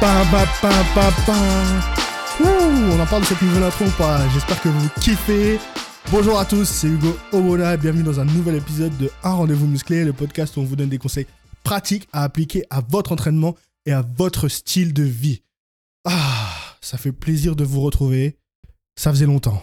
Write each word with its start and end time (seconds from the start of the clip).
ba 0.00 0.42
ba 0.62 0.72
ba 0.96 1.06
ba 1.26 1.97
on 2.78 3.00
en 3.00 3.06
parle 3.06 3.22
de 3.22 3.26
cette 3.26 3.42
nouvelle 3.42 3.64
intro 3.64 3.86
ou 3.86 3.90
pas 3.90 4.28
J'espère 4.30 4.60
que 4.62 4.68
vous 4.68 4.88
kiffez. 5.00 5.58
Bonjour 6.10 6.38
à 6.38 6.44
tous, 6.44 6.64
c'est 6.64 6.86
Hugo 6.86 7.16
Omola 7.32 7.74
et 7.74 7.76
bienvenue 7.76 8.04
dans 8.04 8.20
un 8.20 8.24
nouvel 8.24 8.54
épisode 8.54 8.96
de 8.98 9.10
Un 9.24 9.32
rendez-vous 9.32 9.66
musclé, 9.66 10.04
le 10.04 10.12
podcast 10.12 10.56
où 10.56 10.60
on 10.60 10.64
vous 10.64 10.76
donne 10.76 10.88
des 10.88 10.98
conseils 10.98 11.26
pratiques 11.64 12.08
à 12.12 12.22
appliquer 12.22 12.64
à 12.70 12.80
votre 12.80 13.12
entraînement 13.12 13.56
et 13.84 13.92
à 13.92 14.02
votre 14.16 14.48
style 14.48 14.92
de 14.94 15.02
vie. 15.02 15.42
Ah, 16.04 16.76
ça 16.80 16.98
fait 16.98 17.12
plaisir 17.12 17.56
de 17.56 17.64
vous 17.64 17.80
retrouver. 17.80 18.38
Ça 18.96 19.10
faisait 19.10 19.26
longtemps. 19.26 19.60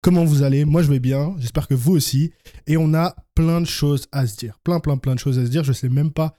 Comment 0.00 0.24
vous 0.24 0.42
allez? 0.42 0.64
Moi 0.64 0.82
je 0.82 0.90
vais 0.90 1.00
bien, 1.00 1.34
j'espère 1.38 1.66
que 1.66 1.74
vous 1.74 1.92
aussi. 1.92 2.32
Et 2.66 2.76
on 2.76 2.94
a 2.94 3.16
plein 3.34 3.60
de 3.60 3.66
choses 3.66 4.06
à 4.12 4.26
se 4.26 4.36
dire. 4.36 4.58
Plein, 4.62 4.78
plein, 4.78 4.96
plein 4.96 5.14
de 5.14 5.20
choses 5.20 5.38
à 5.38 5.44
se 5.44 5.50
dire. 5.50 5.64
Je 5.64 5.72
sais 5.72 5.88
même 5.88 6.12
pas 6.12 6.34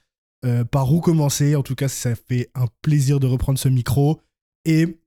euh, 0.46 0.64
par 0.64 0.94
où 0.94 1.02
commencer. 1.02 1.56
En 1.56 1.64
tout 1.64 1.76
cas, 1.76 1.90
ça 1.90 2.16
fait 2.16 2.50
un 2.56 2.68
plaisir 2.82 3.20
de 3.20 3.28
reprendre 3.28 3.60
ce 3.60 3.68
micro. 3.68 4.22
Et 4.66 5.00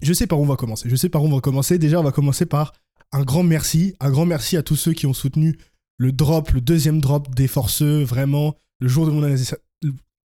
je 0.00 0.12
sais 0.12 0.26
par 0.26 0.38
où 0.38 0.42
on 0.42 0.46
va 0.46 0.56
commencer. 0.56 0.88
Je 0.88 0.96
sais 0.96 1.08
par 1.08 1.22
où 1.22 1.26
on 1.26 1.34
va 1.34 1.40
commencer. 1.40 1.78
Déjà, 1.78 2.00
on 2.00 2.04
va 2.04 2.12
commencer 2.12 2.46
par 2.46 2.72
un 3.12 3.22
grand 3.22 3.42
merci. 3.42 3.94
Un 4.00 4.10
grand 4.10 4.26
merci 4.26 4.56
à 4.56 4.62
tous 4.62 4.76
ceux 4.76 4.92
qui 4.92 5.06
ont 5.06 5.14
soutenu 5.14 5.56
le 5.98 6.12
drop, 6.12 6.50
le 6.50 6.60
deuxième 6.60 7.00
drop 7.00 7.34
des 7.34 7.48
forceux. 7.48 8.02
Vraiment, 8.02 8.56
le 8.80 8.88
jour 8.88 9.06
de 9.06 9.10
mon 9.10 9.22
anniversaire. 9.22 9.58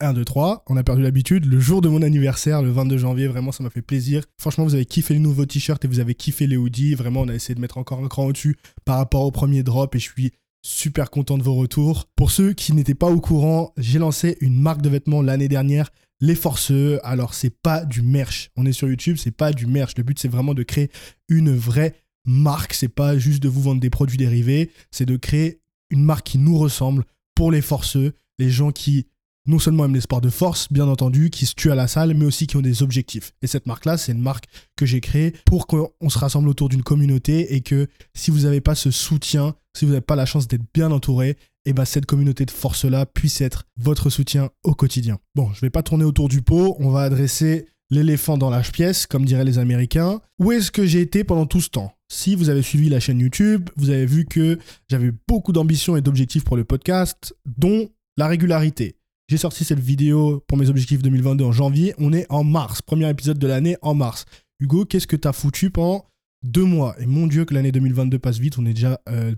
1, 0.03 0.15
2, 0.15 0.25
3, 0.25 0.65
on 0.67 0.79
a 0.79 0.83
perdu 0.83 1.03
l'habitude. 1.03 1.45
Le 1.45 1.61
jour 1.61 1.83
de 1.83 1.89
mon 1.91 2.01
anniversaire, 2.01 2.63
le 2.63 2.71
22 2.71 2.97
janvier, 2.97 3.27
vraiment, 3.27 3.53
ça 3.53 3.63
m'a 3.63 3.69
fait 3.69 3.83
plaisir. 3.83 4.25
Franchement, 4.39 4.65
vous 4.65 4.75
avez 4.75 4.87
kiffé 4.87 5.13
les 5.13 5.21
nouveaux 5.21 5.45
t-shirts 5.45 5.85
et 5.85 5.89
vous 5.89 6.01
avez 6.01 6.15
kiffé 6.15 6.47
les 6.47 6.57
hoodies. 6.57 6.95
Vraiment, 6.95 7.21
on 7.21 7.29
a 7.29 7.35
essayé 7.35 7.55
de 7.55 7.61
mettre 7.61 7.77
encore 7.77 8.03
un 8.03 8.09
cran 8.09 8.25
au-dessus 8.25 8.57
par 8.87 8.97
rapport 8.97 9.23
au 9.23 9.31
premier 9.31 9.63
drop 9.63 9.95
et 9.95 9.99
je 9.99 10.11
suis 10.11 10.33
super 10.63 11.11
content 11.11 11.39
de 11.39 11.43
vos 11.43 11.55
retours. 11.55 12.07
Pour 12.17 12.31
ceux 12.31 12.53
qui 12.53 12.73
n'étaient 12.73 12.95
pas 12.95 13.11
au 13.11 13.21
courant, 13.21 13.73
j'ai 13.77 13.99
lancé 13.99 14.37
une 14.41 14.59
marque 14.59 14.83
de 14.83 14.89
vêtements 14.89 15.23
l'année 15.23 15.49
dernière, 15.49 15.91
Les 16.21 16.35
Forceux. 16.35 17.01
Alors, 17.03 17.35
c'est 17.35 17.51
pas 17.51 17.85
du 17.85 18.03
merch. 18.03 18.51
On 18.57 18.67
est 18.67 18.73
sur 18.73 18.89
YouTube, 18.89 19.17
c'est 19.19 19.31
pas 19.31 19.53
du 19.53 19.67
merch. 19.67 19.95
Le 19.97 20.03
but, 20.03 20.19
c'est 20.19 20.29
vraiment 20.29 20.55
de 20.55 20.63
créer 20.63 20.91
une 21.29 21.55
vraie 21.55 21.95
marque. 22.25 22.75
C'est 22.75 22.89
pas 22.89 23.19
juste 23.19 23.43
de 23.43 23.49
vous 23.49 23.63
vendre 23.63 23.81
des 23.81 23.91
produits 23.91 24.19
dérivés, 24.19 24.71
c'est 24.91 25.07
de 25.07 25.17
créer 25.17 25.61
une 25.91 26.05
marque 26.05 26.27
qui 26.27 26.39
nous 26.39 26.59
ressemble 26.59 27.05
pour 27.35 27.51
les 27.51 27.63
forceux, 27.63 28.13
les 28.39 28.51
gens 28.51 28.71
qui 28.71 29.07
non 29.47 29.59
seulement 29.59 29.87
aiment 29.87 29.95
les 29.95 30.03
sports 30.03 30.21
de 30.21 30.31
force, 30.31 30.71
bien 30.71 30.87
entendu, 30.87 31.31
qui 31.31 31.47
se 31.47 31.55
tuent 31.55 31.73
à 31.73 31.75
la 31.75 31.89
salle, 31.89 32.15
mais 32.15 32.27
aussi 32.27 32.47
qui 32.47 32.57
ont 32.57 32.63
des 32.63 32.83
objectifs. 32.83 33.33
Et 33.43 33.47
cette 33.47 33.67
marque-là, 33.67 33.97
c'est 33.97 34.13
une 34.13 34.21
marque 34.21 34.45
que 34.77 34.87
j'ai 34.87 35.01
créée 35.01 35.35
pour 35.47 35.67
qu'on 35.67 36.09
se 36.09 36.19
rassemble 36.19 36.49
autour 36.49 36.69
d'une 36.69 36.83
communauté 36.83 37.55
et 37.55 37.63
que 37.63 37.89
si 38.15 38.31
vous 38.31 38.41
n'avez 38.41 38.61
pas 38.61 38.75
ce 38.75 38.91
soutien, 38.91 39.57
si 39.75 39.85
vous 39.87 39.93
n'avez 39.93 40.03
pas 40.03 40.17
la 40.17 40.27
chance 40.27 40.47
d'être 40.47 40.65
bien 40.75 40.91
entouré, 40.91 41.37
et 41.67 41.71
eh 41.71 41.73
ben 41.75 41.85
cette 41.85 42.07
communauté 42.07 42.47
de 42.47 42.51
force-là 42.51 43.05
puisse 43.05 43.43
être 43.43 43.65
votre 43.77 44.09
soutien 44.09 44.49
au 44.65 44.75
quotidien. 44.75 45.19
Bon, 45.35 45.53
je 45.53 45.61
vais 45.61 45.71
pas 45.71 45.83
tourner 45.83 46.05
autour 46.05 46.29
du 46.29 46.41
pot, 46.41 46.77
on 46.79 46.91
va 46.91 47.03
adresser 47.03 47.67
l'éléphant 47.91 48.39
dans 48.39 48.51
la 48.51 48.61
pièce, 48.61 49.07
comme 49.07 49.25
diraient 49.25 49.45
les 49.45 49.59
Américains. 49.59 50.21
Où 50.39 50.53
est-ce 50.53 50.71
que 50.71 50.87
j'ai 50.87 51.01
été 51.01 51.25
pendant 51.25 51.47
tout 51.47 51.61
ce 51.61 51.69
temps? 51.69 51.93
Si 52.11 52.35
vous 52.35 52.49
avez 52.49 52.63
suivi 52.63 52.89
la 52.89 53.01
chaîne 53.01 53.21
YouTube, 53.21 53.69
vous 53.77 53.91
avez 53.91 54.07
vu 54.07 54.25
que 54.25 54.59
j'avais 54.89 55.13
beaucoup 55.29 55.53
d'ambitions 55.53 55.97
et 55.97 56.01
d'objectifs 56.01 56.45
pour 56.45 56.57
le 56.57 56.65
podcast, 56.65 57.35
dont 57.45 57.91
la 58.17 58.27
régularité. 58.27 58.97
J'ai 59.29 59.37
sorti 59.37 59.65
cette 59.65 59.79
vidéo 59.79 60.43
pour 60.49 60.59
mes 60.59 60.71
objectifs 60.71 61.03
2022 61.03 61.45
en 61.45 61.53
janvier. 61.53 61.95
On 61.99 62.13
est 62.13 62.27
en 62.31 62.43
mars. 62.43 62.83
Premier 62.83 63.09
épisode 63.09 63.39
de 63.39 63.47
l'année 63.47 63.77
en 63.81 63.95
mars. 63.95 64.25
Hugo, 64.59 64.85
qu'est-ce 64.85 65.07
que 65.07 65.17
t'as 65.17 65.33
foutu 65.33 65.71
pendant 65.71 66.05
deux 66.43 66.65
mois? 66.65 66.97
Et 66.99 67.07
mon 67.07 67.29
Dieu, 67.29 67.45
que 67.45 67.55
l'année 67.55 67.71
2022 67.71 68.19
passe 68.19 68.39
vite. 68.39 68.59
On 68.59 68.67
est 68.67 68.75
déjà 68.75 69.01
euh, 69.09 69.33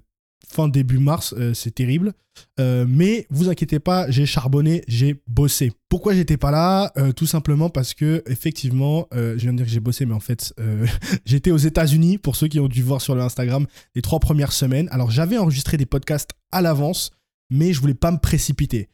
fin 0.47 0.69
début 0.69 0.99
mars. 0.99 1.35
Euh, 1.37 1.55
c'est 1.55 1.75
terrible. 1.75 2.13
Euh, 2.59 2.87
mais 2.89 3.27
vous 3.31 3.49
inquiétez 3.49 3.79
pas, 3.79 4.11
j'ai 4.11 4.27
charbonné, 4.27 4.83
j'ai 4.89 5.23
bossé. 5.27 5.73
Pourquoi 5.89 6.15
j'étais 6.15 6.37
pas 6.37 6.51
là? 6.51 6.93
Tout 7.15 7.27
simplement 7.27 7.69
parce 7.69 7.93
que, 7.93 8.23
effectivement, 8.27 9.07
je 9.13 9.37
viens 9.37 9.53
de 9.53 9.59
dire 9.59 9.67
que 9.67 9.73
j'ai 9.73 9.81
bossé, 9.81 10.07
mais 10.07 10.15
en 10.15 10.21
fait, 10.21 10.55
j'étais 11.27 11.51
aux 11.51 11.59
États-Unis. 11.59 12.17
Pour 12.17 12.37
ceux 12.37 12.49
qui 12.49 12.59
ont 12.59 12.69
dû 12.69 12.83
voir 12.83 13.03
sur 13.03 13.15
le 13.15 13.21
Instagram 13.21 13.67
les 13.95 14.01
trois 14.01 14.19
premières 14.19 14.53
semaines. 14.53 14.89
Alors, 14.93 15.11
j'avais 15.11 15.37
enregistré 15.37 15.77
des 15.77 15.85
podcasts 15.85 16.31
à 16.53 16.63
l'avance, 16.63 17.11
mais 17.51 17.75
je 17.75 17.81
voulais 17.81 17.95
pas 17.95 18.11
me 18.11 18.19
précipiter. 18.19 18.89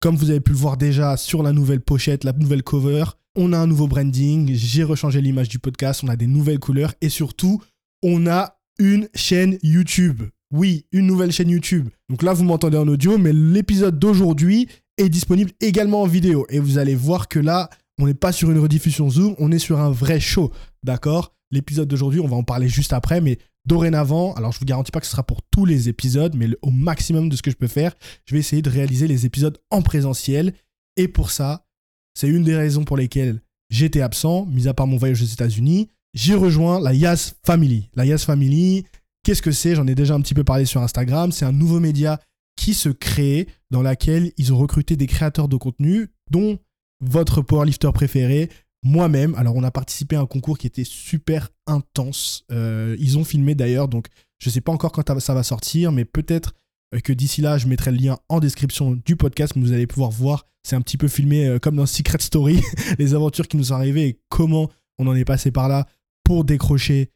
Comme 0.00 0.16
vous 0.16 0.30
avez 0.30 0.40
pu 0.40 0.52
le 0.52 0.56
voir 0.56 0.78
déjà 0.78 1.18
sur 1.18 1.42
la 1.42 1.52
nouvelle 1.52 1.82
pochette, 1.82 2.24
la 2.24 2.32
nouvelle 2.32 2.62
cover, 2.62 3.04
on 3.36 3.52
a 3.52 3.58
un 3.58 3.66
nouveau 3.66 3.86
branding, 3.86 4.50
j'ai 4.54 4.82
rechangé 4.82 5.20
l'image 5.20 5.50
du 5.50 5.58
podcast, 5.58 6.02
on 6.02 6.08
a 6.08 6.16
des 6.16 6.26
nouvelles 6.26 6.58
couleurs 6.58 6.94
et 7.02 7.10
surtout, 7.10 7.62
on 8.02 8.26
a 8.26 8.58
une 8.78 9.08
chaîne 9.14 9.58
YouTube. 9.62 10.22
Oui, 10.52 10.86
une 10.90 11.06
nouvelle 11.06 11.30
chaîne 11.30 11.50
YouTube. 11.50 11.88
Donc 12.08 12.22
là, 12.22 12.32
vous 12.32 12.44
m'entendez 12.44 12.76
en 12.76 12.88
audio, 12.88 13.18
mais 13.18 13.32
l'épisode 13.32 13.98
d'aujourd'hui 13.98 14.68
est 14.98 15.08
disponible 15.08 15.52
également 15.60 16.02
en 16.02 16.06
vidéo. 16.06 16.44
Et 16.48 16.58
vous 16.58 16.78
allez 16.78 16.96
voir 16.96 17.28
que 17.28 17.38
là, 17.38 17.70
on 18.00 18.06
n'est 18.06 18.14
pas 18.14 18.32
sur 18.32 18.50
une 18.50 18.58
rediffusion 18.58 19.10
Zoom, 19.10 19.34
on 19.38 19.52
est 19.52 19.60
sur 19.60 19.78
un 19.78 19.90
vrai 19.90 20.18
show. 20.18 20.52
D'accord? 20.82 21.34
L'épisode 21.52 21.88
d'aujourd'hui, 21.88 22.20
on 22.20 22.26
va 22.26 22.36
en 22.36 22.42
parler 22.42 22.68
juste 22.68 22.92
après, 22.92 23.20
mais 23.20 23.38
dorénavant, 23.66 24.34
alors 24.34 24.52
je 24.52 24.58
vous 24.58 24.64
garantis 24.64 24.90
pas 24.90 25.00
que 25.00 25.06
ce 25.06 25.12
sera 25.12 25.22
pour 25.22 25.42
tous 25.42 25.66
les 25.66 25.88
épisodes, 25.88 26.34
mais 26.34 26.48
au 26.62 26.70
maximum 26.70 27.28
de 27.28 27.36
ce 27.36 27.42
que 27.42 27.50
je 27.50 27.56
peux 27.56 27.68
faire, 27.68 27.94
je 28.26 28.34
vais 28.34 28.40
essayer 28.40 28.62
de 28.62 28.70
réaliser 28.70 29.06
les 29.06 29.26
épisodes 29.26 29.58
en 29.70 29.82
présentiel. 29.82 30.54
Et 30.96 31.08
pour 31.08 31.30
ça, 31.30 31.66
c'est 32.14 32.28
une 32.28 32.42
des 32.42 32.56
raisons 32.56 32.84
pour 32.84 32.96
lesquelles 32.96 33.40
j'étais 33.68 34.00
absent, 34.00 34.46
mis 34.46 34.66
à 34.66 34.74
part 34.74 34.86
mon 34.86 34.96
voyage 34.96 35.22
aux 35.22 35.26
États-Unis. 35.26 35.88
J'ai 36.14 36.34
rejoint 36.34 36.80
la 36.80 36.92
Yas 36.92 37.34
Family. 37.44 37.88
La 37.94 38.04
Yas 38.04 38.18
Family, 38.18 38.84
qu'est-ce 39.22 39.42
que 39.42 39.52
c'est? 39.52 39.74
J'en 39.74 39.86
ai 39.86 39.94
déjà 39.94 40.14
un 40.14 40.20
petit 40.20 40.34
peu 40.34 40.44
parlé 40.44 40.64
sur 40.64 40.82
Instagram. 40.82 41.32
C'est 41.32 41.44
un 41.44 41.52
nouveau 41.52 41.80
média 41.80 42.20
qui 42.56 42.74
se 42.74 42.88
crée, 42.88 43.48
dans 43.70 43.82
lequel 43.82 44.32
ils 44.36 44.52
ont 44.52 44.58
recruté 44.58 44.96
des 44.96 45.06
créateurs 45.06 45.48
de 45.48 45.56
contenu, 45.56 46.08
dont 46.30 46.58
votre 47.00 47.40
powerlifter 47.40 47.90
préféré, 47.92 48.50
moi-même. 48.82 49.34
Alors, 49.36 49.56
on 49.56 49.62
a 49.62 49.70
participé 49.70 50.16
à 50.16 50.20
un 50.20 50.26
concours 50.26 50.58
qui 50.58 50.66
était 50.66 50.84
super 50.84 51.50
intense. 51.66 52.44
Euh, 52.52 52.96
ils 52.98 53.18
ont 53.18 53.24
filmé 53.24 53.54
d'ailleurs, 53.54 53.88
donc 53.88 54.08
je 54.38 54.48
ne 54.48 54.52
sais 54.52 54.60
pas 54.60 54.72
encore 54.72 54.92
quand 54.92 55.20
ça 55.20 55.34
va 55.34 55.42
sortir, 55.42 55.92
mais 55.92 56.04
peut-être 56.04 56.54
euh, 56.94 57.00
que 57.00 57.12
d'ici 57.12 57.40
là, 57.40 57.58
je 57.58 57.66
mettrai 57.66 57.92
le 57.92 57.98
lien 57.98 58.18
en 58.28 58.40
description 58.40 58.92
du 59.04 59.16
podcast. 59.16 59.54
Vous 59.56 59.72
allez 59.72 59.86
pouvoir 59.86 60.10
voir, 60.10 60.46
c'est 60.62 60.76
un 60.76 60.82
petit 60.82 60.96
peu 60.98 61.08
filmé 61.08 61.46
euh, 61.46 61.58
comme 61.58 61.76
dans 61.76 61.86
Secret 61.86 62.20
Story, 62.20 62.60
les 62.98 63.14
aventures 63.14 63.48
qui 63.48 63.56
nous 63.56 63.64
sont 63.64 63.74
arrivées 63.74 64.06
et 64.06 64.20
comment 64.28 64.70
on 64.98 65.06
en 65.06 65.14
est 65.14 65.24
passé 65.24 65.50
par 65.50 65.68
là 65.68 65.86
pour 66.24 66.44
décrocher 66.44 67.10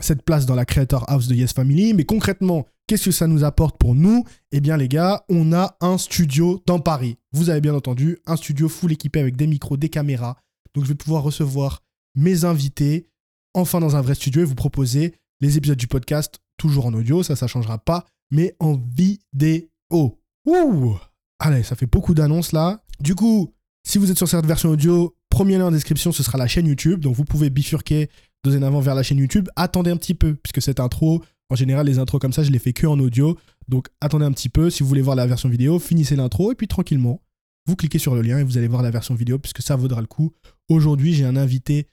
cette 0.00 0.22
place 0.22 0.46
dans 0.46 0.54
la 0.54 0.64
Creator 0.64 1.08
House 1.08 1.28
de 1.28 1.34
Yes 1.34 1.52
Family. 1.52 1.94
Mais 1.94 2.04
concrètement, 2.04 2.66
qu'est-ce 2.86 3.06
que 3.06 3.10
ça 3.10 3.26
nous 3.26 3.44
apporte 3.44 3.78
pour 3.78 3.94
nous? 3.94 4.24
Eh 4.52 4.60
bien, 4.60 4.76
les 4.76 4.88
gars, 4.88 5.24
on 5.28 5.52
a 5.52 5.76
un 5.80 5.98
studio 5.98 6.62
dans 6.66 6.80
Paris. 6.80 7.18
Vous 7.32 7.50
avez 7.50 7.60
bien 7.60 7.74
entendu, 7.74 8.18
un 8.26 8.36
studio 8.36 8.68
full 8.68 8.92
équipé 8.92 9.20
avec 9.20 9.36
des 9.36 9.46
micros, 9.46 9.76
des 9.76 9.88
caméras. 9.88 10.36
Donc, 10.74 10.84
je 10.84 10.88
vais 10.90 10.94
pouvoir 10.94 11.22
recevoir 11.22 11.82
mes 12.14 12.44
invités 12.44 13.08
enfin 13.54 13.80
dans 13.80 13.96
un 13.96 14.02
vrai 14.02 14.14
studio 14.14 14.42
et 14.42 14.44
vous 14.44 14.54
proposer 14.54 15.14
les 15.40 15.56
épisodes 15.56 15.78
du 15.78 15.86
podcast 15.86 16.40
toujours 16.56 16.86
en 16.86 16.94
audio, 16.94 17.22
ça, 17.22 17.36
ça 17.36 17.46
changera 17.46 17.78
pas, 17.78 18.04
mais 18.30 18.54
en 18.60 18.76
vidéo. 18.76 20.20
Ouh 20.46 20.96
Allez, 21.38 21.62
ça 21.62 21.76
fait 21.76 21.86
beaucoup 21.86 22.14
d'annonces 22.14 22.52
là. 22.52 22.82
Du 23.00 23.14
coup, 23.14 23.54
si 23.86 23.98
vous 23.98 24.10
êtes 24.10 24.16
sur 24.16 24.28
cette 24.28 24.46
version 24.46 24.70
audio, 24.70 25.14
premier 25.28 25.58
lien 25.58 25.66
en 25.66 25.70
description, 25.70 26.12
ce 26.12 26.22
sera 26.22 26.38
la 26.38 26.46
chaîne 26.46 26.66
YouTube. 26.66 27.00
Donc 27.00 27.14
vous 27.14 27.24
pouvez 27.24 27.50
bifurquer 27.50 28.10
dorénavant 28.44 28.80
vers 28.80 28.94
la 28.94 29.02
chaîne 29.02 29.18
YouTube, 29.18 29.48
attendez 29.56 29.90
un 29.90 29.96
petit 29.96 30.14
peu, 30.14 30.34
puisque 30.34 30.62
cette 30.62 30.80
intro, 30.80 31.22
en 31.50 31.54
général, 31.54 31.86
les 31.86 31.98
intros 31.98 32.20
comme 32.20 32.32
ça, 32.32 32.42
je 32.42 32.50
les 32.50 32.58
fais 32.58 32.72
que 32.72 32.86
en 32.86 32.98
audio. 32.98 33.36
Donc 33.68 33.88
attendez 34.00 34.24
un 34.24 34.32
petit 34.32 34.48
peu. 34.48 34.70
Si 34.70 34.82
vous 34.82 34.88
voulez 34.88 35.02
voir 35.02 35.16
la 35.16 35.26
version 35.26 35.48
vidéo, 35.48 35.78
finissez 35.78 36.16
l'intro 36.16 36.52
et 36.52 36.54
puis 36.54 36.68
tranquillement, 36.68 37.22
vous 37.66 37.76
cliquez 37.76 37.98
sur 37.98 38.14
le 38.14 38.22
lien 38.22 38.38
et 38.38 38.44
vous 38.44 38.58
allez 38.58 38.68
voir 38.68 38.82
la 38.82 38.90
version 38.90 39.14
vidéo, 39.14 39.38
puisque 39.38 39.62
ça 39.62 39.76
vaudra 39.76 40.00
le 40.00 40.06
coup. 40.06 40.32
Aujourd'hui, 40.68 41.14
j'ai 41.14 41.24
un 41.24 41.36
invité 41.36 41.88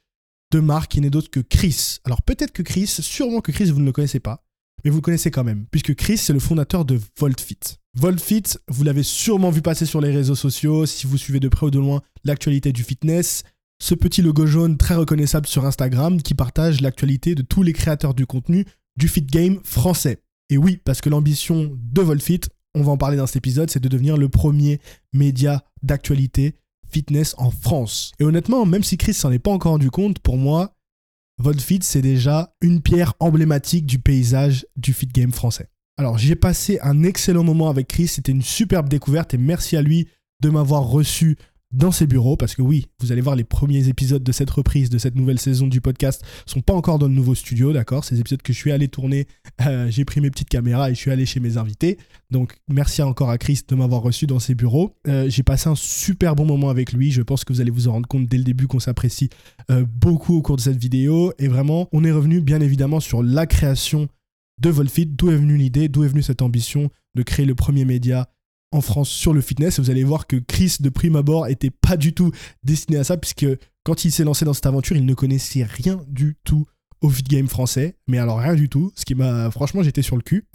de 0.51 0.59
marque 0.59 0.91
qui 0.91 1.01
n'est 1.01 1.09
d'autre 1.09 1.31
que 1.31 1.39
Chris. 1.39 1.97
Alors 2.03 2.21
peut-être 2.21 2.51
que 2.51 2.61
Chris, 2.61 2.87
sûrement 2.87 3.41
que 3.41 3.51
Chris, 3.51 3.71
vous 3.71 3.79
ne 3.79 3.85
le 3.85 3.91
connaissez 3.91 4.19
pas, 4.19 4.43
mais 4.83 4.91
vous 4.91 4.97
le 4.97 5.01
connaissez 5.01 5.31
quand 5.31 5.43
même, 5.43 5.65
puisque 5.71 5.95
Chris, 5.95 6.17
c'est 6.17 6.33
le 6.33 6.39
fondateur 6.39 6.85
de 6.85 6.99
VoltFit. 7.19 7.59
VoltFit, 7.95 8.43
vous 8.67 8.83
l'avez 8.83 9.03
sûrement 9.03 9.49
vu 9.49 9.61
passer 9.61 9.85
sur 9.85 10.01
les 10.01 10.11
réseaux 10.11 10.35
sociaux, 10.35 10.85
si 10.85 11.07
vous 11.07 11.17
suivez 11.17 11.39
de 11.39 11.47
près 11.47 11.65
ou 11.65 11.71
de 11.71 11.79
loin 11.79 12.01
l'actualité 12.23 12.71
du 12.71 12.83
fitness 12.83 13.43
ce 13.83 13.95
petit 13.95 14.21
logo 14.21 14.45
jaune 14.45 14.77
très 14.77 14.95
reconnaissable 14.95 15.45
sur 15.45 15.65
Instagram 15.65 16.21
qui 16.21 16.35
partage 16.35 16.79
l'actualité 16.79 17.35
de 17.35 17.41
tous 17.41 17.63
les 17.63 17.73
créateurs 17.73 18.13
du 18.13 18.25
contenu 18.25 18.65
du 18.95 19.09
fit 19.09 19.23
game 19.23 19.59
français. 19.65 20.19
Et 20.49 20.57
oui, 20.57 20.79
parce 20.85 21.01
que 21.01 21.09
l'ambition 21.09 21.69
de 21.77 22.01
Volfit, 22.01 22.39
on 22.75 22.81
va 22.81 22.93
en 22.93 22.97
parler 22.97 23.17
dans 23.17 23.27
cet 23.27 23.35
épisode, 23.35 23.69
c'est 23.69 23.81
de 23.81 23.89
devenir 23.89 24.15
le 24.15 24.29
premier 24.29 24.79
média 25.11 25.65
d'actualité 25.81 26.55
fitness 26.89 27.35
en 27.37 27.51
France. 27.51 28.13
Et 28.19 28.23
honnêtement, 28.23 28.65
même 28.65 28.83
si 28.83 28.95
Chris 28.95 29.15
s'en 29.15 29.33
est 29.33 29.39
pas 29.39 29.51
encore 29.51 29.73
rendu 29.73 29.91
compte, 29.91 30.19
pour 30.19 30.37
moi, 30.37 30.77
VoltFit, 31.39 31.79
c'est 31.81 32.01
déjà 32.01 32.55
une 32.61 32.81
pierre 32.81 33.15
emblématique 33.19 33.85
du 33.85 33.99
paysage 33.99 34.65
du 34.77 34.93
fit 34.93 35.07
game 35.07 35.33
français. 35.33 35.67
Alors, 35.97 36.17
j'ai 36.17 36.37
passé 36.37 36.79
un 36.83 37.03
excellent 37.03 37.43
moment 37.43 37.69
avec 37.69 37.89
Chris, 37.89 38.07
c'était 38.07 38.31
une 38.31 38.43
superbe 38.43 38.87
découverte 38.87 39.33
et 39.33 39.37
merci 39.37 39.75
à 39.75 39.81
lui 39.81 40.07
de 40.41 40.49
m'avoir 40.49 40.83
reçu 40.83 41.37
dans 41.73 41.91
ses 41.91 42.07
bureaux, 42.07 42.37
parce 42.37 42.55
que 42.55 42.61
oui, 42.61 42.85
vous 42.99 43.11
allez 43.11 43.21
voir 43.21 43.35
les 43.35 43.43
premiers 43.43 43.87
épisodes 43.87 44.23
de 44.23 44.31
cette 44.31 44.49
reprise, 44.49 44.89
de 44.89 44.97
cette 44.97 45.15
nouvelle 45.15 45.39
saison 45.39 45.67
du 45.67 45.81
podcast, 45.81 46.23
sont 46.45 46.61
pas 46.61 46.73
encore 46.73 46.99
dans 46.99 47.07
le 47.07 47.13
nouveau 47.13 47.35
studio, 47.35 47.73
d'accord? 47.73 48.05
Ces 48.05 48.19
épisodes 48.19 48.41
que 48.41 48.53
je 48.53 48.57
suis 48.57 48.71
allé 48.71 48.87
tourner, 48.87 49.27
euh, 49.65 49.89
j'ai 49.89 50.05
pris 50.05 50.21
mes 50.21 50.29
petites 50.29 50.49
caméras 50.49 50.91
et 50.91 50.93
je 50.93 50.99
suis 50.99 51.11
allé 51.11 51.25
chez 51.25 51.39
mes 51.39 51.57
invités. 51.57 51.97
Donc 52.29 52.55
merci 52.69 53.01
encore 53.01 53.29
à 53.29 53.37
Chris 53.37 53.61
de 53.67 53.75
m'avoir 53.75 54.01
reçu 54.01 54.27
dans 54.27 54.39
ses 54.39 54.53
bureaux. 54.55 54.95
Euh, 55.07 55.29
j'ai 55.29 55.43
passé 55.43 55.67
un 55.67 55.75
super 55.75 56.35
bon 56.35 56.45
moment 56.45 56.69
avec 56.69 56.93
lui, 56.93 57.11
je 57.11 57.21
pense 57.21 57.43
que 57.43 57.51
vous 57.51 57.61
allez 57.61 57.71
vous 57.71 57.87
en 57.87 57.93
rendre 57.93 58.07
compte 58.07 58.27
dès 58.27 58.37
le 58.37 58.43
début 58.43 58.67
qu'on 58.67 58.79
s'apprécie 58.79 59.29
euh, 59.71 59.83
beaucoup 59.87 60.35
au 60.35 60.41
cours 60.41 60.57
de 60.57 60.61
cette 60.61 60.77
vidéo. 60.77 61.33
Et 61.39 61.47
vraiment, 61.47 61.89
on 61.91 62.03
est 62.03 62.11
revenu 62.11 62.41
bien 62.41 62.61
évidemment 62.61 62.99
sur 62.99 63.23
la 63.23 63.47
création 63.47 64.07
de 64.61 64.69
Volfit, 64.69 65.07
d'où 65.07 65.31
est 65.31 65.35
venue 65.35 65.57
l'idée, 65.57 65.89
d'où 65.89 66.03
est 66.03 66.07
venue 66.07 66.21
cette 66.21 66.43
ambition 66.43 66.89
de 67.15 67.23
créer 67.23 67.45
le 67.45 67.55
premier 67.55 67.85
média 67.85 68.29
en 68.73 68.81
France 68.81 69.09
sur 69.09 69.33
le 69.33 69.41
fitness. 69.41 69.79
Vous 69.79 69.89
allez 69.89 70.03
voir 70.03 70.27
que 70.27 70.35
Chris, 70.37 70.77
de 70.79 70.89
prime 70.89 71.15
abord, 71.15 71.47
était 71.47 71.69
pas 71.69 71.97
du 71.97 72.13
tout 72.13 72.31
destiné 72.63 72.97
à 72.97 73.03
ça, 73.03 73.17
puisque 73.17 73.45
quand 73.83 74.05
il 74.05 74.11
s'est 74.11 74.23
lancé 74.23 74.45
dans 74.45 74.53
cette 74.53 74.65
aventure, 74.65 74.95
il 74.95 75.05
ne 75.05 75.13
connaissait 75.13 75.63
rien 75.63 76.03
du 76.07 76.37
tout 76.43 76.65
au 77.01 77.09
fit 77.09 77.23
game 77.23 77.47
français. 77.47 77.97
Mais 78.07 78.17
alors 78.17 78.39
rien 78.39 78.55
du 78.55 78.69
tout, 78.69 78.91
ce 78.95 79.05
qui 79.05 79.15
m'a... 79.15 79.51
Franchement, 79.51 79.83
j'étais 79.83 80.01
sur 80.01 80.15
le 80.15 80.21
cul. 80.21 80.47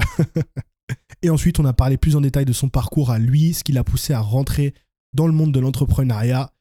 et 1.22 1.30
ensuite, 1.30 1.60
on 1.60 1.64
a 1.64 1.72
parlé 1.72 1.96
plus 1.96 2.16
en 2.16 2.20
détail 2.20 2.44
de 2.44 2.52
son 2.52 2.68
parcours 2.68 3.10
à 3.10 3.18
lui, 3.18 3.54
ce 3.54 3.62
qui 3.62 3.72
l'a 3.72 3.84
poussé 3.84 4.12
à 4.12 4.20
rentrer 4.20 4.74
dans 5.14 5.26
le 5.26 5.32
monde 5.32 5.52
de 5.52 5.60
l'entrepreneuriat, 5.60 6.52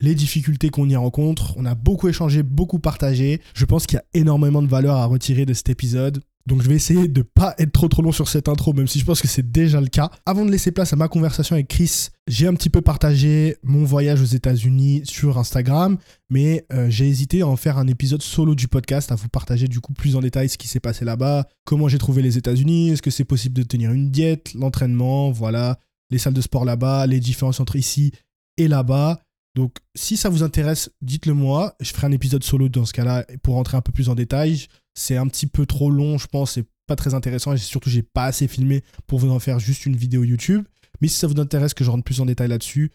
les 0.00 0.14
difficultés 0.14 0.70
qu'on 0.70 0.88
y 0.88 0.96
rencontre. 0.96 1.54
On 1.56 1.64
a 1.64 1.74
beaucoup 1.74 2.08
échangé, 2.08 2.42
beaucoup 2.42 2.78
partagé. 2.78 3.40
Je 3.54 3.64
pense 3.64 3.86
qu'il 3.86 3.96
y 3.96 4.00
a 4.00 4.04
énormément 4.14 4.62
de 4.62 4.68
valeur 4.68 4.96
à 4.96 5.06
retirer 5.06 5.46
de 5.46 5.54
cet 5.54 5.68
épisode. 5.68 6.22
Donc 6.50 6.62
je 6.62 6.68
vais 6.68 6.74
essayer 6.74 7.06
de 7.06 7.22
pas 7.22 7.54
être 7.58 7.70
trop 7.70 7.86
trop 7.86 8.02
long 8.02 8.10
sur 8.10 8.28
cette 8.28 8.48
intro, 8.48 8.72
même 8.72 8.88
si 8.88 8.98
je 8.98 9.04
pense 9.04 9.20
que 9.20 9.28
c'est 9.28 9.52
déjà 9.52 9.80
le 9.80 9.86
cas. 9.86 10.10
Avant 10.26 10.44
de 10.44 10.50
laisser 10.50 10.72
place 10.72 10.92
à 10.92 10.96
ma 10.96 11.06
conversation 11.06 11.54
avec 11.54 11.68
Chris, 11.68 12.08
j'ai 12.26 12.48
un 12.48 12.54
petit 12.54 12.70
peu 12.70 12.80
partagé 12.80 13.56
mon 13.62 13.84
voyage 13.84 14.20
aux 14.20 14.24
États-Unis 14.24 15.02
sur 15.04 15.38
Instagram, 15.38 15.96
mais 16.28 16.66
euh, 16.72 16.90
j'ai 16.90 17.06
hésité 17.06 17.42
à 17.42 17.46
en 17.46 17.54
faire 17.54 17.78
un 17.78 17.86
épisode 17.86 18.20
solo 18.20 18.56
du 18.56 18.66
podcast, 18.66 19.12
à 19.12 19.14
vous 19.14 19.28
partager 19.28 19.68
du 19.68 19.78
coup 19.78 19.92
plus 19.92 20.16
en 20.16 20.20
détail 20.20 20.48
ce 20.48 20.58
qui 20.58 20.66
s'est 20.66 20.80
passé 20.80 21.04
là-bas, 21.04 21.46
comment 21.64 21.86
j'ai 21.86 21.98
trouvé 21.98 22.20
les 22.20 22.36
États-Unis, 22.36 22.90
est-ce 22.90 23.02
que 23.02 23.12
c'est 23.12 23.22
possible 23.22 23.54
de 23.54 23.62
tenir 23.62 23.92
une 23.92 24.10
diète, 24.10 24.52
l'entraînement, 24.54 25.30
voilà, 25.30 25.78
les 26.10 26.18
salles 26.18 26.34
de 26.34 26.40
sport 26.40 26.64
là-bas, 26.64 27.06
les 27.06 27.20
différences 27.20 27.60
entre 27.60 27.76
ici 27.76 28.10
et 28.56 28.66
là-bas. 28.66 29.20
Donc, 29.56 29.76
si 29.96 30.16
ça 30.16 30.28
vous 30.28 30.42
intéresse, 30.42 30.90
dites-le 31.00 31.34
moi. 31.34 31.74
Je 31.80 31.92
ferai 31.92 32.06
un 32.06 32.12
épisode 32.12 32.44
solo 32.44 32.68
dans 32.68 32.84
ce 32.84 32.92
cas-là 32.92 33.24
pour 33.42 33.54
rentrer 33.54 33.76
un 33.76 33.80
peu 33.80 33.92
plus 33.92 34.08
en 34.08 34.14
détail. 34.14 34.66
C'est 34.94 35.16
un 35.16 35.26
petit 35.26 35.46
peu 35.46 35.66
trop 35.66 35.90
long, 35.90 36.18
je 36.18 36.26
pense. 36.26 36.52
C'est 36.52 36.66
pas 36.86 36.96
très 36.96 37.14
intéressant 37.14 37.52
et 37.52 37.58
surtout, 37.58 37.90
j'ai 37.90 38.02
pas 38.02 38.24
assez 38.24 38.48
filmé 38.48 38.82
pour 39.06 39.18
vous 39.18 39.30
en 39.30 39.38
faire 39.38 39.58
juste 39.58 39.86
une 39.86 39.96
vidéo 39.96 40.24
YouTube. 40.24 40.64
Mais 41.00 41.08
si 41.08 41.16
ça 41.16 41.26
vous 41.26 41.40
intéresse 41.40 41.74
que 41.74 41.84
je 41.84 41.90
rentre 41.90 42.04
plus 42.04 42.20
en 42.20 42.26
détail 42.26 42.48
là-dessus, 42.48 42.90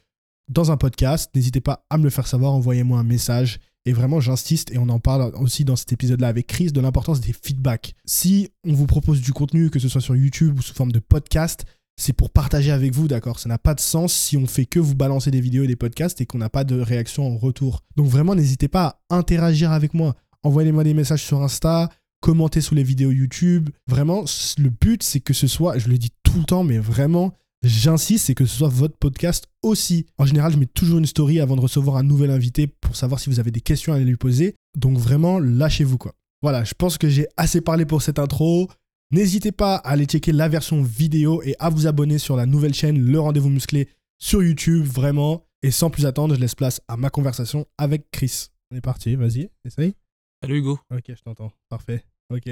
dans 0.47 0.71
un 0.71 0.77
podcast, 0.77 1.31
n'hésitez 1.33 1.61
pas 1.61 1.85
à 1.89 1.97
me 1.97 2.03
le 2.03 2.09
faire 2.09 2.27
savoir. 2.27 2.53
Envoyez-moi 2.53 2.99
un 2.99 3.03
message. 3.03 3.59
Et 3.87 3.93
vraiment, 3.93 4.19
j'insiste, 4.19 4.71
et 4.71 4.79
on 4.79 4.89
en 4.89 4.99
parle 4.99 5.31
aussi 5.35 5.63
dans 5.63 5.75
cet 5.75 5.93
épisode-là 5.93 6.27
avec 6.27 6.47
Chris, 6.47 6.71
de 6.71 6.81
l'importance 6.81 7.21
des 7.21 7.33
feedbacks. 7.33 7.93
Si 8.03 8.49
on 8.65 8.73
vous 8.73 8.87
propose 8.87 9.21
du 9.21 9.31
contenu, 9.31 9.69
que 9.69 9.77
ce 9.77 9.89
soit 9.89 10.01
sur 10.01 10.15
YouTube 10.15 10.57
ou 10.57 10.61
sous 10.63 10.73
forme 10.73 10.91
de 10.91 10.99
podcast, 10.99 11.65
c'est 11.97 12.13
pour 12.13 12.29
partager 12.31 12.71
avec 12.71 12.93
vous, 12.93 13.07
d'accord? 13.07 13.39
Ça 13.39 13.47
n'a 13.47 13.59
pas 13.59 13.73
de 13.73 13.79
sens 13.79 14.11
si 14.11 14.37
on 14.37 14.47
fait 14.47 14.65
que 14.65 14.79
vous 14.79 14.95
balancer 14.95 15.31
des 15.31 15.39
vidéos 15.39 15.63
et 15.63 15.67
des 15.67 15.75
podcasts 15.75 16.19
et 16.19 16.25
qu'on 16.25 16.39
n'a 16.39 16.49
pas 16.49 16.63
de 16.63 16.79
réaction 16.79 17.27
en 17.27 17.37
retour. 17.37 17.83
Donc 17.95 18.07
vraiment, 18.07 18.35
n'hésitez 18.35 18.67
pas 18.67 19.01
à 19.09 19.15
interagir 19.15 19.71
avec 19.71 19.93
moi. 19.93 20.15
Envoyez-moi 20.45 20.83
des 20.83 20.93
messages 20.93 21.23
sur 21.23 21.41
Insta, 21.41 21.89
commentez 22.21 22.61
sous 22.61 22.75
les 22.75 22.83
vidéos 22.83 23.09
YouTube. 23.09 23.71
Vraiment, 23.87 24.25
le 24.59 24.69
but, 24.69 25.01
c'est 25.01 25.19
que 25.19 25.33
ce 25.33 25.47
soit, 25.47 25.79
je 25.79 25.89
le 25.89 25.97
dis 25.97 26.11
tout 26.21 26.37
le 26.37 26.43
temps, 26.43 26.63
mais 26.63 26.77
vraiment, 26.77 27.33
j'insiste, 27.63 28.27
c'est 28.27 28.35
que 28.35 28.45
ce 28.45 28.55
soit 28.55 28.69
votre 28.69 28.95
podcast 28.95 29.47
aussi. 29.63 30.05
En 30.19 30.25
général, 30.27 30.53
je 30.53 30.57
mets 30.57 30.67
toujours 30.67 30.99
une 30.99 31.07
story 31.07 31.39
avant 31.39 31.55
de 31.55 31.61
recevoir 31.61 31.97
un 31.97 32.03
nouvel 32.03 32.29
invité 32.29 32.67
pour 32.67 32.95
savoir 32.95 33.19
si 33.19 33.31
vous 33.31 33.39
avez 33.39 33.49
des 33.49 33.59
questions 33.59 33.91
à 33.91 33.97
lui 33.97 34.17
poser. 34.17 34.53
Donc 34.77 34.99
vraiment, 34.99 35.39
lâchez-vous 35.39 35.97
quoi. 35.97 36.13
Voilà, 36.43 36.63
je 36.63 36.75
pense 36.77 36.99
que 36.99 37.09
j'ai 37.09 37.25
assez 37.37 37.61
parlé 37.61 37.87
pour 37.87 38.03
cette 38.03 38.19
intro. 38.19 38.69
N'hésitez 39.09 39.51
pas 39.51 39.77
à 39.77 39.89
aller 39.89 40.05
checker 40.05 40.31
la 40.31 40.47
version 40.47 40.83
vidéo 40.83 41.41
et 41.41 41.55
à 41.57 41.71
vous 41.71 41.87
abonner 41.87 42.19
sur 42.19 42.35
la 42.35 42.45
nouvelle 42.45 42.75
chaîne 42.75 42.99
Le 42.99 43.19
Rendez-vous 43.19 43.49
Musclé 43.49 43.89
sur 44.21 44.43
YouTube, 44.43 44.85
vraiment. 44.85 45.47
Et 45.63 45.71
sans 45.71 45.89
plus 45.89 46.05
attendre, 46.05 46.35
je 46.35 46.39
laisse 46.39 46.53
place 46.53 46.81
à 46.87 46.97
ma 46.97 47.09
conversation 47.09 47.65
avec 47.79 48.11
Chris. 48.11 48.49
On 48.69 48.75
est 48.75 48.81
parti, 48.81 49.15
vas-y, 49.15 49.49
essaye. 49.65 49.95
Salut 50.45 50.59
Hugo. 50.59 50.79
Ok, 50.95 51.05
je 51.07 51.23
t'entends. 51.23 51.51
Parfait. 51.69 52.05
Ok. 52.29 52.51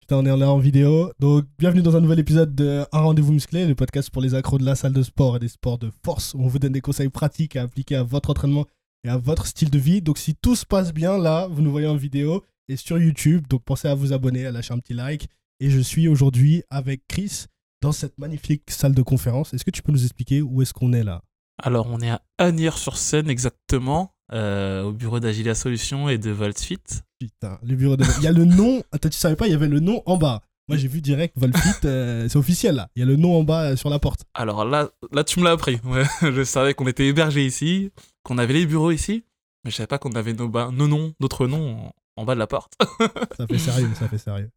Putain, 0.00 0.16
on 0.16 0.24
est 0.24 0.34
là 0.34 0.50
en 0.50 0.56
vidéo. 0.56 1.12
Donc, 1.18 1.44
bienvenue 1.58 1.82
dans 1.82 1.94
un 1.94 2.00
nouvel 2.00 2.18
épisode 2.20 2.54
de 2.54 2.86
Un 2.90 3.00
rendez-vous 3.00 3.34
musclé, 3.34 3.66
le 3.66 3.74
podcast 3.74 4.08
pour 4.08 4.22
les 4.22 4.34
accros 4.34 4.56
de 4.56 4.64
la 4.64 4.74
salle 4.74 4.94
de 4.94 5.02
sport 5.02 5.36
et 5.36 5.40
des 5.40 5.48
sports 5.48 5.76
de 5.76 5.90
force, 6.02 6.32
où 6.32 6.38
on 6.40 6.48
vous 6.48 6.58
donne 6.58 6.72
des 6.72 6.80
conseils 6.80 7.10
pratiques 7.10 7.54
à 7.56 7.64
appliquer 7.64 7.96
à 7.96 8.02
votre 8.02 8.30
entraînement 8.30 8.64
et 9.04 9.10
à 9.10 9.18
votre 9.18 9.44
style 9.44 9.68
de 9.68 9.78
vie. 9.78 10.00
Donc, 10.00 10.16
si 10.16 10.34
tout 10.34 10.56
se 10.56 10.64
passe 10.64 10.94
bien, 10.94 11.18
là, 11.18 11.48
vous 11.48 11.60
nous 11.60 11.70
voyez 11.70 11.86
en 11.86 11.96
vidéo 11.96 12.46
et 12.68 12.76
sur 12.76 12.96
YouTube. 12.96 13.46
Donc 13.46 13.62
pensez 13.62 13.86
à 13.86 13.94
vous 13.94 14.14
abonner, 14.14 14.46
à 14.46 14.50
lâcher 14.50 14.72
un 14.72 14.78
petit 14.78 14.94
like. 14.94 15.28
Et 15.60 15.68
je 15.68 15.80
suis 15.80 16.08
aujourd'hui 16.08 16.62
avec 16.70 17.06
Chris 17.08 17.44
dans 17.82 17.92
cette 17.92 18.16
magnifique 18.16 18.70
salle 18.70 18.94
de 18.94 19.02
conférence. 19.02 19.52
Est-ce 19.52 19.66
que 19.66 19.70
tu 19.70 19.82
peux 19.82 19.92
nous 19.92 20.04
expliquer 20.04 20.40
où 20.40 20.62
est-ce 20.62 20.72
qu'on 20.72 20.94
est 20.94 21.04
là? 21.04 21.20
Alors 21.62 21.88
on 21.90 22.00
est 22.00 22.08
à 22.08 22.22
Agnières-sur-Seine 22.38 23.28
exactement, 23.28 24.14
euh, 24.32 24.82
au 24.84 24.92
bureau 24.92 25.20
d'Agilia 25.20 25.54
Solutions 25.54 26.08
et 26.08 26.18
de 26.18 26.30
VoltFit. 26.30 26.78
Putain, 27.18 27.58
le 27.62 27.74
bureau 27.76 27.96
de... 27.96 28.04
Il 28.18 28.22
y 28.24 28.26
a 28.26 28.32
le 28.32 28.44
nom, 28.44 28.82
attends, 28.92 29.08
tu 29.08 29.18
savais 29.18 29.36
pas, 29.36 29.46
il 29.46 29.50
y 29.50 29.54
avait 29.54 29.68
le 29.68 29.80
nom 29.80 30.02
en 30.06 30.16
bas. 30.16 30.42
Moi 30.68 30.76
j'ai 30.78 30.86
vu 30.88 31.00
direct 31.00 31.36
VoltFit, 31.36 31.84
euh, 31.86 32.28
c'est 32.28 32.38
officiel 32.38 32.76
là. 32.76 32.88
Il 32.94 33.00
y 33.00 33.02
a 33.02 33.06
le 33.06 33.16
nom 33.16 33.36
en 33.38 33.42
bas 33.42 33.70
euh, 33.72 33.76
sur 33.76 33.90
la 33.90 33.98
porte. 33.98 34.24
Alors 34.34 34.64
là, 34.64 34.88
là 35.12 35.24
tu 35.24 35.40
me 35.40 35.44
l'as 35.44 35.50
appris. 35.50 35.80
Ouais, 35.84 36.04
je 36.22 36.44
savais 36.44 36.74
qu'on 36.74 36.86
était 36.86 37.06
hébergé 37.08 37.44
ici, 37.44 37.90
qu'on 38.22 38.38
avait 38.38 38.54
les 38.54 38.66
bureaux 38.66 38.92
ici, 38.92 39.24
mais 39.64 39.72
je 39.72 39.76
savais 39.76 39.88
pas 39.88 39.98
qu'on 39.98 40.12
avait 40.12 40.32
nos, 40.32 40.48
ba- 40.48 40.70
nos 40.72 40.86
noms, 40.86 41.12
d'autres 41.18 41.48
noms 41.48 41.76
en, 41.76 41.92
en 42.22 42.24
bas 42.24 42.34
de 42.34 42.38
la 42.38 42.46
porte. 42.46 42.72
Ça 43.36 43.46
fait 43.48 43.58
sérieux, 43.58 43.90
ça 43.98 44.08
fait 44.08 44.18
sérieux. 44.18 44.50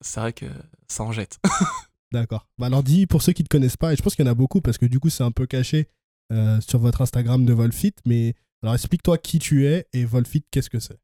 C'est 0.00 0.20
vrai 0.20 0.32
que 0.32 0.46
ça 0.88 1.04
en 1.04 1.12
jette. 1.12 1.38
D'accord. 2.12 2.46
Bah 2.58 2.66
alors 2.66 2.82
dis 2.82 3.06
pour 3.06 3.22
ceux 3.22 3.32
qui 3.32 3.42
ne 3.42 3.46
te 3.46 3.50
connaissent 3.56 3.76
pas, 3.76 3.92
et 3.92 3.96
je 3.96 4.02
pense 4.02 4.16
qu'il 4.16 4.24
y 4.24 4.28
en 4.28 4.32
a 4.32 4.34
beaucoup 4.34 4.60
parce 4.60 4.76
que 4.78 4.86
du 4.86 4.98
coup 5.00 5.08
c'est 5.08 5.24
un 5.24 5.30
peu 5.30 5.46
caché 5.46 5.88
euh, 6.32 6.60
sur 6.60 6.78
votre 6.80 7.00
Instagram 7.00 7.44
de 7.44 7.52
Volfit, 7.52 7.94
mais 8.06 8.34
alors 8.64 8.74
explique-toi 8.76 9.18
qui 9.18 9.38
tu 9.38 9.66
es 9.66 9.86
et 9.92 10.06
Volfit 10.06 10.42
qu'est-ce 10.50 10.70
que 10.70 10.78
c'est? 10.78 10.98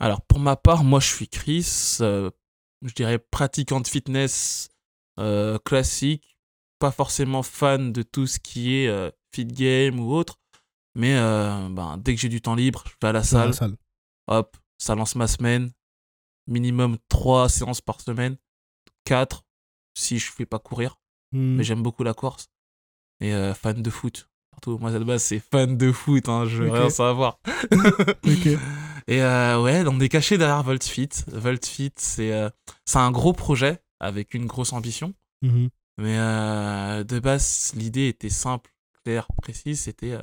Alors 0.00 0.22
pour 0.22 0.40
ma 0.40 0.56
part, 0.56 0.82
moi 0.82 0.98
je 0.98 1.06
suis 1.06 1.28
Chris, 1.28 1.98
euh, 2.00 2.32
je 2.82 2.92
dirais 2.94 3.20
pratiquant 3.20 3.80
de 3.80 3.86
fitness 3.86 4.70
euh, 5.20 5.56
classique, 5.60 6.36
pas 6.80 6.90
forcément 6.90 7.44
fan 7.44 7.92
de 7.92 8.02
tout 8.02 8.26
ce 8.26 8.40
qui 8.40 8.74
est 8.74 8.88
euh, 8.88 9.08
fit 9.32 9.46
game 9.46 10.00
ou 10.00 10.12
autre, 10.12 10.40
mais 10.96 11.14
ben, 11.14 11.96
dès 11.96 12.16
que 12.16 12.20
j'ai 12.20 12.28
du 12.28 12.42
temps 12.42 12.56
libre, 12.56 12.82
je 12.86 12.94
vais 13.00 13.08
à 13.10 13.12
la 13.12 13.22
salle, 13.22 13.50
la 13.50 13.52
salle. 13.52 13.76
hop, 14.26 14.56
ça 14.76 14.96
lance 14.96 15.14
ma 15.14 15.28
semaine, 15.28 15.70
minimum 16.48 16.98
3 17.08 17.48
séances 17.48 17.80
par 17.80 18.00
semaine, 18.00 18.36
4 19.04 19.44
si 19.94 20.18
je 20.18 20.32
fais 20.32 20.46
pas 20.46 20.58
courir, 20.58 20.96
Hmm. 21.32 21.54
mais 21.54 21.62
j'aime 21.62 21.84
beaucoup 21.84 22.02
la 22.02 22.14
course, 22.14 22.50
et 23.20 23.32
fan 23.54 23.80
de 23.80 23.90
foot. 23.90 24.28
Surtout, 24.52 24.78
moi, 24.78 24.90
à 24.90 24.98
la 24.98 25.04
base, 25.04 25.22
c'est 25.22 25.38
fan 25.40 25.76
de 25.76 25.92
foot, 25.92 26.28
hein, 26.28 26.44
je 26.46 26.62
veux 26.62 26.70
rien 26.70 26.90
savoir. 26.90 27.38
Ok. 28.26 28.46
Et 29.08 29.22
euh, 29.22 29.60
ouais, 29.60 29.82
on 29.88 29.98
est 29.98 30.08
caché 30.08 30.38
derrière 30.38 30.62
VoltFit. 30.62 31.08
VoltFit, 31.28 31.92
c'est 31.96 32.32
euh, 32.32 32.48
c'est 32.84 32.98
un 32.98 33.10
gros 33.10 33.32
projet 33.32 33.78
avec 33.98 34.34
une 34.34 34.46
grosse 34.46 34.72
ambition. 34.72 35.14
Mhm. 35.42 35.68
Mais 35.98 36.16
euh, 36.18 37.02
de 37.04 37.18
base, 37.18 37.72
l'idée 37.74 38.08
était 38.08 38.28
simple, 38.30 38.70
claire, 39.04 39.26
précise. 39.42 39.80
C'était, 39.80 40.12
euh, 40.12 40.22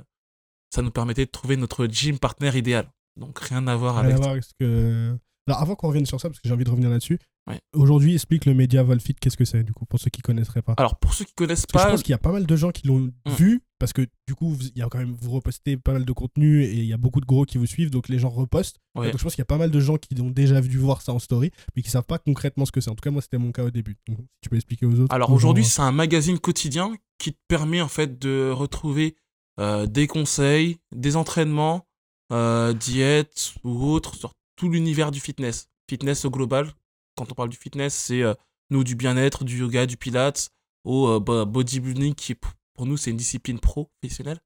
ça 0.73 0.81
nous 0.81 0.91
permettait 0.91 1.25
de 1.25 1.31
trouver 1.31 1.57
notre 1.57 1.85
gym 1.87 2.17
partner 2.19 2.55
idéal. 2.57 2.89
Donc 3.17 3.39
rien 3.39 3.67
à 3.67 3.75
voir 3.75 3.95
Rien 3.95 4.03
avec. 4.05 4.15
à 4.15 4.17
voir 4.19 4.29
avec 4.31 4.43
ce 4.43 4.53
que. 4.59 5.17
Alors 5.47 5.61
avant 5.61 5.75
qu'on 5.75 5.87
revienne 5.87 6.05
sur 6.05 6.21
ça, 6.21 6.29
parce 6.29 6.39
que 6.39 6.47
j'ai 6.47 6.53
envie 6.53 6.63
de 6.63 6.69
revenir 6.69 6.89
là-dessus, 6.89 7.19
Ouais. 7.47 7.59
aujourd'hui 7.73 8.13
explique 8.13 8.45
le 8.45 8.53
média 8.53 8.83
Volfit, 8.83 9.13
qu'est-ce 9.15 9.37
que 9.37 9.45
c'est 9.45 9.63
du 9.63 9.73
coup, 9.73 9.85
pour 9.85 9.99
ceux 9.99 10.09
qui 10.09 10.21
connaisseraient 10.21 10.61
pas. 10.61 10.73
Alors 10.77 10.97
pour 10.97 11.13
ceux 11.13 11.23
qui 11.25 11.33
connaissent 11.33 11.65
Parce 11.65 11.83
que 11.83 11.87
je 11.87 11.91
pas, 11.91 11.91
pense 11.91 12.03
qu'il 12.03 12.11
y 12.11 12.15
a 12.15 12.17
pas 12.17 12.31
mal 12.33 12.45
de 12.45 12.55
gens 12.55 12.71
qui 12.71 12.85
l'ont 12.87 12.99
Mm. 13.25 13.31
vu, 13.37 13.61
parce 13.79 13.93
que 13.93 14.05
du 14.27 14.35
coup, 14.35 14.57
il 14.61 14.77
y 14.77 14.81
a 14.81 14.87
quand 14.89 14.97
même, 14.97 15.15
vous 15.21 15.31
repostez 15.31 15.77
pas 15.77 15.93
mal 15.93 16.03
de 16.05 16.11
contenu 16.11 16.63
et 16.63 16.73
il 16.73 16.85
y 16.85 16.93
a 16.93 16.97
beaucoup 16.97 17.21
de 17.21 17.25
gros 17.25 17.45
qui 17.45 17.57
vous 17.57 17.65
suivent, 17.65 17.89
donc 17.89 18.09
les 18.09 18.19
gens 18.19 18.29
repostent. 18.29 18.77
Ouais. 18.95 19.11
Donc 19.11 19.17
je 19.19 19.23
pense 19.23 19.33
qu'il 19.35 19.41
y 19.41 19.43
a 19.43 19.45
pas 19.45 19.57
mal 19.57 19.71
de 19.71 19.79
gens 19.79 19.97
qui 19.97 20.19
ont 20.21 20.29
déjà 20.29 20.59
dû 20.61 20.77
voir 20.77 21.01
ça 21.01 21.13
en 21.13 21.19
story, 21.19 21.51
mais 21.75 21.81
qui 21.81 21.89
savent 21.89 22.03
pas 22.05 22.17
concrètement 22.19 22.65
ce 22.65 22.71
que 22.71 22.81
c'est. 22.81 22.89
En 22.89 22.95
tout 22.95 23.01
cas, 23.01 23.11
moi, 23.11 23.21
c'était 23.21 23.37
mon 23.37 23.51
cas 23.51 23.63
au 23.63 23.71
début. 23.71 23.97
Donc, 24.07 24.17
tu 24.41 24.49
peux 24.49 24.55
expliquer 24.55 24.85
aux 24.85 24.99
autres. 24.99 25.13
Alors 25.13 25.31
aujourd'hui, 25.31 25.63
c'est 25.63 25.81
un 25.81 25.91
magazine 25.91 26.39
quotidien 26.39 26.95
qui 27.17 27.33
te 27.33 27.39
permet 27.47 27.81
en 27.81 27.87
fait 27.87 28.19
de 28.19 28.51
retrouver 28.51 29.15
euh, 29.59 29.85
des 29.87 30.07
conseils, 30.07 30.77
des 30.95 31.15
entraînements, 31.15 31.87
euh, 32.33 32.73
diètes 32.73 33.53
ou 33.63 33.85
autres 33.85 34.15
sur 34.15 34.31
tout 34.57 34.69
l'univers 34.69 35.11
du 35.11 35.19
fitness. 35.19 35.69
Fitness 35.89 36.25
au 36.25 36.29
global. 36.31 36.73
Quand 37.17 37.31
on 37.31 37.35
parle 37.35 37.49
du 37.49 37.57
fitness, 37.57 37.93
c'est 37.95 38.21
euh, 38.23 38.33
nous 38.69 38.83
du 38.83 38.95
bien-être, 38.95 39.43
du 39.43 39.59
yoga, 39.59 39.85
du 39.85 39.97
pilates, 39.97 40.49
au 40.85 41.07
euh, 41.07 41.19
bo- 41.19 41.45
bodybuilding 41.45 42.13
qui 42.15 42.35
pour 42.35 42.85
nous 42.85 42.95
c'est 42.97 43.11
une 43.11 43.17
discipline 43.17 43.59
professionnelle. 43.59 44.39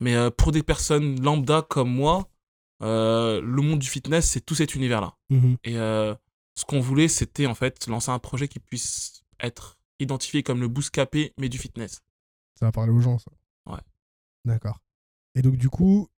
Mais 0.00 0.14
euh, 0.16 0.30
pour 0.30 0.50
des 0.50 0.62
personnes 0.62 1.20
lambda 1.22 1.62
comme 1.62 1.90
moi, 1.92 2.28
le 2.80 3.60
monde 3.60 3.78
du 3.78 3.88
fitness, 3.88 4.28
c'est 4.28 4.40
tout 4.44 4.54
cet 4.56 4.74
univers-là. 4.74 5.16
Mhm. 5.30 5.56
Et 5.64 5.74
ce 5.74 6.64
qu'on 6.66 6.80
voulait, 6.80 7.08
c'était 7.08 7.46
en 7.46 7.54
fait 7.54 7.86
lancer 7.86 8.10
un 8.10 8.18
projet 8.18 8.48
qui 8.48 8.58
puisse 8.58 9.22
être 9.40 9.78
identifié 10.00 10.42
comme 10.42 10.60
le 10.60 10.66
bouscapé, 10.68 11.32
mais 11.38 11.48
du 11.48 11.58
fitness. 11.58 12.00
Ça 12.58 12.66
va 12.66 12.72
parler 12.72 12.92
aux 12.92 13.00
gens, 13.00 13.18
ça. 13.18 13.30
Ouais. 13.66 13.80
D'accord. 14.44 14.80
Et 15.36 15.42
donc, 15.42 15.56
du 15.56 15.68
coup, 15.70 16.08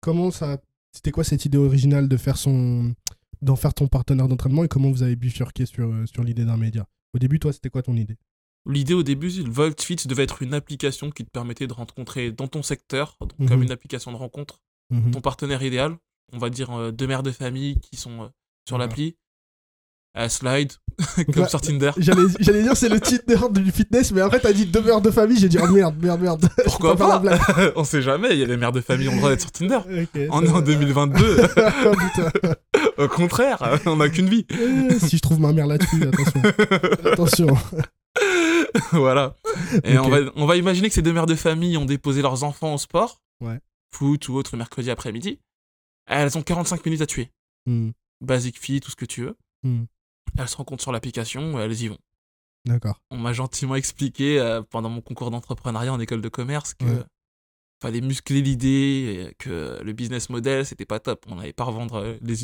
comment 0.00 0.30
ça. 0.30 0.58
C'était 0.92 1.10
quoi 1.10 1.24
cette 1.24 1.44
idée 1.44 1.58
originale 1.58 2.08
de 2.08 2.16
faire 2.16 2.36
son. 2.38 2.94
D'en 3.42 3.56
faire 3.56 3.74
ton 3.74 3.88
partenaire 3.88 4.28
d'entraînement 4.28 4.64
et 4.64 4.68
comment 4.68 4.90
vous 4.90 5.02
avez 5.02 5.16
bifurqué 5.16 5.66
sur, 5.66 5.88
euh, 5.90 6.06
sur 6.06 6.22
l'idée 6.24 6.44
d'un 6.44 6.56
média 6.56 6.86
Au 7.14 7.18
début, 7.18 7.38
toi, 7.38 7.52
c'était 7.52 7.68
quoi 7.70 7.82
ton 7.82 7.96
idée? 7.96 8.16
L'idée 8.66 8.94
au 8.94 9.02
début, 9.02 9.28
le 9.28 9.50
VoltFit 9.50 9.96
devait 10.06 10.22
être 10.22 10.42
une 10.42 10.54
application 10.54 11.10
qui 11.10 11.24
te 11.24 11.30
permettait 11.30 11.66
de 11.66 11.72
rencontrer 11.72 12.30
dans 12.30 12.46
ton 12.46 12.62
secteur, 12.62 13.16
donc 13.20 13.48
comme 13.48 13.62
une 13.62 13.72
application 13.72 14.12
de 14.12 14.16
rencontre, 14.16 14.60
Mhm. 14.90 15.10
ton 15.10 15.20
partenaire 15.20 15.62
idéal. 15.62 15.96
On 16.32 16.38
va 16.38 16.48
dire 16.50 16.70
euh, 16.70 16.92
deux 16.92 17.06
mères 17.06 17.22
de 17.22 17.30
famille 17.32 17.80
qui 17.80 17.96
sont 17.96 18.22
euh, 18.22 18.28
sur 18.68 18.78
l'appli. 18.78 19.16
Elle 20.14 20.30
slide, 20.30 20.72
comme 21.32 21.42
là, 21.44 21.48
sur 21.48 21.60
Tinder. 21.62 21.90
J'allais 21.96 22.22
j'allais 22.38 22.62
dire 22.62 22.76
c'est 22.76 22.90
le 22.90 23.00
Tinder 23.00 23.38
du 23.50 23.72
fitness, 23.72 24.12
mais 24.12 24.20
après 24.20 24.40
t'as 24.40 24.52
dit 24.52 24.66
demeure 24.66 25.00
de 25.00 25.10
famille, 25.10 25.38
j'ai 25.38 25.48
dit 25.48 25.56
oh 25.58 25.66
merde, 25.68 25.96
merde, 26.02 26.20
merde. 26.20 26.48
Pourquoi 26.64 26.96
pas 26.96 27.18
blague. 27.18 27.40
On 27.76 27.84
sait 27.84 28.02
jamais, 28.02 28.28
il 28.32 28.38
y 28.38 28.42
a 28.42 28.46
les 28.46 28.58
mères 28.58 28.72
de 28.72 28.82
famille 28.82 29.08
ont 29.08 29.12
le 29.12 29.16
droit 29.18 29.30
d'être 29.30 29.40
sur 29.40 29.52
Tinder. 29.52 29.78
On 30.30 30.42
est 30.44 30.48
en 30.50 30.52
va. 30.52 30.60
2022. 30.60 31.46
Oh, 31.86 31.92
putain. 31.92 32.30
Au 32.98 33.08
contraire, 33.08 33.80
on 33.86 33.96
n'a 33.96 34.10
qu'une 34.10 34.28
vie. 34.28 34.44
Euh, 34.52 34.98
si 34.98 35.16
je 35.16 35.22
trouve 35.22 35.40
ma 35.40 35.52
mère 35.54 35.66
là-dessus, 35.66 36.02
attention. 36.02 36.42
Attention. 37.10 37.56
voilà. 38.92 39.36
Et 39.84 39.98
on, 39.98 40.08
va, 40.08 40.18
on 40.36 40.46
va 40.46 40.56
imaginer 40.56 40.88
que 40.88 40.94
ces 40.94 41.02
deux 41.02 41.12
mères 41.12 41.26
de 41.26 41.34
famille 41.34 41.76
ont 41.76 41.84
déposé 41.84 42.22
leurs 42.22 42.44
enfants 42.44 42.74
au 42.74 42.78
sport, 42.78 43.20
Ouais. 43.40 43.58
foot 43.94 44.28
ou 44.28 44.34
autre 44.34 44.56
mercredi 44.56 44.90
après-midi. 44.90 45.38
Elles 46.06 46.36
ont 46.36 46.42
45 46.42 46.84
minutes 46.84 47.00
à 47.00 47.06
tuer. 47.06 47.30
Hmm, 47.66 47.90
Basic 48.20 48.58
fit, 48.58 48.80
tout 48.80 48.90
ce 48.90 48.96
que 48.96 49.04
tu 49.04 49.22
veux. 49.22 49.36
hmm, 49.64 49.84
Elles 50.38 50.48
se 50.48 50.56
rencontrent 50.56 50.82
sur 50.82 50.92
l'application 50.92 51.60
elles 51.60 51.82
y 51.82 51.88
vont. 51.88 51.98
D'accord. 52.64 53.00
On 53.10 53.18
m'a 53.18 53.32
gentiment 53.32 53.74
expliqué 53.74 54.38
euh, 54.38 54.62
pendant 54.62 54.88
mon 54.88 55.00
concours 55.00 55.30
d'entrepreneuriat 55.30 55.92
en 55.92 56.00
école 56.00 56.20
de 56.22 56.28
commerce 56.28 56.74
que 56.74 56.84
Ouais. 56.84 57.02
fallait 57.82 58.00
muscler 58.00 58.40
l'idée, 58.42 59.34
que 59.38 59.80
le 59.82 59.92
business 59.92 60.30
model 60.30 60.64
c'était 60.64 60.86
pas 60.86 61.00
top. 61.00 61.24
On 61.28 61.34
n'allait 61.36 61.52
pas 61.52 61.64
revendre 61.64 61.96
euh, 61.96 62.16
les, 62.22 62.34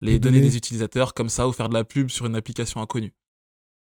les 0.00 0.12
Les 0.12 0.18
données 0.20 0.40
des 0.40 0.56
utilisateurs 0.56 1.12
comme 1.14 1.28
ça 1.28 1.48
ou 1.48 1.52
faire 1.52 1.68
de 1.68 1.74
la 1.74 1.84
pub 1.84 2.08
sur 2.08 2.26
une 2.26 2.36
application 2.36 2.80
inconnue. 2.80 3.12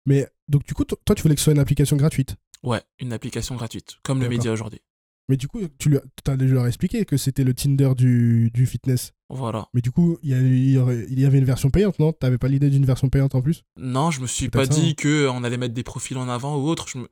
Mais 0.05 0.27
donc 0.47 0.63
du 0.65 0.73
coup, 0.73 0.85
to- 0.85 0.99
toi 1.03 1.15
tu 1.15 1.23
voulais 1.23 1.35
que 1.35 1.41
ce 1.41 1.45
soit 1.45 1.53
une 1.53 1.59
application 1.59 1.97
gratuite? 1.97 2.35
Ouais, 2.63 2.81
une 2.99 3.13
application 3.13 3.55
gratuite, 3.55 3.97
comme 4.03 4.21
le 4.21 4.29
média 4.29 4.51
aujourd'hui. 4.51 4.81
Mais 5.29 5.37
du 5.37 5.47
coup, 5.47 5.61
tu 5.77 5.89
lui 5.89 5.99
as 6.27 6.37
dû 6.37 6.47
leur 6.47 6.65
expliquer 6.65 7.05
que 7.05 7.15
c'était 7.15 7.43
le 7.43 7.53
Tinder 7.53 7.91
du, 7.95 8.49
du 8.51 8.65
fitness. 8.65 9.13
Voilà. 9.29 9.67
Mais 9.75 9.81
du 9.81 9.91
coup, 9.91 10.17
il 10.23 10.31
y, 10.31 11.25
avait 11.25 11.37
une 11.37 11.45
version 11.45 11.69
payante, 11.69 11.99
non? 11.99 12.13
T'avais 12.13 12.39
pas 12.39 12.47
l'idée 12.47 12.71
d'une 12.71 12.85
version 12.85 13.09
payante 13.09 13.35
en 13.35 13.41
plus? 13.41 13.63
Non, 13.77 14.09
je 14.09 14.21
me 14.21 14.27
suis 14.27 14.49
pas 14.49 14.65
ça, 14.65 14.73
dit 14.73 14.89
hein. 14.89 14.93
que 14.97 15.29
on 15.29 15.43
allait 15.43 15.57
mettre 15.57 15.75
des 15.75 15.83
profils 15.83 16.17
en 16.17 16.27
avant 16.27 16.57
ou 16.57 16.67
autre. 16.67 16.87
Je, 16.89 16.97
me- 16.97 17.09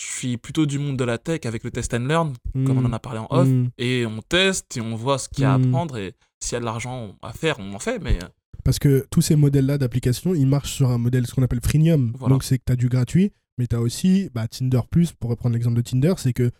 je 0.00 0.06
suis 0.06 0.36
plutôt 0.36 0.66
du 0.66 0.80
monde 0.80 0.96
de 0.96 1.04
la 1.04 1.18
tech 1.18 1.40
avec 1.44 1.62
le 1.62 1.70
test 1.70 1.94
and 1.94 2.06
learn, 2.06 2.32
comme 2.66 2.78
on 2.78 2.84
en 2.84 2.92
a 2.92 2.98
parlé 2.98 3.20
en 3.20 3.28
off. 3.30 3.46
Hmm. 3.46 3.68
Et 3.78 4.04
on 4.04 4.20
teste 4.20 4.76
et 4.76 4.80
on 4.80 4.96
voit 4.96 5.18
ce 5.18 5.28
qu'il 5.28 5.42
y 5.42 5.44
a 5.44 5.52
à 5.52 5.54
apprendre. 5.54 5.96
Et 5.96 6.14
s'il 6.40 6.54
y 6.54 6.56
a 6.56 6.60
de 6.60 6.64
l'argent 6.64 7.16
à 7.22 7.32
faire, 7.32 7.60
on 7.60 7.72
en 7.72 7.78
fait. 7.78 8.00
Mais 8.00 8.16
euh, 8.16 8.26
Parce 8.64 8.80
que 8.80 9.06
tous 9.12 9.20
ces 9.20 9.36
modèles-là 9.36 9.78
d'application, 9.78 10.34
ils 10.34 10.46
marchent 10.46 10.72
sur 10.72 10.90
un 10.90 10.98
modèle, 10.98 11.26
ce 11.28 11.34
qu'on 11.34 11.44
appelle 11.44 11.60
freemium. 11.62 12.12
Voilà. 12.18 12.34
Donc 12.34 12.42
c'est 12.42 12.58
que 12.58 12.64
tu 12.66 12.72
as 12.72 12.76
du 12.76 12.88
gratuit, 12.88 13.30
mais 13.58 13.68
tu 13.68 13.76
as 13.76 13.80
aussi 13.80 14.28
bah, 14.34 14.48
Tinder 14.48 14.80
Plus, 14.90 15.12
pour 15.12 15.30
reprendre 15.30 15.52
l'exemple 15.52 15.76
de 15.76 15.82
Tinder, 15.82 16.14
c'est 16.16 16.32
que 16.32 16.50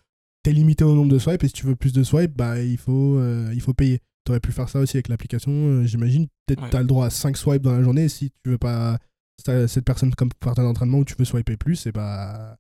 tu 0.43 0.51
es 0.51 0.53
limité 0.53 0.85
au 0.85 0.95
nombre 0.95 1.11
de 1.13 1.19
swipes 1.19 1.43
et 1.45 1.49
si 1.49 1.55
tu 1.55 1.67
veux 1.67 1.77
plus 1.77 1.93
de 1.93 2.03
swipes, 2.03 2.37
bah, 2.37 2.61
il, 2.61 2.79
faut, 2.79 3.17
euh, 3.19 3.51
il 3.55 3.61
faut 3.61 3.75
payer. 3.75 4.01
Tu 4.25 4.33
aurais 4.33 4.41
pu 4.41 4.53
faire 4.53 4.69
ça 4.69 4.81
aussi 4.81 4.97
avec 4.97 5.09
l'application, 5.09 5.53
euh, 5.53 5.85
j'imagine. 5.85 6.27
Peut-être 6.47 6.63
Ouais. 6.63 6.71
tu 6.71 6.77
as 6.77 6.81
le 6.81 6.87
droit 6.87 7.07
à 7.07 7.11
5 7.11 7.37
swipes 7.37 7.63
dans 7.63 7.73
la 7.73 7.83
journée. 7.83 8.09
Si 8.09 8.31
tu 8.43 8.51
veux 8.51 8.59
pas 8.59 8.99
cette 9.43 9.87
personne 9.87 10.15
comme 10.15 10.29
partenaire 10.39 10.69
d'entraînement 10.69 10.99
où 10.99 11.05
tu 11.05 11.15
veux 11.19 11.25
swiper 11.25 11.57
plus, 11.57 11.87
et 11.87 11.93
bah, 11.93 12.59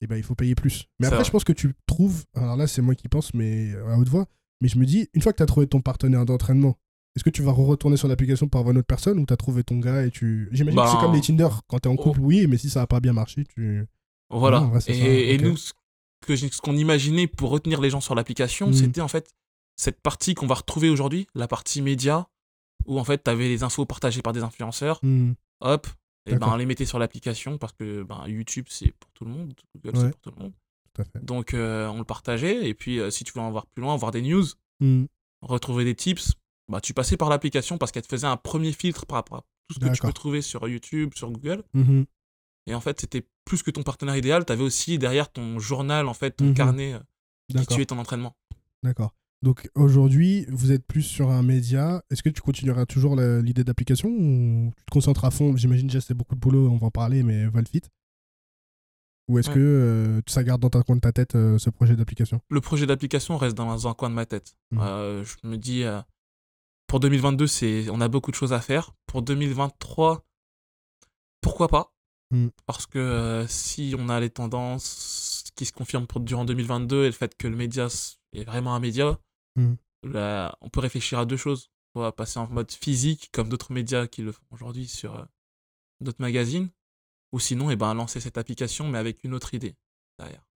et 0.00 0.06
bah, 0.06 0.16
il 0.16 0.22
faut 0.22 0.34
payer 0.34 0.54
plus. 0.54 0.86
Mais 0.98 1.06
après, 1.06 1.18
vrai. 1.18 1.24
je 1.26 1.30
pense 1.30 1.44
que 1.44 1.52
tu 1.52 1.74
trouves, 1.86 2.24
alors 2.34 2.56
là 2.56 2.66
c'est 2.66 2.80
moi 2.80 2.94
qui 2.94 3.06
pense, 3.08 3.34
mais 3.34 3.74
à 3.86 3.98
haute 3.98 4.08
voix, 4.08 4.26
mais 4.62 4.68
je 4.68 4.78
me 4.78 4.86
dis, 4.86 5.08
une 5.12 5.20
fois 5.20 5.32
que 5.32 5.36
tu 5.36 5.42
as 5.42 5.46
trouvé 5.46 5.66
ton 5.66 5.82
partenaire 5.82 6.24
d'entraînement, 6.24 6.78
est-ce 7.14 7.24
que 7.24 7.30
tu 7.30 7.42
vas 7.42 7.52
retourner 7.52 7.98
sur 7.98 8.08
l'application 8.08 8.48
pour 8.48 8.60
avoir 8.60 8.72
une 8.72 8.78
autre 8.78 8.86
personne 8.86 9.18
ou 9.18 9.26
tu 9.26 9.32
as 9.34 9.36
trouvé 9.36 9.62
ton 9.62 9.78
gars 9.78 10.06
et 10.06 10.10
tu. 10.10 10.48
J'imagine 10.52 10.80
que 10.80 10.86
c'est 10.86 10.94
Ben, 10.94 11.00
comme 11.02 11.14
les 11.14 11.20
Tinder, 11.20 11.48
quand 11.68 11.78
tu 11.80 11.88
es 11.88 11.92
en 11.92 11.96
oh. 11.96 12.02
couple, 12.02 12.20
oui, 12.20 12.46
mais 12.48 12.56
si 12.56 12.70
ça 12.70 12.80
n'a 12.80 12.86
pas 12.86 13.00
bien 13.00 13.12
marché, 13.12 13.44
tu. 13.44 13.84
voilà. 14.30 14.70
Et 14.76 14.80
ça, 14.80 14.92
et 14.92 15.36
ok. 15.36 15.42
nous, 15.42 15.56
ce 15.58 15.72
que 16.26 16.36
ce 16.36 16.60
qu'on 16.60 16.76
imaginait 16.76 17.26
pour 17.26 17.50
retenir 17.50 17.80
les 17.80 17.90
gens 17.90 18.00
sur 18.00 18.14
l'application, 18.14 18.68
Mm. 18.68 18.72
c'était 18.74 19.00
en 19.00 19.08
fait 19.08 19.30
cette 19.76 20.00
partie 20.00 20.34
qu'on 20.34 20.46
va 20.46 20.54
retrouver 20.54 20.90
aujourd'hui, 20.90 21.26
la 21.34 21.48
partie 21.48 21.82
média, 21.82 22.28
où 22.86 22.98
en 22.98 23.04
fait, 23.04 23.24
tu 23.24 23.30
avais 23.30 23.48
les 23.48 23.62
infos 23.62 23.86
partagées 23.86 24.22
par 24.22 24.32
des 24.32 24.42
influenceurs. 24.42 24.98
Hmm, 25.02 25.32
Hop. 25.60 25.86
Et 26.26 26.36
ben, 26.36 26.48
on 26.52 26.56
les 26.56 26.66
mettait 26.66 26.84
sur 26.86 26.98
l'application 26.98 27.58
parce 27.58 27.72
que 27.72 28.02
ben, 28.04 28.24
YouTube, 28.28 28.66
c'est 28.68 28.92
pour 28.98 29.10
tout 29.12 29.24
le 29.24 29.30
monde. 29.30 29.54
Google, 29.74 29.96
Ouais. 29.96 30.04
c'est 30.04 30.10
pour 30.10 30.20
tout 30.20 30.30
le 30.36 30.42
monde. 30.42 30.52
tout 30.94 31.02
à 31.02 31.04
fait. 31.04 31.24
Donc, 31.24 31.54
euh, 31.54 31.88
on 31.88 31.98
le 31.98 32.04
partageait. 32.04 32.68
Et 32.68 32.74
puis, 32.74 32.98
euh, 33.00 33.10
si 33.10 33.24
tu 33.24 33.32
voulais 33.32 33.44
en 33.46 33.50
voir 33.50 33.66
plus 33.66 33.80
loin, 33.82 33.96
voir 33.96 34.10
des 34.12 34.22
news, 34.22 34.44
Hmm, 34.80 35.04
retrouver 35.42 35.84
des 35.84 35.94
tips, 35.94 36.32
bah, 36.68 36.80
tu 36.80 36.92
passais 36.94 37.16
par 37.16 37.28
l'application 37.30 37.78
parce 37.78 37.92
qu'elle 37.92 38.02
te 38.02 38.08
faisait 38.08 38.26
un 38.26 38.36
premier 38.36 38.72
filtre 38.72 39.06
par 39.06 39.16
rapport 39.16 39.38
à 39.38 39.40
tout 39.68 39.74
ce 39.74 39.78
que 39.80 39.92
tu 39.94 40.02
peux 40.02 40.12
trouver 40.12 40.42
sur 40.42 40.68
YouTube, 40.68 41.12
sur 41.14 41.30
Google. 41.30 41.62
mhm, 41.74 42.04
Et 42.66 42.74
en 42.74 42.80
fait, 42.80 43.00
c'était 43.00 43.26
plus 43.44 43.62
que 43.62 43.70
ton 43.70 43.82
partenaire 43.82 44.16
idéal, 44.16 44.44
tu 44.44 44.52
avais 44.52 44.62
aussi 44.62 44.98
derrière 44.98 45.30
ton 45.32 45.58
journal, 45.58 46.06
en 46.08 46.14
fait, 46.14 46.32
ton 46.32 46.46
Mhm. 46.46 46.54
carnet 46.54 46.94
euh, 46.94 47.00
qui 47.48 47.66
tuait 47.66 47.86
ton 47.86 47.98
entraînement. 47.98 48.36
D'accord. 48.82 49.14
Donc 49.42 49.68
aujourd'hui, 49.74 50.46
vous 50.50 50.70
êtes 50.70 50.86
plus 50.86 51.02
sur 51.02 51.30
un 51.30 51.42
média. 51.42 52.04
Est-ce 52.10 52.22
que 52.22 52.28
tu 52.28 52.40
continueras 52.40 52.86
toujours 52.86 53.16
l'idée 53.16 53.64
d'application 53.64 54.08
ou 54.08 54.70
tu 54.76 54.84
te 54.84 54.90
concentres 54.92 55.24
à 55.24 55.32
fond? 55.32 55.56
J'imagine 55.56 55.88
déjà 55.88 56.00
c'est 56.00 56.14
beaucoup 56.14 56.36
de 56.36 56.40
boulot, 56.40 56.68
on 56.70 56.76
va 56.76 56.86
en 56.86 56.90
parler, 56.92 57.24
mais 57.24 57.46
Volfit 57.48 57.82
Ou 59.28 59.38
est-ce 59.40 59.48
Ouais. 59.48 59.54
que 59.56 59.60
euh, 59.60 60.20
ça 60.28 60.44
garde 60.44 60.60
dans 60.60 60.70
ta 60.70 60.82
coin 60.82 60.94
de 60.96 61.00
ta 61.00 61.10
tête 61.12 61.34
euh, 61.34 61.58
ce 61.58 61.70
projet 61.70 61.96
d'application? 61.96 62.40
Le 62.50 62.60
projet 62.60 62.86
d'application 62.86 63.36
reste 63.36 63.56
dans 63.56 63.88
un 63.88 63.94
coin 63.94 64.10
de 64.10 64.14
ma 64.14 64.26
tête. 64.26 64.56
Euh, 64.74 65.24
je 65.24 65.48
me 65.48 65.56
dis, 65.56 65.82
pour 66.86 67.00
2022, 67.00 67.46
c'est, 67.48 67.88
on 67.90 68.00
a 68.00 68.06
beaucoup 68.08 68.30
de 68.30 68.36
choses 68.36 68.52
à 68.52 68.60
faire. 68.60 68.94
Pour 69.06 69.22
2023, 69.22 70.24
pourquoi 71.40 71.66
pas? 71.68 71.94
Mhm. 72.32 72.50
Parce 72.66 72.86
que 72.86 72.98
euh, 72.98 73.46
si 73.46 73.94
on 73.98 74.08
a 74.08 74.18
les 74.20 74.30
tendances 74.30 75.44
qui 75.54 75.64
se 75.66 75.72
confirment 75.72 76.06
pour, 76.06 76.20
durant 76.20 76.44
2022 76.44 77.02
et 77.04 77.06
le 77.06 77.12
fait 77.12 77.36
que 77.36 77.46
le 77.46 77.56
média 77.56 77.86
est 78.32 78.44
vraiment 78.44 78.74
un 78.74 78.80
média, 78.80 79.18
Mhm. 79.56 79.76
là, 80.04 80.56
on 80.62 80.70
peut 80.70 80.80
réfléchir 80.80 81.18
à 81.18 81.26
deux 81.26 81.36
choses. 81.36 81.70
On 81.94 82.00
va 82.00 82.10
passer 82.10 82.38
en 82.38 82.48
mode 82.48 82.72
physique, 82.72 83.28
comme 83.32 83.50
d'autres 83.50 83.70
médias 83.72 84.06
qui 84.06 84.22
le 84.22 84.32
font 84.32 84.42
aujourd'hui 84.50 84.88
sur 84.88 85.14
euh, 85.18 85.24
d'autres 86.00 86.20
magazines, 86.22 86.70
ou 87.32 87.38
sinon, 87.38 87.70
eh 87.70 87.76
ben, 87.76 87.92
lancer 87.94 88.18
cette 88.18 88.38
application, 88.38 88.88
mais 88.88 88.96
avec 88.98 89.24
une 89.24 89.34
autre 89.34 89.52
idée 89.54 89.76
derrière. 90.18 90.46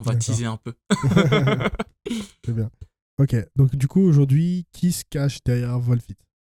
On 0.00 0.04
va 0.04 0.16
teaser 0.16 0.46
un 0.46 0.56
peu. 0.58 0.74
C'est 2.44 2.52
bien. 2.52 2.70
Ok, 3.18 3.34
donc 3.56 3.74
du 3.76 3.88
coup 3.88 4.00
aujourd'hui, 4.02 4.66
qui 4.72 4.92
se 4.92 5.04
cache 5.08 5.42
derrière 5.44 5.78
Volfit? 5.78 6.16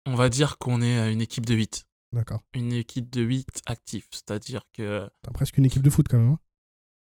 On 0.07 0.15
va 0.15 0.29
dire 0.29 0.57
qu'on 0.59 0.81
est 0.81 0.99
euh, 0.99 1.13
une 1.13 1.21
équipe 1.21 1.45
de 1.47 1.55
8. 1.55 1.86
D'accord. 2.13 2.41
Une 2.55 2.73
équipe 2.73 3.11
de 3.11 3.23
8 3.23 3.63
actifs. 3.67 4.09
C'est-à-dire 4.11 4.63
que. 4.73 5.09
T'as 5.23 5.33
presque 5.33 5.59
une 5.59 5.65
équipe 5.67 5.83
de 5.83 5.91
foot 5.91 6.07
quand 6.09 6.19
même. 6.19 6.31
hein 6.33 6.39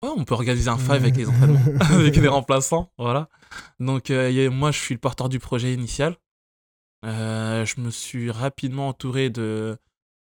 ouais, 0.04 0.14
on 0.18 0.26
peut 0.26 0.34
organiser 0.34 0.70
un 0.70 0.78
five 0.78 0.92
avec 0.92 1.16
les 1.16 1.28
entraînements, 1.30 1.60
avec 1.92 2.16
les 2.16 2.28
remplaçants. 2.28 2.92
Voilà. 2.98 3.30
Donc, 3.80 4.10
euh, 4.12 4.50
moi, 4.52 4.72
je 4.72 4.80
suis 4.80 4.94
le 4.96 5.00
porteur 5.00 5.30
du 5.30 5.40
projet 5.40 5.74
initial. 5.74 6.18
Euh, 7.06 7.66
je 7.66 7.80
me 7.82 7.92
suis 7.92 8.32
rapidement 8.32 8.88
entouré 8.90 9.30
de 9.30 9.78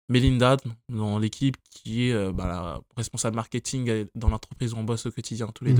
Melinda 0.09 0.57
dans 0.89 1.17
l'équipe, 1.17 1.57
qui 1.71 2.09
est 2.09 2.13
euh, 2.13 2.31
bah, 2.31 2.45
la 2.47 2.81
responsable 2.95 3.35
marketing 3.35 4.05
dans 4.13 4.29
l'entreprise 4.29 4.73
où 4.73 4.77
on 4.77 4.83
bosse 4.83 5.07
au 5.07 5.11
quotidien 5.11 5.47
tous 5.47 5.65
les 5.65 5.73
Mhm. 5.73 5.77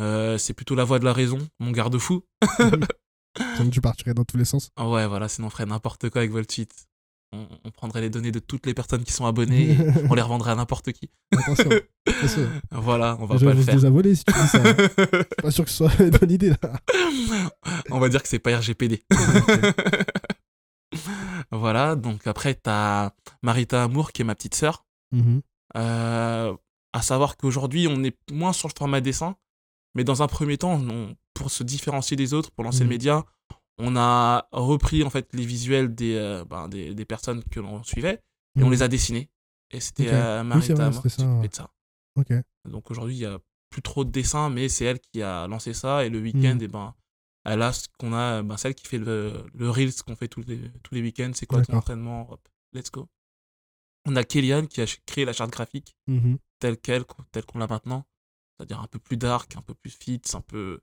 deux. 0.00 0.38
C'est 0.38 0.54
plutôt 0.54 0.74
la 0.74 0.84
voix 0.84 0.98
de 0.98 1.04
la 1.04 1.12
raison, 1.12 1.38
mon 1.60 1.70
garde-fou. 1.70 2.24
Sinon 3.56 3.70
tu 3.70 3.80
partirais 3.80 4.14
dans 4.14 4.24
tous 4.24 4.36
les 4.36 4.44
sens. 4.44 4.70
Ouais, 4.78 5.06
voilà, 5.06 5.28
sinon 5.28 5.46
on 5.46 5.50
ferait 5.50 5.66
n'importe 5.66 6.10
quoi 6.10 6.20
avec 6.22 6.32
Voltfit. 6.32 6.68
On, 7.32 7.46
on 7.64 7.70
prendrait 7.70 8.00
les 8.00 8.08
données 8.08 8.32
de 8.32 8.38
toutes 8.38 8.64
les 8.64 8.72
personnes 8.72 9.04
qui 9.04 9.12
sont 9.12 9.26
abonnées 9.26 9.72
et 9.72 9.76
on 10.08 10.14
les 10.14 10.22
revendrait 10.22 10.52
à 10.52 10.54
n'importe 10.54 10.92
qui. 10.92 11.10
Attention, 11.36 11.68
attention. 12.06 12.48
Voilà, 12.72 13.18
on 13.20 13.26
va 13.26 13.36
Les 13.36 13.44
pas 13.44 13.52
le 13.54 13.62
faire. 13.62 13.78
si 13.78 14.24
tu 14.24 14.32
dis 14.32 14.48
ça. 14.48 14.60
Pas 15.42 15.50
sûr 15.50 15.64
que 15.64 15.70
ce 15.70 15.76
soit 15.76 15.92
une 16.00 16.08
bonne 16.10 16.30
idée 16.30 16.50
là. 16.50 16.56
on 17.90 17.98
va 17.98 18.08
dire 18.08 18.22
que 18.22 18.28
c'est 18.28 18.38
pas 18.38 18.56
RGPD. 18.56 19.02
voilà, 21.50 21.96
donc 21.96 22.26
après, 22.26 22.54
t'as 22.54 23.10
Marita 23.42 23.82
Amour 23.84 24.12
qui 24.12 24.22
est 24.22 24.24
ma 24.24 24.34
petite 24.34 24.54
sœur. 24.54 24.86
Mhm. 25.12 25.42
Euh, 25.76 26.56
à 26.92 27.02
savoir 27.02 27.36
qu'aujourd'hui, 27.36 27.88
on 27.88 28.02
est 28.04 28.16
moins 28.32 28.52
sur 28.54 28.68
le 28.68 28.74
format 28.76 29.00
dessin, 29.00 29.36
mais 29.94 30.04
dans 30.04 30.22
un 30.22 30.26
premier 30.28 30.56
temps, 30.58 30.80
on- 30.80 31.14
pour 31.34 31.50
se 31.50 31.62
différencier 31.62 32.16
des 32.16 32.34
autres, 32.34 32.50
pour 32.50 32.64
lancer 32.64 32.82
le 32.84 32.88
média, 32.88 33.24
on 33.78 33.96
a 33.96 34.48
repris 34.52 35.02
en 35.04 35.10
fait 35.10 35.28
les 35.34 35.44
visuels 35.46 35.94
des, 35.94 36.14
euh, 36.16 36.44
ben, 36.44 36.68
des, 36.68 36.94
des 36.94 37.04
personnes 37.04 37.42
que 37.44 37.60
l'on 37.60 37.82
suivait 37.82 38.22
et 38.56 38.62
on 38.62 38.66
Mhm. 38.66 38.72
les 38.72 38.82
a 38.82 38.88
dessinés. 38.88 39.30
Et 39.70 39.80
c'était 39.80 40.08
Ok. 40.08 40.12
euh, 40.14 40.40
Oui, 40.42 40.48
Marita 40.48 40.90
qui 40.90 41.10
s'occupait 41.10 41.24
ouais. 41.40 41.48
de 41.48 41.54
ça. 41.54 41.70
Ok. 42.16 42.32
Donc 42.64 42.90
aujourd'hui, 42.90 43.14
il 43.16 43.20
y 43.20 43.26
a 43.26 43.38
plus 43.70 43.82
trop 43.82 44.04
de 44.04 44.10
dessin, 44.10 44.48
mais 44.50 44.68
c'est 44.68 44.84
elle 44.86 44.98
qui 45.00 45.22
a 45.22 45.46
lancé 45.46 45.74
ça. 45.74 46.04
Et 46.04 46.08
le 46.10 46.20
week-end, 46.20 46.54
Mhm. 46.56 46.62
et 46.62 46.68
ben, 46.68 46.94
elle 47.44 47.62
a 47.62 47.72
ce 47.72 47.86
qu'on 47.98 48.12
a, 48.14 48.42
ben, 48.42 48.56
celle 48.56 48.74
qui 48.74 48.86
fait 48.86 48.98
le, 48.98 49.44
le 49.54 49.70
Reels 49.70 49.92
qu'on 50.06 50.16
fait 50.16 50.28
tous 50.28 50.42
les, 50.46 50.58
tous 50.82 50.94
les 50.94 51.02
week-ends. 51.02 51.30
C'est 51.34 51.46
quoi 51.46 51.62
ton 51.62 51.76
entraînement 51.76 52.30
Hop, 52.32 52.48
let's 52.72 52.90
go. 52.90 53.08
On 54.06 54.16
a 54.16 54.24
Kellyanne 54.24 54.68
qui 54.68 54.80
a 54.80 54.86
créé 55.06 55.24
la 55.26 55.32
charte 55.34 55.50
graphique 55.50 55.94
Mhm. 56.06 56.38
telle 56.58 56.78
qu'elle, 56.78 57.04
telle 57.30 57.44
qu'on 57.44 57.58
l'a 57.58 57.66
maintenant. 57.66 58.06
C'est-à-dire 58.56 58.80
un 58.80 58.86
peu 58.86 58.98
plus 58.98 59.16
dark, 59.18 59.54
un 59.56 59.62
peu 59.62 59.74
plus 59.74 59.90
fit, 59.90 60.20
un 60.34 60.40
peu. 60.40 60.80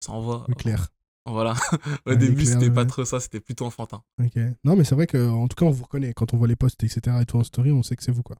Ça 0.00 0.12
envoie. 0.12 0.44
Plus 0.46 0.54
clair. 0.56 0.88
Voilà. 1.26 1.54
Au 2.06 2.10
Ouais, 2.10 2.16
début, 2.16 2.44
c'était 2.44 2.70
pas 2.70 2.82
ouais. 2.82 2.86
trop 2.88 3.04
ça, 3.04 3.20
c'était 3.20 3.40
plutôt 3.40 3.64
enfantin. 3.66 4.02
Ok. 4.20 4.36
Non, 4.64 4.74
mais 4.76 4.84
c'est 4.84 4.94
vrai 4.94 5.06
que 5.06 5.28
en 5.30 5.46
tout 5.48 5.54
cas, 5.56 5.64
on 5.66 5.70
vous 5.70 5.84
reconnaît. 5.84 6.12
Quand 6.14 6.34
on 6.34 6.36
voit 6.36 6.48
les 6.48 6.56
posts, 6.56 6.82
etc. 6.82 7.16
et 7.20 7.26
tout 7.26 7.38
en 7.38 7.44
story, 7.44 7.70
on 7.72 7.82
sait 7.82 7.94
que 7.96 8.02
c'est 8.02 8.12
vous, 8.12 8.22
quoi. 8.22 8.36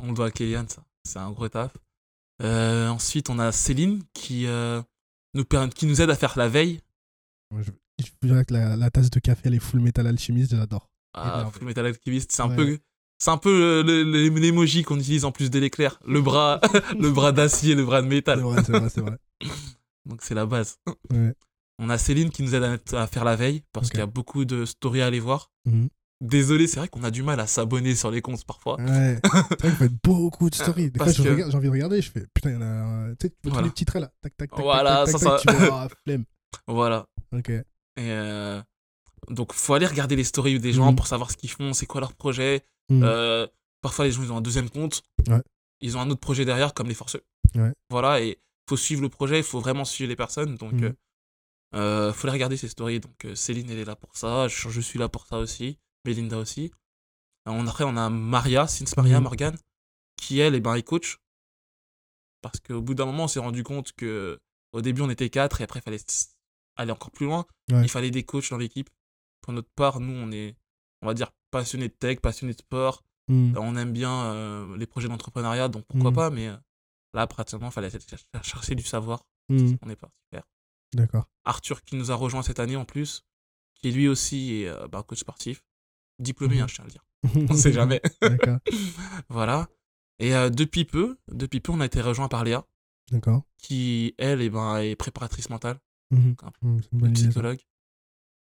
On 0.00 0.08
le 0.08 0.14
doit 0.14 0.26
à 0.26 0.30
Kellyanne, 0.30 0.68
ça. 0.68 0.84
C'est 1.04 1.18
un 1.18 1.30
gros 1.30 1.48
taf. 1.48 1.72
Euh, 2.42 2.88
ensuite, 2.88 3.30
on 3.30 3.38
a 3.38 3.50
Céline 3.50 4.02
qui, 4.12 4.46
euh, 4.46 4.82
nous, 5.34 5.44
qui 5.44 5.86
nous 5.86 6.00
aide 6.02 6.10
à 6.10 6.16
faire 6.16 6.34
la 6.36 6.48
veille. 6.48 6.80
Je, 7.56 7.70
je 7.98 8.06
dirais 8.28 8.44
que 8.44 8.52
la, 8.52 8.76
la 8.76 8.90
tasse 8.90 9.08
de 9.10 9.18
café, 9.20 9.42
elle 9.44 9.54
est 9.54 9.58
full 9.58 9.80
metal 9.80 10.06
alchimiste, 10.06 10.54
j'adore. 10.54 10.90
Ah. 11.14 11.48
Full 11.50 11.64
Metal 11.64 11.86
Alchemist, 11.86 12.30
c'est 12.30 12.42
un 12.42 12.50
peu. 12.50 12.78
C'est 13.18 13.30
un 13.30 13.38
peu 13.38 13.82
le- 13.82 14.02
le- 14.02 14.28
l'emoji 14.38 14.82
qu'on 14.82 14.98
utilise 14.98 15.24
en 15.24 15.32
plus 15.32 15.50
de 15.50 15.58
l'éclair. 15.58 15.98
Le 16.06 16.20
bras, 16.20 16.60
le 17.00 17.10
bras 17.10 17.32
d'acier, 17.32 17.74
le 17.74 17.86
bras 17.86 18.02
de 18.02 18.06
C'est 18.06 18.14
métal. 18.14 18.40
vrai, 18.40 18.62
c'est 18.62 18.72
vrai, 18.78 18.88
c'est 18.90 19.00
vrai. 19.00 19.16
Donc 20.04 20.20
c'est 20.22 20.34
la 20.34 20.44
base. 20.44 20.76
Ouais. 21.10 21.34
On 21.78 21.90
a 21.90 21.98
Céline 21.98 22.30
qui 22.30 22.42
nous 22.42 22.54
aide 22.54 22.80
à, 22.94 23.06
faire 23.06 23.24
la 23.24 23.36
veille 23.36 23.62
parce 23.72 23.90
qu'il 23.90 23.98
y 23.98 24.02
a 24.02 24.06
beaucoup 24.06 24.44
de 24.44 24.64
stories 24.64 25.02
à 25.02 25.06
aller 25.06 25.20
voir. 25.20 25.50
Mhm. 25.66 25.88
Désolé, 26.22 26.66
c'est 26.66 26.78
vrai 26.78 26.88
qu'on 26.88 27.04
a 27.04 27.10
du 27.10 27.22
mal 27.22 27.38
à 27.40 27.46
s'abonner 27.46 27.94
sur 27.94 28.10
les 28.10 28.22
comptes 28.22 28.42
parfois. 28.46 28.80
Ouais. 28.80 29.20
C'est 29.60 29.66
vrai 29.68 29.84
être 29.86 29.94
beaucoup 30.02 30.48
de 30.48 30.54
stories. 30.54 30.90
Des 30.90 30.98
fois, 30.98 31.12
que- 31.12 31.22
j'ai 31.22 31.30
envie 31.30 31.66
de 31.66 31.70
regarder, 31.70 32.00
je 32.00 32.10
fais 32.10 32.26
putain, 32.32 32.50
il 32.50 32.54
y 32.54 32.56
en 32.56 32.62
a. 32.62 32.64
un- 32.64 33.14
Tu 33.16 33.26
sais, 33.26 33.30
tu 33.30 33.36
tous 33.42 33.50
Voilà. 33.50 33.64
les 33.66 33.70
petits 33.70 33.84
traits 33.84 34.00
là. 34.00 34.10
Tac, 34.22 34.34
tac, 34.34 34.50
tac. 34.50 34.58
Voilà, 34.58 35.04
tac, 35.04 35.08
ça, 35.08 35.18
tac, 35.18 35.40
ça- 35.40 35.44
tac, 35.44 35.56
tu 35.58 35.64
vois, 35.66 35.82
ah, 35.82 35.88
flemme. 36.04 36.24
Voilà. 36.66 37.06
Ok. 37.34 37.50
Et 37.50 37.64
euh, 37.98 38.62
donc, 39.28 39.52
faut 39.52 39.74
aller 39.74 39.84
regarder 39.86 40.16
les 40.16 40.24
stories 40.24 40.58
des 40.58 40.72
gens 40.72 40.90
Mhm. 40.92 40.96
pour 40.96 41.06
savoir 41.06 41.30
ce 41.30 41.36
qu'ils 41.36 41.50
font, 41.50 41.74
c'est 41.74 41.84
quoi 41.86 42.00
leur 42.00 42.14
projet. 42.14 42.62
Mhm. 42.88 43.02
Euh, 43.04 43.46
parfois, 43.82 44.06
les 44.06 44.12
gens, 44.12 44.22
ils 44.22 44.32
ont 44.32 44.38
un 44.38 44.42
deuxième 44.42 44.70
compte. 44.70 45.02
Ouais. 45.28 45.42
Ils 45.82 45.98
ont 45.98 46.00
un 46.00 46.08
autre 46.08 46.20
projet 46.20 46.46
derrière, 46.46 46.72
comme 46.72 46.88
les 46.88 46.94
forceux. 46.94 47.22
Ouais. 47.54 47.72
Voilà, 47.90 48.22
et 48.22 48.38
faut 48.70 48.78
suivre 48.78 49.02
le 49.02 49.10
projet, 49.10 49.36
il 49.38 49.44
faut 49.44 49.60
vraiment 49.60 49.84
suivre 49.84 50.08
les 50.08 50.16
personnes. 50.16 50.54
Donc, 50.54 50.72
euh, 50.82 50.92
euh, 51.74 52.12
faut 52.12 52.26
les 52.26 52.32
regarder 52.32 52.56
ces 52.56 52.68
stories. 52.68 53.00
Donc, 53.00 53.24
euh, 53.24 53.34
Céline, 53.34 53.68
elle 53.70 53.78
est 53.78 53.84
là 53.84 53.96
pour 53.96 54.16
ça. 54.16 54.48
Je, 54.48 54.68
je 54.68 54.80
suis 54.80 54.98
là 54.98 55.08
pour 55.08 55.26
ça 55.26 55.38
aussi. 55.38 55.78
Belinda 56.04 56.38
aussi. 56.38 56.72
Euh, 57.48 57.52
on, 57.52 57.66
après, 57.66 57.84
on 57.84 57.96
a 57.96 58.08
Maria, 58.10 58.66
Since 58.66 58.96
Maria 58.96 59.18
Mhm. 59.18 59.24
Morgan, 59.24 59.56
qui, 60.16 60.38
elle, 60.40 60.54
eh 60.54 60.60
ben, 60.60 60.74
est 60.74 60.82
coach. 60.82 61.18
Parce 62.42 62.60
qu'au 62.60 62.80
bout 62.82 62.94
d'un 62.94 63.06
moment, 63.06 63.24
on 63.24 63.28
s'est 63.28 63.40
rendu 63.40 63.62
compte 63.62 63.92
que 63.92 64.38
au 64.72 64.80
début, 64.82 65.02
on 65.02 65.10
était 65.10 65.30
quatre 65.30 65.60
et 65.60 65.64
après, 65.64 65.80
il 65.80 65.82
fallait 65.82 65.98
aller 66.76 66.92
encore 66.92 67.10
plus 67.10 67.26
loin. 67.26 67.46
Ouais. 67.70 67.82
Il 67.82 67.88
fallait 67.88 68.10
des 68.10 68.22
coachs 68.24 68.50
dans 68.50 68.58
l'équipe. 68.58 68.90
Pour 69.40 69.52
notre 69.52 69.70
part, 69.70 70.00
nous, 70.00 70.12
on 70.12 70.30
est, 70.32 70.56
on 71.02 71.06
va 71.06 71.14
dire, 71.14 71.32
passionnés 71.50 71.88
de 71.88 71.94
tech, 71.94 72.20
passionnés 72.20 72.52
de 72.52 72.58
sport. 72.58 73.02
Mhm. 73.28 73.56
Euh, 73.56 73.60
On 73.60 73.76
aime 73.76 73.92
bien 73.92 74.12
euh, 74.26 74.76
les 74.76 74.86
projets 74.86 75.08
d'entrepreneuriat, 75.08 75.68
donc 75.68 75.84
pourquoi 75.86 76.10
Mhm. 76.10 76.16
pas, 76.16 76.30
mais 76.30 76.48
là, 77.14 77.26
pratiquement, 77.26 77.68
il 77.68 77.72
fallait 77.72 77.90
ch- 77.90 78.02
ch- 78.06 78.26
chercher 78.42 78.74
du 78.74 78.82
savoir. 78.84 79.24
Mhm. 79.48 79.78
On 79.82 79.88
est 79.90 79.96
parti 79.96 80.14
faire. 80.30 80.44
D'accord. 80.94 81.28
Arthur, 81.44 81.82
qui 81.82 81.96
nous 81.96 82.10
a 82.10 82.14
rejoint 82.14 82.42
cette 82.42 82.60
année 82.60 82.76
en 82.76 82.84
plus, 82.84 83.24
qui 83.74 83.90
lui 83.92 84.08
aussi 84.08 84.62
est 84.62 84.68
euh, 84.68 84.88
bah, 84.88 85.02
coach 85.06 85.20
sportif. 85.20 85.62
Diplômé, 86.18 86.56
Mhm. 86.56 86.62
hein, 86.62 86.66
je 86.68 86.74
tiens 86.74 86.84
à 86.84 86.86
le 86.86 86.92
dire. 86.92 87.04
On 87.50 87.54
sait 87.56 87.72
jamais. 87.72 88.00
D'accord. 88.22 88.58
voilà. 89.28 89.68
Et 90.18 90.34
euh, 90.34 90.48
depuis 90.50 90.84
peu, 90.86 91.18
depuis 91.28 91.60
peu, 91.60 91.72
on 91.72 91.80
a 91.80 91.86
été 91.86 92.00
rejoint 92.00 92.28
par 92.28 92.42
Léa, 92.44 92.64
D'accord. 93.10 93.42
qui, 93.58 94.14
elle, 94.16 94.40
eh 94.40 94.48
ben, 94.48 94.78
est 94.78 94.96
préparatrice 94.96 95.50
mentale, 95.50 95.78
Mhm. 96.10 96.36
Un 96.42 96.52
Mhm, 96.62 96.82
c'est 96.82 96.92
une 96.92 96.98
bonne 96.98 97.10
idée, 97.10 97.20
ça. 97.20 97.28
psychologue. 97.28 97.60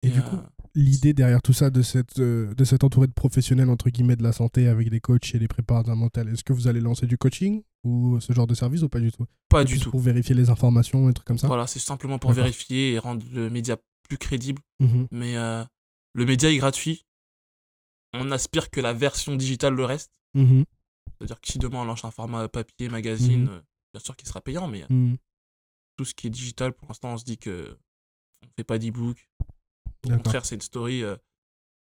Et 0.02 0.08
du 0.10 0.20
euh, 0.20 0.22
coup, 0.22 0.36
l'idée 0.78 1.12
derrière 1.12 1.42
tout 1.42 1.52
ça, 1.52 1.70
de 1.70 1.82
cette, 1.82 2.18
euh, 2.20 2.54
de 2.54 2.64
cette 2.64 2.84
entourée 2.84 3.06
de 3.08 3.12
professionnels, 3.12 3.68
entre 3.68 3.90
guillemets, 3.90 4.16
de 4.16 4.22
la 4.22 4.32
santé 4.32 4.68
avec 4.68 4.88
des 4.90 5.00
coachs 5.00 5.34
et 5.34 5.38
des 5.38 5.48
préparateurs 5.48 5.96
mentaux, 5.96 6.20
est-ce 6.22 6.44
que 6.44 6.52
vous 6.52 6.68
allez 6.68 6.80
lancer 6.80 7.06
du 7.06 7.18
coaching 7.18 7.62
ou 7.84 8.20
ce 8.20 8.32
genre 8.32 8.46
de 8.46 8.54
service 8.54 8.82
ou 8.82 8.88
pas 8.88 9.00
du 9.00 9.10
tout? 9.10 9.26
Pas 9.48 9.64
du 9.64 9.78
tout. 9.78 9.90
Pour 9.90 10.00
vérifier 10.00 10.34
les 10.34 10.50
informations 10.50 11.08
et 11.10 11.12
trucs 11.12 11.26
comme 11.26 11.38
ça? 11.38 11.48
Voilà, 11.48 11.66
c'est 11.66 11.78
simplement 11.80 12.18
pour 12.18 12.32
vérifier 12.32 12.92
et 12.92 12.98
rendre 12.98 13.24
le 13.32 13.50
média 13.50 13.76
plus 14.08 14.18
crédible. 14.18 14.62
Mhm. 14.80 15.08
Mais 15.10 15.36
euh, 15.36 15.64
le 16.14 16.24
média 16.24 16.50
est 16.50 16.56
gratuit. 16.58 17.04
On 18.14 18.30
aspire 18.30 18.70
que 18.70 18.80
la 18.80 18.92
version 18.92 19.36
digitale 19.36 19.74
le 19.74 19.84
reste. 19.84 20.10
Mhm. 20.34 20.64
C'est-à-dire 21.18 21.40
que 21.40 21.50
si 21.50 21.58
demain 21.58 21.80
on 21.82 21.84
lance 21.84 22.04
un 22.04 22.10
format 22.10 22.48
papier, 22.48 22.88
magazine, 22.88 23.42
Mhm. 23.42 23.48
euh, 23.48 23.60
bien 23.92 24.00
sûr 24.00 24.16
qu'il 24.16 24.28
sera 24.28 24.40
payant, 24.40 24.68
mais 24.68 24.84
Mhm. 24.88 25.16
tout 25.96 26.04
ce 26.04 26.14
qui 26.14 26.28
est 26.28 26.30
digital, 26.30 26.72
pour 26.72 26.88
l'instant, 26.88 27.12
on 27.14 27.16
se 27.18 27.24
dit 27.24 27.38
que 27.38 27.76
on 28.44 28.48
fait 28.56 28.64
pas 28.64 28.78
d'e-book. 28.78 29.28
Au 30.06 30.10
contraire, 30.10 30.44
c'est 30.44 30.54
une 30.54 30.60
story. 30.60 31.02
euh, 31.02 31.16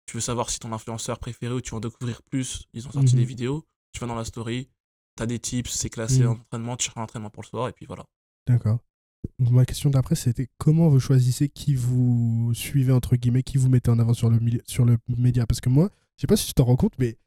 tu 0.07 0.17
veux 0.17 0.21
savoir 0.21 0.51
si 0.51 0.59
ton 0.59 0.73
influenceur 0.73 1.19
préféré 1.21 1.55
ou 1.55 1.61
tu 1.61 1.71
veux 1.71 1.77
en 1.77 1.81
découvrir 1.81 2.23
plus, 2.25 2.65
ils 2.75 2.87
ont 2.89 2.91
sorti 2.91 3.15
Mhm. 3.15 3.21
des 3.21 3.25
vidéos. 3.25 3.65
Tu 3.93 4.01
vas 4.01 4.07
dans 4.09 4.15
la 4.17 4.25
story, 4.25 4.69
tu 5.17 5.23
as 5.23 5.27
des 5.27 5.39
tips, 5.39 5.71
c'est 5.71 5.91
classé 5.91 6.21
Mhm. 6.21 6.29
en 6.29 6.33
entraînement, 6.33 6.77
tu 6.77 6.85
cherches 6.87 6.97
un 6.99 7.03
entraînement 7.03 7.31
pour 7.31 7.43
le 7.43 7.49
soir, 7.49 7.69
et 7.69 7.73
puis 7.73 7.87
voilà. 7.87 8.05
D'accord. 8.47 8.79
Donc, 9.39 9.51
ma 9.53 9.65
question 9.67 9.91
d'après, 9.91 10.15
c'était 10.17 10.49
comment 10.59 10.89
vous 10.89 10.99
choisissez 11.01 11.49
qui 11.49 11.75
vous 11.77 12.53
suivez, 12.55 12.93
entre 12.93 13.17
guillemets, 13.17 13.43
qui 13.43 13.59
vous 13.59 13.69
mettez 13.69 13.91
en 13.91 13.99
avant 13.99 14.15
sur 14.15 14.31
le, 14.31 14.41
sur 14.67 14.85
le 14.85 14.99
média? 15.09 15.47
Parce 15.47 15.61
que 15.61 15.69
moi, 15.69 15.91
je 16.17 16.23
sais 16.23 16.27
pas 16.27 16.37
si 16.37 16.47
tu 16.47 16.55
t'en 16.55 16.65
rends 16.65 16.77
compte, 16.77 16.99
mais 16.99 17.19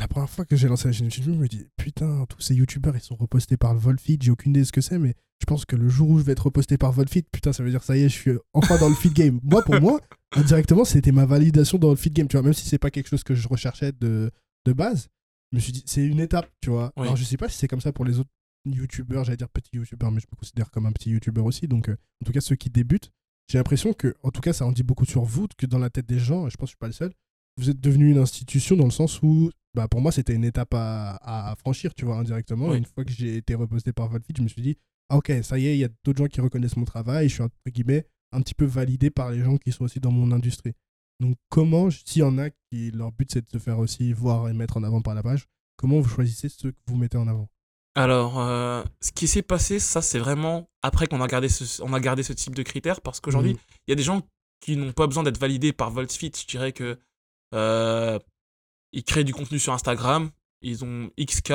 la 0.00 0.08
première 0.08 0.30
fois 0.30 0.46
que 0.46 0.56
j'ai 0.56 0.66
lancé 0.66 0.88
la 0.88 0.92
chaîne 0.92 1.06
YouTube, 1.06 1.24
je 1.26 1.30
me 1.38 1.46
dis, 1.46 1.66
putain, 1.76 2.24
tous 2.26 2.40
ces 2.40 2.54
YouTubeurs, 2.54 2.96
ils 2.96 3.02
sont 3.02 3.16
repostés 3.16 3.58
par 3.58 3.74
le 3.74 3.78
Volfeed, 3.78 4.22
j'ai 4.22 4.30
aucune 4.30 4.50
idée 4.52 4.60
de 4.60 4.64
ce 4.64 4.72
que 4.72 4.80
c'est, 4.80 4.98
mais 4.98 5.14
je 5.40 5.44
pense 5.44 5.66
que 5.66 5.76
le 5.76 5.88
jour 5.90 6.08
où 6.08 6.18
je 6.18 6.24
vais 6.24 6.32
être 6.32 6.46
reposté 6.46 6.78
par 6.78 6.90
Volfeed, 6.90 7.26
putain, 7.30 7.52
ça 7.52 7.62
veut 7.62 7.70
dire, 7.70 7.82
ça 7.82 7.96
y 7.98 8.02
est, 8.02 8.08
je 8.08 8.14
suis 8.14 8.32
enfin 8.54 8.78
dans 8.78 8.88
le 8.88 8.94
feed 8.94 9.12
game. 9.12 9.40
Moi, 9.44 9.62
pour 9.62 9.78
moi, 9.78 10.00
indirectement, 10.32 10.86
c'était 10.86 11.12
ma 11.12 11.26
validation 11.26 11.76
dans 11.76 11.90
le 11.90 11.96
feed 11.96 12.14
game, 12.14 12.28
tu 12.28 12.36
vois, 12.36 12.42
même 12.42 12.54
si 12.54 12.66
c'est 12.66 12.78
pas 12.78 12.90
quelque 12.90 13.08
chose 13.08 13.22
que 13.22 13.34
je 13.34 13.46
recherchais 13.46 13.92
de, 13.92 14.30
de 14.64 14.72
base, 14.72 15.08
je 15.52 15.56
me 15.56 15.60
suis 15.60 15.72
dit, 15.72 15.82
c'est 15.86 16.04
une 16.04 16.20
étape, 16.20 16.50
tu 16.62 16.70
vois. 16.70 16.92
Oui. 16.96 17.02
Alors, 17.02 17.16
je 17.16 17.24
sais 17.24 17.36
pas 17.36 17.50
si 17.50 17.58
c'est 17.58 17.68
comme 17.68 17.82
ça 17.82 17.92
pour 17.92 18.06
les 18.06 18.18
autres 18.18 18.30
youtubeurs, 18.64 19.24
j'allais 19.24 19.36
dire 19.36 19.50
petits 19.50 19.76
youtubeurs, 19.76 20.10
mais 20.12 20.20
je 20.20 20.26
me 20.32 20.36
considère 20.36 20.70
comme 20.70 20.86
un 20.86 20.92
petit 20.92 21.10
youtubeur 21.10 21.44
aussi. 21.44 21.68
Donc, 21.68 21.90
euh, 21.90 21.96
en 22.22 22.24
tout 22.24 22.32
cas, 22.32 22.40
ceux 22.40 22.56
qui 22.56 22.70
débutent, 22.70 23.10
j'ai 23.48 23.58
l'impression 23.58 23.92
que, 23.92 24.14
en 24.22 24.30
tout 24.30 24.40
cas, 24.40 24.52
ça 24.54 24.64
en 24.64 24.72
dit 24.72 24.82
beaucoup 24.82 25.04
sur 25.04 25.24
vous, 25.24 25.46
que 25.58 25.66
dans 25.66 25.78
la 25.78 25.90
tête 25.90 26.06
des 26.06 26.18
gens, 26.18 26.46
et 26.46 26.50
je 26.50 26.56
pense 26.56 26.68
que 26.68 26.70
je 26.70 26.76
suis 26.76 26.78
pas 26.78 26.86
le 26.86 26.92
seul, 26.92 27.12
vous 27.60 27.70
êtes 27.70 27.80
devenu 27.80 28.10
une 28.10 28.18
institution 28.18 28.76
dans 28.76 28.84
le 28.86 28.90
sens 28.90 29.20
où, 29.22 29.50
bah, 29.74 29.86
pour 29.88 30.00
moi, 30.00 30.10
c'était 30.12 30.34
une 30.34 30.44
étape 30.44 30.74
à, 30.74 31.50
à 31.50 31.54
franchir, 31.56 31.94
tu 31.94 32.04
vois, 32.04 32.16
indirectement. 32.18 32.68
Oui. 32.70 32.78
Une 32.78 32.84
fois 32.84 33.04
que 33.04 33.12
j'ai 33.12 33.36
été 33.36 33.54
reposté 33.54 33.92
par 33.92 34.10
feed, 34.12 34.36
je 34.36 34.42
me 34.42 34.48
suis 34.48 34.62
dit, 34.62 34.76
ah, 35.08 35.16
ok, 35.18 35.32
ça 35.42 35.58
y 35.58 35.66
est, 35.66 35.76
il 35.76 35.80
y 35.80 35.84
a 35.84 35.88
d'autres 36.04 36.18
gens 36.18 36.26
qui 36.28 36.40
reconnaissent 36.40 36.76
mon 36.76 36.84
travail, 36.84 37.28
je 37.28 37.34
suis, 37.34 37.42
entre 37.42 37.54
guillemets, 37.68 38.06
un 38.32 38.40
petit 38.42 38.54
peu 38.54 38.64
validé 38.64 39.10
par 39.10 39.30
les 39.30 39.42
gens 39.42 39.56
qui 39.56 39.72
sont 39.72 39.84
aussi 39.84 40.00
dans 40.00 40.12
mon 40.12 40.30
industrie. 40.32 40.72
Donc, 41.20 41.36
comment, 41.50 41.90
s'il 41.90 42.20
y 42.20 42.22
en 42.22 42.38
a 42.38 42.48
qui, 42.50 42.90
leur 42.92 43.12
but, 43.12 43.30
c'est 43.30 43.44
de 43.44 43.50
se 43.50 43.58
faire 43.58 43.78
aussi 43.78 44.12
voir 44.12 44.48
et 44.48 44.52
mettre 44.54 44.76
en 44.76 44.82
avant 44.82 45.02
par 45.02 45.14
la 45.14 45.22
page, 45.22 45.46
comment 45.76 46.00
vous 46.00 46.08
choisissez 46.08 46.48
ceux 46.48 46.70
que 46.72 46.78
vous 46.86 46.96
mettez 46.96 47.18
en 47.18 47.28
avant? 47.28 47.48
Alors, 47.96 48.38
euh, 48.38 48.84
ce 49.00 49.10
qui 49.12 49.26
s'est 49.26 49.42
passé, 49.42 49.80
ça, 49.80 50.00
c'est 50.00 50.20
vraiment 50.20 50.68
après 50.80 51.08
qu'on 51.08 51.20
a 51.20 51.26
gardé 51.26 51.48
ce, 51.48 51.82
on 51.82 51.92
a 51.92 52.00
gardé 52.00 52.22
ce 52.22 52.32
type 52.32 52.54
de 52.54 52.62
critères, 52.62 53.00
parce 53.00 53.20
qu'aujourd'hui, 53.20 53.52
Mhm. 53.54 53.58
il 53.88 53.90
y 53.90 53.92
a 53.92 53.96
des 53.96 54.02
gens 54.04 54.22
qui 54.60 54.76
n'ont 54.76 54.92
pas 54.92 55.06
besoin 55.08 55.24
d'être 55.24 55.38
validés 55.40 55.72
par 55.72 55.90
VoltFit. 55.90 56.30
Je 56.40 56.46
dirais 56.46 56.72
que 56.72 56.98
ils 57.52 59.04
créent 59.04 59.24
du 59.24 59.32
contenu 59.34 59.58
sur 59.58 59.72
Instagram, 59.72 60.30
ils 60.62 60.84
ont 60.84 61.10
XK, 61.18 61.52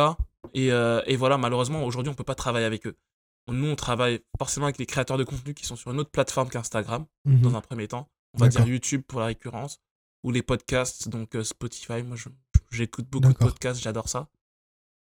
et, 0.53 0.71
euh, 0.71 1.01
et 1.05 1.15
voilà, 1.15 1.37
malheureusement, 1.37 1.83
aujourd'hui, 1.83 2.09
on 2.11 2.15
peut 2.15 2.23
pas 2.23 2.35
travailler 2.35 2.65
avec 2.65 2.87
eux. 2.87 2.95
Nous, 3.47 3.67
on 3.67 3.75
travaille 3.75 4.21
forcément 4.39 4.65
avec 4.65 4.77
les 4.79 4.85
créateurs 4.85 5.17
de 5.17 5.23
contenu 5.23 5.53
qui 5.53 5.65
sont 5.65 5.75
sur 5.75 5.91
une 5.91 5.99
autre 5.99 6.09
plateforme 6.11 6.49
qu'Instagram, 6.49 7.05
Mhm. 7.25 7.41
dans 7.41 7.55
un 7.55 7.61
premier 7.61 7.87
temps. 7.87 8.09
On 8.33 8.39
va 8.39 8.47
dire. 8.49 8.67
YouTube 8.67 9.01
pour 9.07 9.19
la 9.19 9.27
récurrence, 9.27 9.79
ou 10.23 10.31
les 10.31 10.41
podcasts, 10.41 11.07
donc 11.09 11.35
euh, 11.35 11.43
Spotify. 11.43 12.01
Moi, 12.03 12.17
j'écoute 12.71 13.07
beaucoup 13.09 13.31
de 13.31 13.37
podcasts, 13.37 13.81
j'adore 13.81 14.09
ça. 14.09 14.29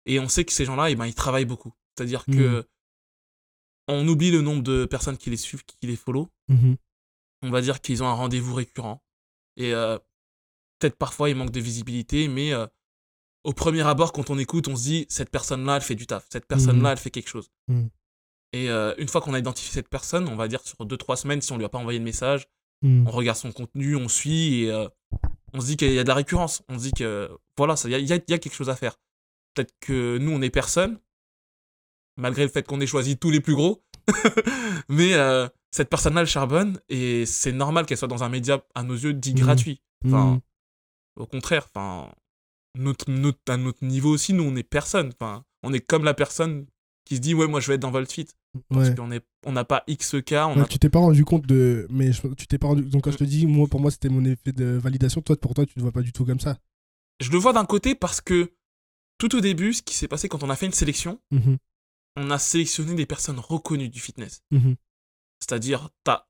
Et 0.06 0.20
on 0.20 0.28
sait 0.28 0.44
que 0.44 0.52
ces 0.52 0.66
gens-là, 0.66 0.90
eh 0.92 0.96
ben, 0.96 1.06
ils 1.06 1.16
travaillent 1.16 1.46
beaucoup. 1.46 1.74
C'est-à-dire 1.96 2.24
Mhm. 2.28 2.38
que 2.38 2.68
on 3.88 4.08
oublie 4.08 4.32
le 4.32 4.42
nombre 4.42 4.64
de 4.64 4.86
personnes 4.86 5.18
qui 5.18 5.30
les 5.30 5.38
suivent, 5.38 5.64
qui 5.66 5.88
les 5.88 5.96
follow. 5.96 6.30
Mhm. 6.50 6.76
On 7.44 7.50
va 7.52 7.62
dire 7.62 7.82
qu'ils 7.82 8.04
ont 8.04 8.08
un 8.08 8.14
rendez-vous 8.14 8.54
récurrent. 8.54 9.04
Et 9.58 9.74
euh, 9.74 9.98
peut-être 10.84 10.98
parfois, 10.98 11.30
il 11.30 11.36
manque 11.36 11.52
de 11.52 11.60
visibilité, 11.62 12.28
mais 12.28 12.54
euh, 12.54 12.68
au 13.46 13.54
premier 13.54 13.82
abord, 13.82 14.12
quand 14.14 14.30
on 14.30 14.38
écoute, 14.38 14.68
on 14.68 14.76
se 14.76 14.84
dit 14.84 15.06
cette 15.10 15.30
personne-là, 15.30 15.78
elle 15.78 15.82
fait 15.82 15.96
du 15.96 16.06
taf. 16.08 16.26
Cette 16.32 16.46
personne-là, 16.46 16.92
elle 16.92 16.98
fait 16.98 17.10
quelque 17.12 17.30
chose. 17.30 17.50
Mhm. 17.70 17.90
Et 18.54 18.70
euh, 18.70 18.94
une 18.98 19.08
fois 19.08 19.22
qu'on 19.22 19.34
a 19.34 19.40
identifié 19.40 19.72
cette 19.74 19.90
personne, 19.90 20.28
on 20.30 20.36
va 20.36 20.48
dire 20.48 20.62
sur 20.62 20.78
2-3 20.86 21.16
semaines, 21.16 21.42
si 21.42 21.52
on 21.54 21.58
lui 21.58 21.66
a 21.66 21.70
pas 21.70 21.78
envoyé 21.80 22.00
de 22.00 22.04
message, 22.04 22.48
Mhm. 22.84 23.08
on 23.08 23.12
regarde 23.12 23.38
son 23.38 23.52
contenu, 23.54 23.96
on 23.96 24.10
suit 24.10 24.64
et 24.64 24.72
euh, 24.72 24.88
on 25.54 25.62
se 25.62 25.68
dit 25.68 25.78
qu'il 25.78 25.92
y 25.94 26.00
a 26.00 26.04
de 26.04 26.08
la 26.10 26.16
récurrence. 26.16 26.62
On 26.68 26.78
se 26.78 26.84
dit 26.84 26.92
que 26.92 27.30
voilà, 27.58 27.76
il 27.86 27.92
y 27.92 27.96
a, 27.96 28.00
y 28.00 28.04
y 28.14 28.40
quelque 28.40 28.54
chose 28.54 28.70
à 28.70 28.76
faire. 28.76 28.98
Peut-être 29.54 29.74
que 29.80 30.18
nous, 30.18 30.32
on 30.32 30.42
est 30.42 30.50
personne, 30.50 31.00
malgré 32.18 32.44
le 32.44 32.50
fait 32.50 32.68
qu'on 32.68 32.82
ait 32.82 32.88
choisi 32.88 33.18
tous 33.18 33.30
les 33.32 33.40
plus 33.42 33.56
gros. 33.56 33.84
Mais 34.90 35.14
cette 35.72 35.90
personne-là, 35.90 36.22
elle 36.22 36.28
charbonne 36.28 36.80
et 36.90 37.26
c'est 37.26 37.52
normal 37.52 37.86
qu'elle 37.86 37.98
soit 37.98 38.08
dans 38.08 38.24
un 38.24 38.30
média, 38.30 38.64
à 38.76 38.84
nos 38.84 38.96
yeux, 38.96 39.14
dit 39.14 39.34
Mhm. 39.34 39.40
gratuit. 39.40 39.82
Enfin, 40.06 40.26
Mhm. 40.34 40.42
Au 41.16 41.26
contraire, 41.26 41.68
enfin, 41.74 42.12
notre, 42.78 43.10
notre, 43.10 43.40
à 43.48 43.58
notre 43.58 43.84
niveau 43.86 44.10
aussi, 44.12 44.34
nous, 44.34 44.44
on 44.44 44.56
est 44.56 44.64
personne. 44.64 45.12
Enfin, 45.20 45.44
on 45.64 45.74
est 45.74 45.80
comme 45.82 46.04
la 46.04 46.14
personne 46.14 46.66
qui 47.06 47.18
se 47.18 47.22
dit 47.22 47.34
ouais 47.34 47.48
moi 47.48 47.60
je 47.60 47.68
vais 47.68 47.74
être 47.76 47.82
dans 47.82 47.92
Voltfit 47.92 48.28
Ouais. 48.56 48.62
parce 48.70 48.96
qu'on 48.96 49.12
est 49.12 49.26
on 49.46 49.52
n'a 49.52 49.66
pas 49.66 49.84
X 49.88 50.16
cas 50.26 50.46
on 50.48 50.56
Ouais, 50.56 50.62
a 50.62 50.66
Tu 50.68 50.78
t'es 50.80 50.90
pas 50.90 51.00
rendu 51.00 51.26
compte 51.26 51.46
de. 51.48 51.88
Mais 51.90 52.12
je- 52.14 52.28
tu 52.36 52.46
t'es 52.48 52.58
pas 52.60 52.68
rendu. 52.68 52.84
Donc 52.84 53.04
quand 53.04 53.12
je 53.12 53.18
te 53.18 53.24
dis, 53.24 53.46
moi, 53.48 53.68
pour 53.68 53.80
moi, 53.82 53.90
c'était 53.92 54.10
mon 54.10 54.24
effet 54.26 54.52
de 54.54 54.66
validation. 54.78 55.22
Toi, 55.22 55.36
pour 55.38 55.54
toi, 55.56 55.66
tu 55.66 55.74
ne 55.78 55.82
vois 55.82 55.92
pas 55.92 56.02
du 56.04 56.14
tout 56.14 56.24
comme 56.24 56.40
ça. 56.40 56.58
je 57.20 57.30
le 57.32 57.38
vois 57.40 57.52
d'un 57.54 57.66
côté 57.66 57.96
parce 57.96 58.22
que 58.22 58.54
tout 59.18 59.36
au 59.36 59.40
début 59.42 59.74
ce 59.74 59.82
qui 59.82 59.96
s'est 59.96 60.08
passé 60.08 60.30
quand 60.30 60.44
on 60.44 60.50
a 60.50 60.56
fait 60.56 60.66
une 60.68 60.72
sélection 60.74 61.20
Mhm, 61.32 61.58
on 62.18 62.30
a 62.32 62.38
sélectionné 62.40 62.94
des 62.96 63.06
personnes 63.06 63.40
reconnues 63.40 63.90
du 63.90 64.00
fitness 64.00 64.42
mhm. 64.52 64.76
C'est-à-dire 65.44 65.90
t'as 66.04 66.24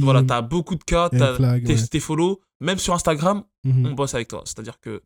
voilà 0.00 0.22
beaucoup 0.42 0.74
de 0.76 0.84
cas 0.84 1.08
t'as 1.10 1.34
Flag. 1.36 1.64
tes, 1.64 1.74
ouais. 1.74 1.86
tes 1.86 2.00
follow 2.00 2.40
même 2.60 2.78
sur 2.78 2.94
Instagram 2.94 3.44
Mhm, 3.64 3.86
on 3.86 3.92
bosse 3.94 4.14
avec 4.14 4.28
toi 4.28 4.42
c'est-à-dire 4.44 4.78
que 4.78 5.02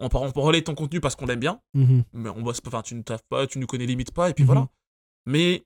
on 0.00 0.08
on 0.12 0.30
peut 0.32 0.40
relayer 0.40 0.62
ton 0.64 0.74
contenu 0.74 1.00
parce 1.00 1.16
qu'on 1.16 1.26
l'aime 1.26 1.40
bien 1.40 1.60
mhm, 1.74 2.04
mais 2.12 2.28
on 2.28 2.42
bosse 2.42 2.60
pas, 2.60 2.68
enfin 2.68 2.82
tu 2.82 2.94
ne 2.94 3.02
taffes 3.02 3.24
pas, 3.28 3.46
tu 3.46 3.58
nous 3.58 3.66
connais 3.66 3.86
limite 3.86 4.10
pas, 4.12 4.28
et 4.30 4.34
puis 4.34 4.44
Mhm. 4.44 4.46
voilà. 4.46 4.68
Mais 5.26 5.64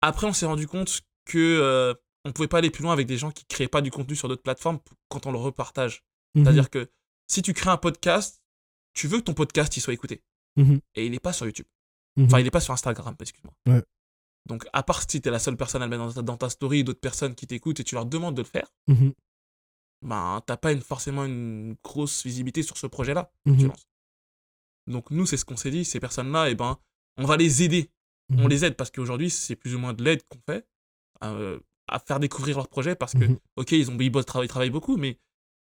après, 0.00 0.26
on 0.26 0.32
s'est 0.32 0.46
rendu 0.46 0.66
compte 0.68 1.02
que 1.24 1.38
euh, 1.38 1.92
on 2.24 2.32
pouvait 2.32 2.48
pas 2.48 2.58
aller 2.58 2.70
plus 2.70 2.82
loin 2.84 2.92
avec 2.92 3.06
des 3.06 3.16
gens 3.18 3.30
qui 3.32 3.44
créaient 3.44 3.66
pas 3.68 3.80
du 3.82 3.90
contenu 3.90 4.14
sur 4.16 4.28
d'autres 4.28 4.42
plateformes 4.42 4.78
quand 5.08 5.26
on 5.26 5.32
le 5.32 5.38
repartage. 5.38 6.04
C'est-à-dire 6.36 6.70
que 6.70 6.88
si 7.26 7.42
tu 7.42 7.52
crées 7.54 7.70
un 7.70 7.76
podcast, 7.76 8.40
tu 8.94 9.08
veux 9.08 9.18
que 9.18 9.24
ton 9.24 9.34
podcast 9.34 9.76
il 9.76 9.80
soit 9.80 9.92
écouté. 9.94 10.22
Et 10.94 11.04
il 11.06 11.14
est 11.14 11.20
pas 11.20 11.32
sur 11.32 11.44
YouTube. 11.46 11.66
Enfin, 12.20 12.38
il 12.40 12.46
est 12.46 12.50
pas 12.50 12.60
sur 12.60 12.72
Instagram, 12.72 13.14
excuse-moi. 13.20 13.52
Ouais. 13.68 13.82
Donc, 14.46 14.66
à 14.72 14.82
part 14.82 15.02
si 15.08 15.20
t'es 15.20 15.30
la 15.30 15.38
seule 15.38 15.56
personne 15.56 15.82
à 15.82 15.86
le 15.86 15.90
mettre 15.90 16.06
dans 16.06 16.12
ta, 16.12 16.22
dans 16.22 16.36
ta 16.36 16.48
story, 16.48 16.84
d'autres 16.84 17.00
personnes 17.00 17.34
qui 17.34 17.46
t'écoutent 17.46 17.80
et 17.80 17.84
tu 17.84 17.94
leur 17.94 18.06
demandes 18.06 18.34
de 18.34 18.42
le 18.42 18.46
faire, 18.46 18.72
Mhm, 18.86 19.12
ben, 20.02 20.40
t'as 20.46 20.56
pas 20.56 20.72
une, 20.72 20.80
forcément 20.80 21.24
une 21.24 21.74
grosse 21.82 22.24
visibilité 22.24 22.62
sur 22.62 22.76
ce 22.76 22.86
projet-là 22.86 23.32
mhm, 23.44 23.58
tu. 23.58 23.70
Donc, 24.86 25.10
nous, 25.10 25.26
c'est 25.26 25.36
ce 25.36 25.44
qu'on 25.44 25.56
s'est 25.56 25.70
dit, 25.70 25.84
ces 25.84 25.98
personnes-là, 25.98 26.48
et 26.50 26.54
ben, 26.54 26.78
on 27.16 27.24
va 27.24 27.36
les 27.36 27.62
aider. 27.64 27.90
On 28.30 28.42
mhm, 28.42 28.48
les 28.48 28.64
aide 28.64 28.76
parce 28.76 28.90
qu'aujourd'hui, 28.90 29.30
c'est 29.30 29.56
plus 29.56 29.74
ou 29.74 29.78
moins 29.78 29.94
de 29.94 30.02
l'aide 30.02 30.22
qu'on 30.28 30.40
fait 30.46 30.66
euh, 31.24 31.58
à 31.88 31.98
faire 31.98 32.20
découvrir 32.20 32.56
leur 32.56 32.68
projet 32.68 32.94
parce 32.94 33.12
que, 33.14 33.24
ok, 33.56 33.72
ils, 33.72 33.90
ont, 33.90 33.98
ils, 33.98 34.10
bossent, 34.10 34.26
travaillent, 34.26 34.48
travaillent 34.48 34.70
beaucoup, 34.70 34.96
mais 34.96 35.18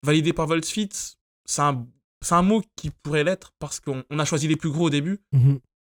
validé 0.03 0.33
par 0.33 0.47
Voltsfit, 0.47 0.91
c'est 1.45 1.63
un, 1.63 2.43
mot 2.43 2.63
qui 2.77 2.91
pourrait 2.91 3.25
l'être 3.25 3.53
parce 3.59 3.81
qu'on 3.81 4.05
on 4.11 4.19
a 4.19 4.25
choisi 4.25 4.49
les 4.49 4.57
plus 4.57 4.71
gros 4.71 4.87
au 4.87 4.91
début. 4.91 5.21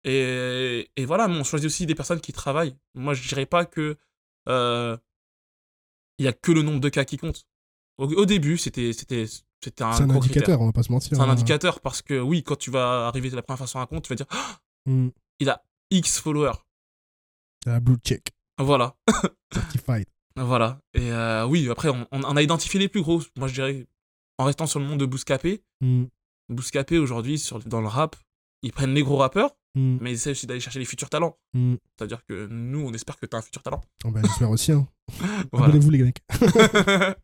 Et, 0.03 0.89
et 0.95 1.05
voilà, 1.05 1.27
mais 1.27 1.37
on 1.37 1.43
choisit 1.43 1.67
aussi 1.67 1.85
des 1.85 1.95
personnes 1.95 2.21
qui 2.21 2.33
travaillent. 2.33 2.75
Moi, 2.95 3.13
je 3.13 3.27
dirais 3.27 3.45
pas 3.45 3.65
que 3.65 3.97
euh, 4.49 4.97
il 6.17 6.25
y 6.25 6.27
a 6.27 6.33
que 6.33 6.51
le 6.51 6.61
nombre 6.61 6.79
de 6.79 6.89
cas 6.89 7.05
qui 7.05 7.17
compte. 7.17 7.45
Au, 7.97 8.05
au 8.07 8.25
début, 8.25 8.57
c'était 8.57 8.93
c'était 8.93 9.25
c'était 9.63 9.83
un 9.83 9.91
C'est 9.93 10.03
un 10.03 10.07
critère. 10.07 10.17
indicateur, 10.23 10.61
on 10.61 10.65
va 10.67 10.71
pas 10.71 10.83
se 10.83 10.91
mentir. 10.91 11.15
C'est 11.15 11.21
un 11.21 11.25
hein. 11.27 11.31
indicateur 11.31 11.81
parce 11.81 12.01
que 12.01 12.19
oui, 12.19 12.43
quand 12.43 12.55
tu 12.57 12.71
vas 12.71 13.07
arriver 13.07 13.29
la 13.29 13.41
première 13.43 13.59
fois 13.59 13.67
sur 13.67 13.79
un 13.79 13.85
compte, 13.85 14.03
tu 14.05 14.09
vas 14.09 14.15
dire 14.15 14.27
Ah, 14.31 14.59
Mhm. 14.87 15.11
il 15.39 15.49
a 15.49 15.63
X 15.91 16.19
followers. 16.19 16.57
La 17.67 17.79
blue 17.79 17.97
check, 18.03 18.31
Voilà. 18.57 18.95
certified. 19.53 20.07
Voilà. 20.35 20.79
Et 20.95 21.11
euh, 21.11 21.45
oui, 21.45 21.69
après, 21.69 21.89
on, 21.89 22.07
on 22.11 22.35
a 22.35 22.41
identifié 22.41 22.79
les 22.79 22.87
plus 22.89 23.01
gros. 23.03 23.21
Moi, 23.37 23.47
je 23.47 23.53
dirais, 23.53 23.87
en 24.39 24.45
restant 24.45 24.65
sur 24.65 24.79
le 24.79 24.85
monde 24.85 24.99
de 24.99 25.05
Bouscapé, 25.05 25.63
Mhm, 25.81 26.07
Bouscapé, 26.49 26.97
aujourd'hui, 26.97 27.37
sur- 27.37 27.59
dans 27.59 27.81
le 27.81 27.87
rap, 27.87 28.15
ils 28.63 28.71
prennent 28.71 28.93
les 28.95 29.03
gros 29.03 29.17
rappeurs, 29.17 29.51
mhm, 29.75 29.97
mais 30.01 30.11
ils 30.11 30.13
essaient 30.15 30.31
aussi 30.31 30.47
d'aller 30.47 30.59
chercher 30.59 30.79
les 30.79 30.85
futurs 30.85 31.09
talents. 31.09 31.37
mhm. 31.53 31.77
C'est-à-dire 31.97 32.23
que 32.25 32.47
nous, 32.47 32.79
on 32.79 32.93
espère 32.93 33.17
que 33.17 33.25
tu 33.25 33.35
as 33.35 33.39
un 33.39 33.41
futur 33.41 33.61
talent. 33.63 33.81
Oh, 34.05 34.11
bah, 34.11 34.21
J'espère 34.23 34.49
aussi. 34.49 34.71
Hein. 34.71 34.87
Voilà. 35.51 35.67
Abonnez-vous, 35.67 35.89
les 35.89 36.03
mecs. 36.03 36.21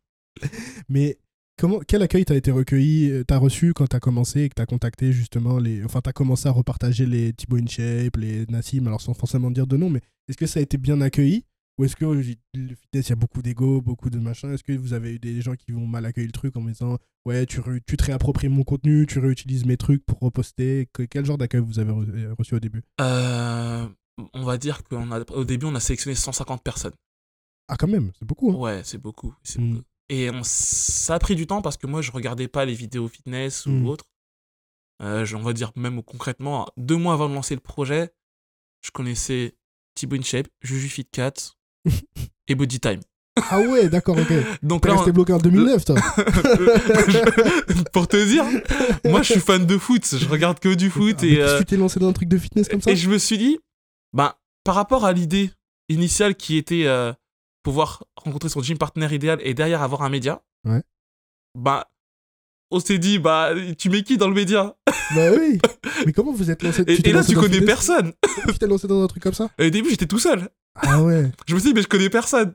Mais 0.90 1.18
comment, 1.58 1.80
quel 1.88 2.02
accueil 2.02 2.26
t'as 2.26 2.36
été 2.36 2.52
recueilli, 2.52 3.10
euh, 3.12 3.24
t'as 3.24 3.38
reçu 3.38 3.74
quand 3.74 3.88
t'as 3.88 4.00
commencé 4.00 4.42
et 4.42 4.50
que 4.50 4.56
t'as 4.56 4.66
contacté 4.66 5.12
justement 5.12 5.58
les. 5.58 5.84
Enfin, 5.84 6.02
t'as 6.02 6.14
commencé 6.14 6.48
à 6.48 6.52
repartager 6.52 7.06
les 7.06 7.34
Thibaut 7.34 7.58
InShape, 7.58 8.18
les 8.18 8.46
Nassim, 8.48 8.86
alors 8.88 9.02
sans 9.02 9.14
forcément 9.14 9.52
dire 9.52 9.68
de 9.68 9.78
nom, 9.78 9.90
mais 9.90 10.02
est-ce 10.28 10.38
que 10.38 10.46
ça 10.46 10.60
a 10.60 10.64
été 10.64 10.78
bien 10.78 11.02
accueilli? 11.02 11.46
Ou 11.78 11.84
est-ce 11.86 11.96
que 11.96 12.06
le 12.06 12.24
fitness, 12.24 13.08
il 13.08 13.10
y 13.10 13.14
a 13.14 13.16
beaucoup 13.16 13.42
d'ego, 13.44 13.82
beaucoup 13.82 14.10
de 14.10 14.18
machin? 14.18 14.52
Est-ce 14.52 14.64
que 14.64 14.72
vous 14.74 14.94
avez 14.94 15.14
eu 15.14 15.20
des 15.20 15.42
gens 15.42 15.56
qui 15.56 15.72
vont 15.72 15.86
mal 15.86 16.06
accueillir 16.06 16.28
le 16.30 16.32
truc 16.34 16.56
en 16.58 16.62
me 16.62 16.72
disant 16.72 16.98
Ouais, 17.26 17.46
tu, 17.46 17.62
tu 17.86 17.98
te 17.98 18.04
réappropries 18.06 18.50
mon 18.50 18.64
contenu, 18.64 19.06
tu 19.06 19.20
réutilises 19.20 19.66
mes 19.66 19.78
trucs 19.78 20.04
pour 20.06 20.18
reposter? 20.20 20.88
Que- 20.94 21.04
Quel 21.04 21.26
genre 21.26 21.38
d'accueil 21.38 21.62
vous 21.62 21.78
avez 21.80 21.92
euh, 21.92 22.34
reçu 22.38 22.56
au 22.56 22.60
début? 22.60 22.82
Euh, 23.02 23.88
on 24.34 24.44
va 24.44 24.58
dire 24.58 24.84
qu'au 24.84 25.44
début, 25.46 25.66
on 25.68 25.76
a 25.76 25.80
sélectionné 25.80 26.16
150 26.16 26.64
personnes. 26.64 26.94
Ah, 27.68 27.76
quand 27.78 27.88
même, 27.88 28.12
c'est 28.18 28.26
beaucoup. 28.26 28.52
Hein. 28.52 28.56
Ouais, 28.56 28.82
c'est 28.84 28.98
beaucoup. 28.98 29.36
Mm. 29.58 29.74
beaucoup. 29.74 29.84
Et 30.10 30.30
on, 30.32 30.42
ça 30.44 31.16
a 31.16 31.20
pris 31.20 31.36
du 31.36 31.46
temps 31.46 31.62
parce 31.62 31.78
que 31.78 31.86
moi, 31.86 32.02
je 32.02 32.12
regardais 32.12 32.48
pas 32.48 32.66
les 32.66 32.74
vidéos 32.74 33.08
fitness 33.08 33.66
ou 33.68 33.72
Mm. 33.72 33.86
autres. 33.88 34.06
Euh, 35.04 35.28
on 35.36 35.44
va 35.44 35.54
dire 35.54 35.72
même 35.76 36.02
concrètement, 36.02 36.66
deux 36.78 36.96
mois 36.96 37.14
avant 37.14 37.30
de 37.30 37.36
lancer 37.36 37.54
le 37.54 37.62
projet, 37.62 38.10
je 38.84 38.90
connaissais 38.90 39.56
Thibaut 39.94 40.16
InShape, 40.16 40.48
Juju 40.62 40.88
Fit 40.88 41.06
Cat 41.06 41.34
et 42.48 42.56
Body 42.56 42.80
Time. 42.80 43.00
Ah 43.52 43.60
ouais, 43.60 43.88
d'accord, 43.90 44.18
ok. 44.18 44.34
Donc 44.64 44.86
là, 44.88 44.96
resté 44.96 45.12
bloqué 45.12 45.32
en 45.34 45.38
2009, 45.38 45.86
toi. 45.86 45.96
je- 47.08 47.84
pour 47.92 48.08
te 48.08 48.18
dire, 48.26 48.46
moi 49.06 49.22
je 49.22 49.34
suis 49.34 49.40
fan 49.42 49.66
de 49.66 49.78
foot, 49.78 50.04
je 50.18 50.28
regarde 50.28 50.60
que 50.60 50.74
du 50.74 50.90
foot 50.90 51.18
Ah, 51.22 51.26
et, 51.26 51.42
euh, 51.42 51.60
tu 51.60 51.66
t'es 51.66 51.78
lancé 51.78 52.00
dans 52.00 52.10
un 52.10 52.14
truc 52.14 52.30
de 52.30 52.38
fitness 52.38 52.68
comme 52.68 52.82
ça 52.82 52.92
et 52.92 52.96
je 52.96 53.10
me 53.10 53.18
suis 53.18 53.38
dit, 53.38 53.60
ben, 54.14 54.34
par 54.64 54.76
rapport 54.76 55.06
à 55.06 55.14
l'idée 55.14 55.52
initiale 55.90 56.36
qui 56.36 56.58
était 56.58 56.86
euh, 56.88 57.14
pouvoir 57.64 58.04
rencontrer 58.16 58.50
son 58.50 58.62
gym 58.62 58.78
partner 58.78 59.08
idéal 59.14 59.40
et 59.44 59.54
derrière 59.54 59.82
avoir 59.84 60.02
un 60.02 60.10
média, 60.10 60.42
Ouais. 60.66 60.82
bah, 61.56 61.88
on 62.72 62.80
s'est 62.80 62.98
dit, 63.00 63.20
bah, 63.20 63.52
tu 63.78 63.90
mets 63.90 64.04
qui 64.04 64.18
dans 64.18 64.28
le 64.28 64.34
média? 64.36 64.76
Bah 65.16 65.32
oui. 65.38 65.60
Mais 66.06 66.12
comment 66.14 66.34
vous 66.34 66.52
êtes 66.52 66.64
lancé? 66.64 66.84
Et, 66.88 67.10
et 67.10 67.14
là, 67.14 67.24
tu 67.24 67.34
le 67.36 67.40
connais 67.42 67.62
personne. 67.62 68.14
Tu 68.48 68.58
t'es 68.60 68.68
lancé 68.68 68.88
dans 68.88 69.02
un 69.04 69.08
truc 69.08 69.24
comme 69.24 69.34
ça? 69.34 69.50
Et 69.58 69.68
au 69.68 69.70
début, 69.70 69.90
j'étais 69.90 70.06
tout 70.06 70.20
seul. 70.20 70.50
Ah 70.76 71.02
ouais. 71.04 71.32
Je 71.48 71.54
me 71.56 71.60
suis 71.60 71.70
dit, 71.70 71.74
mais 71.76 71.82
je 71.82 71.88
connais 71.88 72.10
personne. 72.10 72.54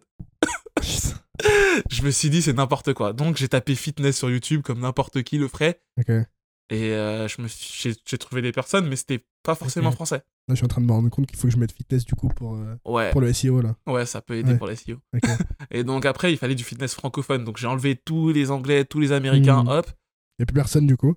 Je 1.91 2.03
me 2.03 2.11
suis 2.11 2.31
dit, 2.31 2.43
c'est 2.43 2.53
n'importe 2.53 2.93
quoi. 2.95 3.13
Donc, 3.13 3.37
j'ai 3.37 3.49
tapé 3.49 3.75
fitness 3.75 4.17
sur 4.19 4.31
YouTube 4.31 4.63
comme 4.63 4.81
n'importe 4.81 5.23
qui 5.23 5.39
le 5.39 5.49
ferait. 5.49 5.81
ok. 5.99 6.09
Là, 6.09 6.25
Et 6.71 6.93
euh, 6.93 7.27
j'ai, 7.29 8.19
trouvé 8.19 8.43
des 8.43 8.53
personnes, 8.53 8.89
mais 8.89 8.97
c'était 8.97 9.25
pas 9.43 9.55
forcément 9.55 9.91
français. 9.93 10.23
je 10.49 10.55
suis 10.55 10.65
en 10.65 10.69
train 10.69 10.81
de 10.81 10.87
me 10.87 10.93
rendre 10.93 11.09
compte 11.11 11.27
qu'il 11.27 11.37
faut 11.37 11.49
que 11.49 11.53
je 11.53 11.59
mette 11.59 11.73
fitness 11.73 12.05
du 12.05 12.15
coup 12.15 12.29
pour, 12.29 12.55
euh, 12.55 12.77
Ouais, 12.85 13.11
pour 13.11 13.21
le 13.21 13.33
SEO 13.33 13.61
là. 13.61 13.75
ouais, 13.89 14.07
ça 14.07 14.21
peut 14.23 14.35
aider 14.37 14.53
Ouais. 14.53 14.59
pour 14.59 14.69
les 14.69 14.77
SEO. 14.77 14.97
Et 15.71 15.83
donc 15.85 16.07
après, 16.07 16.33
il 16.33 16.39
fallait 16.39 16.55
du 16.55 16.65
fitness 16.65 16.95
francophone. 16.95 17.45
Donc 17.45 17.59
j'ai 17.59 17.67
enlevé 17.67 17.97
tous 17.97 18.31
les 18.33 18.51
Anglais, 18.51 18.85
tous 18.85 19.01
les 19.01 19.11
Américains, 19.13 19.63
Mhm. 19.65 19.69
hop. 19.69 19.91
A 20.43 20.47
plus 20.47 20.55
personne 20.55 20.87
du 20.87 20.97
coup. 20.97 21.15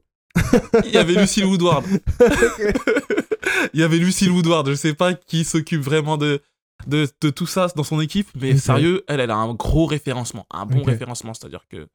Il 0.86 0.92
y 0.92 0.98
avait 0.98 1.14
Lucille 1.16 1.46
Woodward. 1.46 1.86
Il 3.74 3.80
y 3.80 3.84
avait 3.84 3.98
Lucille 3.98 4.32
Woodward. 4.32 4.68
Je 4.70 4.76
sais 4.76 4.94
pas 4.94 5.14
qui 5.14 5.44
s'occupe 5.44 5.82
vraiment 5.82 6.18
de, 6.18 6.42
de, 6.88 7.08
de 7.22 7.30
tout 7.30 7.46
ça 7.48 7.68
dans 7.76 7.84
son 7.84 8.00
équipe, 8.02 8.28
mais 8.36 8.58
sérieux, 8.58 9.04
elle, 9.08 9.20
elle 9.20 9.32
a 9.32 9.36
un 9.38 9.54
gros 9.54 9.86
référencement, 9.86 10.46
un 10.52 10.66
bon 10.66 10.84
référencement. 10.84 11.34
C'est-à-dire 11.34 11.66
que 11.70 11.88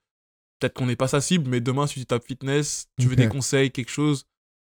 peut-être 0.59 0.75
qu'on 0.75 0.87
n'est 0.87 0.97
pas 0.97 1.09
sa 1.09 1.21
cible, 1.21 1.49
mais 1.49 1.61
demain, 1.61 1.87
si 1.87 2.01
tu 2.01 2.07
tapes 2.07 2.25
fitness, 2.27 2.89
tu 2.99 3.07
veux 3.07 3.17
des 3.17 3.29
conseils, 3.29 3.71
quelque 3.71 3.91
chose, 3.91 4.25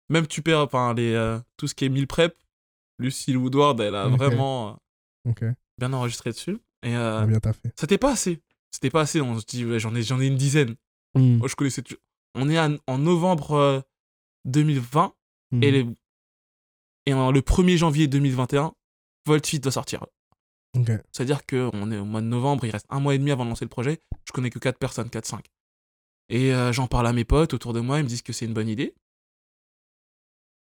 même 0.10 0.28
tu 0.28 0.42
perds 0.42 0.60
enfin, 0.62 0.94
les, 0.94 1.14
euh, 1.14 1.40
tout 1.58 1.68
ce 1.68 1.76
qui 1.76 1.86
est 1.86 1.90
meal 1.90 2.08
prep, 2.08 2.36
Lucille 3.00 3.38
Woodward, 3.38 3.80
elle 3.82 3.96
a 3.96 4.08
vraiment 4.08 4.80
euh, 5.28 5.32
bien 5.78 5.94
enregistré 5.94 6.32
dessus. 6.32 6.58
Et 6.84 6.96
euh, 6.96 7.20
Ah, 7.22 7.26
bien 7.26 7.40
t'as 7.40 7.54
fait. 7.54 7.72
c'était 7.80 7.98
pas 7.98 8.12
assez. 8.12 8.42
C'était 8.72 8.90
pas 8.90 9.02
assez. 9.02 9.22
On 9.22 9.40
se 9.40 9.46
dit, 9.46 9.66
ouais, 9.66 9.80
j'en 9.80 9.94
ai, 9.96 10.02
j'en 10.04 10.20
ai 10.20 10.28
une 10.28 10.36
dizaine. 10.38 10.76
Mhm. 11.16 11.38
Moi, 11.38 11.48
je 11.48 11.56
connaissais. 11.56 11.84
On 12.36 12.50
est 12.50 12.58
à- 12.58 12.70
en 12.88 12.98
novembre 12.98 13.52
euh, 13.54 13.82
2020 14.46 15.14
Mhm. 15.52 15.64
et, 15.64 15.72
les- 15.72 15.88
et 17.08 17.14
en, 17.14 17.32
le 17.32 17.42
1er 17.42 17.78
janvier 17.78 18.08
2021, 18.08 18.74
Voltfit 19.26 19.60
doit 19.60 19.72
sortir. 19.72 20.06
C'est-à-dire 21.12 21.46
qu'on 21.46 21.92
est 21.92 21.98
au 21.98 22.06
mois 22.06 22.22
de 22.22 22.28
novembre, 22.28 22.64
il 22.66 22.72
reste 22.72 22.86
un 22.90 23.00
mois 23.02 23.14
et 23.16 23.18
demi 23.18 23.32
avant 23.32 23.44
de 23.44 23.50
lancer 23.50 23.66
le 23.66 23.70
projet. 23.70 24.00
Je 24.26 24.32
connais 24.32 24.50
que 24.50 24.60
4 24.60 24.78
personnes, 24.80 25.10
4-5. 25.10 25.46
Et 26.30 26.54
euh, 26.54 26.72
j'en 26.72 26.88
parle 26.88 27.08
à 27.08 27.14
mes 27.14 27.26
potes 27.26 27.54
autour 27.54 27.74
de 27.74 27.82
moi, 27.82 28.00
ils 28.00 28.04
me 28.04 28.08
disent 28.08 28.22
que 28.22 28.32
c'est 28.32 28.46
une 28.46 28.54
bonne 28.54 28.70
idée. 28.70 28.96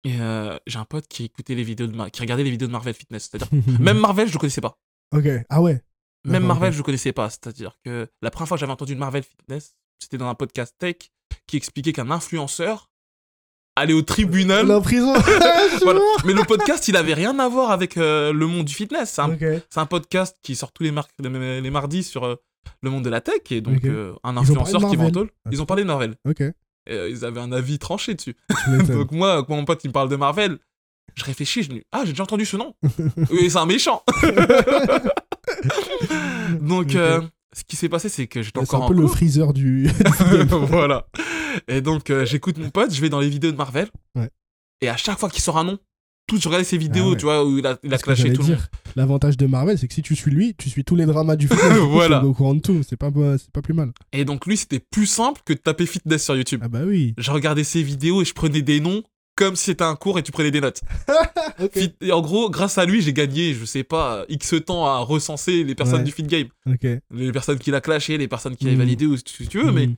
Et 0.04 0.22
euh, 0.22 0.58
j'ai 0.68 0.78
un 0.78 0.86
pote 0.86 1.08
qui 1.08 1.24
écoutait 1.24 1.56
les 1.56 1.64
vidéos 1.64 1.88
de 1.88 1.96
Mar- 1.96 2.12
qui 2.12 2.22
regardait 2.22 2.44
les 2.44 2.52
vidéos 2.52 2.68
de 2.68 2.72
Marvel 2.72 2.94
Fitness. 2.94 3.30
C'est-à-dire, 3.32 3.50
même 3.82 3.98
Marvel, 3.98 4.28
je 4.28 4.34
le 4.34 4.38
connaissais 4.40 4.62
pas. 4.62 4.78
Ok. 5.16 5.26
Ah 5.50 5.62
ouais. 5.62 5.82
Même 6.26 6.44
Marvel, 6.48 6.72
je 6.74 6.78
le 6.78 6.84
connaissais 6.84 7.14
pas. 7.14 7.30
C'est-à-dire 7.30 7.78
que 7.84 8.08
la 8.22 8.30
première 8.32 8.48
fois 8.48 8.58
que 8.58 8.60
j'avais 8.60 8.72
entendu 8.72 8.94
de 8.94 9.00
Marvel 9.00 9.24
Fitness, 9.24 9.76
c'était 10.00 10.18
dans 10.18 10.28
un 10.28 10.36
podcast 10.36 10.76
tech 10.78 10.98
qui 11.48 11.58
expliquait 11.58 11.94
qu'un 11.94 12.12
influenceur 12.12 12.90
allait 13.76 13.94
au 13.94 14.02
tribunal. 14.02 14.68
La 14.68 14.80
prison. 14.82 15.14
Voilà. 15.82 16.00
vois. 16.00 16.18
Mais 16.26 16.34
le 16.34 16.44
podcast, 16.44 16.88
il 16.88 16.96
avait 16.96 17.14
rien 17.14 17.38
à 17.40 17.50
voir 17.50 17.72
avec 17.72 17.98
euh, 17.98 18.32
le 18.34 18.48
monde 18.48 18.66
du 18.66 18.74
fitness. 18.74 19.20
C'est 19.70 19.80
un, 19.80 19.86
podcast 19.86 20.38
qui 20.42 20.56
sort 20.56 20.72
tous 20.72 20.84
les, 20.84 20.92
mar- 20.92 21.08
les, 21.20 21.62
les 21.62 21.70
mardis 21.70 22.04
sur 22.04 22.24
euh, 22.24 22.36
le 22.82 22.90
monde 22.90 23.04
de 23.04 23.10
la 23.10 23.22
tech. 23.22 23.42
Et 23.52 23.62
donc, 23.62 23.84
euh, 23.86 24.14
un 24.24 24.38
influenceur 24.38 24.80
qui 24.90 24.96
va 24.96 25.04
en 25.04 25.06
Marvel. 25.06 25.12
tôle. 25.12 25.30
Ils 25.52 25.62
ont 25.62 25.66
parlé 25.66 25.84
de 25.84 25.88
Marvel. 25.88 26.16
Ok. 26.28 26.42
Et, 26.42 26.54
ils 27.10 27.26
avaient 27.26 27.42
un 27.42 27.52
avis 27.52 27.78
tranché 27.78 28.14
dessus. 28.14 28.36
Donc, 28.88 29.12
moi, 29.12 29.44
quand 29.44 29.56
mon 29.56 29.66
pote 29.66 29.84
il 29.84 29.88
me 29.90 29.94
parle 29.94 30.10
de 30.10 30.16
Marvel, 30.16 30.58
je 31.16 31.24
réfléchis. 31.26 31.64
Je 31.64 31.70
me 31.70 31.76
dis, 31.76 31.84
ah, 31.92 32.02
j'ai 32.06 32.12
déjà 32.12 32.24
entendu 32.24 32.46
ce 32.46 32.58
nom. 32.58 32.74
Et 33.32 33.50
c'est 33.50 33.58
un 33.58 33.66
méchant. 33.66 34.04
donc. 36.62 36.96
Ce 37.56 37.64
qui 37.64 37.76
s'est 37.76 37.90
passé, 37.90 38.10
c'est 38.10 38.28
que 38.28 38.42
j'étais 38.42 38.60
C'est 38.66 38.76
encore 38.76 38.84
un 38.84 38.88
peu 38.94 39.00
le 39.02 39.08
freezer 39.08 39.54
du. 39.54 39.88
voilà. 40.50 41.08
Et 41.68 41.82
donc, 41.82 42.10
euh, 42.10 42.26
j'écoute 42.26 42.58
mon 42.58 42.70
pote, 42.70 42.94
je 42.94 43.00
vais 43.02 43.10
dans 43.10 43.20
les 43.20 43.30
vidéos 43.30 43.52
de 43.52 43.58
Marvel. 43.58 43.88
Ouais. 44.16 44.30
Et 44.82 44.90
à 44.90 44.98
chaque 44.98 45.18
fois 45.20 45.30
qu'il 45.30 45.42
sort 45.42 45.58
un 45.58 45.64
nom, 45.64 45.80
tout, 46.28 46.38
je 46.38 46.48
regardais 46.48 46.66
ses 46.66 46.78
vidéos, 46.78 47.06
Ah 47.06 47.10
ouais. 47.12 47.18
tu 47.18 47.24
vois, 47.26 47.46
où 47.46 47.58
il 47.58 47.66
a, 47.66 47.78
il 47.84 47.94
a 47.94 47.98
clashé 47.98 48.34
tout 48.34 48.42
le 48.42 48.48
monde. 48.50 48.58
dire. 48.58 48.68
L'avantage 48.96 49.38
de 49.38 49.46
Marvel, 49.46 49.78
c'est 49.78 49.88
que 49.88 49.94
si 49.94 50.02
tu 50.02 50.16
suis 50.16 50.32
lui, 50.32 50.54
tu 50.56 50.70
suis 50.70 50.84
tous 50.84 50.96
les 50.96 51.06
dramas 51.06 51.36
du 51.36 51.48
film. 51.50 51.60
Voilà. 51.90 52.26
au 52.26 52.34
courant 52.34 52.56
de 52.56 52.62
tout. 52.62 52.82
C'est 52.88 52.98
pas, 52.98 53.12
c'est 53.38 53.52
pas 53.52 53.62
plus 53.62 53.74
mal. 53.74 53.92
Et 54.12 54.26
donc 54.26 54.46
lui, 54.48 54.58
c'était 54.58 54.80
plus 54.80 55.06
simple 55.06 55.42
que 55.46 55.54
de 55.54 55.60
taper 55.60 55.86
fitness 55.86 56.24
sur 56.26 56.36
YouTube. 56.36 56.62
Ah 56.64 56.68
bah 56.68 56.82
oui. 56.86 57.14
Je 57.18 57.32
regardais 57.32 57.64
ses 57.64 57.84
vidéos 57.84 58.22
et 58.22 58.26
je 58.26 58.34
prenais 58.34 58.62
des 58.64 58.80
noms 58.80 59.04
comme 59.36 59.56
si 59.56 59.66
c'était 59.66 59.84
un 59.84 59.96
cours 59.96 60.18
et 60.20 60.24
tu 60.24 60.32
prenais 60.32 60.52
des 60.52 60.62
notes. 60.62 60.82
Et 62.02 62.12
en 62.12 62.22
gros, 62.22 62.50
grâce 62.50 62.78
à 62.78 62.86
lui, 62.86 63.02
j'ai 63.02 63.14
gagné, 63.14 63.54
je 63.54 63.66
sais 63.66 63.84
pas, 63.84 64.26
X 64.30 64.56
temps 64.66 64.86
à 64.86 65.00
recenser 65.00 65.64
les 65.64 65.76
personnes 65.76 66.00
Ouais. 66.00 66.04
du 66.06 66.12
fit 66.12 66.24
game. 66.24 66.48
Les 67.12 67.32
personnes 67.32 67.60
qu'il 67.60 67.76
a 67.76 67.82
clashé, 67.82 68.18
les 68.18 68.28
personnes 68.28 68.56
qu'il 68.56 68.68
a 68.70 68.72
Mhm. 68.72 68.78
validées 68.78 69.06
ou 69.06 69.18
ce 69.18 69.24
que 69.24 69.44
tu 69.44 69.62
veux, 69.62 69.72
mais 69.72 69.88
Mhm. 69.88 69.96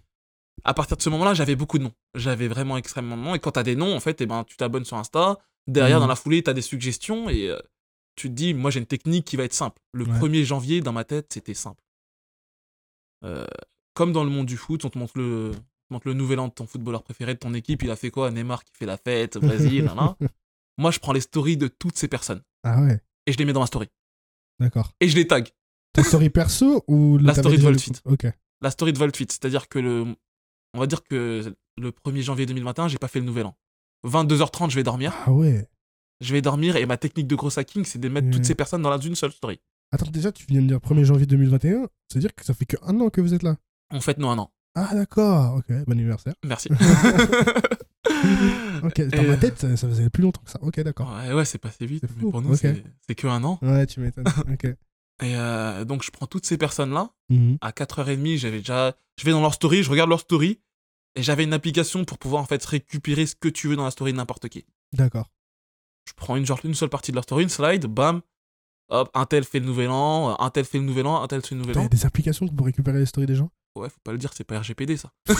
à 0.63 0.73
partir 0.73 0.97
de 0.97 1.01
ce 1.01 1.09
moment-là, 1.09 1.33
j'avais 1.33 1.55
beaucoup 1.55 1.77
de 1.77 1.83
noms. 1.83 1.93
J'avais 2.15 2.47
vraiment 2.47 2.77
extrêmement 2.77 3.15
de 3.17 3.21
noms. 3.21 3.35
Et 3.35 3.39
quand 3.39 3.51
t'as 3.51 3.63
des 3.63 3.75
noms, 3.75 3.95
en 3.95 3.99
fait, 3.99 4.19
eh 4.21 4.25
ben, 4.25 4.43
tu 4.43 4.57
t'abonnes 4.57 4.85
sur 4.85 4.97
Insta. 4.97 5.37
Derrière, 5.67 5.99
dans 5.99 6.07
la 6.07 6.15
foulée, 6.15 6.41
t'as 6.43 6.53
des 6.53 6.61
suggestions 6.61 7.29
et 7.29 7.49
euh, 7.49 7.59
tu 8.15 8.29
te 8.29 8.33
dis, 8.33 8.53
moi, 8.53 8.71
j'ai 8.71 8.79
une 8.79 8.85
technique 8.85 9.25
qui 9.25 9.35
va 9.35 9.43
être 9.43 9.53
simple. 9.53 9.79
Le 9.93 10.05
Ouais. 10.05 10.17
1er 10.17 10.43
janvier, 10.45 10.81
dans 10.81 10.93
ma 10.93 11.03
tête, 11.03 11.27
c'était 11.33 11.53
simple. 11.53 11.81
Euh, 13.23 13.45
comme 13.93 14.11
dans 14.13 14.23
le 14.23 14.29
monde 14.29 14.45
du 14.45 14.57
foot, 14.57 14.85
on 14.85 14.89
te 14.89 14.97
montre 14.97 15.13
le, 15.17 15.51
montre 15.89 16.07
le 16.07 16.13
nouvel 16.13 16.39
an 16.39 16.47
de 16.47 16.53
ton 16.53 16.65
footballeur 16.67 17.03
préféré 17.03 17.33
de 17.33 17.39
ton 17.39 17.53
équipe. 17.53 17.83
Il 17.83 17.91
a 17.91 17.95
fait 17.95 18.09
quoi? 18.11 18.29
Neymar 18.31 18.63
qui 18.63 18.71
fait 18.73 18.85
la 18.85 18.97
fête 18.97 19.37
Brésil. 19.37 19.85
nan, 19.85 19.95
nan. 19.95 20.15
Moi, 20.77 20.91
je 20.91 20.99
prends 20.99 21.13
les 21.13 21.21
stories 21.21 21.57
de 21.57 21.67
toutes 21.67 21.97
ces 21.97 22.07
personnes 22.07 22.41
Ah 22.63 22.81
ouais. 22.81 22.99
et 23.25 23.31
je 23.31 23.37
les 23.37 23.45
mets 23.45 23.53
dans 23.53 23.61
ma 23.61 23.65
story. 23.67 23.87
D'accord. 24.59 24.91
Et 24.99 25.07
je 25.09 25.15
les 25.15 25.25
tag. 25.27 25.49
Ta 25.93 26.03
story 26.03 26.29
perso 26.29 26.83
ou 26.87 27.17
La 27.17 27.33
story 27.33 27.57
de 27.57 27.61
Voltfit. 27.63 27.93
Ok. 28.05 28.27
La 28.61 28.69
story 28.71 28.93
de 28.93 28.97
Voltfit, 28.99 29.25
c'est-à-dire 29.29 29.67
que 29.69 29.79
le, 29.79 30.15
on 30.73 30.79
va 30.79 30.85
dire 30.87 31.03
que 31.03 31.55
le 31.79 31.91
1er 31.91 32.21
janvier 32.21 32.45
2021, 32.45 32.87
j'ai 32.87 32.97
pas 32.97 33.07
fait 33.07 33.19
le 33.19 33.25
nouvel 33.25 33.45
an. 33.47 33.55
22h30, 34.05 34.69
je 34.69 34.75
vais 34.75 34.83
dormir. 34.83 35.13
Ah 35.25 35.31
ouais. 35.31 35.67
Je 36.21 36.33
vais 36.33 36.41
dormir 36.41 36.75
et 36.75 36.85
ma 36.85 36.97
technique 36.97 37.27
de 37.27 37.35
gros 37.35 37.57
hacking, 37.57 37.85
c'est 37.85 37.99
de 37.99 38.09
mettre 38.09 38.29
toutes 38.31 38.45
ces 38.45 38.55
personnes 38.55 38.81
dans 38.81 38.89
la- 38.89 38.97
une 38.97 39.15
seule 39.15 39.31
story. 39.31 39.59
Attends, 39.91 40.09
déjà, 40.11 40.31
tu 40.31 40.45
viens 40.47 40.61
de 40.61 40.67
dire 40.67 40.77
1er 40.79 41.03
janvier 41.03 41.25
2021. 41.27 41.87
C'est-à-dire 42.09 42.33
que 42.35 42.43
ça 42.43 42.53
fait 42.53 42.65
que 42.65 42.77
un 42.81 42.99
an 42.99 43.09
que 43.09 43.21
vous 43.21 43.33
êtes 43.33 43.43
là? 43.43 43.57
En 43.91 44.01
fait, 44.01 44.17
non, 44.17 44.31
un 44.31 44.37
an. 44.39 44.51
Ah 44.79 44.93
d'accord. 44.93 45.55
Ok. 45.55 45.65
Bon 45.85 45.91
anniversaire. 45.93 46.33
Merci. 46.45 46.69
Ok. 48.83 49.01
Dans 49.09 49.23
Et- 49.23 49.27
ma 49.27 49.37
tête, 49.37 49.59
ça, 49.59 49.75
ça 49.75 49.87
faisait 49.87 50.09
plus 50.09 50.23
longtemps 50.23 50.41
que 50.43 50.51
ça. 50.51 50.59
Ok, 50.61 50.79
d'accord. 50.81 51.11
ouais, 51.17 51.33
ouais, 51.33 51.45
c'est 51.45 51.57
passé 51.57 51.85
vite. 51.85 52.03
C'est 52.07 52.15
mais 52.15 52.21
fou, 52.21 52.31
pour 52.31 52.41
nous, 52.41 52.51
ok. 52.53 52.59
c'est 52.61 52.83
c'est 53.07 53.15
que 53.15 53.27
un 53.27 53.43
an. 53.43 53.59
Ouais, 53.61 53.85
tu 53.85 53.99
m'étonnes. 53.99 54.25
Ok. 54.53 54.65
Et 54.65 55.35
euh, 55.35 55.83
donc, 55.83 56.03
je 56.03 56.11
prends 56.11 56.27
toutes 56.27 56.45
ces 56.45 56.57
personnes-là. 56.57 57.09
Mhm. 57.29 57.57
À 57.61 57.71
4h30, 57.71 58.37
j'avais 58.37 58.59
déjà. 58.59 58.95
Je 59.19 59.25
vais 59.25 59.31
dans 59.31 59.41
leur 59.41 59.53
story, 59.55 59.81
je 59.83 59.89
regarde 59.89 60.09
leur 60.09 60.19
story. 60.19 60.59
Et 61.15 61.23
j'avais 61.23 61.43
une 61.43 61.53
application 61.53 62.05
pour 62.05 62.19
pouvoir 62.19 62.43
en 62.43 62.45
fait 62.45 62.63
récupérer 62.63 63.25
ce 63.25 63.35
que 63.35 63.49
tu 63.49 63.67
veux 63.67 63.75
dans 63.75 63.83
la 63.85 63.91
story 63.91 64.11
de 64.11 64.17
n'importe 64.17 64.47
qui. 64.49 64.65
D'accord. 64.93 65.31
Je 66.07 66.13
prends 66.15 66.35
une, 66.35 66.45
genre, 66.45 66.59
une 66.63 66.75
seule 66.75 66.89
partie 66.89 67.11
de 67.11 67.15
leur 67.17 67.23
story, 67.23 67.43
une 67.43 67.49
slide, 67.49 67.87
bam. 67.87 68.21
Hop, 68.89 69.09
un 69.15 69.25
tel 69.25 69.43
fait 69.43 69.59
le 69.59 69.65
nouvel 69.65 69.89
an, 69.89 70.39
un 70.39 70.49
tel 70.51 70.63
fait 70.63 70.77
le 70.77 70.85
nouvel 70.85 71.07
an, 71.07 71.21
un 71.21 71.27
tel 71.27 71.41
fait 71.41 71.55
le 71.55 71.61
nouvel 71.61 71.75
T'as 71.75 71.81
an. 71.81 71.87
des 71.87 72.05
applications 72.05 72.47
pour 72.47 72.65
récupérer 72.67 72.99
les 72.99 73.05
stories 73.05 73.27
des 73.27 73.35
gens? 73.35 73.49
Ouais, 73.77 73.89
faut 73.89 73.99
pas 74.03 74.11
le 74.11 74.17
dire, 74.17 74.31
c'est 74.35 74.43
pas 74.43 74.59
RGPD 74.59 74.97
ça. 74.97 75.11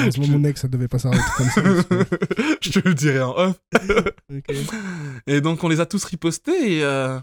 Heureusement, 0.00 0.26
mon 0.28 0.44
ex, 0.44 0.60
ça 0.60 0.68
devait 0.68 0.88
pas 0.88 0.98
s'arrêter 0.98 1.22
comme 1.36 1.48
ça. 1.48 1.62
je 2.60 2.70
te 2.70 2.88
le 2.88 2.94
dirai 2.94 3.20
en 3.22 3.34
off. 3.36 3.60
Et 5.26 5.40
donc 5.40 5.62
on 5.64 5.68
les 5.68 5.80
a 5.80 5.86
tous 5.86 6.04
ripostés 6.04 6.78
et 6.78 6.84
euh, 6.84 7.18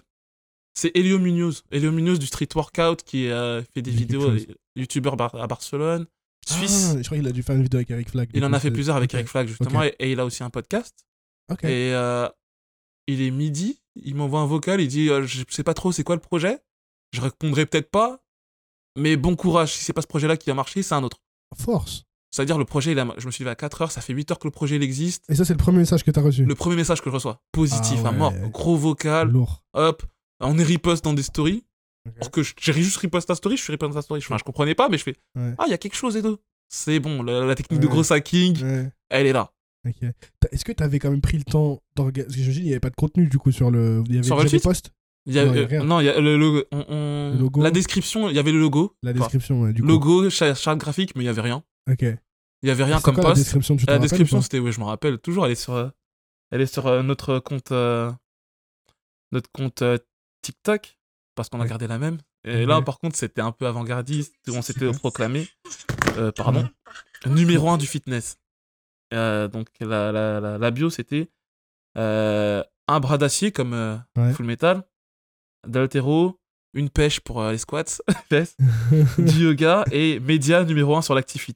c'est 0.73 0.91
Elio 0.95 1.19
Munoz. 1.19 1.63
Elio 1.71 1.91
Munoz 1.91 2.19
du 2.19 2.25
Street 2.27 2.47
Workout 2.55 3.03
qui 3.03 3.29
euh, 3.29 3.61
fait 3.73 3.81
des 3.81 3.91
vidéos, 3.91 4.33
youtubeur 4.75 5.15
bar- 5.15 5.35
à 5.35 5.47
Barcelone, 5.47 6.05
suisse. 6.47 6.91
Ah, 6.93 6.97
je 7.01 7.05
crois 7.05 7.17
qu'il 7.17 7.27
a 7.27 7.31
dû 7.31 7.43
faire 7.43 7.55
une 7.55 7.63
vidéo 7.63 7.77
avec 7.79 7.91
Eric 7.91 8.09
Flag. 8.09 8.29
il 8.33 8.43
en 8.43 8.53
a 8.53 8.59
fait 8.59 8.71
plusieurs 8.71 8.95
avec. 8.95 9.13
Eric 9.13 9.27
Flag 9.27 9.47
justement 9.47 9.83
et, 9.83 9.95
et 9.99 10.11
il 10.11 10.19
a 10.19 10.25
aussi 10.25 10.43
un 10.43 10.49
podcast. 10.49 11.05
Et 11.63 11.93
euh, 11.93 12.27
il 13.07 13.21
est 13.21 13.31
midi, 13.31 13.79
il 13.95 14.15
m'envoie 14.15 14.39
un 14.39 14.47
vocal, 14.47 14.81
il 14.81 14.87
dit 14.87 15.09
euh, 15.09 15.23
je 15.25 15.43
sais 15.49 15.63
pas 15.63 15.73
trop 15.75 15.91
c'est 15.91 16.03
quoi 16.03 16.15
le 16.15 16.21
projet? 16.21 16.59
Je 17.13 17.21
répondrai 17.21 17.65
peut-être 17.65 17.91
pas, 17.91 18.19
mais 18.95 19.17
bon 19.17 19.35
courage. 19.35 19.73
Si 19.73 19.83
c'est 19.83 19.93
pas 19.93 20.01
ce 20.01 20.07
projet-là 20.07 20.37
qui 20.37 20.49
a 20.51 20.53
marché, 20.53 20.81
c'est 20.83 20.95
un 20.95 21.03
autre. 21.03 21.17
Force. 21.57 22.03
C'est-à-dire 22.31 22.57
le 22.57 22.65
projet, 22.65 22.91
il 22.91 22.99
a- 22.99 23.07
je 23.17 23.25
me 23.27 23.31
suis 23.31 23.43
levé 23.43 23.51
à 23.51 23.55
4 23.55 23.81
heures, 23.81 23.91
ça 23.91 24.01
fait 24.01 24.11
8 24.13 24.29
heures 24.31 24.39
que 24.39 24.47
le 24.47 24.51
projet 24.51 24.75
il 24.75 24.83
existe. 24.83 25.23
Et 25.29 25.35
ça, 25.35 25.45
c'est 25.45 25.53
le 25.53 25.57
premier 25.57 25.77
message 25.79 26.03
que 26.03 26.11
t'as 26.11 26.21
reçu. 26.21 26.43
Le 26.45 26.55
premier 26.55 26.75
message 26.75 26.99
que 27.01 27.09
je 27.09 27.13
reçois, 27.15 27.39
positif 27.53 27.99
Ah 28.03 28.09
à 28.09 28.11
mort, 28.11 28.33
ouais. 28.33 28.49
gros 28.51 28.75
vocal, 28.75 29.29
Lourd. 29.29 29.63
hop, 29.73 30.03
on 30.41 30.57
est 30.57 30.63
riposte 30.63 31.03
dans 31.05 31.13
des 31.13 31.23
stories. 31.23 31.63
Ok. 32.07 32.13
Alors 32.17 32.31
que 32.31 32.41
j'ai 32.43 32.73
juste 32.73 32.97
riposte 32.97 33.27
ta 33.29 33.35
story, 33.35 33.55
je 33.57 33.63
suis 33.63 33.71
riposte 33.71 33.93
ta 33.93 34.01
story. 34.01 34.21
Enfin, 34.23 34.37
je 34.37 34.43
comprenais 34.43 34.75
pas, 34.75 34.89
mais 34.89 34.97
je 34.97 35.03
fais 35.03 35.15
Ouais. 35.35 35.53
Ah, 35.57 35.63
il 35.67 35.71
y 35.71 35.73
a 35.73 35.77
quelque 35.77 35.95
chose 35.95 36.17
et 36.17 36.21
tout. 36.21 36.37
C'est 36.67 36.99
bon, 36.99 37.23
la, 37.23 37.45
la 37.45 37.55
technique 37.55 37.79
de 37.79 37.87
gros 37.87 38.11
hacking, 38.11 38.61
elle 39.09 39.27
est 39.27 39.33
là. 39.33 39.51
Est-ce 40.51 40.65
que 40.65 40.71
t'avais 40.71 40.99
quand 40.99 41.11
même 41.11 41.21
pris 41.21 41.37
le 41.37 41.43
temps 41.43 41.81
d'organiser 41.95 42.25
Parce 42.25 42.35
que 42.35 42.41
j'imagine 42.41 42.61
qu'il 42.61 42.67
n'y 42.67 42.73
avait 42.73 42.79
pas 42.79 42.89
de 42.89 42.95
contenu 42.95 43.27
du 43.27 43.37
coup 43.37 43.51
sur 43.51 43.71
le. 43.71 44.03
Il 44.07 44.13
y 44.15 44.17
avait 44.17 44.25
Sur 44.27 44.35
déjà 44.37 44.45
des 44.49 44.57
Voltfit 44.57 44.67
posts? 44.67 44.91
Il 45.27 45.33
y 45.33 45.39
a, 45.39 45.45
Non, 45.45 45.53
il 45.53 45.55
y 45.55 45.59
a 45.59 45.63
euh, 45.63 45.67
rien. 45.67 45.83
non, 45.83 45.99
il 46.01 46.05
y 46.05 46.09
a 46.09 46.19
le 46.21 46.37
logo. 46.37 46.63
on- 46.71 46.85
on- 46.87 47.31
Le 47.33 47.39
logo. 47.39 47.61
La 47.63 47.71
description, 47.71 48.29
il 48.29 48.35
y 48.35 48.39
avait 48.39 48.51
le 48.51 48.59
logo. 48.59 48.95
La 49.01 49.11
description, 49.13 49.61
ouais, 49.61 49.73
du 49.73 49.81
coup. 49.81 49.87
logo, 49.87 50.29
cha- 50.29 50.53
charte 50.53 50.77
graphique, 50.79 51.15
mais 51.15 51.23
il 51.23 51.25
y 51.25 51.29
avait 51.29 51.41
rien. 51.41 51.63
Ok. 51.89 52.01
Il 52.01 52.67
y 52.69 52.71
avait 52.71 52.83
rien 52.83 52.99
comme 53.01 53.15
quoi 53.15 53.29
La 53.29 53.33
description, 53.35 53.75
tu 53.75 53.85
La 53.85 53.99
c'était, 54.41 54.59
ouais, 54.59 54.71
je 54.71 54.79
me 54.79 54.85
rappelle 54.85 55.17
toujours, 55.19 55.45
elle 55.45 55.51
est 55.51 55.55
sur, 55.55 55.73
euh, 55.73 55.89
elle 56.51 56.61
est 56.61 56.65
sur 56.71 56.85
euh, 56.87 57.01
notre 57.03 57.39
compte, 57.39 57.71
euh, 57.71 58.11
notre 59.31 59.51
compte 59.51 59.81
euh, 59.81 59.97
TikTok, 60.41 60.97
parce 61.35 61.49
qu'on 61.49 61.59
a 61.59 61.63
Ouais. 61.63 61.69
gardé 61.69 61.87
la 61.87 61.97
même. 61.97 62.17
Et 62.43 62.65
là, 62.67 62.79
par 62.81 62.99
contre, 62.99 63.15
c'était 63.17 63.41
un 63.41 63.51
peu 63.51 63.65
avant-gardiste, 63.65 64.35
on 64.49 64.61
s'était 64.61 64.91
proclamé, 64.91 65.47
euh, 66.17 66.31
pardon, 66.31 66.69
numéro 67.25 67.69
1 67.69 67.77
du 67.77 67.87
fitness. 67.87 68.37
Donc, 69.11 69.67
la, 69.79 70.11
la, 70.11 70.39
la, 70.39 70.57
la 70.59 70.71
bio, 70.71 70.89
c'était 70.91 71.31
un 71.95 72.99
bras 72.99 73.17
d'acier 73.17 73.51
comme. 73.51 74.03
Full 74.33 74.45
Metal, 74.45 74.83
d'altéro, 75.67 76.39
une 76.73 76.89
pêche 76.89 77.19
pour 77.19 77.41
euh, 77.41 77.51
les 77.51 77.57
squats, 77.57 78.01
du 79.17 79.43
yoga 79.43 79.85
et 79.91 80.19
média 80.19 80.63
numéro 80.63 80.95
1 80.95 81.01
sur 81.01 81.15
l'Actifit. 81.15 81.55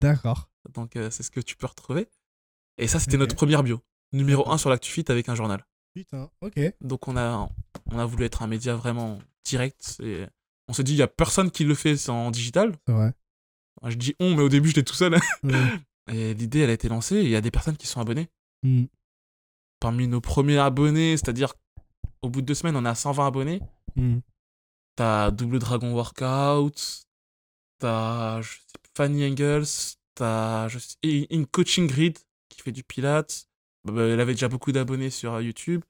D'accord. 0.00 0.50
Donc 0.74 0.96
euh, 0.96 1.10
c'est 1.10 1.22
ce 1.22 1.30
que 1.30 1.40
tu 1.40 1.56
peux 1.56 1.66
retrouver. 1.66 2.08
Et 2.78 2.88
ça, 2.88 2.98
c'était 2.98 3.16
notre 3.16 3.36
première 3.36 3.62
bio. 3.62 3.80
Numéro 4.12 4.50
1 4.50 4.58
sur 4.58 4.70
l'ActuFit 4.70 5.04
avec 5.08 5.28
un 5.28 5.34
journal. 5.34 5.64
Putain, 5.94 6.30
ok. 6.40 6.58
Donc 6.80 7.08
on 7.08 7.16
a, 7.16 7.48
on 7.90 7.98
a 7.98 8.04
voulu 8.06 8.24
être 8.24 8.42
un 8.42 8.46
média 8.46 8.74
vraiment 8.74 9.18
direct. 9.44 9.96
Et 10.02 10.26
on 10.68 10.72
s'est 10.72 10.84
dit, 10.84 10.92
il 10.92 10.96
n'y 10.96 11.02
a 11.02 11.08
personne 11.08 11.50
qui 11.50 11.64
le 11.64 11.74
fait 11.74 12.08
en 12.08 12.30
digital. 12.30 12.74
C'est 12.86 12.92
vrai. 12.92 13.12
Je 13.86 13.96
dis 13.96 14.14
on, 14.20 14.34
mais 14.34 14.42
au 14.42 14.48
début, 14.48 14.68
j'étais 14.68 14.84
tout 14.84 14.94
seul. 14.94 15.18
Ouais. 16.08 16.14
Et 16.16 16.34
l'idée, 16.34 16.58
elle 16.60 16.70
a 16.70 16.72
été 16.72 16.88
lancée 16.88 17.14
et 17.14 17.22
il 17.22 17.30
y 17.30 17.36
a 17.36 17.40
des 17.40 17.52
personnes 17.52 17.76
qui 17.76 17.86
sont 17.86 18.00
abonnées. 18.00 18.28
Hmm. 18.64 18.86
Parmi 19.78 20.08
nos 20.08 20.20
premiers 20.20 20.58
abonnés, 20.58 21.16
c'est-à-dire 21.16 21.54
au 22.22 22.28
bout 22.30 22.40
de 22.40 22.46
deux 22.46 22.54
semaines, 22.54 22.76
on 22.76 22.84
est 22.84 22.88
à 22.88 22.94
120 22.94 23.26
abonnés. 23.26 23.60
Hmm. 23.96 24.18
T'as 24.96 25.30
Double 25.30 25.58
Dragon 25.58 25.92
Workout, 25.92 27.04
t'as 27.78 28.40
Fanny 28.96 29.24
Engels, 29.30 29.96
t'as 30.14 30.68
une 31.02 31.46
coaching 31.46 31.86
grid 31.86 32.18
qui 32.48 32.60
fait 32.62 32.72
du 32.72 32.84
pilates. 32.84 33.46
Bah, 33.84 33.92
bah, 33.92 34.02
elle 34.02 34.20
avait 34.20 34.34
déjà 34.34 34.48
beaucoup 34.48 34.70
d'abonnés 34.72 35.10
sur 35.10 35.34
euh, 35.34 35.42
YouTube. 35.42 35.82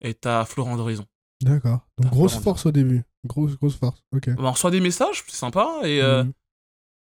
Et 0.00 0.14
t'as 0.14 0.44
Florent 0.44 0.76
d'Horizon. 0.76 1.06
D'accord. 1.42 1.86
Donc 1.98 2.10
grosse 2.10 2.38
force 2.38 2.66
au 2.66 2.70
début. 2.72 3.02
Grosse, 3.26 3.56
grosse 3.56 3.76
force. 3.76 4.02
Ok. 4.14 4.30
Bah, 4.30 4.42
on 4.44 4.52
reçoit 4.52 4.70
des 4.70 4.80
messages, 4.80 5.24
c'est 5.26 5.36
sympa. 5.36 5.80
Et 5.84 6.00
euh, 6.00 6.24
Hmm. 6.24 6.32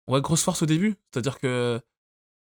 ouais, 0.08 0.20
grosse 0.20 0.42
force 0.42 0.62
au 0.62 0.66
début. 0.66 0.96
C'est-à-dire 1.12 1.38
que 1.38 1.80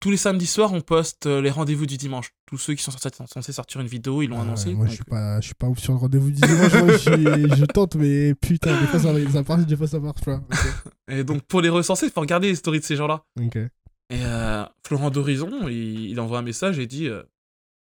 tous 0.04 0.12
les 0.12 0.18
samedis 0.18 0.48
soirs, 0.48 0.74
on 0.74 0.82
poste 0.82 1.28
euh, 1.28 1.42
les 1.42 1.50
rendez-vous 1.50 1.86
du 1.86 1.96
dimanche. 1.96 2.32
Tous 2.46 2.58
ceux 2.58 2.74
qui 2.74 2.84
sont 2.84 2.92
censés, 2.92 3.54
sortir 3.54 3.80
une 3.80 3.88
vidéo, 3.88 4.22
ils 4.22 4.28
l'ont 4.28 4.40
Ah 4.40 4.42
annoncé. 4.42 4.74
moi, 4.74 4.86
je 4.86 4.96
suis 4.96 5.04
pas, 5.06 5.40
je 5.40 5.46
suis 5.46 5.56
pas 5.56 5.68
ouf 5.68 5.80
sur 5.80 5.94
le 5.94 6.00
rendez-vous 6.00 6.30
du 6.30 6.42
dimanche. 6.42 6.74
moi, 6.74 6.98
je, 6.98 7.56
je 7.56 7.66
tente, 7.66 7.96
mais 7.96 8.36
putain, 8.36 8.78
des 8.82 8.88
fois 8.88 9.00
ça, 9.00 9.14
ça 9.32 9.44
marche, 9.44 9.66
des 9.66 9.78
fois 9.78 9.88
ça 9.88 10.00
marche 10.00 10.22
pas. 10.26 10.42
Et 11.10 11.24
donc, 11.24 11.44
pour 11.44 11.62
les 11.62 11.70
recenser, 11.70 12.08
il 12.08 12.12
faut 12.12 12.20
regarder 12.20 12.50
les 12.50 12.56
stories 12.56 12.82
de 12.82 12.84
ces 12.84 12.98
gens-là. 12.98 13.24
Ok. 13.40 13.56
Et 13.56 13.70
euh, 14.12 14.66
Florent 14.86 15.10
d'Horizon, 15.10 15.70
il, 15.70 16.10
il 16.10 16.20
envoie 16.20 16.40
un 16.40 16.44
message 16.44 16.80
et 16.80 16.86
dit 16.86 17.08
euh, 17.08 17.24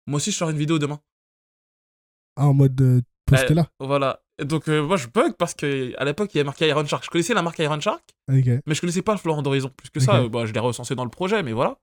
Moi 0.07 0.17
aussi, 0.17 0.31
je 0.31 0.37
sors 0.37 0.49
une 0.49 0.57
vidéo 0.57 0.79
demain. 0.79 1.01
Ah, 2.37 2.47
en 2.47 2.53
mode 2.53 2.79
euh, 2.81 3.01
poster 3.25 3.53
là. 3.53 3.67
Voilà. 3.79 4.21
Et 4.39 4.45
donc, 4.45 4.67
euh, 4.67 4.81
moi, 4.81 4.97
je 4.97 5.07
bug 5.07 5.33
parce 5.37 5.53
qu'à 5.53 6.03
l'époque, 6.05 6.33
il 6.33 6.37
y 6.37 6.39
avait 6.39 6.45
marqué 6.45 6.67
Iron 6.67 6.85
Shark. 6.85 7.03
Je 7.03 7.09
connaissais 7.09 7.33
la 7.33 7.41
marque 7.41 7.59
Iron 7.59 7.79
Shark, 7.79 8.01
mais 8.29 8.41
je 8.73 8.79
connaissais 8.79 9.01
pas 9.01 9.17
Florent 9.17 9.41
d'Horizon. 9.41 9.71
Plus 9.75 9.89
que 9.89 9.99
ça, 9.99 10.21
euh, 10.21 10.29
bah, 10.29 10.45
je 10.45 10.53
l'ai 10.53 10.59
recensé 10.59 10.95
dans 10.95 11.03
le 11.03 11.11
projet, 11.11 11.43
mais 11.43 11.51
voilà. 11.51 11.77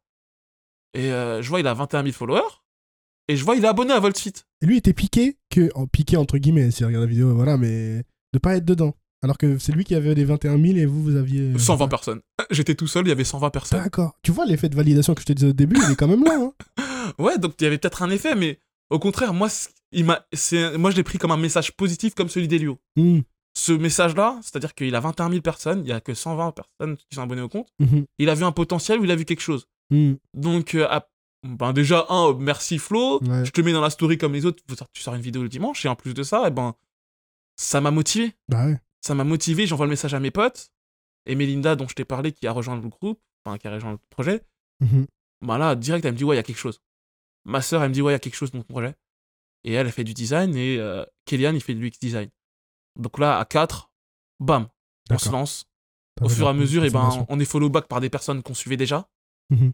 Et 0.94 1.12
euh, 1.12 1.40
je 1.42 1.48
vois, 1.48 1.60
il 1.60 1.66
a 1.66 1.74
21 1.74 2.02
000 2.02 2.12
followers. 2.12 2.40
Et 3.28 3.36
je 3.36 3.44
vois, 3.44 3.54
il 3.56 3.64
est 3.64 3.68
abonné 3.68 3.92
à 3.92 4.00
Voltfit. 4.00 4.32
Et 4.62 4.66
lui 4.66 4.76
était 4.76 4.92
piqué 4.92 5.36
que, 5.50 5.70
en 5.74 5.86
piqué 5.86 6.16
entre 6.16 6.38
guillemets, 6.38 6.70
si 6.70 6.82
il 6.82 6.86
regarde 6.86 7.04
la 7.04 7.10
vidéo, 7.10 7.34
voilà, 7.34 7.56
mais 7.56 8.02
de 8.32 8.38
pas 8.40 8.56
être 8.56 8.64
dedans. 8.64 8.94
Alors 9.22 9.36
que 9.38 9.58
c'est 9.58 9.72
lui 9.72 9.84
qui 9.84 9.94
avait 9.94 10.14
les 10.14 10.24
21 10.24 10.58
000 10.60 10.78
et 10.78 10.86
vous, 10.86 11.02
vous 11.02 11.16
aviez. 11.16 11.52
euh, 11.54 11.58
120 11.58 11.88
personnes. 11.88 12.20
J'étais 12.50 12.74
tout 12.74 12.86
seul, 12.86 13.06
il 13.06 13.10
y 13.10 13.12
avait 13.12 13.24
120 13.24 13.50
personnes. 13.50 13.82
D'accord. 13.82 14.16
Tu 14.22 14.32
vois 14.32 14.46
l'effet 14.46 14.68
de 14.68 14.74
validation 14.76 15.14
que 15.14 15.20
je 15.20 15.26
te 15.26 15.32
disais 15.34 15.48
au 15.48 15.52
début, 15.52 15.76
il 15.84 15.92
est 15.92 15.96
quand 15.96 16.08
même 16.08 16.24
là. 16.24 16.36
Hein. 16.40 16.52
Ouais, 17.18 17.38
donc 17.38 17.54
il 17.60 17.64
y 17.64 17.66
avait 17.66 17.78
peut-être 17.78 18.02
un 18.02 18.10
effet, 18.10 18.34
mais 18.34 18.60
au 18.88 18.98
contraire, 18.98 19.34
moi, 19.34 19.48
il 19.92 20.04
m'a, 20.04 20.24
c'est, 20.32 20.76
moi 20.78 20.90
je 20.90 20.96
l'ai 20.96 21.02
pris 21.02 21.18
comme 21.18 21.32
un 21.32 21.36
message 21.36 21.72
positif 21.72 22.14
comme 22.14 22.28
celui 22.28 22.46
d'Elio. 22.46 22.78
Hmm. 22.96 23.20
Ce 23.56 23.72
message-là, 23.72 24.38
c'est-à-dire 24.42 24.74
qu'il 24.74 24.94
a 24.94 25.00
21 25.00 25.28
000 25.28 25.40
personnes, 25.42 25.82
il 25.84 25.88
y 25.88 25.92
a 25.92 26.00
que 26.00 26.14
120 26.14 26.52
personnes 26.52 26.96
qui 26.96 27.14
sont 27.14 27.22
abonnées 27.22 27.40
au 27.42 27.48
compte. 27.48 27.68
Mhm. 27.80 28.04
Il 28.18 28.30
a 28.30 28.34
vu 28.34 28.44
un 28.44 28.52
potentiel 28.52 29.00
ou 29.00 29.04
il 29.04 29.10
a 29.10 29.16
vu 29.16 29.24
quelque 29.24 29.40
chose. 29.40 29.66
Hmm. 29.90 30.14
Donc, 30.34 30.74
euh, 30.74 30.86
à- 30.88 31.08
ben 31.42 31.72
déjà, 31.72 32.06
un, 32.10 32.34
merci 32.34 32.78
Flo, 32.78 33.20
Ouais. 33.24 33.44
je 33.44 33.50
te 33.50 33.60
mets 33.60 33.72
dans 33.72 33.80
la 33.80 33.90
story 33.90 34.18
comme 34.18 34.32
les 34.34 34.44
autres, 34.46 34.62
tu 34.92 35.02
sors 35.02 35.14
une 35.14 35.22
vidéo 35.22 35.42
le 35.42 35.48
dimanche, 35.48 35.84
et 35.84 35.88
en 35.88 35.96
plus 35.96 36.12
de 36.14 36.22
ça, 36.22 36.44
eh 36.46 36.50
ben, 36.50 36.74
ça 37.56 37.80
m'a 37.80 37.90
motivé. 37.90 38.34
Bah 38.48 38.66
ouais. 38.66 38.80
Ça 39.00 39.14
m'a 39.14 39.24
motivé, 39.24 39.66
j'envoie 39.66 39.86
le 39.86 39.90
message 39.90 40.12
à 40.14 40.20
mes 40.20 40.30
potes, 40.30 40.70
et 41.26 41.34
Melinda, 41.34 41.76
dont 41.76 41.88
je 41.88 41.94
t'ai 41.94 42.04
parlé, 42.04 42.32
qui 42.32 42.46
a 42.46 42.52
rejoint 42.52 42.76
le 42.76 42.86
groupe, 42.88 43.20
enfin, 43.44 43.56
qui 43.58 43.66
a 43.68 43.72
rejoint 43.72 43.92
le 43.92 43.98
projet, 44.10 44.42
bah 45.42 45.56
là, 45.58 45.74
direct, 45.74 46.04
elle 46.04 46.12
me 46.12 46.18
dit, 46.18 46.24
ouais, 46.24 46.34
il 46.36 46.38
y 46.38 46.40
a 46.40 46.42
quelque 46.42 46.58
chose. 46.58 46.80
Ma 47.46 47.62
sœur, 47.62 47.82
elle 47.82 47.88
me 47.88 47.94
dit, 47.94 48.02
ouais, 48.02 48.12
il 48.12 48.14
y 48.14 48.16
a 48.16 48.18
quelque 48.20 48.34
chose 48.36 48.50
dans 48.52 48.60
ton 48.60 48.66
projet. 48.72 48.94
Et 49.64 49.72
elle, 49.72 49.86
elle 49.86 49.92
fait 49.92 50.04
du 50.04 50.12
design, 50.14 50.54
et 50.56 50.76
euh, 50.78 51.04
Kélian, 51.24 51.54
il 51.54 51.62
fait 51.62 51.74
du 51.74 51.86
UX 51.86 51.98
design. 52.00 52.28
Donc 52.98 53.18
là, 53.18 53.38
à 53.38 53.44
4, 53.46 53.90
bam, 54.40 54.68
on 55.10 55.18
se 55.18 55.30
lance. 55.30 55.66
Au 56.20 56.28
fur 56.28 56.46
et 56.46 56.50
à 56.50 56.52
mesure, 56.52 56.84
et 56.84 56.90
ben, 56.90 57.00
confirmation. 57.00 57.26
on 57.30 57.40
est 57.40 57.44
follow 57.46 57.70
back 57.70 57.86
par 57.88 58.00
des 58.02 58.10
personnes 58.10 58.42
qu'on 58.42 58.52
suivait 58.52 58.76
déjà. 58.76 59.08
Mhm. 59.50 59.72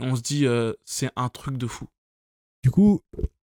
On 0.00 0.16
se 0.16 0.22
dit, 0.22 0.46
euh, 0.46 0.72
c'est 0.84 1.10
un 1.16 1.28
truc 1.28 1.56
de 1.56 1.66
fou. 1.66 1.86
Du 2.62 2.70
coup, 2.70 3.00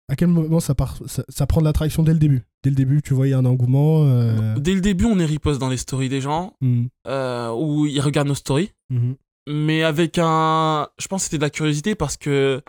à 0.09 0.15
quel 0.15 0.27
moment 0.27 0.59
ça, 0.59 0.75
part, 0.75 0.97
ça, 1.07 1.23
ça 1.29 1.47
prend 1.47 1.59
de 1.61 1.65
l'attraction 1.65 2.03
dès 2.03 2.13
le 2.13 2.19
début? 2.19 2.43
Dès 2.63 2.69
le 2.69 2.75
début, 2.75 3.01
tu 3.01 3.13
vois, 3.13 3.27
il 3.27 3.31
y 3.31 3.33
a 3.33 3.37
un 3.37 3.45
engouement. 3.45 4.03
euh, 4.05 4.55
Dès 4.57 4.73
le 4.73 4.81
début, 4.81 5.05
on 5.05 5.19
est 5.19 5.25
riposte 5.25 5.59
dans 5.59 5.69
les 5.69 5.77
stories 5.77 6.09
des 6.09 6.21
gens, 6.21 6.55
mhm. 6.61 6.89
euh, 7.07 7.51
où 7.51 7.85
ils 7.85 7.99
regardent 8.01 8.27
nos 8.27 8.35
stories. 8.35 8.71
Mhm. 8.89 9.15
Mais 9.47 9.83
avec 9.83 10.17
un. 10.17 10.87
Je 10.99 11.07
pense 11.07 11.21
que 11.21 11.25
c'était 11.25 11.37
de 11.37 11.43
la 11.43 11.49
curiosité 11.51 11.93
parce 11.95 12.17
que 12.17 12.61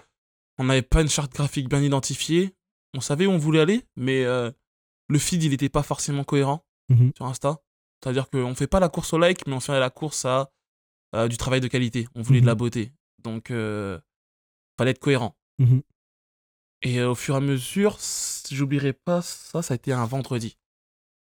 on 0.59 0.65
n'avait 0.65 0.83
pas 0.83 1.01
une 1.03 1.09
charte 1.09 1.33
graphique 1.33 1.69
bien 1.69 1.81
identifiée. 1.83 2.55
On 2.95 3.01
savait 3.01 3.27
où 3.27 3.31
on 3.31 3.39
voulait 3.39 3.61
aller, 3.61 3.85
mais 3.97 4.25
le 4.25 5.19
feed, 5.19 5.43
il 5.43 5.51
n'était 5.51 5.69
pas 5.69 5.83
forcément 5.83 6.25
cohérent 6.25 6.65
Mhm. 6.91 7.13
sur 7.17 7.27
Insta. 7.27 7.61
C'est-à-dire 8.03 8.29
qu'on 8.31 8.55
fait 8.55 8.67
pas 8.67 8.79
la 8.81 8.89
course 8.89 9.13
au 9.15 9.19
like, 9.19 9.47
mais 9.47 9.55
on 9.55 9.61
fait 9.61 9.79
la 9.81 9.91
course 9.91 10.25
à 10.27 10.51
euh, 11.15 11.29
du 11.29 11.37
travail 11.37 11.61
de 11.61 11.69
qualité. 11.69 12.09
On 12.15 12.23
voulait 12.23 12.41
de 12.41 12.45
Mhm. 12.45 12.49
la 12.49 12.55
beauté. 12.55 12.93
Donc, 13.23 13.51
euh, 13.51 14.01
fallait 14.79 14.91
être 14.93 14.99
cohérent. 14.99 15.37
Mhm. 15.59 15.83
Et 16.83 17.01
euh, 17.01 17.11
au 17.11 17.15
fur 17.15 17.35
et 17.35 17.39
à 17.39 17.41
mesure, 17.41 17.99
j'oublierai 18.51 18.93
pas 18.93 19.23
ça, 19.23 19.63
ça 19.63 19.75
a 19.75 19.77
été 19.77 19.93
un 19.93 20.05
vendredi. 20.05 20.59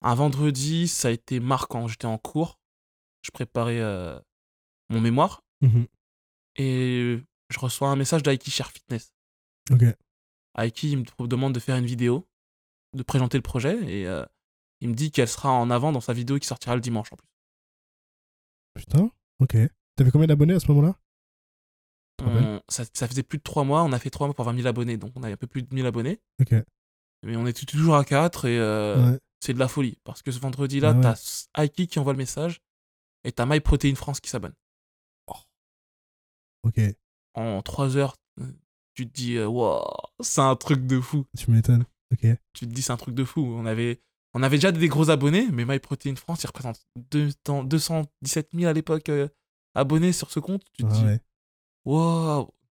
Un 0.02 0.16
vendredi, 0.16 0.88
ça 0.88 1.08
a 1.10 1.12
été 1.12 1.40
marquant. 1.40 1.88
J'étais 1.88 2.06
en 2.06 2.18
cours, 2.18 2.60
je 3.24 3.32
préparais 3.32 3.80
euh, 3.80 4.20
mon 4.90 5.00
mémoire 5.02 5.44
Mhm. 5.62 5.88
et 6.56 7.20
je 7.50 7.60
reçois 7.60 7.90
un 7.90 7.96
message 7.96 8.24
d'Aiki 8.24 8.52
Share 8.52 8.72
Fitness. 8.72 9.14
Ok. 9.72 9.84
Aiki 10.58 10.92
il 10.92 10.98
me 11.00 11.28
demande 11.28 11.54
de 11.54 11.60
faire 11.60 11.76
une 11.78 11.86
vidéo, 11.86 12.28
de 12.94 13.04
présenter 13.04 13.38
le 13.38 13.44
projet 13.44 13.76
et 13.92 14.04
il 14.82 14.90
me 14.90 14.94
dit 14.94 15.12
qu'elle 15.12 15.28
sera 15.28 15.52
en 15.52 15.70
avant 15.70 15.92
dans 15.92 16.02
sa 16.02 16.14
vidéo 16.14 16.38
qui 16.40 16.48
sortira 16.48 16.76
le 16.76 16.82
dimanche 16.82 17.12
en 17.14 17.16
plus. 17.16 17.28
Putain, 18.76 19.12
ok. 19.40 19.58
T'avais 19.96 20.12
combien 20.12 20.28
d'abonnés 20.28 20.54
à 20.54 20.60
ce 20.60 20.68
moment-là? 20.72 20.96
On- 22.24 22.62
ça, 22.68 22.84
ça 22.94 23.08
faisait 23.08 23.24
plus 23.24 23.38
de 23.38 23.44
3 23.44 23.64
mois, 23.64 23.84
on 23.84 23.92
a 23.92 24.00
fait 24.00 24.10
3 24.10 24.28
mois 24.28 24.34
pour 24.34 24.46
20 24.46 24.56
000 24.56 24.68
abonnés, 24.68 24.98
donc 24.98 25.12
on 25.16 25.24
avait 25.24 25.34
un 25.34 25.38
peu 25.38 25.48
plus 25.48 25.62
de 25.64 25.74
1000 25.74 25.86
abonnés. 25.86 26.20
Ok. 26.42 26.54
Mais 27.24 27.36
on 27.36 27.46
était 27.48 27.66
toujours 27.66 27.96
à 27.96 28.04
4 28.06 28.46
et 28.46 28.58
euh, 28.60 29.12
Ouais. 29.14 29.20
c'est 29.40 29.54
de 29.54 29.60
la 29.60 29.68
folie. 29.68 30.00
Parce 30.04 30.22
que 30.24 30.32
ce 30.32 30.40
vendredi-là, 30.40 30.92
Ah 30.92 30.96
ouais. 30.96 31.02
t'as 31.54 31.64
Aiki 31.64 31.88
qui 31.88 32.00
envoie 32.00 32.14
le 32.14 32.18
message 32.18 32.62
et 33.24 33.32
t'as 33.32 33.46
MyProtein 33.46 33.94
France 33.96 34.20
qui 34.20 34.30
s'abonne. 34.30 34.54
Ok. 36.64 36.80
En 37.36 37.62
3 37.62 37.98
heures, 37.98 38.16
euh, 38.42 38.52
tu 38.94 39.08
te 39.08 39.14
dis, 39.14 39.36
euh, 39.38 39.48
Wow, 39.48 39.84
c'est 40.22 40.42
un 40.42 40.56
truc 40.56 40.86
de 40.86 41.00
fou. 41.00 41.26
Tu 41.38 41.50
m'étonnes. 41.52 41.86
Ok. 42.12 42.26
Tu 42.54 42.68
te 42.68 42.74
dis, 42.74 42.82
c'est 42.82 42.92
un 42.92 42.98
truc 42.98 43.16
de 43.16 43.24
fou. 43.24 43.42
On 43.42 43.66
avait, 43.66 44.02
on 44.38 44.44
avait 44.44 44.58
déjà 44.58 44.72
des 44.72 44.88
gros 44.88 45.10
abonnés, 45.10 45.48
mais 45.52 45.66
MyProtein 45.66 46.16
France, 46.16 46.44
il 46.44 46.48
représente 46.48 46.80
deux- 47.12 47.30
dans 47.46 47.64
217 47.64 48.50
000 48.54 48.70
à 48.70 48.74
l'époque 48.74 49.10
euh, 49.10 49.28
abonnés 49.76 50.12
sur 50.14 50.32
ce 50.32 50.40
compte. 50.40 50.62
Tu 50.74 50.84
te 50.84 50.90
dis, 50.94 51.04
ouais. 51.06 51.20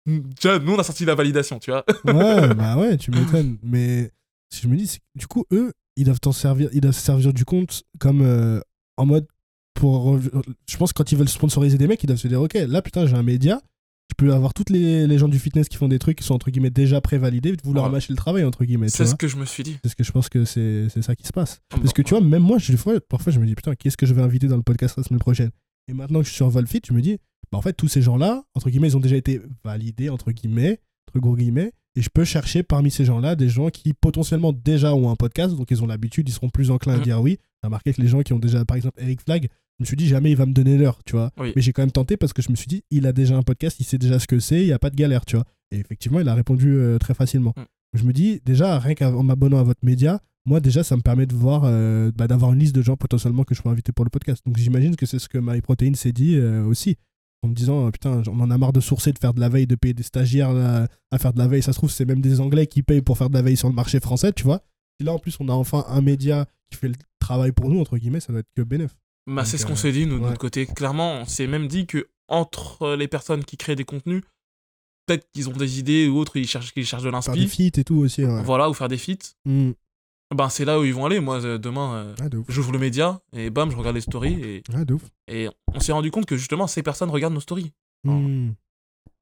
Déjà, 0.05 0.59
nous, 0.59 0.73
on 0.73 0.79
a 0.79 0.83
sorti 0.83 1.03
la 1.05 1.15
validation, 1.15 1.57
tu 1.59 1.71
vois. 1.71 1.83
ouais, 2.05 2.53
bah 2.53 2.77
ouais, 2.77 2.97
tu 2.97 3.11
m'étonnes. 3.11 3.57
Mais 3.63 4.11
si 4.51 4.61
je 4.61 4.67
me 4.67 4.75
dis, 4.77 4.87
c'est 4.87 4.99
que, 4.99 5.03
du 5.15 5.27
coup, 5.27 5.45
eux, 5.51 5.73
ils 5.95 6.03
doivent 6.05 6.19
servir, 6.33 6.69
ils 6.73 6.81
doivent 6.81 6.93
se 6.93 7.01
servir 7.01 7.33
du 7.33 7.45
compte 7.45 7.83
comme 7.99 8.21
euh, 8.21 8.59
en 8.97 9.05
mode 9.05 9.27
pour. 9.73 10.19
Je 10.19 10.77
pense 10.77 10.93
que 10.93 10.97
quand 10.97 11.11
ils 11.11 11.17
veulent 11.17 11.29
sponsoriser 11.29 11.77
des 11.77 11.87
mecs, 11.87 12.03
ils 12.03 12.07
doivent 12.07 12.19
se 12.19 12.27
dire, 12.27 12.41
ok, 12.41 12.53
là 12.53 12.81
putain, 12.81 13.05
j'ai 13.07 13.15
un 13.15 13.23
média, 13.23 13.61
je 14.11 14.15
peux 14.17 14.33
avoir 14.33 14.53
toutes 14.53 14.69
les, 14.69 15.07
les 15.07 15.17
gens 15.17 15.27
du 15.27 15.39
fitness 15.39 15.67
qui 15.67 15.77
font 15.77 15.87
des 15.87 15.99
trucs 15.99 16.17
qui 16.19 16.23
sont 16.23 16.35
entre 16.35 16.49
guillemets 16.51 16.69
déjà 16.69 17.01
prévalidés, 17.01 17.55
leur 17.73 17.85
Ouais. 17.85 17.89
mâcher 17.89 18.13
le 18.13 18.17
travail 18.17 18.43
entre 18.43 18.63
guillemets. 18.65 18.87
tu 18.87 18.93
C'est 18.97 19.05
ce 19.05 19.15
que 19.15 19.27
je 19.27 19.35
me 19.37 19.45
suis 19.45 19.63
dit. 19.63 19.77
Parce 19.81 19.95
que 19.95 20.03
je 20.03 20.11
pense 20.11 20.29
que 20.29 20.45
c'est 20.45 20.87
c'est 20.89 21.01
ça 21.01 21.15
qui 21.15 21.25
se 21.27 21.33
passe. 21.33 21.61
Parce 21.69 21.91
que 21.93 22.01
tu 22.01 22.11
vois, 22.11 22.21
même 22.21 22.43
moi, 22.43 22.57
je- 22.59 22.73
parfois, 23.09 23.33
je 23.33 23.39
me 23.39 23.45
dis, 23.45 23.55
putain, 23.55 23.75
qu'est-ce 23.75 23.97
que 23.97 24.05
je 24.05 24.13
vais 24.13 24.21
inviter 24.21 24.47
dans 24.47 24.57
le 24.57 24.63
podcast 24.63 24.95
la 24.97 25.03
semaine 25.03 25.19
prochaine? 25.19 25.49
Et 25.87 25.93
maintenant 25.93 26.19
que 26.19 26.25
je 26.25 26.29
suis 26.29 26.37
sur 26.37 26.49
Volfit, 26.49 26.81
je 26.87 26.93
me 26.93 27.01
dis, 27.01 27.17
bah, 27.51 27.57
en 27.57 27.61
fait, 27.61 27.73
tous 27.73 27.87
ces 27.87 28.01
gens-là, 28.01 28.43
entre 28.55 28.69
guillemets, 28.69 28.87
ils 28.89 28.97
ont 28.97 29.01
déjà 29.01 29.15
été 29.17 29.41
validés, 29.63 30.09
entre 30.09 30.31
guillemets, 30.31 30.79
entre 31.09 31.19
gros 31.19 31.35
guillemets, 31.35 31.71
et 31.95 32.01
je 32.01 32.09
peux 32.13 32.25
chercher 32.25 32.63
parmi 32.63 32.91
ces 32.91 33.05
gens-là 33.05 33.35
des 33.35 33.49
gens 33.49 33.69
qui 33.69 33.93
potentiellement 33.93 34.51
déjà 34.53 34.93
ont 34.95 35.09
un 35.09 35.15
podcast, 35.15 35.55
donc 35.55 35.67
ils 35.71 35.81
ont 35.83 35.87
l'habitude, 35.87 36.27
ils 36.27 36.31
seront 36.33 36.49
plus 36.49 36.71
enclins 36.71 36.93
à 36.93 36.97
Mhm. 36.97 37.03
dire 37.03 37.21
oui. 37.21 37.37
J'ai 37.63 37.67
remarqué 37.67 37.93
que 37.93 38.01
les 38.01 38.07
gens 38.07 38.21
qui 38.21 38.33
ont 38.33 38.39
déjà, 38.39 38.65
par 38.65 38.77
exemple, 38.77 38.99
Eric 39.01 39.21
Flag, 39.21 39.47
je 39.79 39.83
me 39.83 39.85
suis 39.85 39.97
dit, 39.97 40.07
jamais 40.07 40.31
il 40.31 40.37
va 40.37 40.45
me 40.45 40.53
donner 40.53 40.77
l'heure, 40.77 40.99
tu 41.05 41.13
vois. 41.13 41.31
Oui. 41.37 41.51
Mais 41.55 41.61
j'ai 41.61 41.73
quand 41.73 41.81
même 41.81 41.91
tenté 41.91 42.15
parce 42.15 42.31
que 42.31 42.41
je 42.41 42.49
me 42.49 42.55
suis 42.55 42.67
dit, 42.67 42.83
il 42.91 43.05
a 43.07 43.11
déjà 43.11 43.35
un 43.35 43.43
podcast, 43.43 43.77
il 43.79 43.83
sait 43.83 43.97
déjà 43.97 44.19
ce 44.19 44.27
que 44.27 44.39
c'est, 44.39 44.61
il 44.61 44.67
n'y 44.67 44.71
a 44.71 44.79
pas 44.79 44.89
de 44.89 44.95
galère, 44.95 45.25
tu 45.25 45.35
vois. 45.35 45.45
Et 45.71 45.77
effectivement, 45.79 46.19
il 46.19 46.29
a 46.29 46.33
répondu 46.33 46.75
euh, 46.75 46.97
très 46.97 47.13
facilement. 47.13 47.53
Mm. 47.57 47.97
Je 47.97 48.03
me 48.03 48.13
dis, 48.13 48.41
déjà, 48.45 48.79
rien 48.79 48.95
qu'en 48.95 49.23
m'abonnant 49.23 49.59
à 49.59 49.63
votre 49.63 49.83
média, 49.83 50.21
moi, 50.45 50.59
déjà, 50.59 50.83
ça 50.83 50.95
me 50.95 51.01
permet 51.01 51.25
de 51.25 51.35
voir, 51.35 51.63
euh, 51.65 52.11
bah, 52.15 52.27
d'avoir 52.27 52.53
une 52.53 52.59
liste 52.59 52.75
de 52.75 52.81
gens 52.81 52.95
potentiellement 52.95 53.43
que 53.43 53.55
je 53.55 53.61
peux 53.61 53.69
inviter 53.69 53.91
pour 53.91 54.05
le 54.05 54.09
podcast. 54.09 54.41
Donc, 54.45 54.57
j'imagine 54.57 54.95
que 54.95 55.05
c'est 55.05 55.19
ce 55.19 55.27
que 55.27 55.37
MyProtein 55.39 55.93
s'est 55.95 56.11
dit 56.11 56.35
euh, 56.35 56.63
aussi. 56.63 56.97
En 57.43 57.49
me 57.49 57.53
disant, 57.53 57.91
putain, 57.91 58.23
on 58.27 58.39
en 58.39 58.49
a 58.49 58.57
marre 58.57 58.73
de 58.73 58.79
sourcer, 58.79 59.11
de 59.11 59.19
faire 59.19 59.33
de 59.33 59.39
la 59.39 59.49
veille, 59.49 59.67
de 59.67 59.75
payer 59.75 59.93
des 59.93 60.03
stagiaires 60.03 60.53
là, 60.53 60.87
à 61.11 61.19
faire 61.19 61.33
de 61.33 61.37
la 61.37 61.47
veille. 61.47 61.61
Ça 61.61 61.73
se 61.73 61.77
trouve, 61.77 61.91
c'est 61.91 62.05
même 62.05 62.21
des 62.21 62.39
Anglais 62.39 62.65
qui 62.65 62.81
payent 62.81 63.01
pour 63.01 63.17
faire 63.17 63.29
de 63.29 63.35
la 63.35 63.41
veille 63.41 63.57
sur 63.57 63.67
le 63.67 63.75
marché 63.75 63.99
français, 63.99 64.31
tu 64.33 64.43
vois. 64.43 64.63
Et 64.99 65.03
là, 65.03 65.13
en 65.13 65.19
plus, 65.19 65.35
on 65.39 65.49
a 65.49 65.53
enfin 65.53 65.85
un 65.89 66.01
média 66.01 66.45
qui 66.71 66.77
fait 66.77 66.87
le 66.87 66.95
travail 67.19 67.51
pour 67.51 67.69
nous, 67.69 67.79
entre 67.79 67.97
guillemets, 67.97 68.19
ça 68.19 68.31
doit 68.31 68.39
être 68.39 68.51
que 68.55 68.61
bénéf. 68.61 68.95
Bah, 69.27 69.45
c'est 69.45 69.57
ce 69.57 69.65
qu'on 69.65 69.73
euh, 69.73 69.77
s'est 69.77 69.91
dit, 69.91 70.05
nous, 70.05 70.17
de 70.17 70.23
ouais. 70.23 70.29
notre 70.29 70.39
côté. 70.39 70.65
Clairement, 70.65 71.13
on 71.21 71.25
s'est 71.25 71.47
même 71.47 71.67
dit 71.67 71.87
que 71.87 72.07
entre 72.27 72.95
les 72.95 73.07
personnes 73.07 73.43
qui 73.43 73.57
créent 73.57 73.75
des 73.75 73.85
contenus, 73.85 74.23
peut-être 75.05 75.27
qu'ils 75.31 75.49
ont 75.49 75.53
des 75.53 75.79
idées 75.79 76.07
ou 76.07 76.17
autres, 76.17 76.37
ils 76.37 76.47
cherchent, 76.47 76.71
ils 76.75 76.85
cherchent 76.85 77.03
de 77.03 77.11
Faire 77.11 77.33
des 77.33 77.47
feats 77.47 77.79
et 77.79 77.83
tout 77.83 77.95
aussi, 77.95 78.23
ouais. 78.23 78.43
Voilà, 78.43 78.69
ou 78.69 78.73
faire 78.73 78.87
des 78.87 78.97
feats. 78.97 79.35
Mm. 79.45 79.71
Ben, 80.35 80.49
c'est 80.49 80.65
là 80.65 80.79
où 80.79 80.83
ils 80.83 80.93
vont 80.93 81.05
aller. 81.05 81.19
Moi, 81.19 81.43
euh, 81.45 81.57
demain, 81.57 81.95
euh, 81.95 82.15
Ah, 82.19 82.29
de 82.29 82.41
j'ouvre 82.47 82.71
le 82.71 82.79
média 82.79 83.21
et 83.31 83.49
bam, 83.49 83.69
je 83.69 83.75
regarde 83.75 83.95
les 83.95 84.01
stories. 84.01 84.41
Et, 84.41 84.63
Ah, 84.73 84.83
de 84.83 84.95
ouf. 84.95 85.03
et 85.27 85.49
on 85.73 85.79
s'est 85.79 85.91
rendu 85.91 86.11
compte 86.11 86.25
que 86.25 86.37
justement, 86.37 86.67
ces 86.67 86.83
personnes 86.83 87.09
regardent 87.09 87.35
nos 87.35 87.39
stories. 87.39 87.71
Mm. 88.03 88.51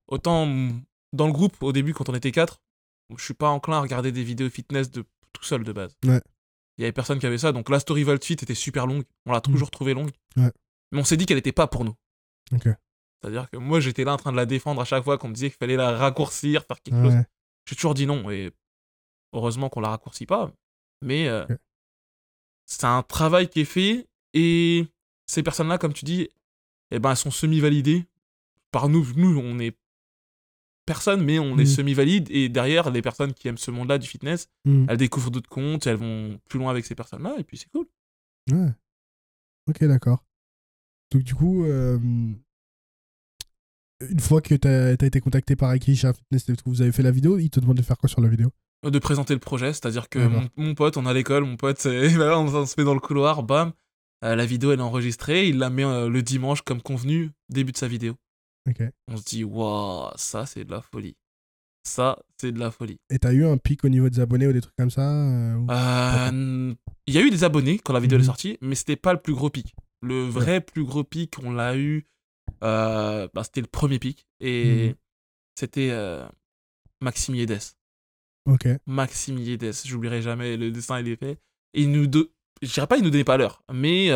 Autant 0.08 0.46
mm, 0.46 0.82
dans 1.13 1.28
le 1.28 1.34
groupe, 1.34 1.62
au 1.62 1.72
début, 1.74 1.94
quand 1.94 2.10
on 2.10 2.16
était 2.16 2.32
quatre, 2.32 2.62
je 3.16 3.24
suis 3.24 3.34
pas 3.34 3.50
enclin 3.50 3.78
à 3.78 3.82
regarder 3.82 4.12
des 4.12 4.24
vidéos 4.24 4.50
fitness 4.50 4.92
de 4.92 5.04
tout 5.34 5.44
seul 5.44 5.63
de 5.63 5.72
base. 5.72 5.96
Ouais. 6.06 6.22
Il 6.78 6.82
y 6.82 6.86
avait 6.86 6.92
personne 6.92 7.20
qui 7.20 7.26
avait 7.26 7.38
ça. 7.38 7.52
Donc 7.52 7.70
la 7.70 7.80
story 7.80 8.04
Vault 8.04 8.24
Fit 8.24 8.34
était 8.34 8.56
super 8.56 8.88
longue. 8.88 9.04
On 9.26 9.32
l'a 9.32 9.42
toujours 9.42 9.72
trouvée 9.72 9.94
longue. 9.94 10.12
Mm. 10.36 10.46
Ouais. 10.46 10.52
Mais 10.92 11.00
on 11.00 11.04
s'est 11.04 11.18
dit 11.18 11.26
qu'elle 11.26 11.38
n'était 11.38 11.52
pas 11.52 11.68
pour 11.68 11.86
nous. 11.86 11.96
C'est-à-dire 12.52 13.50
que 13.50 13.58
moi, 13.58 13.80
j'étais 13.80 14.04
là 14.04 14.14
en 14.14 14.18
train 14.18 14.32
de 14.32 14.38
la 14.38 14.46
défendre 14.46 14.82
à 14.82 14.86
chaque 14.86 15.04
fois 15.04 15.18
qu'on 15.18 15.30
me 15.30 15.34
disait 15.34 15.50
qu'il 15.50 15.58
fallait 15.58 15.78
la 15.78 15.98
raccourcir, 15.98 16.64
faire 16.66 16.82
quelque 16.82 17.04
chose. 17.04 17.24
J'ai 17.66 17.76
toujours 17.76 17.94
dit 17.94 18.06
non. 18.06 18.30
Et 18.30 18.52
heureusement 19.34 19.70
qu'on 19.70 19.80
la 19.80 19.90
raccourcit 19.90 20.26
pas. 20.26 20.52
Mais 21.02 21.28
euh, 21.28 21.46
c'est 22.66 22.86
un 22.86 23.02
travail 23.04 23.50
qui 23.50 23.62
est 23.62 23.66
fait. 23.66 24.08
Et 24.34 24.88
ces 25.26 25.44
personnes-là, 25.44 25.78
comme 25.78 25.94
tu 25.94 26.06
dis, 26.06 26.30
eh 26.92 27.00
ben, 27.00 27.12
elles 27.12 27.18
sont 27.18 27.32
semi-validées. 27.32 28.06
Par 28.72 28.90
nous, 28.90 29.06
nous, 29.16 29.40
on 29.40 29.60
est 29.60 29.78
personne, 30.86 31.24
mais 31.24 31.39
on 31.39 31.54
est 31.58 31.62
Mhm. 31.62 31.65
semi-valide. 31.65 32.28
Et 32.32 32.50
derrière, 32.50 32.89
les 32.91 33.02
personnes 33.02 33.34
qui 33.34 33.48
aiment 33.48 33.58
ce 33.58 33.72
monde-là 33.72 33.98
du 33.98 34.08
fitness, 34.08 34.50
Mm. 34.65 34.86
elles 34.89 34.98
découvrent 34.98 35.32
d'autres 35.32 35.50
comptes, 35.50 35.88
elles 35.88 35.96
vont 35.98 36.39
plus 36.50 36.60
loin 36.60 36.72
avec 36.72 36.86
ces 36.86 36.96
personnes-là. 36.96 37.36
Et 37.39 37.43
puis 37.43 37.58
c'est 37.58 37.69
cool. 37.69 37.86
Ouais. 38.52 38.72
Ok, 39.69 39.84
d'accord. 39.86 40.24
Donc, 41.12 41.24
du 41.24 41.36
coup, 41.36 41.63
euh, 41.65 41.98
une 44.10 44.19
fois 44.19 44.41
que 44.41 44.56
tu 44.56 44.67
as, 44.67 44.91
été 44.93 45.22
contacté 45.22 45.56
par 45.56 45.69
Aki, 45.69 45.96
chez 45.96 46.12
Fitness, 46.13 46.46
vous 46.65 46.82
avez 46.82 46.91
fait 46.91 47.04
la 47.04 47.12
vidéo, 47.12 47.38
il 47.38 47.50
te 47.50 47.60
demande 47.60 47.78
de 47.78 47.82
faire 47.82 47.98
quoi 47.98 48.10
sur 48.10 48.22
la 48.22 48.28
vidéo? 48.28 48.52
De 48.84 49.00
présenter 49.00 49.34
le 49.34 49.39
projet, 49.39 49.67
c'est-à-dire 49.72 50.10
que 50.10 50.19
mon, 50.19 50.50
mon 50.58 50.76
pote, 50.76 50.98
on 50.98 51.06
est 51.06 51.10
à 51.10 51.13
l'école, 51.13 51.46
mon 51.46 51.56
pote, 51.56 51.78
on 51.86 52.66
se 52.66 52.74
met 52.78 52.84
dans 52.84 52.93
le 52.93 52.99
couloir, 52.99 53.43
bam, 53.43 53.72
euh, 54.26 54.36
la 54.36 54.45
vidéo 54.45 54.74
elle 54.74 54.80
est 54.80 54.84
enregistrée, 54.84 55.47
il 55.47 55.58
la 55.58 55.70
met 55.70 55.86
euh, 55.86 56.10
le 56.10 56.22
dimanche 56.22 56.64
comme 56.64 56.82
convenu, 56.82 57.32
début 57.47 57.72
de 57.72 57.78
sa 57.78 57.88
vidéo. 57.88 58.16
On 59.07 59.18
se 59.18 59.24
dit, 59.26 59.43
waouh, 59.43 60.11
ça 60.16 60.45
c'est 60.45 60.64
de 60.66 60.72
la 60.72 60.82
folie. 60.82 61.16
Ça, 61.86 62.18
c'est 62.38 62.53
de 62.53 62.59
la 62.59 62.72
folie. 62.72 62.97
Et 63.09 63.20
t'as 63.20 63.34
eu 63.34 63.45
un 63.45 63.57
pic 63.57 63.84
au 63.84 63.89
niveau 63.89 64.09
des 64.09 64.22
abonnés 64.22 64.47
ou 64.47 64.53
des 64.53 64.61
trucs 64.61 64.76
comme 64.78 64.89
ça 64.89 65.01
euh, 65.11 65.55
ou- 65.55 65.68
Euh, 65.70 66.74
Il 67.07 67.14
y 67.14 67.18
a 67.18 67.22
eu 67.22 67.30
des 67.30 67.43
abonnés 67.43 67.78
quand 67.80 67.91
la 67.91 67.99
vidéo 67.99 68.18
Mhm. 68.18 68.24
est 68.24 68.28
sortie, 68.28 68.57
mais 68.61 68.76
c'était 68.76 68.95
pas 68.95 69.11
le 69.11 69.20
plus 69.22 69.34
gros 69.34 69.49
pic. 69.49 69.76
Le 70.01 70.24
vrai 70.24 70.61
plus 70.61 70.86
gros 70.86 71.03
pic, 71.03 71.34
on 71.43 71.51
l'a 71.51 71.76
eu, 71.78 72.07
euh, 72.64 73.28
bah, 73.34 73.43
c'était 73.43 73.59
le 73.61 73.68
premier 73.68 73.99
pic, 73.99 74.26
et 74.39 74.89
Mhm. 74.89 74.95
c'était 75.59 75.91
Maxime 77.01 77.36
Yedes. 77.36 77.59
Ok. 78.45 78.68
Maxime 78.88 79.38
Yedes, 79.39 79.74
j'oublierai 79.86 80.22
jamais, 80.22 80.55
le 80.55 80.72
dessin 80.72 80.99
il 81.01 81.09
est 81.09 81.16
fait. 81.18 81.38
Et 81.74 81.82
il 81.84 81.91
nous 81.91 82.03
je 82.61 82.74
dirais 82.74 82.88
pas 82.88 82.97
il 82.97 83.03
nous 83.03 83.09
donnait 83.09 83.24
pas 83.26 83.36
l'heure, 83.38 83.61
mais 83.74 84.09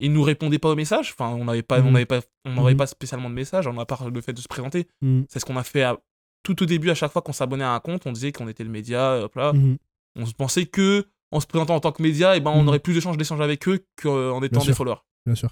il 0.00 0.12
nous 0.12 0.22
répondait 0.22 0.58
pas 0.58 0.70
aux 0.70 0.76
messages. 0.76 1.14
Enfin, 1.18 1.30
on 1.34 1.44
n'avait 1.44 1.62
pas, 1.62 1.80
on 1.80 1.84
Mhm. 1.84 1.92
n'avait 1.92 2.06
pas, 2.06 2.20
on 2.44 2.54
n'avait 2.54 2.72
Mhm. 2.72 2.76
pas 2.76 2.86
spécialement 2.86 3.28
de 3.30 3.34
messages, 3.34 3.66
à 3.66 3.86
part 3.86 4.10
le 4.10 4.20
fait 4.20 4.32
de 4.32 4.40
se 4.40 4.48
présenter. 4.48 4.86
Mm. 5.02 5.22
C'est 5.28 5.38
ce 5.40 5.44
qu'on 5.44 5.56
a 5.56 5.62
fait 5.64 5.82
à 5.82 5.98
tout 6.42 6.62
au 6.62 6.66
début, 6.66 6.90
à 6.90 6.94
chaque 6.94 7.10
fois 7.12 7.22
qu'on 7.22 7.32
s'abonnait 7.32 7.64
à 7.64 7.72
un 7.72 7.80
compte, 7.80 8.06
on 8.06 8.12
disait 8.12 8.30
qu'on 8.32 8.46
était 8.48 8.62
le 8.64 8.70
média, 8.70 9.18
hop 9.24 9.34
là. 9.36 9.52
Mhm. 9.52 9.76
On 10.16 10.26
se 10.26 10.32
pensait 10.34 10.66
que 10.66 11.06
en 11.32 11.40
se 11.40 11.46
présentant 11.46 11.74
en 11.74 11.80
tant 11.80 11.92
que 11.92 12.02
média, 12.02 12.36
et 12.36 12.40
ben, 12.40 12.50
on 12.52 12.62
Mhm. 12.62 12.68
aurait 12.68 12.78
plus 12.78 12.94
d'échanges 12.94 13.16
d'échanges 13.16 13.40
avec 13.40 13.66
eux 13.68 13.84
qu'en 14.00 14.42
étant 14.42 14.58
Bien 14.58 14.60
des 14.60 14.64
sûr. 14.66 14.76
followers. 14.76 15.00
Bien 15.26 15.34
sûr. 15.34 15.50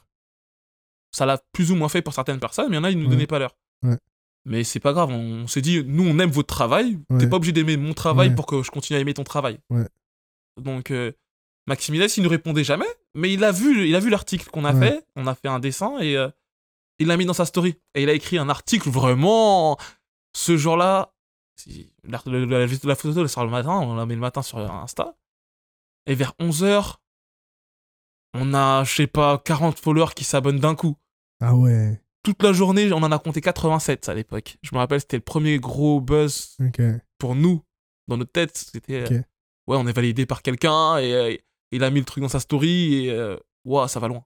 Ça 1.11 1.27
l'a 1.27 1.39
plus 1.53 1.71
ou 1.73 1.77
moins 1.77 1.89
fait 1.89 2.03
pour 2.03 2.13
certaines 2.15 2.41
personnes, 2.41 2.67
mais 2.71 2.77
il 2.77 2.79
y 2.79 2.81
en 2.81 2.85
a, 2.85 2.91
ils 2.91 2.99
nous 2.99 3.05
Ouais. 3.05 3.11
donnaient 3.11 3.27
pas 3.27 3.39
l'heure. 3.39 3.57
Ouais. 3.83 3.99
Mais 4.47 4.63
c'est 4.63 4.81
pas 4.81 4.93
grave, 4.93 5.11
on, 5.11 5.47
s'est 5.47 5.63
dit, 5.63 5.83
nous, 5.85 6.05
on 6.07 6.19
aime 6.19 6.31
votre 6.31 6.49
travail. 6.55 6.99
T'es 7.09 7.15
Ouais. 7.25 7.29
pas 7.29 7.37
obligé 7.37 7.53
d'aimer 7.53 7.77
mon 7.77 7.95
travail 7.95 8.35
pour 8.35 8.47
que 8.47 8.63
je 8.63 8.71
continue 8.71 8.97
à 8.99 9.01
aimer 9.01 9.15
ton 9.15 9.25
travail. 9.25 9.59
Donc, 10.61 10.91
euh, 10.91 11.13
Maximilien, 11.67 12.07
il 12.17 12.23
nous 12.23 12.29
répondait 12.29 12.65
jamais, 12.65 12.87
mais 13.15 13.33
il 13.33 13.43
a 13.45 13.51
vu, 13.53 13.89
il 13.89 13.95
a 13.97 14.01
vu 14.01 14.11
l'article 14.11 14.51
qu'on 14.51 14.65
a 14.65 14.75
Ouais. 14.75 14.91
fait. 14.91 15.07
On 15.17 15.27
a 15.27 15.35
fait 15.35 15.49
un 15.49 15.61
dessin 15.61 15.99
et 15.99 16.17
euh, 16.17 16.29
il 16.99 17.07
l'a 17.09 17.17
mis 17.17 17.25
dans 17.25 17.33
sa 17.33 17.47
story. 17.47 17.77
Et 17.95 18.03
il 18.03 18.09
a 18.11 18.13
écrit 18.13 18.37
un 18.39 18.49
article 18.49 18.91
vraiment. 18.91 19.79
Ce 20.37 20.57
jour-là, 20.57 21.15
si- 21.57 21.93
la, 22.05 22.21
la- 22.27 22.67
photo, 22.97 23.21
elle 23.23 23.29
sort 23.29 23.45
le 23.45 23.51
matin, 23.51 23.71
on 23.73 23.95
la 23.95 24.05
met 24.05 24.15
le 24.15 24.21
matin 24.21 24.43
sur 24.43 24.59
Insta. 24.59 25.17
Et 26.07 26.15
vers 26.15 26.35
11h, 26.39 26.97
on 28.35 28.53
a, 28.53 28.85
je 28.85 28.95
sais 28.95 29.07
pas, 29.07 29.39
40 29.39 29.79
followers 29.79 30.13
qui 30.15 30.25
s'abonnent 30.25 30.59
d'un 30.59 30.75
coup 30.75 30.97
Ah 31.41 31.55
ouais. 31.55 32.01
toute 32.23 32.43
la 32.43 32.53
journée, 32.53 32.93
on 32.93 32.97
en 33.03 33.13
a 33.13 33.19
compté 33.19 33.41
87 33.41 34.09
à 34.09 34.15
l'époque. 34.15 34.59
Je 34.63 34.71
me 34.75 34.79
rappelle, 34.79 35.01
c'était 35.01 35.17
le 35.19 35.23
premier 35.23 35.59
gros 35.59 36.01
buzz 36.01 36.57
pour 37.19 37.35
nous, 37.35 37.63
dans 38.09 38.17
notre 38.17 38.33
tête. 38.33 38.57
C'était. 38.57 39.11
euh, 39.11 39.19
ouais, 39.67 39.77
on 39.79 39.87
est 39.87 39.93
validé 39.93 40.27
par 40.27 40.43
quelqu'un 40.43 40.99
et 40.99 41.15
euh, 41.15 41.37
il 41.77 41.85
a 41.85 41.91
mis 41.91 42.01
le 42.01 42.05
truc 42.07 42.23
dans 42.23 42.29
sa 42.29 42.41
story 42.41 43.07
et. 43.07 43.37
Ouah, 43.65 43.89
ça 43.89 43.99
va 44.01 44.09
loin. 44.09 44.25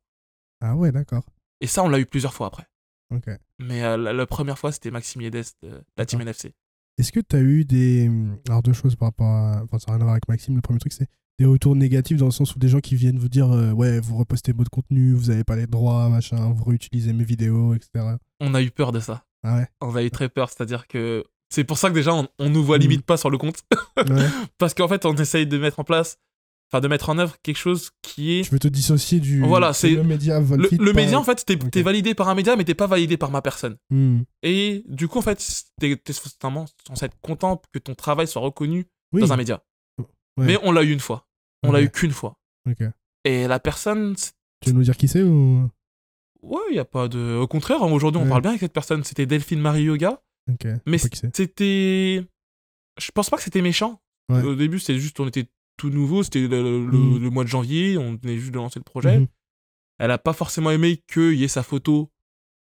Ah 0.60 0.74
ouais, 0.74 0.90
d'accord. 0.90 1.24
Et 1.60 1.66
ça, 1.68 1.82
on 1.84 1.88
l'a 1.88 1.98
eu 2.00 2.06
plusieurs 2.06 2.34
fois 2.34 2.48
après. 2.48 2.66
Ok. 3.14 3.28
Mais 3.60 3.82
euh, 3.84 3.96
la, 3.96 4.12
la 4.12 4.26
première 4.26 4.58
fois, 4.58 4.72
c'était 4.72 4.90
Maxime 4.90 5.22
Yedes 5.22 5.44
de 5.62 5.80
la 5.96 6.06
Team. 6.06 6.20
NFC. 6.20 6.52
Est-ce 6.98 7.12
que 7.12 7.20
tu 7.20 7.36
as 7.36 7.40
eu 7.40 7.64
des. 7.64 8.10
Alors, 8.48 8.62
deux 8.62 8.72
choses 8.72 8.96
par 8.96 9.08
rapport 9.08 9.26
à. 9.28 9.62
Enfin, 9.62 9.78
ça 9.78 9.86
n'a 9.88 9.92
rien 9.94 10.00
à 10.00 10.04
voir 10.04 10.12
avec 10.14 10.28
Maxime. 10.28 10.56
Le 10.56 10.60
premier 10.60 10.80
truc, 10.80 10.92
c'est 10.92 11.06
des 11.38 11.44
retours 11.44 11.76
négatifs 11.76 12.16
dans 12.18 12.24
le 12.26 12.32
sens 12.32 12.56
où 12.56 12.58
des 12.58 12.68
gens 12.68 12.80
qui 12.80 12.96
viennent 12.96 13.18
vous 13.18 13.28
dire 13.28 13.52
euh, 13.52 13.70
Ouais, 13.70 14.00
vous 14.00 14.16
repostez 14.16 14.52
votre 14.52 14.70
contenu, 14.72 15.12
vous 15.12 15.30
avez 15.30 15.44
pas 15.44 15.54
les 15.54 15.68
droits, 15.68 16.08
machin, 16.08 16.52
vous 16.52 16.64
réutilisez 16.64 17.12
mes 17.12 17.22
vidéos, 17.24 17.74
etc. 17.74 18.16
On 18.40 18.54
a 18.54 18.60
eu 18.62 18.72
peur 18.72 18.90
de 18.90 18.98
ça. 18.98 19.24
Ah 19.44 19.56
ouais? 19.58 19.68
On 19.80 19.94
a 19.94 20.02
eu 20.02 20.10
très 20.10 20.28
peur, 20.28 20.48
c'est-à-dire 20.48 20.88
que. 20.88 21.24
C'est 21.50 21.64
pour 21.64 21.78
ça 21.78 21.88
que 21.88 21.94
déjà, 21.94 22.12
on, 22.12 22.28
on 22.40 22.50
nous 22.50 22.62
voit 22.64 22.76
Mhm. 22.76 22.82
limite 22.82 23.06
pas 23.06 23.16
sur 23.16 23.30
le 23.30 23.38
compte. 23.38 23.62
Ouais. 23.96 24.04
Parce 24.58 24.74
qu'en 24.74 24.88
fait, 24.88 25.06
on 25.06 25.14
essaye 25.14 25.46
de 25.46 25.56
mettre 25.58 25.78
en 25.78 25.84
place. 25.84 26.18
Enfin, 26.70 26.80
de 26.82 26.88
mettre 26.88 27.08
en 27.08 27.16
œuvre 27.18 27.36
quelque 27.42 27.56
chose 27.56 27.90
qui 28.02 28.32
est. 28.34 28.42
Je 28.42 28.50
veux 28.50 28.58
te 28.58 28.68
dissocier 28.68 29.20
du. 29.20 29.40
Voilà, 29.40 29.72
c'est- 29.72 29.90
Le 29.90 30.02
média 30.02 30.38
Le, 30.38 30.92
média, 30.92 31.18
en 31.18 31.24
fait, 31.24 31.42
t'es 31.46 31.54
Ok. 31.54 31.70
t'es 31.70 31.80
validé 31.82 32.14
par 32.14 32.28
un 32.28 32.34
média, 32.34 32.56
mais 32.56 32.64
t'es 32.64 32.74
pas 32.74 32.86
validé 32.86 33.16
par 33.16 33.30
ma 33.30 33.40
personne. 33.40 33.76
Hmm. 33.90 34.20
Et 34.42 34.84
du 34.86 35.08
coup, 35.08 35.18
en 35.18 35.22
fait, 35.22 35.42
t'es 35.80 35.96
censé 36.12 37.06
être 37.06 37.18
content 37.22 37.62
que 37.72 37.78
ton 37.78 37.94
travail 37.94 38.28
soit 38.28 38.42
reconnu 38.42 38.86
Oui. 39.12 39.22
dans 39.22 39.32
un 39.32 39.36
média. 39.38 39.62
Ouais. 39.98 40.06
Mais 40.46 40.58
on 40.62 40.70
l'a 40.72 40.82
eu 40.82 40.92
une 40.92 41.00
fois. 41.00 41.26
On 41.62 41.72
l'a 41.72 41.80
eu 41.80 41.90
qu'une 41.90 42.12
fois. 42.12 42.38
Ok. 42.68 42.82
Et 43.24 43.46
la 43.48 43.58
personne, 43.60 44.14
Tu 44.60 44.68
veux 44.70 44.76
nous 44.76 44.82
dire 44.82 44.96
qui 44.96 45.08
c'est 45.08 45.22
ou? 45.22 45.68
ouais, 46.42 46.60
il 46.70 46.76
y 46.76 46.80
a 46.80 46.84
pas 46.84 47.08
de. 47.08 47.36
Au 47.40 47.46
contraire, 47.46 47.82
hein, 47.82 47.90
aujourd'hui, 47.90 48.20
on 48.22 48.28
parle 48.28 48.42
bien 48.42 48.50
avec 48.50 48.60
cette 48.60 48.72
personne. 48.74 49.04
C'était 49.04 49.24
Delphine 49.26 49.60
Marie 49.60 49.84
Yoga. 49.84 50.20
Ok. 50.50 50.64
je 50.66 50.76
Mais 50.86 50.98
c'était. 50.98 52.24
Je 53.00 53.10
pense 53.12 53.30
pas 53.30 53.36
que 53.38 53.42
c'était 53.42 53.62
méchant. 53.62 54.02
Au 54.30 54.54
début, 54.54 54.78
c'était 54.78 54.98
juste, 54.98 55.18
on 55.20 55.26
était 55.26 55.46
tout 55.78 55.88
nouveau. 55.88 56.22
C'était 56.22 56.40
le, 56.46 56.86
le- 56.86 57.18
le 57.18 57.30
mois 57.30 57.44
de 57.44 57.48
janvier. 57.48 57.96
On 57.96 58.16
venait 58.16 58.36
juste 58.36 58.52
de 58.52 58.56
lancer 58.58 58.78
le 58.78 58.84
projet. 58.84 59.20
Mhm. 59.20 59.26
Elle 59.98 60.10
a 60.10 60.18
pas 60.18 60.34
forcément 60.34 60.70
aimé 60.70 61.02
qu'il 61.12 61.34
y 61.34 61.44
ait 61.44 61.48
sa 61.48 61.62
photo 61.62 62.10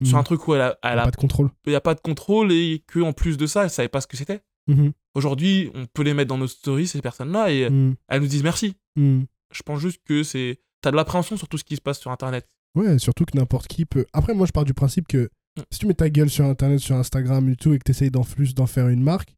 sur 0.02 0.16
un 0.18 0.22
truc 0.24 0.48
où 0.48 0.54
elle 0.54 0.62
a, 0.62 0.78
elle 0.82 0.98
a 0.98 1.04
Pas 1.04 1.10
de 1.12 1.16
contrôle. 1.16 1.50
il 1.66 1.70
n'y 1.70 1.76
a 1.76 1.80
pas 1.80 1.94
de 1.94 2.00
contrôle 2.00 2.50
et 2.50 2.82
que 2.88 2.98
en 2.98 3.12
plus 3.12 3.36
de 3.36 3.46
ça, 3.46 3.62
elle 3.64 3.70
savait 3.70 3.88
pas 3.88 4.00
ce 4.00 4.06
que 4.08 4.16
c'était. 4.16 4.40
Mhm. 4.66 4.92
Aujourd'hui, 5.14 5.70
on 5.74 5.86
peut 5.86 6.02
les 6.02 6.14
mettre 6.14 6.28
dans 6.30 6.38
nos 6.38 6.48
stories, 6.48 6.88
ces 6.88 7.00
personnes-là, 7.02 7.52
et 7.52 7.68
Hmm. 7.70 7.94
elles 8.08 8.20
nous 8.22 8.26
disent 8.26 8.42
merci. 8.42 8.74
Je 8.96 9.62
pense 9.64 9.80
juste 9.80 10.00
que 10.04 10.22
c'est. 10.22 10.58
T'as 10.80 10.90
de 10.90 10.96
l'appréhension 10.96 11.36
sur 11.36 11.46
tout 11.46 11.58
ce 11.58 11.64
qui 11.64 11.76
se 11.76 11.80
passe 11.80 12.00
sur 12.00 12.10
Internet. 12.10 12.48
Ouais, 12.74 12.98
surtout 12.98 13.24
que 13.26 13.36
n'importe 13.36 13.68
qui 13.68 13.84
peut. 13.84 14.06
Après, 14.12 14.34
moi, 14.34 14.46
je 14.46 14.52
pars 14.52 14.64
du 14.64 14.74
principe 14.74 15.06
que 15.06 15.28
Mm. 15.58 15.62
si 15.70 15.78
tu 15.80 15.86
mets 15.86 15.94
ta 15.94 16.08
gueule 16.08 16.30
sur 16.30 16.46
Internet, 16.46 16.80
sur 16.80 16.96
Instagram 16.96 17.46
et 17.50 17.56
tout, 17.56 17.74
et 17.74 17.78
que 17.78 17.84
tu 17.84 17.90
essayes 17.90 18.10
d'en 18.10 18.24
plus 18.24 18.54
d'en 18.54 18.66
faire 18.66 18.88
une 18.88 19.02
marque, 19.02 19.34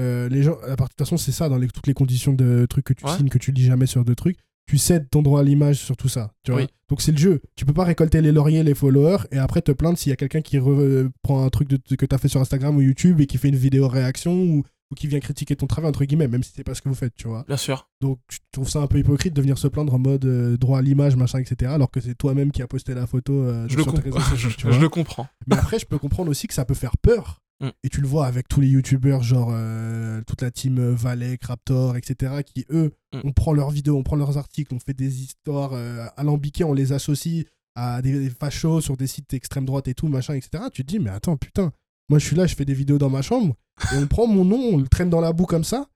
euh, 0.00 0.28
les 0.28 0.42
gens, 0.42 0.54
à 0.62 0.76
partir 0.76 0.84
de 0.84 0.88
toute 0.88 0.98
façon, 0.98 1.16
c'est 1.16 1.32
ça 1.32 1.48
dans 1.48 1.56
les, 1.58 1.68
toutes 1.68 1.86
les 1.86 1.94
conditions 1.94 2.32
de 2.32 2.66
trucs 2.68 2.84
que 2.86 2.92
tu 2.94 3.04
Ouais. 3.04 3.16
signes, 3.16 3.28
que 3.28 3.38
tu 3.38 3.52
lis 3.52 3.64
jamais 3.64 3.86
sur 3.86 4.04
deux 4.04 4.14
trucs. 4.16 4.38
Tu 4.66 4.78
cèdes 4.78 5.08
ton 5.10 5.20
droit 5.22 5.40
à 5.40 5.42
l'image 5.42 5.78
sur 5.78 5.96
tout 5.96 6.08
ça. 6.08 6.32
Tu 6.44 6.52
vois 6.52 6.60
Oui. 6.62 6.68
Donc 6.88 7.02
c'est 7.02 7.10
le 7.12 7.18
jeu. 7.18 7.40
Tu 7.56 7.64
peux 7.64 7.72
pas 7.72 7.84
récolter 7.84 8.20
les 8.22 8.30
lauriers, 8.30 8.62
les 8.62 8.74
followers, 8.74 9.18
et 9.32 9.38
après 9.38 9.62
te 9.62 9.72
plaindre 9.72 9.98
s'il 9.98 10.10
y 10.10 10.12
a 10.12 10.16
quelqu'un 10.16 10.42
qui 10.42 10.58
re- 10.58 11.08
prend 11.22 11.44
un 11.44 11.48
truc 11.50 11.68
de, 11.68 11.76
que 11.96 12.06
tu 12.06 12.14
as 12.14 12.18
fait 12.18 12.28
sur 12.28 12.40
Instagram 12.40 12.76
ou 12.76 12.80
YouTube 12.80 13.20
et 13.20 13.26
qui 13.26 13.36
fait 13.38 13.48
une 13.48 13.56
vidéo 13.56 13.88
réaction 13.88 14.32
ou, 14.32 14.62
ou 14.92 14.94
qui 14.94 15.08
vient 15.08 15.18
critiquer 15.18 15.56
ton 15.56 15.66
travail, 15.66 15.88
entre 15.88 16.04
guillemets, 16.04 16.28
même 16.28 16.44
si 16.44 16.52
c'est 16.54 16.62
pas 16.62 16.74
ce 16.74 16.82
que 16.82 16.88
vous 16.88 16.94
faites, 16.94 17.14
tu 17.16 17.26
vois. 17.26 17.44
Bien 17.48 17.56
sûr. 17.56 17.88
Donc, 18.00 18.20
je 18.30 18.38
trouve 18.52 18.68
ça 18.68 18.80
un 18.80 18.86
peu 18.86 18.98
hypocrite 18.98 19.34
de 19.34 19.40
venir 19.40 19.58
se 19.58 19.66
plaindre 19.66 19.92
en 19.94 19.98
mode 19.98 20.24
euh, 20.24 20.56
droit 20.56 20.78
à 20.78 20.82
l'image, 20.82 21.16
machin, 21.16 21.40
etc. 21.40 21.72
Alors 21.72 21.90
que 21.90 22.00
c'est 22.00 22.14
toi-même 22.14 22.52
qui 22.52 22.62
a 22.62 22.68
posté 22.68 22.94
la 22.94 23.08
photo 23.08 23.32
euh, 23.42 23.66
Je 23.68 23.76
le, 23.76 23.82
sur 23.82 23.92
tes 23.94 24.08
com- 24.10 24.20
réseaux 24.20 24.36
je, 24.36 24.48
sociaux, 24.50 24.70
le 24.80 24.88
comprends. 24.88 25.26
Mais 25.48 25.56
après, 25.56 25.80
je 25.80 25.86
peux 25.86 25.98
comprendre 25.98 26.30
aussi 26.30 26.46
que 26.46 26.54
ça 26.54 26.64
peut 26.64 26.74
faire 26.74 26.96
peur. 26.98 27.40
Mm. 27.60 27.68
Et 27.84 27.88
tu 27.88 28.00
le 28.00 28.06
vois 28.08 28.26
avec 28.26 28.48
tous 28.48 28.60
les 28.60 28.68
youtubeurs, 28.68 29.22
genre 29.22 29.50
euh, 29.52 30.22
toute 30.26 30.42
la 30.42 30.50
team 30.50 30.78
euh, 30.78 30.94
Valek, 30.94 31.44
Raptor, 31.44 31.96
etc., 31.96 32.42
qui 32.44 32.64
eux, 32.70 32.92
Mm. 33.12 33.20
on 33.24 33.32
prend 33.32 33.52
leurs 33.52 33.70
vidéos, 33.70 33.96
on 33.96 34.04
prend 34.04 34.14
leurs 34.16 34.38
articles, 34.38 34.72
on 34.72 34.78
fait 34.78 34.94
des 34.94 35.22
histoires 35.22 35.72
euh, 35.72 36.06
alambiquées, 36.16 36.62
on 36.62 36.72
les 36.74 36.92
associe 36.92 37.44
à 37.74 38.00
des, 38.02 38.12
des 38.18 38.30
fachos 38.30 38.80
sur 38.82 38.96
des 38.96 39.08
sites 39.08 39.34
extrême 39.34 39.64
droite 39.64 39.88
et 39.88 39.94
tout, 39.94 40.06
machin, 40.06 40.34
etc. 40.34 40.64
Tu 40.72 40.84
te 40.84 40.88
dis, 40.88 41.00
mais 41.00 41.10
attends, 41.10 41.36
putain, 41.36 41.72
moi 42.08 42.18
je 42.20 42.26
suis 42.26 42.36
là, 42.36 42.46
je 42.46 42.54
fais 42.54 42.64
des 42.64 42.74
vidéos 42.74 42.98
dans 42.98 43.10
ma 43.10 43.22
chambre, 43.22 43.54
et 43.92 43.96
on 43.96 44.06
prend 44.06 44.26
mon 44.28 44.44
nom, 44.44 44.58
on 44.74 44.76
le 44.76 44.86
traîne 44.86 45.10
dans 45.10 45.20
la 45.20 45.32
boue 45.32 45.46
comme 45.46 45.64
ça, 45.64 45.88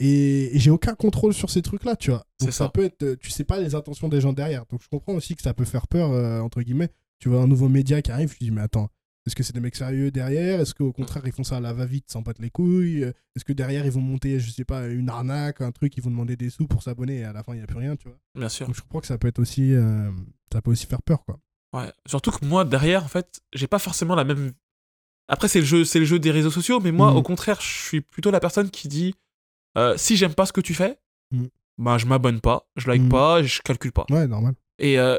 et, 0.00 0.56
et 0.56 0.58
j'ai 0.58 0.70
aucun 0.70 0.94
contrôle 0.94 1.34
sur 1.34 1.50
ces 1.50 1.60
trucs-là, 1.62 1.96
tu 1.96 2.10
vois. 2.10 2.24
Donc 2.40 2.50
ça 2.50 2.64
ça. 2.64 2.68
peut 2.70 2.84
être, 2.84 3.14
tu 3.20 3.30
sais 3.30 3.44
pas 3.44 3.60
les 3.60 3.74
intentions 3.74 4.08
des 4.08 4.20
gens 4.20 4.32
derrière. 4.32 4.64
Donc 4.70 4.82
je 4.82 4.88
comprends 4.88 5.12
aussi 5.14 5.36
que 5.36 5.42
ça 5.42 5.52
peut 5.54 5.64
faire 5.66 5.86
peur, 5.86 6.10
euh, 6.12 6.40
entre 6.40 6.62
guillemets. 6.62 6.88
Tu 7.18 7.28
vois 7.28 7.42
un 7.42 7.46
nouveau 7.46 7.68
média 7.68 8.02
qui 8.02 8.10
arrive, 8.10 8.30
tu 8.30 8.38
te 8.38 8.44
dis, 8.44 8.50
mais 8.50 8.60
attends, 8.62 8.88
est-ce 9.26 9.34
que 9.34 9.42
c'est 9.42 9.52
des 9.54 9.60
mecs 9.60 9.76
sérieux 9.76 10.10
derrière? 10.10 10.60
Est-ce 10.60 10.74
qu'au 10.74 10.92
contraire, 10.92 11.22
ils 11.26 11.32
font 11.32 11.44
ça 11.44 11.56
à 11.56 11.60
la 11.60 11.72
va-vite 11.72 12.10
sans 12.10 12.20
battre 12.22 12.42
les 12.42 12.50
couilles? 12.50 13.02
Est-ce 13.02 13.44
que 13.44 13.52
derrière, 13.52 13.84
ils 13.86 13.90
vont 13.92 14.00
monter, 14.00 14.38
je 14.40 14.50
sais 14.50 14.64
pas, 14.64 14.86
une 14.88 15.08
arnaque, 15.08 15.60
un 15.60 15.72
truc, 15.72 15.96
ils 15.96 16.02
vont 16.02 16.10
demander 16.10 16.36
des 16.36 16.50
sous 16.50 16.66
pour 16.66 16.82
s'abonner 16.82 17.18
et 17.20 17.24
à 17.24 17.32
la 17.32 17.42
fin, 17.42 17.54
il 17.54 17.58
n'y 17.58 17.62
a 17.62 17.66
plus 17.66 17.78
rien, 17.78 17.96
tu 17.96 18.08
vois? 18.08 18.18
Bien 18.34 18.48
sûr. 18.48 18.66
Donc 18.66 18.76
je 18.76 18.82
crois 18.82 19.00
que 19.00 19.06
ça 19.06 19.16
peut 19.18 19.28
être 19.28 19.38
aussi, 19.38 19.72
euh, 19.72 20.10
ça 20.52 20.60
peut 20.60 20.70
aussi 20.70 20.86
faire 20.86 21.02
peur, 21.02 21.24
quoi. 21.24 21.38
Ouais. 21.72 21.90
Surtout 22.06 22.30
que 22.30 22.44
moi, 22.44 22.64
derrière, 22.64 23.02
en 23.04 23.08
fait, 23.08 23.40
j'ai 23.52 23.66
pas 23.66 23.78
forcément 23.78 24.14
la 24.14 24.24
même. 24.24 24.52
Après, 25.28 25.48
c'est 25.48 25.60
le 25.60 25.64
jeu, 25.66 25.84
c'est 25.84 25.98
le 25.98 26.04
jeu 26.04 26.18
des 26.18 26.30
réseaux 26.30 26.50
sociaux, 26.50 26.80
mais 26.80 26.92
moi, 26.92 27.10
Mhm. 27.10 27.16
au 27.16 27.22
contraire, 27.22 27.60
je 27.60 27.66
suis 27.86 28.00
plutôt 28.02 28.30
la 28.30 28.40
personne 28.40 28.70
qui 28.70 28.88
dit 28.88 29.14
euh, 29.76 29.96
si 29.96 30.16
j'aime 30.16 30.34
pas 30.34 30.46
ce 30.46 30.52
que 30.52 30.60
tu 30.60 30.72
fais, 30.74 30.98
Mhm. 31.32 31.48
bah 31.78 31.98
je 31.98 32.06
m'abonne 32.06 32.40
pas, 32.40 32.68
je 32.76 32.86
like 32.88 33.02
Mhm. 33.02 33.08
pas, 33.08 33.42
je 33.42 33.60
calcule 33.62 33.90
pas. 33.90 34.06
Ouais, 34.10 34.28
normal. 34.28 34.54
Et 34.78 35.00
euh, 35.00 35.18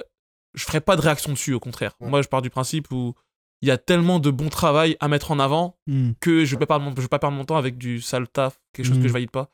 je 0.53 0.63
ferai 0.63 0.79
pas 0.79 0.95
de 0.95 1.01
réaction 1.01 1.33
dessus, 1.33 1.53
au 1.53 1.59
contraire. 1.59 1.93
Ouais. 1.99 2.07
Moi, 2.09 2.21
je 2.21 2.29
pars 2.29 2.41
du 2.41 2.49
principe 2.49 2.89
où 2.91 3.15
il 3.61 3.67
y 3.67 3.71
a 3.71 3.77
tellement 3.77 4.19
de 4.19 4.29
bon 4.31 4.49
travail 4.49 4.95
à 4.99 5.07
mettre 5.07 5.31
en 5.31 5.39
avant 5.39 5.77
Hmm. 5.87 6.11
que 6.19 6.45
je 6.45 6.55
vais 6.55 6.65
pas 6.65 6.79
je 6.95 7.01
vais 7.01 7.07
pas 7.07 7.19
perdre 7.19 7.37
mon 7.37 7.45
temps 7.45 7.57
avec 7.57 7.77
du 7.77 8.01
sale 8.01 8.27
taf, 8.27 8.59
quelque 8.73 8.85
chose 8.87 8.99
que 8.99 9.07
je 9.07 9.13
valide 9.13 9.31
pas. 9.31 9.49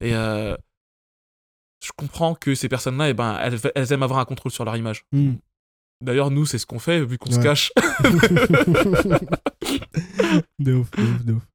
Et 0.00 0.14
euh, 0.14 0.56
je 1.84 1.90
comprends 1.96 2.34
que 2.34 2.54
ces 2.54 2.68
personnes-là, 2.68 3.08
eh 3.10 3.14
ben, 3.14 3.38
elles, 3.42 3.58
elles 3.74 3.92
aiment 3.92 4.02
avoir 4.02 4.18
un 4.20 4.24
contrôle 4.24 4.52
sur 4.52 4.64
leur 4.64 4.76
image. 4.76 5.04
Hmm. 5.12 5.34
D'ailleurs, 6.02 6.30
nous, 6.30 6.46
c'est 6.46 6.58
ce 6.58 6.64
qu'on 6.66 6.78
fait, 6.78 7.04
vu 7.04 7.18
qu'on 7.18 7.30
se 7.30 7.40
cache. 7.40 7.72
de 10.58 10.74
ouf, 10.74 10.90
de 10.90 11.02
ouf, 11.02 11.24
de 11.24 11.32
ouf. 11.34 11.46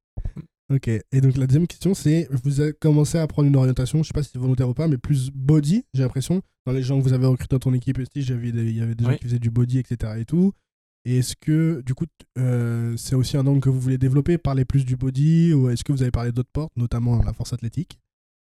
Ok, 0.74 0.88
et 0.88 1.22
donc 1.22 1.38
la 1.38 1.46
deuxième 1.46 1.68
question, 1.68 1.94
c'est 1.94 2.28
vous 2.44 2.60
avez 2.60 2.74
commencé 2.74 3.20
à 3.20 3.28
prendre 3.28 3.48
une 3.48 3.56
orientation, 3.56 4.02
je 4.02 4.08
sais 4.08 4.14
pas 4.14 4.24
si 4.24 4.36
volontaire 4.38 4.68
ou 4.68 4.74
pas, 4.74 4.88
mais 4.88 4.98
plus 4.98 5.30
body, 5.32 5.86
j'ai 5.94 6.02
l'impression. 6.02 6.42
Dans 6.66 6.74
les 6.74 6.82
gens 6.82 6.98
que 6.98 7.04
vous 7.04 7.14
avez 7.14 7.28
recrutés 7.28 7.54
dans 7.56 7.60
ton 7.60 7.74
équipe, 7.76 8.00
aussi, 8.00 8.10
il 8.16 8.30
y 8.30 8.82
avait 8.82 8.96
des 8.96 9.04
gens 9.04 9.10
Oui. 9.12 9.18
qui 9.18 9.26
faisaient 9.26 9.38
du 9.40 9.52
body, 9.52 9.78
etc. 9.80 10.14
Et 10.20 10.26
tout. 10.26 10.54
Et 11.06 11.20
est-ce 11.20 11.36
que, 11.36 11.82
du 11.86 11.94
coup, 11.94 12.06
euh, 12.38 12.98
c'est 12.98 13.16
aussi 13.16 13.38
un 13.38 13.46
angle 13.46 13.62
que 13.62 13.70
vous 13.70 13.80
voulez 13.80 14.00
développer, 14.00 14.38
parler 14.38 14.66
plus 14.66 14.86
du 14.86 14.98
body, 14.98 15.54
ou 15.54 15.70
est-ce 15.70 15.84
que 15.84 15.92
vous 15.92 16.02
avez 16.02 16.12
parlé 16.12 16.32
d'autres 16.32 16.52
portes, 16.52 16.76
notamment 16.76 17.22
la 17.24 17.32
force 17.32 17.54
athlétique, 17.54 18.00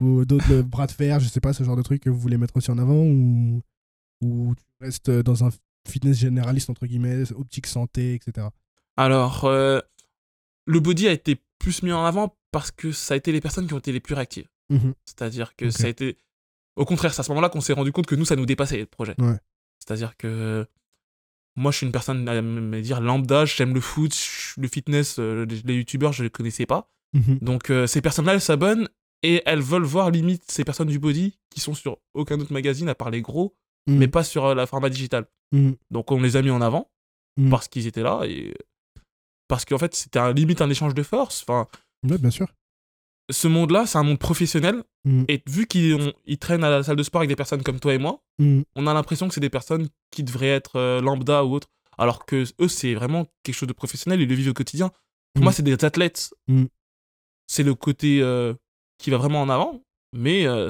ou 0.01 0.25
d'autres 0.25 0.63
bras 0.63 0.87
de 0.87 0.93
fer, 0.93 1.21
je 1.21 1.29
sais 1.29 1.41
pas, 1.41 1.53
ce 1.53 1.65
genre 1.65 1.77
de 1.77 1.83
truc 1.83 2.03
que 2.03 2.11
vous 2.11 2.19
voulez 2.19 2.39
mettre 2.39 2.57
aussi 2.57 2.71
en 2.71 2.79
avant, 2.79 3.05
ou, 3.05 3.63
ou 4.23 4.55
tu 4.57 4.65
restes 4.81 5.11
dans 5.11 5.45
un 5.45 5.51
fitness 5.87 6.17
généraliste, 6.17 6.71
entre 6.71 6.87
guillemets, 6.87 7.31
optique 7.33 7.67
santé, 7.67 8.15
etc. 8.15 8.49
Alors, 8.97 9.45
euh, 9.45 9.81
le 10.65 10.81
body 10.81 11.09
a 11.09 11.13
été 11.13 11.43
plus 11.59 11.83
mis 11.83 11.93
en 11.93 12.05
avant 12.05 12.37
parce 12.53 12.71
que 12.71 12.93
ça 12.93 13.15
a 13.15 13.17
été 13.17 13.33
les 13.33 13.41
personnes 13.41 13.67
qui 13.67 13.75
ont 13.75 13.79
été 13.79 13.93
les 13.93 14.01
plus 14.01 14.15
réactives. 14.15 14.49
Mhm. 14.71 14.95
C'est-à-dire 15.05 15.55
que 15.57 15.71
ça 15.71 15.87
a 15.87 15.89
été. 15.89 16.17
Au 16.75 16.85
contraire, 16.85 17.15
c'est 17.15 17.21
à 17.21 17.23
ce 17.23 17.31
moment-là 17.31 17.49
qu'on 17.49 17.61
s'est 17.61 17.73
rendu 17.73 17.93
compte 17.93 18.07
que 18.07 18.15
nous, 18.15 18.25
ça 18.25 18.37
nous 18.37 18.47
dépassait 18.47 18.79
le 18.79 18.87
projet. 18.87 19.15
Ouais. 19.19 19.39
C'est-à-dire 19.79 20.17
que 20.17 20.67
moi, 21.57 21.71
je 21.73 21.79
suis 21.79 21.87
une 21.87 21.93
personne, 21.93 22.29
à 22.29 22.41
me 22.43 22.81
dire, 22.83 23.01
lambda, 23.01 23.45
j'aime 23.45 23.75
le 23.75 23.81
foot, 23.81 24.15
le 24.59 24.69
fitness, 24.69 25.17
euh, 25.19 25.47
les, 25.65 25.75
youtubeurs, 25.75 26.13
je 26.13 26.23
les 26.23 26.31
connaissais 26.31 26.67
pas. 26.67 26.89
Mhm. 27.15 27.39
Donc, 27.41 27.71
euh, 27.71 27.87
ces 27.87 28.01
personnes-là, 28.03 28.35
elles 28.35 28.41
s'abonnent 28.41 28.89
et 29.23 29.43
elles 29.47 29.61
veulent 29.63 29.83
voir 29.85 30.11
limite 30.11 30.45
ces 30.51 30.65
personnes 30.65 30.89
du 30.89 30.99
body 30.99 31.39
qui 31.51 31.61
sont 31.61 31.75
sur 31.75 31.99
aucun 32.15 32.39
autre 32.41 32.53
magazine 32.53 32.89
à 32.89 32.95
part 32.95 33.11
les 33.11 33.23
gros, 33.23 33.55
Mhm. 33.89 33.99
mais 33.99 34.09
pas 34.09 34.23
sur 34.25 34.45
euh, 34.47 34.55
la 34.55 34.67
format 34.67 34.91
digital. 34.91 35.27
Mhm. 35.53 35.77
Donc, 35.91 36.11
on 36.13 36.21
les 36.21 36.37
a 36.37 36.43
mis 36.43 36.51
en 36.51 36.61
avant 36.61 36.91
parce 37.51 37.69
qu'ils 37.69 37.87
étaient 37.87 38.03
là 38.03 38.23
et 38.25 38.55
parce 39.49 39.65
qu'en 39.65 39.79
fait, 39.79 39.95
c'était 39.95 40.19
un, 40.19 40.33
limite 40.33 40.61
un 40.61 40.71
échange 40.71 40.95
de 40.95 41.03
force. 41.03 41.43
Enfin, 41.47 41.67
Ouais, 42.09 42.19
bien 42.19 42.31
sûr. 42.31 42.47
Ce 43.31 43.49
monde-là, 43.49 43.87
c'est 43.87 43.99
un 43.99 44.03
monde 44.05 44.19
professionnel. 44.19 44.83
Mm. 45.05 45.25
Et 45.29 45.43
vu 45.49 45.67
qu'ils 45.67 46.13
ils 46.27 46.39
traînent 46.39 46.65
à 46.65 46.71
la 46.71 46.83
salle 46.83 46.97
de 46.97 47.03
sport 47.03 47.21
avec 47.21 47.29
des 47.29 47.37
personnes 47.37 47.63
comme 47.63 47.81
toi 47.81 47.95
et 47.95 47.99
moi, 47.99 48.23
Mm. 48.39 48.61
on 48.77 48.87
a 48.87 48.93
l'impression 48.95 49.29
que 49.29 49.35
c'est 49.35 49.41
des 49.41 49.51
personnes 49.51 49.89
qui 50.11 50.23
devraient 50.23 50.49
être 50.49 50.77
euh, 50.77 51.01
lambda 51.01 51.45
ou 51.45 51.55
autre. 51.55 51.69
Alors 51.99 52.27
que 52.27 52.45
eux, 52.61 52.69
c'est 52.69 52.95
vraiment 52.95 53.27
quelque 53.43 53.55
chose 53.55 53.69
de 53.69 53.73
professionnel, 53.73 54.21
ils 54.21 54.29
le 54.29 54.35
vivent 54.35 54.51
au 54.51 54.55
quotidien. 54.55 54.89
Pour 55.35 55.41
Mm. 55.41 55.45
moi, 55.45 55.53
c'est 55.53 55.63
des 55.63 55.85
athlètes. 55.85 56.31
C'est 57.47 57.63
le 57.63 57.75
côté 57.75 58.21
euh, 58.23 58.55
qui 58.99 59.11
va 59.11 59.17
vraiment 59.19 59.41
en 59.43 59.49
avant. 59.49 59.83
Mais 60.13 60.47
euh, 60.47 60.69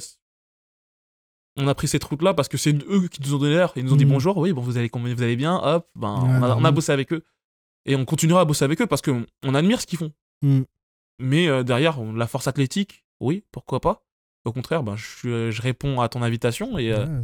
on 1.57 1.67
a 1.69 1.75
pris 1.75 1.89
cette 1.89 2.05
route-là 2.05 2.35
parce 2.35 2.49
que 2.49 2.57
c'est 2.59 2.75
eux 2.89 3.09
qui 3.09 3.23
nous 3.23 3.35
ont 3.35 3.39
donné 3.39 3.55
l'air. 3.55 3.73
Ils 3.77 3.85
nous 3.85 3.93
ont 3.93 3.97
dit 3.97 4.05
bonjour, 4.05 4.37
oui, 4.37 4.53
bon, 4.53 4.61
vous 4.61 4.77
allez, 4.77 4.91
vous 4.93 5.23
allez 5.23 5.37
bien, 5.37 5.57
hop, 5.63 5.89
ben, 5.95 6.09
on, 6.23 6.43
a, 6.43 6.55
on 6.57 6.65
a 6.65 6.71
bossé 6.71 6.93
avec 6.93 7.13
eux. 7.13 7.23
Et 7.87 7.97
on 7.97 8.05
continuera 8.05 8.41
à 8.41 8.45
bosser 8.45 8.65
avec 8.65 8.81
eux 8.81 8.87
parce 8.87 9.01
qu'on 9.03 9.25
on 9.43 9.55
admire 9.55 9.81
ce 9.81 9.87
qu'ils 9.87 9.99
font. 9.99 10.13
Mais 11.19 11.49
euh, 11.49 11.63
derrière, 11.63 12.01
on- 12.01 12.13
la 12.13 12.27
force 12.27 12.47
athlétique, 12.49 13.05
oui, 13.21 13.43
pourquoi 13.53 13.81
pas. 13.81 14.03
Au 14.45 14.53
contraire, 14.53 14.83
ben, 14.83 14.97
je, 14.97 15.29
euh, 15.29 15.51
je 15.51 15.63
réponds 15.63 16.01
à 16.01 16.09
ton 16.09 16.23
invitation 16.23 16.79
et, 16.79 16.93
euh, 16.93 17.07
Ouais. 17.07 17.23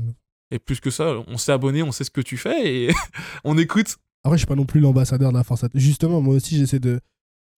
et 0.53 0.59
plus 0.59 0.81
que 0.81 0.91
ça, 0.91 1.15
on 1.29 1.37
s'est 1.39 1.53
abonné, 1.53 1.83
on 1.83 1.93
sait 1.93 2.05
ce 2.05 2.11
que 2.11 2.21
tu 2.21 2.37
fais 2.37 2.75
et 2.87 2.89
on 3.45 3.57
écoute. 3.59 3.97
Après, 4.25 4.37
je 4.37 4.41
suis 4.41 4.47
pas 4.47 4.55
non 4.57 4.65
plus 4.67 4.81
l'ambassadeur 4.81 5.31
de 5.33 5.37
la 5.37 5.45
force 5.45 5.65
athlétique. 5.65 5.87
Justement, 5.87 6.21
moi 6.21 6.35
aussi, 6.37 6.57
j'essaie 6.57 6.79
de, 6.81 7.01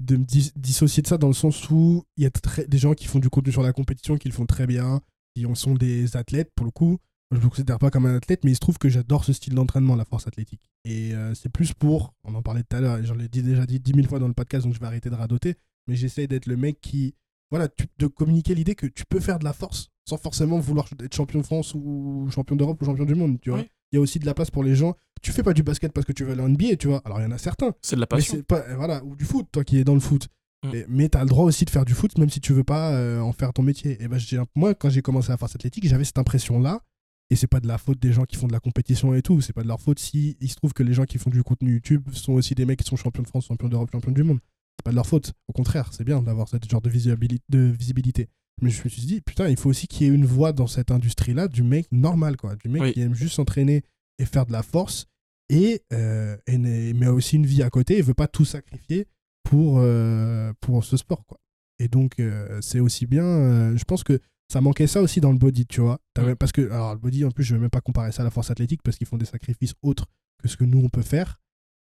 de 0.01 0.17
me 0.17 0.25
dis- 0.25 0.53
dissocier 0.57 1.03
de 1.03 1.07
ça 1.09 1.19
dans 1.19 1.29
le 1.29 1.35
sens 1.35 1.69
où 1.71 2.05
il 2.17 2.25
y 2.25 2.27
a 2.27 2.31
très- 2.31 2.67
des 2.67 2.79
gens 2.79 2.95
qui 2.95 3.07
font 3.07 3.19
du 3.21 3.31
contenu 3.31 3.53
sur 3.53 3.63
la 3.63 3.73
compétition, 3.73 4.17
qui 4.19 4.29
le 4.29 4.35
font 4.35 4.47
très 4.47 4.67
bien, 4.67 5.01
qui 5.35 5.47
en 5.47 5.55
sont 5.55 5.75
des 5.75 6.17
athlètes 6.17 6.51
pour 6.55 6.65
le 6.67 6.71
coup. 6.73 6.99
Je 7.31 7.39
me 7.39 7.49
considère 7.49 7.79
pas 7.79 7.91
comme 7.91 8.07
un 8.07 8.15
athlète, 8.17 8.45
mais 8.45 8.51
il 8.53 8.55
se 8.55 8.61
trouve 8.61 8.79
que 8.79 8.89
j'adore 8.89 9.25
ce 9.25 9.33
style 9.33 9.55
d'entraînement, 9.55 9.97
la 9.97 10.05
force 10.05 10.27
athlétique. 10.27 10.71
Et 10.85 11.15
euh, 11.15 11.35
c'est 11.35 11.49
plus 11.49 11.73
pour, 11.73 12.15
on 12.25 12.35
en 12.35 12.43
parlait 12.43 12.63
tout 12.63 12.77
à 12.77 12.81
l'heure, 12.81 12.99
et 12.99 13.05
j'en 13.05 13.19
ai 13.19 13.29
dit- 13.29 13.43
déjà 13.43 13.67
dit 13.67 13.81
10 13.81 13.93
000 13.95 14.09
fois 14.09 14.19
dans 14.19 14.29
le 14.29 14.35
podcast, 14.35 14.65
donc 14.65 14.75
je 14.75 14.81
vais 14.81 14.87
arrêter 14.87 15.11
de 15.11 15.15
radoter, 15.15 15.57
mais 15.87 15.97
j'essaie 15.97 16.27
d'être 16.27 16.47
le 16.47 16.57
mec 16.57 16.81
qui, 16.81 17.15
voilà, 17.51 17.69
tu- 17.69 17.87
de 17.99 18.07
communiquer 18.07 18.55
l'idée 18.55 18.75
que 18.75 18.87
tu 18.87 19.05
peux 19.09 19.21
faire 19.21 19.39
de 19.39 19.45
la 19.45 19.53
force 19.53 19.89
sans 20.07 20.17
forcément 20.19 20.59
vouloir 20.59 20.87
être 21.03 21.15
champion 21.15 21.41
de 21.41 21.45
France 21.47 21.73
ou 21.75 22.29
champion 22.31 22.57
d'Europe 22.57 22.81
ou 22.83 22.85
champion 22.85 23.05
du 23.05 23.15
monde, 23.15 23.39
tu 23.41 23.51
vois. 23.51 23.61
Oui. 23.61 23.71
Il 23.93 23.97
y 23.97 23.99
a 23.99 24.01
aussi 24.01 24.19
de 24.19 24.27
la 24.27 24.35
place 24.35 24.51
pour 24.51 24.65
les 24.65 24.75
gens. 24.75 24.95
Tu 25.23 25.31
fais 25.33 25.43
pas 25.43 25.55
du 25.55 25.63
basket 25.63 25.93
parce 25.93 26.05
que 26.07 26.13
tu 26.13 26.25
veux 26.25 26.33
aller 26.33 26.43
en 26.43 26.49
NBA, 26.49 26.77
tu 26.77 26.89
vois. 26.89 27.01
Alors 27.05 27.21
il 27.21 27.23
y 27.23 27.27
en 27.27 27.31
a 27.31 27.39
certains, 27.39 27.73
C'est 27.81 27.95
de 27.97 28.01
la 28.01 28.07
passion. 28.07 28.43
pas 28.43 28.75
voilà 28.75 29.03
ou 29.05 29.15
du 29.17 29.25
foot, 29.25 29.47
toi 29.53 29.65
qui 29.65 29.79
es 29.79 29.85
dans 29.85 29.95
le 29.95 30.01
foot. 30.01 30.29
Mm. 30.65 30.75
Et- 30.75 30.85
mais 30.89 31.09
tu 31.09 31.17
as 31.17 31.23
le 31.23 31.29
droit 31.29 31.45
aussi 31.45 31.65
de 31.65 31.71
faire 31.71 31.85
du 31.85 31.95
foot 31.95 32.19
même 32.19 32.29
si 32.29 32.41
tu 32.41 32.53
veux 32.53 32.65
pas 32.65 32.93
euh, 32.93 33.21
en 33.21 33.33
faire 33.33 33.53
ton 33.53 33.63
métier. 33.63 34.03
Et 34.03 34.09
ben 34.09 34.19
moi 34.55 34.75
quand 34.75 34.91
j'ai 34.91 35.01
commencé 35.01 35.31
à 35.31 35.37
faire 35.37 35.49
cette 35.49 35.57
athlétique, 35.61 35.87
j'avais 35.89 36.05
cette 36.05 36.19
impression 36.19 36.59
là. 36.61 36.81
Et 37.31 37.37
c'est 37.37 37.47
pas 37.47 37.61
de 37.61 37.67
la 37.69 37.79
faute 37.79 37.99
des 38.01 38.13
gens 38.13 38.25
qui 38.25 38.37
font 38.37 38.47
de 38.49 38.53
la 38.53 38.61
compétition 38.61 39.15
et 39.15 39.23
tout. 39.23 39.41
C'est 39.41 39.55
pas 39.55 39.63
de 39.63 39.69
leur 39.69 39.81
faute 39.81 39.99
si 39.99 40.37
il 40.41 40.51
se 40.51 40.57
trouve 40.57 40.75
que 40.75 40.83
les 40.83 40.93
gens 40.93 41.05
qui 41.05 41.17
font 41.17 41.31
du 41.31 41.43
contenu 41.43 41.73
YouTube 41.75 42.07
sont 42.13 42.33
aussi 42.35 42.55
des 42.55 42.67
mecs 42.67 42.81
qui 42.81 42.85
sont 42.85 42.97
champions 42.97 43.23
de 43.23 43.29
France, 43.29 43.47
champions 43.47 43.69
d'Europe, 43.69 43.91
champions 43.93 44.13
du 44.13 44.23
monde. 44.25 44.41
C'est 44.79 44.85
pas 44.85 44.91
de 44.91 44.97
leur 44.97 45.07
faute. 45.07 45.33
Au 45.49 45.53
contraire, 45.53 45.91
c'est 45.93 46.05
bien 46.05 46.23
d'avoir 46.23 46.49
ce 46.49 46.57
genre 46.69 46.81
de 46.83 46.91
visibilité, 46.91 47.45
de 47.49 47.59
visibilité. 47.79 48.29
Mais 48.63 48.71
je 48.71 48.83
me 48.85 48.89
suis 48.89 49.03
dit, 49.03 49.21
putain, 49.21 49.49
il 49.49 49.57
faut 49.57 49.69
aussi 49.71 49.89
qu'il 49.89 50.07
y 50.07 50.11
ait 50.11 50.15
une 50.15 50.27
voix 50.27 50.53
dans 50.53 50.67
cette 50.69 50.91
industrie-là 50.91 51.49
du 51.49 51.63
mec 51.63 51.87
normal, 51.91 52.37
quoi. 52.37 52.55
Du 52.57 52.69
mec 52.69 52.83
Oui. 52.83 52.93
qui 52.93 53.01
aime 53.01 53.15
juste 53.15 53.35
s'entraîner 53.35 53.83
et 54.19 54.25
faire 54.27 54.47
de 54.47 54.53
la 54.53 54.63
force 54.63 55.07
et, 55.51 55.83
euh, 55.93 56.37
et 56.47 56.57
mais 56.59 57.07
a 57.07 57.13
aussi 57.13 57.37
une 57.37 57.47
vie 57.47 57.63
à 57.63 57.71
côté 57.71 57.99
et 57.99 58.03
veut 58.03 58.15
pas 58.15 58.29
tout 58.29 58.45
sacrifier 58.45 59.07
pour, 59.43 59.79
euh, 59.79 60.53
pour 60.61 60.85
ce 60.85 60.97
sport, 60.97 61.25
quoi. 61.27 61.39
Et 61.81 61.89
donc, 61.89 62.21
euh, 62.21 62.61
c'est 62.63 62.79
aussi 62.81 63.07
bien. 63.07 63.25
euh, 63.25 63.77
je 63.77 63.85
pense 63.85 64.05
que 64.05 64.21
ça 64.53 64.61
manquait 64.61 64.87
ça 64.87 65.03
aussi 65.03 65.21
dans 65.21 65.33
le 65.33 65.39
body, 65.39 65.67
tu 65.67 65.81
vois. 65.81 65.99
Mm. 66.17 66.35
Parce 66.37 66.53
que, 66.53 66.63
alors, 66.71 66.95
le 66.95 67.01
body, 67.01 67.25
en 67.25 67.31
plus, 67.33 67.43
je 67.45 67.55
vais 67.57 67.61
même 67.61 67.71
pas 67.71 67.81
comparer 67.81 68.13
ça 68.13 68.23
à 68.23 68.25
la 68.25 68.31
force 68.31 68.51
athlétique 68.51 68.83
parce 68.85 68.97
qu'ils 68.97 69.07
font 69.09 69.17
des 69.19 69.25
sacrifices 69.25 69.75
autres 69.83 70.07
que 70.39 70.47
ce 70.49 70.57
que 70.57 70.65
nous, 70.65 70.79
on 70.79 70.89
peut 70.89 71.03
faire. 71.03 71.41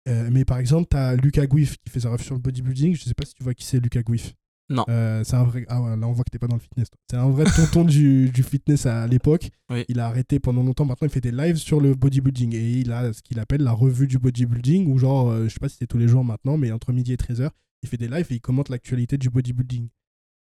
Euh, 0.07 0.29
mais 0.31 0.45
par 0.45 0.59
exemple, 0.59 0.87
tu 0.91 0.97
as 0.97 1.15
Lucas 1.15 1.47
Guif 1.47 1.77
qui 1.83 1.89
fait 1.91 2.01
sa 2.01 2.09
ref 2.11 2.21
sur 2.21 2.35
le 2.35 2.41
bodybuilding. 2.41 2.95
Je 2.95 3.03
sais 3.03 3.13
pas 3.13 3.25
si 3.25 3.33
tu 3.33 3.43
vois 3.43 3.53
qui 3.53 3.65
c'est, 3.65 3.79
Lucas 3.79 4.01
Guif. 4.03 4.33
Non. 4.69 4.83
Euh, 4.89 5.23
c'est 5.23 5.35
un 5.35 5.43
vrai. 5.43 5.65
Ah 5.67 5.81
ouais, 5.81 5.95
là, 5.95 6.07
on 6.07 6.11
voit 6.11 6.23
que 6.23 6.31
t'es 6.31 6.39
pas 6.39 6.47
dans 6.47 6.55
le 6.55 6.61
fitness. 6.61 6.87
C'est 7.09 7.17
un 7.17 7.29
vrai 7.29 7.43
tonton 7.45 7.83
du, 7.85 8.29
du 8.29 8.41
fitness 8.43 8.85
à 8.87 9.05
l'époque. 9.07 9.49
Oui. 9.69 9.85
Il 9.89 9.99
a 9.99 10.07
arrêté 10.07 10.39
pendant 10.39 10.63
longtemps. 10.63 10.85
Maintenant, 10.85 11.07
il 11.07 11.11
fait 11.11 11.21
des 11.21 11.31
lives 11.31 11.57
sur 11.57 11.79
le 11.79 11.93
bodybuilding. 11.93 12.55
Et 12.55 12.71
il 12.79 12.91
a 12.91 13.13
ce 13.13 13.21
qu'il 13.21 13.39
appelle 13.39 13.61
la 13.61 13.73
revue 13.73 14.07
du 14.07 14.17
bodybuilding. 14.17 14.91
Ou 14.91 14.97
genre, 14.97 15.29
euh, 15.29 15.43
je 15.47 15.49
sais 15.53 15.59
pas 15.59 15.69
si 15.69 15.77
c'est 15.79 15.87
tous 15.87 15.99
les 15.99 16.07
jours 16.07 16.23
maintenant, 16.23 16.57
mais 16.57 16.71
entre 16.71 16.91
midi 16.93 17.13
et 17.13 17.17
13h, 17.17 17.49
il 17.83 17.89
fait 17.89 17.97
des 17.97 18.07
lives 18.07 18.25
et 18.31 18.35
il 18.35 18.41
commente 18.41 18.69
l'actualité 18.69 19.17
du 19.17 19.29
bodybuilding. 19.29 19.87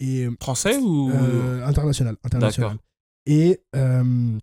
Et 0.01 0.27
Français 0.41 0.77
ou. 0.79 1.11
euh, 1.11 1.65
international, 1.67 2.17
international. 2.25 2.79
Et 3.27 3.61
euh, 3.77 4.39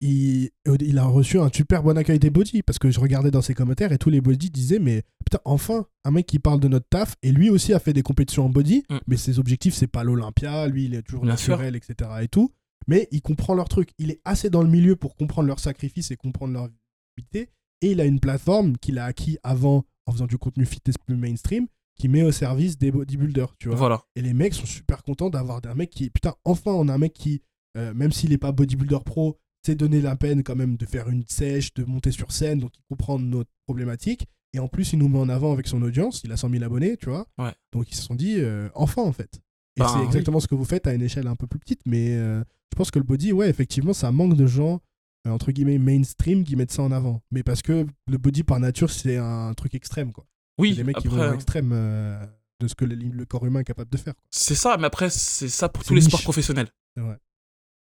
il, 0.00 0.50
il 0.80 0.98
a 0.98 1.04
reçu 1.06 1.38
un 1.40 1.50
super 1.52 1.82
bon 1.82 1.96
accueil 1.98 2.18
des 2.18 2.30
body 2.30 2.62
parce 2.62 2.78
que 2.78 2.90
je 2.90 3.00
regardais 3.00 3.30
dans 3.30 3.42
ses 3.42 3.54
commentaires 3.54 3.90
et 3.92 3.98
tous 3.98 4.10
les 4.10 4.20
body 4.20 4.50
disaient 4.50 4.78
mais 4.78 5.02
putain 5.24 5.40
enfin 5.44 5.86
un 6.04 6.10
mec 6.12 6.26
qui 6.26 6.38
parle 6.38 6.60
de 6.60 6.68
notre 6.68 6.88
taf 6.88 7.16
et 7.22 7.32
lui 7.32 7.50
aussi 7.50 7.72
a 7.72 7.80
fait 7.80 7.92
des 7.92 8.02
compétitions 8.02 8.44
en 8.46 8.48
body 8.48 8.84
Mm. 8.90 8.98
mais 9.08 9.16
ses 9.16 9.38
objectifs 9.38 9.74
c'est 9.74 9.86
pas 9.88 10.04
l'Olympia 10.04 10.66
lui 10.68 10.84
il 10.84 10.94
est 10.94 11.02
toujours 11.02 11.22
Bien 11.22 11.32
naturel 11.32 11.74
etc 11.76 12.10
et 12.22 12.28
tout 12.28 12.52
mais 12.86 13.08
il 13.10 13.22
comprend 13.22 13.54
leur 13.54 13.68
truc 13.68 13.90
il 13.98 14.10
est 14.10 14.20
assez 14.24 14.50
dans 14.50 14.62
le 14.62 14.68
milieu 14.68 14.94
pour 14.94 15.16
comprendre 15.16 15.48
leurs 15.48 15.58
sacrifices 15.60 16.10
et 16.12 16.16
comprendre 16.16 16.52
leur 16.52 16.68
vitalité 17.16 17.50
et 17.82 17.90
il 17.92 18.00
a 18.00 18.04
une 18.04 18.20
plateforme 18.20 18.76
qu'il 18.78 18.98
a 18.98 19.04
acquis 19.04 19.38
avant 19.42 19.84
en 20.06 20.12
faisant 20.12 20.26
du 20.26 20.38
contenu 20.38 20.64
fitness 20.64 20.96
plus 20.96 21.16
mainstream 21.16 21.66
qui 22.00 22.06
met 22.08 22.22
au 22.22 22.30
service 22.30 22.78
des 22.78 22.92
bodybuilders 22.92 23.56
tu 23.58 23.68
vois 23.68 23.76
Voilà. 23.76 24.02
et 24.14 24.22
les 24.22 24.32
mecs 24.32 24.54
sont 24.54 24.66
super 24.66 25.02
contents 25.02 25.30
d'avoir 25.30 25.60
un 25.66 25.74
mec 25.74 25.90
qui. 25.90 26.10
Putain, 26.10 26.34
enfin, 26.44 26.70
on 26.70 26.86
a 26.88 26.94
un 26.94 26.98
mec 26.98 27.12
qui, 27.12 27.42
euh, 27.76 27.92
même 27.92 28.12
s'il 28.12 28.30
n'est 28.30 28.38
pas 28.38 28.52
bodybuilder 28.52 28.98
pro, 29.04 29.36
s'est 29.72 29.74
donné 29.76 30.00
la 30.00 30.16
peine 30.16 30.42
quand 30.42 30.56
même 30.56 30.76
de 30.76 30.86
faire 30.86 31.08
une 31.08 31.24
sèche, 31.26 31.72
de 31.74 31.84
monter 31.84 32.10
sur 32.10 32.32
scène, 32.32 32.58
donc 32.60 32.72
il 32.76 32.82
comprend 32.88 33.18
notre 33.18 33.50
problématique. 33.66 34.26
Et 34.54 34.58
en 34.60 34.68
plus, 34.68 34.92
il 34.94 34.98
nous 34.98 35.08
met 35.08 35.18
en 35.18 35.28
avant 35.28 35.52
avec 35.52 35.66
son 35.68 35.82
audience. 35.82 36.22
Il 36.24 36.32
a 36.32 36.36
100 36.36 36.50
000 36.50 36.64
abonnés, 36.64 36.96
tu 36.96 37.10
vois. 37.10 37.26
Ouais. 37.38 37.52
Donc 37.72 37.90
ils 37.90 37.94
se 37.94 38.02
sont 38.02 38.14
dit, 38.14 38.36
euh, 38.38 38.68
enfin, 38.74 39.02
en 39.02 39.12
fait. 39.12 39.40
Et 39.76 39.80
Ben, 39.80 39.88
c'est 39.88 39.98
oui. 39.98 40.06
exactement 40.06 40.40
ce 40.40 40.46
que 40.48 40.54
vous 40.54 40.64
faites 40.64 40.86
à 40.86 40.94
une 40.94 41.02
échelle 41.02 41.26
un 41.26 41.36
peu 41.36 41.46
plus 41.46 41.58
petite. 41.60 41.80
Mais 41.86 42.14
euh, 42.16 42.40
je 42.72 42.76
pense 42.76 42.90
que 42.90 42.98
le 42.98 43.04
body, 43.04 43.32
ouais, 43.32 43.48
effectivement, 43.50 43.92
ça 43.92 44.10
manque 44.10 44.34
de 44.36 44.46
gens, 44.46 44.80
euh, 45.26 45.30
entre 45.30 45.52
guillemets, 45.52 45.78
mainstream 45.78 46.44
qui 46.44 46.56
mettent 46.56 46.72
ça 46.72 46.82
en 46.82 46.90
avant. 46.92 47.20
Mais 47.30 47.42
parce 47.42 47.60
que 47.62 47.86
le 48.10 48.18
body, 48.18 48.42
par 48.42 48.58
nature, 48.58 48.90
c'est 48.90 49.18
un 49.18 49.52
truc 49.54 49.74
extrême, 49.74 50.12
quoi. 50.12 50.24
Oui, 50.58 50.74
des 50.74 50.82
mecs 50.82 50.96
qui 50.96 51.08
vont 51.08 51.18
à 51.18 51.24
après, 51.24 51.32
l'extrême 51.32 51.70
euh, 51.72 52.18
de 52.60 52.66
ce 52.68 52.74
que 52.74 52.84
le, 52.86 52.94
le 52.96 53.24
corps 53.26 53.44
humain 53.46 53.60
est 53.60 53.64
capable 53.64 53.90
de 53.90 53.98
faire. 53.98 54.14
c'est 54.30 54.56
ça, 54.56 54.76
mais 54.78 54.86
après, 54.86 55.10
c'est 55.10 55.48
ça 55.50 55.68
pour 55.68 55.84
tous 55.84 55.94
les 55.94 56.00
sports 56.00 56.22
professionnels. 56.22 56.68
Vrai. 56.96 57.18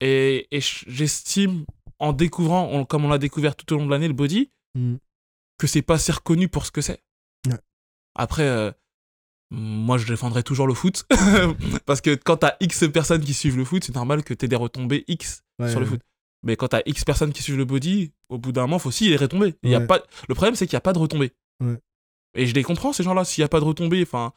Et, 0.00 0.46
et 0.50 0.60
j'estime, 0.60 1.64
en 1.98 2.12
découvrant, 2.12 2.68
on- 2.72 2.84
comme 2.84 3.04
on 3.04 3.08
l'a 3.08 3.18
découvert 3.18 3.56
tout 3.56 3.72
au 3.72 3.78
long 3.78 3.86
de 3.86 3.90
l'année, 3.90 4.08
le 4.08 4.14
body, 4.14 4.50
Mm. 4.76 4.96
que 5.58 5.66
c'est 5.68 5.82
pas 5.82 5.94
assez 5.94 6.10
reconnu 6.12 6.48
pour 6.48 6.66
ce 6.66 6.72
que 6.72 6.80
c'est. 6.80 7.00
Ouais. 7.46 7.58
Après, 8.16 8.42
euh, 8.42 8.72
moi 9.52 9.98
je 9.98 10.06
défendrai 10.06 10.42
toujours 10.42 10.66
le 10.66 10.74
foot. 10.74 11.04
Parce 11.86 12.00
que 12.00 12.14
quand 12.16 12.38
t'as 12.38 12.56
X 12.60 12.84
personnes 12.92 13.22
qui 13.24 13.34
suivent 13.34 13.56
le 13.56 13.64
foot, 13.64 13.84
c'est 13.84 13.94
normal 13.94 14.24
que 14.24 14.34
t'aies 14.34 14.48
des 14.48 14.56
retombées 14.56 15.04
X 15.06 15.42
Ouais, 15.60 15.70
sur 15.70 15.78
le 15.78 15.86
ouais. 15.86 15.92
foot. 15.92 16.00
Mais 16.42 16.56
quand 16.56 16.68
t'as 16.68 16.82
X 16.86 17.04
personnes 17.04 17.32
qui 17.32 17.42
suivent 17.42 17.56
le 17.56 17.64
body, 17.64 18.12
au 18.28 18.38
bout 18.38 18.50
d'un 18.52 18.62
moment, 18.62 18.78
faut 18.80 18.88
aussi 18.88 19.08
les 19.08 19.16
retombées. 19.16 19.54
Il 19.62 19.70
y 19.70 19.74
a 19.76 19.80
pas... 19.80 20.02
Le 20.28 20.34
problème, 20.34 20.56
c'est 20.56 20.66
qu'il 20.66 20.74
n'y 20.74 20.78
a 20.78 20.82
pas 20.82 20.92
de 20.92 20.98
retombées. 20.98 21.32
Et 22.34 22.46
je 22.46 22.54
les 22.54 22.62
comprends, 22.64 22.92
ces 22.92 23.02
gens-là. 23.04 23.24
S'il 23.24 23.42
n'y 23.42 23.46
a 23.46 23.48
pas 23.48 23.60
de 23.60 23.64
retombées, 23.64 24.02
enfin, 24.02 24.32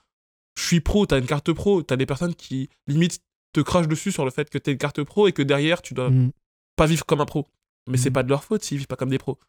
je 0.56 0.64
suis 0.64 0.80
pro, 0.82 1.06
t'as 1.08 1.20
une 1.20 1.26
carte 1.26 1.52
pro, 1.52 1.82
t'as 1.82 1.96
des 1.98 2.06
personnes 2.06 2.36
qui, 2.36 2.70
limite, 2.86 3.20
te 3.54 3.62
crachent 3.62 3.88
dessus 3.88 4.12
sur 4.12 4.26
le 4.26 4.32
fait 4.32 4.50
que 4.50 4.58
t'es 4.58 4.72
une 4.72 4.78
carte 4.78 5.04
pro 5.04 5.28
et 5.28 5.32
que 5.34 5.42
derrière, 5.42 5.82
tu 5.82 5.94
dois 5.94 6.10
Mm. 6.10 6.32
pas 6.76 6.86
vivre 6.86 7.06
comme 7.06 7.22
un 7.22 7.26
pro. 7.26 7.48
Mais 7.88 7.98
c'est 7.98 8.10
Mhm. 8.10 8.14
pas 8.14 8.24
de 8.24 8.30
leur 8.30 8.44
faute 8.44 8.64
s'ils 8.64 8.78
vivent 8.78 8.88
pas 8.88 8.96
comme 8.98 9.10
des 9.10 9.18
pros. 9.18 9.40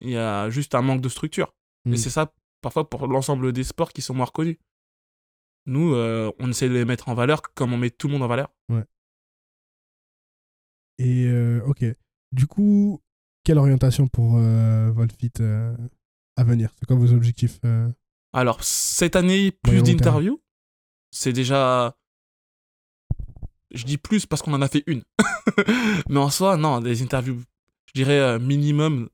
Il 0.00 0.10
y 0.10 0.16
a 0.16 0.50
juste 0.50 0.74
un 0.74 0.82
manque 0.82 1.00
de 1.00 1.08
structure. 1.08 1.54
Et 1.86 1.96
c'est 1.96 2.10
ça, 2.10 2.32
parfois, 2.60 2.88
pour 2.90 3.06
l'ensemble 3.06 3.52
des 3.52 3.64
sports 3.64 3.92
qui 3.92 4.02
sont 4.02 4.14
moins 4.14 4.26
reconnus. 4.26 4.56
Nous, 5.66 5.94
euh, 5.94 6.32
on 6.40 6.50
essaie 6.50 6.68
de 6.68 6.74
les 6.74 6.84
mettre 6.84 7.08
en 7.08 7.14
valeur 7.14 7.40
comme 7.54 7.72
on 7.72 7.76
met 7.78 7.90
tout 7.90 8.08
le 8.08 8.12
monde 8.14 8.22
en 8.24 8.28
valeur. 8.28 8.52
Et 10.98 11.26
euh, 11.26 11.60
ok. 11.66 11.84
Du 12.32 12.46
coup, 12.46 13.00
quelle 13.44 13.58
orientation 13.58 14.08
pour 14.08 14.36
euh, 14.38 14.90
Volfit 14.92 15.30
euh, 15.40 15.76
à 16.36 16.44
venir? 16.44 16.70
C'est 16.78 16.86
quoi 16.86 16.96
vos 16.96 17.12
objectifs 17.12 17.58
euh? 17.64 17.88
Alors, 18.32 18.62
cette 18.64 19.16
année, 19.16 19.52
plus 19.52 19.82
d'interviews. 19.82 20.42
C'est 21.10 21.32
déjà. 21.32 21.96
Je 23.74 23.84
dis 23.84 23.98
plus 23.98 24.26
parce 24.26 24.42
qu'on 24.42 24.52
en 24.54 24.62
a 24.62 24.68
fait 24.68 24.84
une. 24.86 25.02
Mais 26.08 26.18
en 26.18 26.30
soi, 26.30 26.56
non, 26.56 26.80
des 26.80 27.02
interviews, 27.02 27.40
je 27.86 27.92
dirais 27.94 28.18
euh, 28.18 28.38
minimum. 28.38 29.08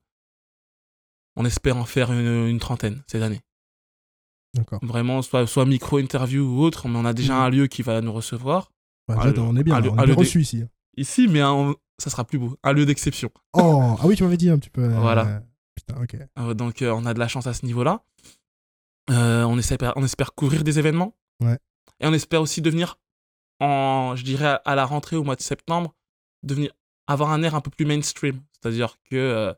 On 1.35 1.45
espère 1.45 1.77
en 1.77 1.85
faire 1.85 2.11
une, 2.11 2.47
une 2.47 2.59
trentaine 2.59 3.01
cette 3.07 3.21
année. 3.21 3.41
D'accord. 4.55 4.79
Vraiment, 4.83 5.21
soit, 5.21 5.45
soit 5.47 5.65
micro-interview 5.65 6.43
ou 6.43 6.61
autre, 6.61 6.87
mais 6.87 6.97
on 6.97 7.05
a 7.05 7.13
déjà 7.13 7.35
Mhm. 7.35 7.39
un 7.41 7.49
lieu 7.49 7.67
qui 7.67 7.81
va 7.83 8.01
nous 8.01 8.11
recevoir. 8.11 8.71
Bah, 9.07 9.15
Ah, 9.19 9.29
déjà, 9.29 9.41
on 9.43 9.55
est 9.55 9.63
bien. 9.63 9.75
ah, 9.75 9.81
on 9.89 9.97
ah, 9.97 10.03
est 10.03 10.07
bien 10.07 10.15
reçu 10.15 10.41
ici. 10.41 10.63
Ici, 10.97 11.27
mais 11.27 11.39
un- 11.41 11.75
ça 11.99 12.09
sera 12.09 12.25
plus 12.25 12.39
beau. 12.39 12.57
Un 12.63 12.73
lieu 12.73 12.85
d'exception. 12.85 13.29
Oh, 13.53 13.95
ah 13.99 14.05
oui, 14.05 14.15
tu 14.15 14.23
m'avais 14.23 14.37
dit 14.37 14.49
un 14.49 14.57
petit 14.57 14.69
peu. 14.69 14.83
euh, 14.83 14.89
Voilà. 14.99 15.43
Putain, 15.75 16.01
ok. 16.01 16.17
Euh, 16.39 16.53
donc, 16.53 16.81
euh, 16.81 16.91
on 16.91 17.05
a 17.05 17.13
de 17.13 17.19
la 17.19 17.27
chance 17.27 17.47
à 17.47 17.53
ce 17.53 17.65
niveau-là. 17.65 18.03
Euh, 19.11 19.43
on, 19.43 19.57
espère, 19.57 19.93
on 19.95 20.03
espère 20.03 20.33
couvrir 20.33 20.63
des 20.63 20.77
événements. 20.79 21.15
Ouais. 21.41 21.57
Et 21.99 22.07
on 22.07 22.13
espère 22.13 22.41
aussi 22.41 22.61
devenir, 22.61 22.97
en, 23.59 24.15
je 24.15 24.23
dirais, 24.23 24.59
à, 24.65 24.75
la 24.75 24.85
rentrée 24.85 25.15
au 25.15 25.23
mois 25.23 25.35
de 25.35 25.41
septembre, 25.41 25.93
devenir, 26.43 26.71
avoir 27.07 27.31
un 27.31 27.43
air 27.43 27.55
un 27.55 27.61
peu 27.61 27.71
plus 27.71 27.85
mainstream. 27.85 28.41
C'est-à-dire 28.53 28.97
que 29.09 29.15
euh, 29.15 29.53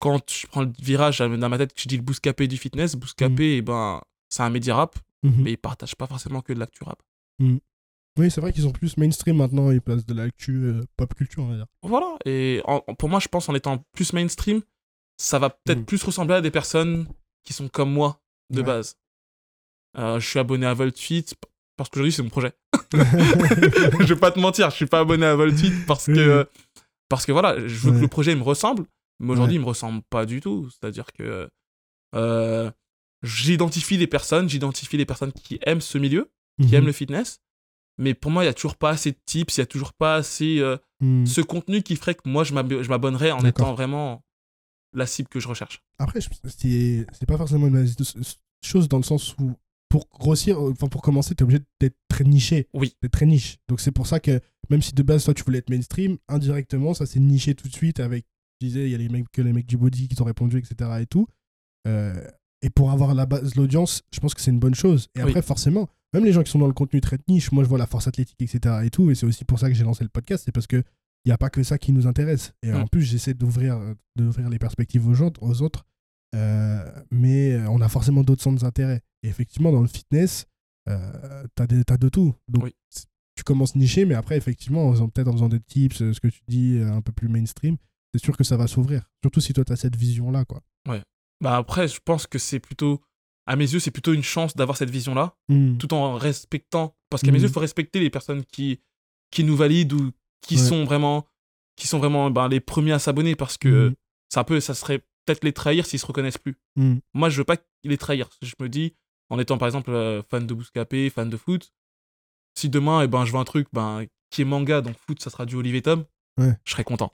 quand 0.00 0.28
je 0.30 0.46
prends 0.46 0.62
le 0.62 0.72
virage 0.78 1.18
dans 1.18 1.48
ma 1.48 1.58
tête, 1.58 1.72
que 1.74 1.80
je 1.80 1.88
dis 1.88 1.96
le 1.96 2.02
Bouscapé 2.02 2.46
du 2.46 2.56
fitness, 2.58 2.94
Bouscapé, 2.96 3.56
eh 3.56 3.62
ben, 3.62 4.02
c'est 4.28 4.42
un 4.42 4.50
média 4.50 4.74
rap, 4.76 4.96
Mhm. 5.22 5.42
mais 5.42 5.52
il 5.52 5.56
partage 5.56 5.96
pas 5.96 6.06
forcément 6.06 6.42
que 6.42 6.52
de 6.52 6.58
l'actu 6.58 6.84
rap. 6.84 7.00
Oui, 8.16 8.30
c'est 8.30 8.40
vrai 8.40 8.52
qu'ils 8.52 8.62
sont 8.62 8.70
plus 8.72 8.96
mainstream 8.96 9.38
maintenant, 9.38 9.70
ils 9.72 9.80
placent 9.80 10.06
de 10.06 10.14
l'actu 10.14 10.52
euh, 10.66 10.82
pop 10.96 11.12
culture, 11.14 11.42
on 11.42 11.48
va 11.48 11.56
dire. 11.56 11.66
Voilà. 11.82 12.16
Et 12.26 12.60
en- 12.64 12.80
pour 12.94 13.08
moi, 13.08 13.18
je 13.18 13.26
pense 13.28 13.48
en 13.48 13.54
étant 13.54 13.78
plus 13.92 14.12
mainstream, 14.12 14.60
ça 15.16 15.38
va 15.38 15.50
peut-être 15.50 15.80
Mm. 15.80 15.84
plus 15.84 16.02
ressembler 16.04 16.34
à 16.36 16.40
des 16.40 16.50
personnes 16.52 17.08
qui 17.42 17.52
sont 17.52 17.68
comme 17.68 17.92
moi 17.92 18.20
de 18.50 18.58
Ouais. 18.60 18.66
base. 18.66 18.96
Euh, 19.96 20.20
je 20.20 20.28
suis 20.28 20.38
abonné 20.38 20.66
à 20.66 20.74
VoltFit 20.74 21.24
parce 21.76 21.90
qu'aujourd'hui, 21.90 22.12
c'est 22.12 22.22
mon 22.22 22.28
projet. 22.30 22.52
je 22.92 24.04
vais 24.14 24.20
pas 24.20 24.30
te 24.30 24.38
mentir, 24.40 24.70
je 24.70 24.76
suis 24.76 24.86
pas 24.86 25.00
abonné 25.00 25.26
à 25.26 25.34
VoltFit 25.34 25.72
parce 25.86 26.06
que, 26.06 26.48
parce 27.08 27.26
que 27.26 27.32
voilà, 27.32 27.58
je 27.66 27.74
veux 27.76 27.90
Ouais. 27.90 27.96
que 27.98 28.02
le 28.02 28.08
projet 28.08 28.34
me 28.34 28.42
ressemble, 28.42 28.84
mais 29.20 29.32
aujourd'hui, 29.32 29.56
Ouais. 29.56 29.60
il 29.60 29.64
me 29.64 29.68
ressemble 29.68 30.02
pas 30.10 30.26
du 30.26 30.40
tout. 30.40 30.68
C'est-à-dire 30.70 31.06
que 31.12 31.48
euh, 32.14 32.70
j'identifie 33.22 33.96
les 33.96 34.06
personnes, 34.06 34.48
j'identifie 34.48 34.96
les 34.96 35.06
personnes 35.06 35.32
qui 35.32 35.58
aiment 35.62 35.80
ce 35.80 35.98
milieu, 35.98 36.30
qui 36.60 36.68
Mhm. 36.68 36.74
aiment 36.74 36.86
le 36.86 36.92
fitness. 36.92 37.40
Mais 37.98 38.14
pour 38.14 38.30
moi, 38.30 38.42
il 38.42 38.46
y 38.46 38.50
a 38.50 38.54
toujours 38.54 38.76
pas 38.76 38.90
assez 38.90 39.12
de 39.12 39.18
tips, 39.24 39.56
il 39.56 39.60
y 39.60 39.62
a 39.62 39.66
toujours 39.66 39.92
pas 39.94 40.16
assez 40.16 40.58
euh, 40.60 40.76
Mhm. 41.00 41.26
ce 41.26 41.40
contenu 41.40 41.82
qui 41.82 41.96
ferait 41.96 42.14
que 42.14 42.22
moi 42.28 42.44
je 42.44 42.52
m'ab- 42.54 42.82
je 42.82 42.88
m'abonnerais 42.88 43.30
en 43.32 43.44
étant 43.44 43.74
vraiment 43.74 44.22
la 44.92 45.06
cible 45.06 45.28
que 45.28 45.40
je 45.40 45.48
recherche. 45.48 45.80
Après, 45.98 46.20
c'est 46.20 47.26
pas 47.26 47.36
forcément 47.36 47.66
une 47.66 47.86
chose 48.64 48.88
dans 48.88 48.96
le 48.98 49.02
sens 49.02 49.34
où 49.40 49.52
pour 49.94 50.08
grossir, 50.18 50.58
euh, 50.60 50.72
enfin 50.72 50.88
pour 50.88 51.02
commencer, 51.02 51.36
t'es 51.36 51.44
obligé 51.44 51.60
d'être 51.80 51.96
très 52.08 52.24
niché. 52.24 52.66
Oui. 52.74 52.96
D'être 53.00 53.12
très 53.12 53.26
niche. 53.26 53.58
Donc 53.68 53.80
c'est 53.80 53.92
pour 53.92 54.08
ça 54.08 54.18
que 54.18 54.40
même 54.70 54.82
si 54.82 54.92
de 54.92 55.02
base 55.04 55.22
toi 55.24 55.34
tu 55.34 55.44
voulais 55.44 55.58
être 55.58 55.70
mainstream, 55.70 56.16
indirectement 56.28 56.94
ça 56.94 57.06
s'est 57.06 57.20
niché 57.20 57.54
tout 57.54 57.68
de 57.68 57.72
suite 57.72 58.00
avec, 58.00 58.26
je 58.60 58.66
disais, 58.66 58.86
il 58.86 58.90
y 58.90 58.94
a 58.96 58.98
les 58.98 59.08
mecs 59.08 59.30
que 59.30 59.40
les 59.40 59.52
mecs 59.52 59.66
du 59.66 59.76
body 59.76 60.08
qui 60.08 60.16
t'ont 60.16 60.24
répondu, 60.24 60.58
etc. 60.58 60.90
et 61.00 61.06
tout. 61.06 61.28
Euh, 61.86 62.12
et 62.62 62.70
pour 62.70 62.90
avoir 62.90 63.14
la 63.14 63.24
base, 63.26 63.54
l'audience, 63.54 64.02
je 64.12 64.18
pense 64.18 64.34
que 64.34 64.40
c'est 64.40 64.50
une 64.50 64.58
bonne 64.58 64.74
chose. 64.74 65.06
Et 65.14 65.22
Oui. 65.22 65.28
après, 65.28 65.42
forcément, 65.42 65.88
même 66.12 66.24
les 66.24 66.32
gens 66.32 66.42
qui 66.42 66.50
sont 66.50 66.58
dans 66.58 66.66
le 66.66 66.72
contenu 66.72 67.00
très 67.00 67.18
niche, 67.28 67.52
moi 67.52 67.62
je 67.62 67.68
vois 67.68 67.78
la 67.78 67.86
force 67.86 68.08
athlétique, 68.08 68.40
etc. 68.42 68.76
et 68.84 68.90
tout. 68.90 69.10
Et 69.10 69.14
c'est 69.14 69.26
aussi 69.26 69.44
pour 69.44 69.58
ça 69.60 69.68
que 69.68 69.74
j'ai 69.76 69.84
lancé 69.84 70.02
le 70.02 70.10
podcast, 70.10 70.42
c'est 70.44 70.52
parce 70.52 70.66
que 70.66 70.78
il 71.24 71.28
n'y 71.28 71.32
a 71.32 71.38
pas 71.38 71.50
que 71.50 71.62
ça 71.62 71.78
qui 71.78 71.92
nous 71.92 72.06
intéresse. 72.08 72.52
Et 72.64 72.72
Mm. 72.72 72.76
en 72.82 72.86
plus, 72.88 73.02
j'essaie 73.02 73.34
d'ouvrir 73.34 73.78
d'ouvrir 74.16 74.48
les 74.50 74.58
perspectives 74.58 75.06
aux, 75.06 75.14
gens, 75.14 75.30
aux 75.40 75.62
autres. 75.62 75.86
Euh, 76.34 76.84
mais 77.10 77.58
on 77.68 77.80
a 77.80 77.88
forcément 77.88 78.22
d'autres 78.22 78.42
centres 78.42 78.62
d'intérêt. 78.62 79.00
Et 79.22 79.28
effectivement, 79.28 79.72
dans 79.72 79.80
le 79.80 79.86
fitness, 79.88 80.46
euh, 80.88 81.44
t'as 81.54 81.66
de 81.66 82.08
tout. 82.08 82.34
Donc, 82.48 82.64
Oui. 82.64 82.74
tu 83.36 83.44
commences 83.44 83.74
niché, 83.76 84.04
mais 84.04 84.14
après, 84.14 84.36
effectivement, 84.36 84.88
en 84.88 84.92
faisant- 84.92 85.08
peut-être 85.08 85.28
en 85.28 85.32
faisant 85.32 85.48
des 85.48 85.60
tips, 85.60 86.02
euh, 86.02 86.12
ce 86.12 86.20
que 86.20 86.28
tu 86.28 86.40
dis, 86.48 86.76
euh, 86.78 86.92
un 86.92 87.00
peu 87.00 87.12
plus 87.12 87.28
mainstream, 87.28 87.76
c'est 88.12 88.22
sûr 88.22 88.36
que 88.36 88.44
ça 88.44 88.56
va 88.56 88.66
s'ouvrir. 88.66 89.08
Surtout 89.22 89.40
si 89.40 89.52
toi, 89.52 89.64
tu 89.64 89.72
as 89.72 89.76
cette 89.76 89.96
vision-là. 89.96 90.44
quoi. 90.44 90.60
Bah 91.40 91.56
après, 91.56 91.88
je 91.88 91.98
pense 92.02 92.26
que 92.26 92.38
c'est 92.38 92.60
plutôt, 92.60 93.02
à 93.46 93.56
mes 93.56 93.70
yeux, 93.70 93.80
c'est 93.80 93.90
plutôt 93.90 94.14
une 94.14 94.22
chance 94.22 94.54
d'avoir 94.56 94.76
cette 94.76 94.88
vision-là, 94.90 95.36
Mm. 95.48 95.76
tout 95.78 95.92
en 95.92 96.14
respectant. 96.14 96.96
Parce 97.10 97.22
qu'à 97.22 97.32
mes 97.32 97.38
yeux, 97.40 97.48
il 97.48 97.52
faut 97.52 97.60
respecter 97.60 98.00
les 98.00 98.08
personnes 98.08 98.44
qui, 98.44 98.80
qui 99.30 99.44
nous 99.44 99.56
valident 99.56 99.92
ou 99.94 100.12
qui 100.40 100.56
Ouais. 100.56 100.62
sont 100.62 100.84
vraiment, 100.84 101.26
qui 101.76 101.86
sont 101.86 101.98
vraiment 101.98 102.30
ben, 102.30 102.48
les 102.48 102.60
premiers 102.60 102.92
à 102.92 102.98
s'abonner 102.98 103.34
parce 103.34 103.58
que 103.58 103.90
Mm. 103.90 103.94
ça, 104.32 104.44
peut, 104.44 104.60
ça 104.60 104.74
serait 104.74 105.02
peut-être 105.24 105.44
les 105.44 105.52
trahir 105.52 105.86
s'ils 105.86 105.98
se 105.98 106.06
reconnaissent 106.06 106.38
plus. 106.38 106.56
Mm. 106.76 106.96
Moi, 107.14 107.28
je 107.30 107.38
veux 107.38 107.44
pas 107.44 107.56
les 107.84 107.98
trahir. 107.98 108.28
Je 108.42 108.54
me 108.60 108.68
dis, 108.68 108.94
en 109.30 109.38
étant 109.38 109.58
par 109.58 109.66
exemple 109.68 109.90
euh, 109.90 110.22
fan 110.22 110.46
de 110.46 110.54
Bouscapé, 110.54 111.10
fan 111.10 111.28
de 111.30 111.36
foot, 111.36 111.72
si 112.58 112.68
demain, 112.68 113.02
eh 113.02 113.08
ben, 113.08 113.24
je 113.24 113.30
vois 113.30 113.40
un 113.40 113.44
truc 113.44 113.68
ben, 113.72 114.04
qui 114.30 114.42
est 114.42 114.44
manga, 114.44 114.80
donc 114.80 114.96
foot, 114.98 115.20
ça 115.22 115.30
sera 115.30 115.46
du 115.46 115.56
Olivier 115.56 115.82
Tom, 115.82 116.04
Ouais. 116.38 116.54
je 116.64 116.72
serais 116.72 116.84
content. 116.84 117.12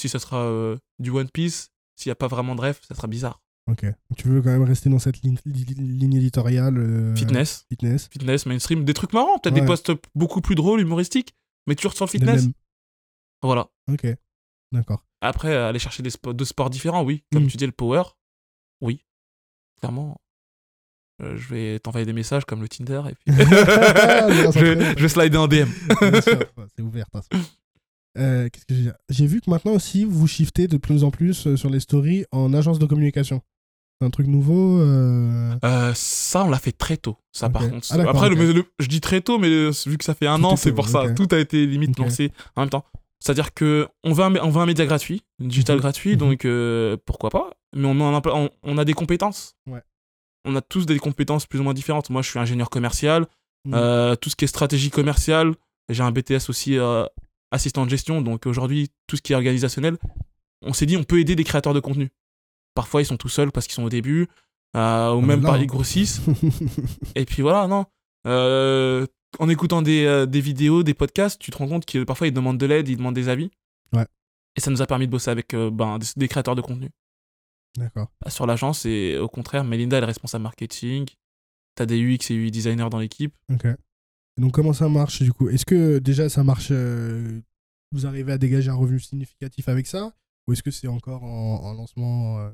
Si 0.00 0.08
ça 0.08 0.18
sera 0.18 0.44
euh, 0.44 0.76
du 0.98 1.10
One 1.10 1.28
Piece, 1.28 1.70
s'il 1.96 2.08
n'y 2.08 2.12
a 2.12 2.16
pas 2.16 2.26
vraiment 2.28 2.54
de 2.54 2.60
rêve, 2.60 2.80
ça 2.86 2.94
sera 2.94 3.06
bizarre. 3.06 3.40
Ok. 3.70 3.84
Tu 4.16 4.26
veux 4.28 4.42
quand 4.42 4.50
même 4.50 4.62
rester 4.64 4.90
dans 4.90 4.98
cette 4.98 5.20
ligne, 5.22 5.36
li- 5.44 5.64
ligne 5.76 6.14
éditoriale 6.14 6.76
euh, 6.78 7.14
Fitness, 7.14 7.66
Fitness. 7.68 8.08
fitness, 8.08 8.46
mainstream, 8.46 8.84
des 8.84 8.94
trucs 8.94 9.12
marrants, 9.12 9.38
peut-être 9.38 9.54
Ouais. 9.54 9.60
des 9.60 9.66
posts 9.66 9.92
beaucoup 10.14 10.40
plus 10.40 10.54
drôles, 10.56 10.80
humoristiques, 10.80 11.34
mais 11.66 11.74
toujours 11.76 11.92
sur 11.94 12.04
le 12.06 12.10
fitness. 12.10 12.46
Voilà. 13.42 13.68
Ok. 13.90 14.06
D'accord. 14.72 15.04
Après, 15.20 15.52
euh, 15.54 15.68
aller 15.68 15.78
chercher 15.78 16.02
des 16.02 16.10
sports, 16.10 16.34
deux 16.34 16.44
sports 16.44 16.70
différents, 16.70 17.02
oui. 17.04 17.22
Comme 17.32 17.44
Mm. 17.44 17.48
tu 17.48 17.56
dis, 17.56 17.66
le 17.66 17.72
power, 17.72 18.02
oui. 18.80 19.04
Clairement. 19.80 20.18
Euh, 21.22 21.36
je 21.36 21.48
vais 21.54 21.78
t'envoyer 21.78 22.06
des 22.06 22.12
messages 22.14 22.44
comme 22.44 22.62
le 22.62 22.68
Tinder 22.68 23.02
et 23.10 23.14
puis 23.14 23.26
je, 23.36 24.94
je 24.96 25.02
vais 25.02 25.08
slider 25.08 25.36
en 25.36 25.46
DM. 25.46 25.68
C'est 26.74 26.82
ouvert. 26.82 27.06
Euh, 28.18 28.48
Qu'est-ce 28.50 28.66
que 28.66 28.74
dire? 28.74 28.94
J'ai 29.08 29.26
vu 29.26 29.40
que 29.40 29.48
maintenant 29.50 29.72
aussi, 29.72 30.04
vous 30.04 30.26
shiftez 30.26 30.68
de 30.68 30.76
plus 30.76 31.04
en 31.04 31.10
plus 31.10 31.54
sur 31.56 31.70
les 31.70 31.80
stories 31.80 32.24
en 32.32 32.52
agence 32.54 32.78
de 32.78 32.86
communication. 32.86 33.40
C'est 34.00 34.06
un 34.06 34.10
truc 34.10 34.26
nouveau 34.26 34.80
euh, 34.80 35.54
Euh, 35.64 35.92
ça, 35.94 36.44
on 36.44 36.50
l'a 36.50 36.58
fait 36.58 36.72
très 36.72 36.96
tôt, 36.96 37.16
ça 37.30 37.48
par 37.48 37.68
contre. 37.68 37.86
Ah, 37.90 38.02
Après, 38.08 38.28
le- 38.30 38.50
ok. 38.50 38.56
le- 38.56 38.64
je 38.80 38.88
dis 38.88 39.00
très 39.00 39.20
tôt, 39.20 39.38
mais 39.38 39.48
le- 39.48 39.70
vu 39.88 39.96
que 39.96 40.04
ça 40.04 40.14
fait 40.14 40.26
un 40.26 40.38
Tout 40.38 40.44
an, 40.46 40.54
est 40.54 40.56
c'est 40.56 40.72
pour 40.72 40.88
ça. 40.88 41.08
Tout 41.10 41.28
a 41.30 41.38
été 41.38 41.64
limite 41.66 41.96
lancé 41.98 42.32
en 42.56 42.62
même 42.62 42.70
temps. 42.70 42.84
C'est-à-dire 43.22 43.54
que 43.54 43.86
on 44.02 44.12
veut 44.12 44.24
un, 44.24 44.34
on 44.36 44.50
veut 44.50 44.60
un 44.60 44.66
média 44.66 44.84
gratuit, 44.84 45.22
digital 45.38 45.76
Mhm. 45.76 45.80
gratuit, 45.82 46.10
Mhm. 46.12 46.16
donc 46.16 46.44
euh, 46.44 46.96
pourquoi 47.06 47.30
pas. 47.30 47.50
Mais 47.74 47.86
on, 47.86 47.98
en 48.00 48.14
a, 48.18 48.22
on, 48.28 48.50
on 48.64 48.78
a 48.78 48.84
des 48.84 48.94
compétences. 48.94 49.54
Ouais. 49.68 49.82
On 50.44 50.56
a 50.56 50.60
tous 50.60 50.86
des 50.86 50.98
compétences 50.98 51.46
plus 51.46 51.60
ou 51.60 51.62
moins 51.62 51.74
différentes. 51.74 52.10
Moi, 52.10 52.20
je 52.22 52.28
suis 52.30 52.38
ingénieur 52.40 52.68
commercial. 52.68 53.26
Mhm. 53.64 53.74
Euh, 53.74 54.16
tout 54.16 54.28
ce 54.28 54.34
qui 54.36 54.44
est 54.44 54.48
stratégie 54.48 54.90
commerciale. 54.90 55.54
J'ai 55.88 56.02
un 56.02 56.10
BTS 56.10 56.48
aussi 56.48 56.76
euh, 56.78 57.04
assistant 57.52 57.84
de 57.84 57.90
gestion. 57.90 58.22
Donc 58.22 58.46
aujourd'hui, 58.46 58.90
tout 59.06 59.16
ce 59.16 59.22
qui 59.22 59.32
est 59.32 59.36
organisationnel, 59.36 59.98
on 60.62 60.72
s'est 60.72 60.86
dit 60.86 60.96
on 60.96 61.04
peut 61.04 61.20
aider 61.20 61.36
des 61.36 61.44
créateurs 61.44 61.74
de 61.74 61.80
contenu. 61.80 62.10
Parfois, 62.74 63.02
ils 63.02 63.06
sont 63.06 63.16
tout 63.16 63.28
seuls 63.28 63.52
parce 63.52 63.66
qu'ils 63.66 63.74
sont 63.74 63.84
au 63.84 63.88
début, 63.90 64.22
ou 64.22 64.28
bah 64.74 65.14
même 65.20 65.42
par 65.42 65.58
ils 65.58 65.66
grossissent. 65.66 66.22
Et 67.14 67.24
puis 67.24 67.42
voilà, 67.42 67.68
non. 67.68 67.84
En 69.38 69.48
écoutant 69.48 69.80
des, 69.82 70.04
euh, 70.04 70.26
des 70.26 70.40
vidéos, 70.40 70.82
des 70.82 70.94
podcasts, 70.94 71.40
tu 71.40 71.50
te 71.50 71.56
rends 71.56 71.68
compte 71.68 71.86
que 71.86 72.04
parfois 72.04 72.26
ils 72.26 72.32
demandent 72.34 72.58
de 72.58 72.66
l'aide, 72.66 72.88
ils 72.88 72.96
demandent 72.96 73.14
des 73.14 73.28
avis. 73.28 73.50
Ouais. 73.92 74.06
Et 74.56 74.60
ça 74.60 74.70
nous 74.70 74.82
a 74.82 74.86
permis 74.86 75.06
de 75.06 75.10
bosser 75.12 75.30
avec 75.30 75.54
euh, 75.54 75.70
ben, 75.70 75.98
des, 75.98 76.06
des 76.16 76.28
créateurs 76.28 76.54
de 76.54 76.60
contenu. 76.60 76.90
D'accord. 77.76 78.12
Bah, 78.22 78.30
Sur 78.30 78.46
l'agence, 78.46 78.84
et 78.84 79.16
au 79.16 79.28
contraire, 79.28 79.64
Melinda 79.64 79.96
elle 79.96 80.02
est 80.04 80.06
responsable 80.06 80.42
marketing. 80.42 81.06
T'as 81.74 81.86
des 81.86 81.98
UX 81.98 82.30
et 82.30 82.34
UI 82.34 82.50
designers 82.50 82.90
dans 82.90 82.98
l'équipe. 82.98 83.34
Ok. 83.50 83.66
Donc, 84.36 84.52
comment 84.52 84.74
ça 84.74 84.88
marche 84.90 85.22
du 85.22 85.32
coup? 85.32 85.48
Est-ce 85.48 85.64
que 85.64 85.98
déjà 85.98 86.28
ça 86.28 86.44
marche 86.44 86.68
euh, 86.70 87.40
Vous 87.92 88.04
arrivez 88.06 88.32
à 88.32 88.38
dégager 88.38 88.70
un 88.70 88.74
revenu 88.74 89.00
significatif 89.00 89.68
avec 89.70 89.86
ça? 89.86 90.12
Ou 90.46 90.52
est-ce 90.52 90.62
que 90.62 90.70
c'est 90.70 90.88
encore 90.88 91.22
en, 91.24 91.60
en 91.64 91.72
lancement 91.72 92.50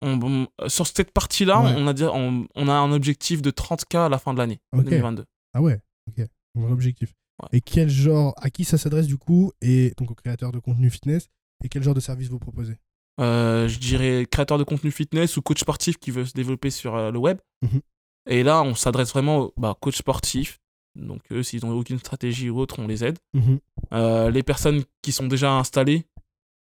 On- 0.00 0.46
on- 0.62 0.68
sur 0.68 0.86
cette 0.86 1.10
partie-là, 1.10 1.60
Ouais. 1.60 1.74
on, 1.76 1.86
a, 1.88 1.92
dit- 1.92 2.04
on, 2.04 2.46
on 2.54 2.68
a 2.68 2.72
un 2.72 2.92
objectif 2.92 3.42
de 3.42 3.50
30K 3.50 4.06
à 4.06 4.08
la 4.08 4.18
fin 4.18 4.32
de 4.32 4.38
l'année 4.38 4.60
Ok. 4.72 4.84
2022. 4.84 5.24
Ah 5.54 5.60
ouais, 5.62 5.80
ok. 6.08 6.26
Ouais. 6.54 7.48
Et 7.52 7.60
quel 7.60 7.88
genre, 7.88 8.34
à 8.36 8.50
qui 8.50 8.64
ça 8.64 8.78
s'adresse 8.78 9.06
du 9.06 9.16
coup 9.16 9.52
Et 9.60 9.92
donc 9.96 10.10
aux 10.10 10.14
créateurs 10.14 10.52
de 10.52 10.58
contenu 10.58 10.90
fitness 10.90 11.28
Et 11.64 11.68
quel 11.68 11.82
genre 11.82 11.94
de 11.94 12.00
service 12.00 12.28
vous 12.28 12.38
proposez? 12.38 12.76
Euh, 13.20 13.66
je 13.68 13.78
dirais 13.78 14.26
créateur 14.30 14.58
de 14.58 14.64
contenu 14.64 14.90
fitness 14.90 15.36
ou 15.36 15.42
coach 15.42 15.60
sportif 15.60 15.98
qui 15.98 16.10
veut 16.10 16.24
se 16.24 16.34
développer 16.34 16.70
sur 16.70 16.94
euh, 16.94 17.10
le 17.10 17.18
web. 17.18 17.38
Mhm. 17.62 17.80
Et 18.28 18.42
là, 18.42 18.62
on 18.62 18.74
s'adresse 18.74 19.10
vraiment 19.10 19.38
aux 19.38 19.54
bah, 19.56 19.76
coach 19.80 19.96
sportifs. 19.96 20.60
Donc, 20.94 21.22
eux, 21.30 21.42
s'ils 21.42 21.64
n'ont 21.64 21.76
aucune 21.76 21.98
stratégie 21.98 22.50
ou 22.50 22.58
autre, 22.58 22.78
on 22.78 22.86
les 22.86 23.04
aide. 23.04 23.18
Mhm. 23.34 23.58
Euh, 23.92 24.30
les 24.30 24.42
personnes 24.42 24.82
qui 25.02 25.12
sont 25.12 25.26
déjà 25.26 25.52
installées, 25.52 26.06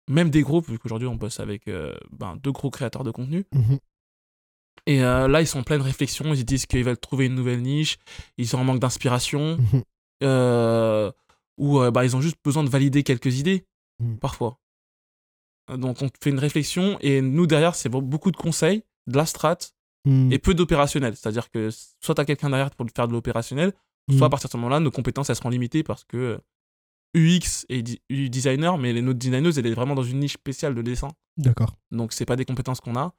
même 0.08 0.30
des 0.30 0.42
groupes, 0.42 0.68
vu 0.68 0.78
qu'aujourd'hui, 0.78 1.08
on 1.08 1.16
bosse 1.16 1.40
avec 1.40 1.68
ben, 2.10 2.36
deux 2.36 2.52
gros 2.52 2.70
créateurs 2.70 3.04
de 3.04 3.10
contenu. 3.10 3.44
Mhm. 3.52 3.78
Et 4.86 5.02
euh, 5.02 5.26
là, 5.28 5.40
ils 5.40 5.46
sont 5.46 5.58
en 5.60 5.62
pleine 5.64 5.80
réflexion. 5.82 6.32
Ils 6.34 6.44
disent 6.44 6.66
qu'ils 6.66 6.84
veulent 6.84 6.96
trouver 6.98 7.26
une 7.26 7.34
nouvelle 7.34 7.60
niche. 7.62 7.98
Ils 8.38 8.46
sont 8.46 8.58
en 8.58 8.64
manque 8.64 8.78
d'inspiration. 8.80 9.56
Mhm. 9.58 9.82
euh, 10.22 11.12
ou 11.58 11.80
euh, 11.80 11.90
bah, 11.90 12.04
ils 12.04 12.14
ont 12.16 12.20
juste 12.20 12.36
besoin 12.44 12.64
de 12.64 12.68
valider 12.70 13.02
quelques 13.02 13.38
idées, 13.38 13.66
Mhm. 14.02 14.18
parfois. 14.18 14.58
Donc 15.76 16.00
on 16.02 16.08
fait 16.22 16.30
une 16.30 16.38
réflexion 16.38 16.96
et 17.00 17.20
nous 17.20 17.46
derrière, 17.46 17.74
c'est 17.74 17.88
beaucoup 17.88 18.30
de 18.30 18.36
conseils, 18.36 18.82
de 19.08 19.16
la 19.16 19.26
strat 19.26 19.58
Mhm. 20.06 20.32
et 20.32 20.38
peu 20.38 20.54
d'opérationnel. 20.54 21.16
C'est-à-dire 21.16 21.50
que 21.50 21.70
soit 21.70 22.14
tu 22.14 22.20
as 22.20 22.24
quelqu'un 22.24 22.50
derrière 22.50 22.70
pour 22.70 22.86
faire 22.94 23.08
de 23.08 23.12
l'opérationnel, 23.12 23.72
soit 24.16 24.26
à 24.28 24.30
partir 24.30 24.48
de 24.48 24.52
ce 24.52 24.56
moment-là, 24.58 24.78
nos 24.80 24.90
compétences 24.92 25.28
elles 25.30 25.36
seront 25.36 25.48
limitées 25.50 25.82
parce 25.82 26.04
que 26.04 26.38
UX 27.16 27.64
et 27.68 27.82
UI 28.10 28.30
designer, 28.30 28.78
mais 28.78 28.92
les 28.92 29.02
notre 29.02 29.18
designeuse, 29.18 29.58
elle 29.58 29.66
est 29.66 29.74
vraiment 29.74 29.94
dans 29.96 30.02
une 30.04 30.20
niche 30.20 30.34
spéciale 30.34 30.74
de 30.74 30.82
dessin. 30.82 31.08
D'accord. 31.36 31.74
Donc 31.90 32.12
c'est 32.12 32.26
pas 32.26 32.36
des 32.36 32.44
compétences 32.44 32.80
qu'on 32.80 32.94
a. 32.96 33.12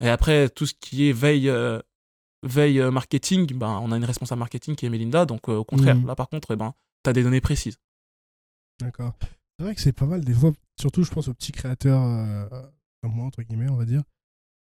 Et 0.00 0.08
après, 0.08 0.48
tout 0.48 0.66
ce 0.66 0.74
qui 0.74 1.08
est 1.08 1.12
veille, 1.12 1.48
euh, 1.48 1.80
veille 2.42 2.80
euh, 2.80 2.90
marketing, 2.90 3.52
ben, 3.54 3.78
on 3.82 3.92
a 3.92 3.96
une 3.96 4.04
responsable 4.04 4.38
marketing 4.40 4.74
qui 4.74 4.86
est 4.86 4.90
Melinda. 4.90 5.24
Donc 5.26 5.48
euh, 5.48 5.56
au 5.56 5.64
contraire, 5.64 5.96
Mhm. 5.96 6.06
là 6.06 6.14
par 6.16 6.28
contre, 6.28 6.52
eh 6.52 6.56
ben, 6.56 6.74
tu 7.02 7.10
as 7.10 7.12
des 7.12 7.22
données 7.22 7.40
précises. 7.40 7.78
D'accord. 8.80 9.14
C'est 9.58 9.64
vrai 9.64 9.74
que 9.74 9.80
c'est 9.80 9.92
pas 9.92 10.06
mal 10.06 10.24
des 10.24 10.34
fois, 10.34 10.52
surtout 10.80 11.04
je 11.04 11.10
pense 11.10 11.28
aux 11.28 11.34
petits 11.34 11.52
créateurs 11.52 12.02
comme 13.02 13.12
moi, 13.14 13.26
entre 13.26 13.42
guillemets, 13.42 13.70
on 13.70 13.76
va 13.76 13.84
dire. 13.84 14.02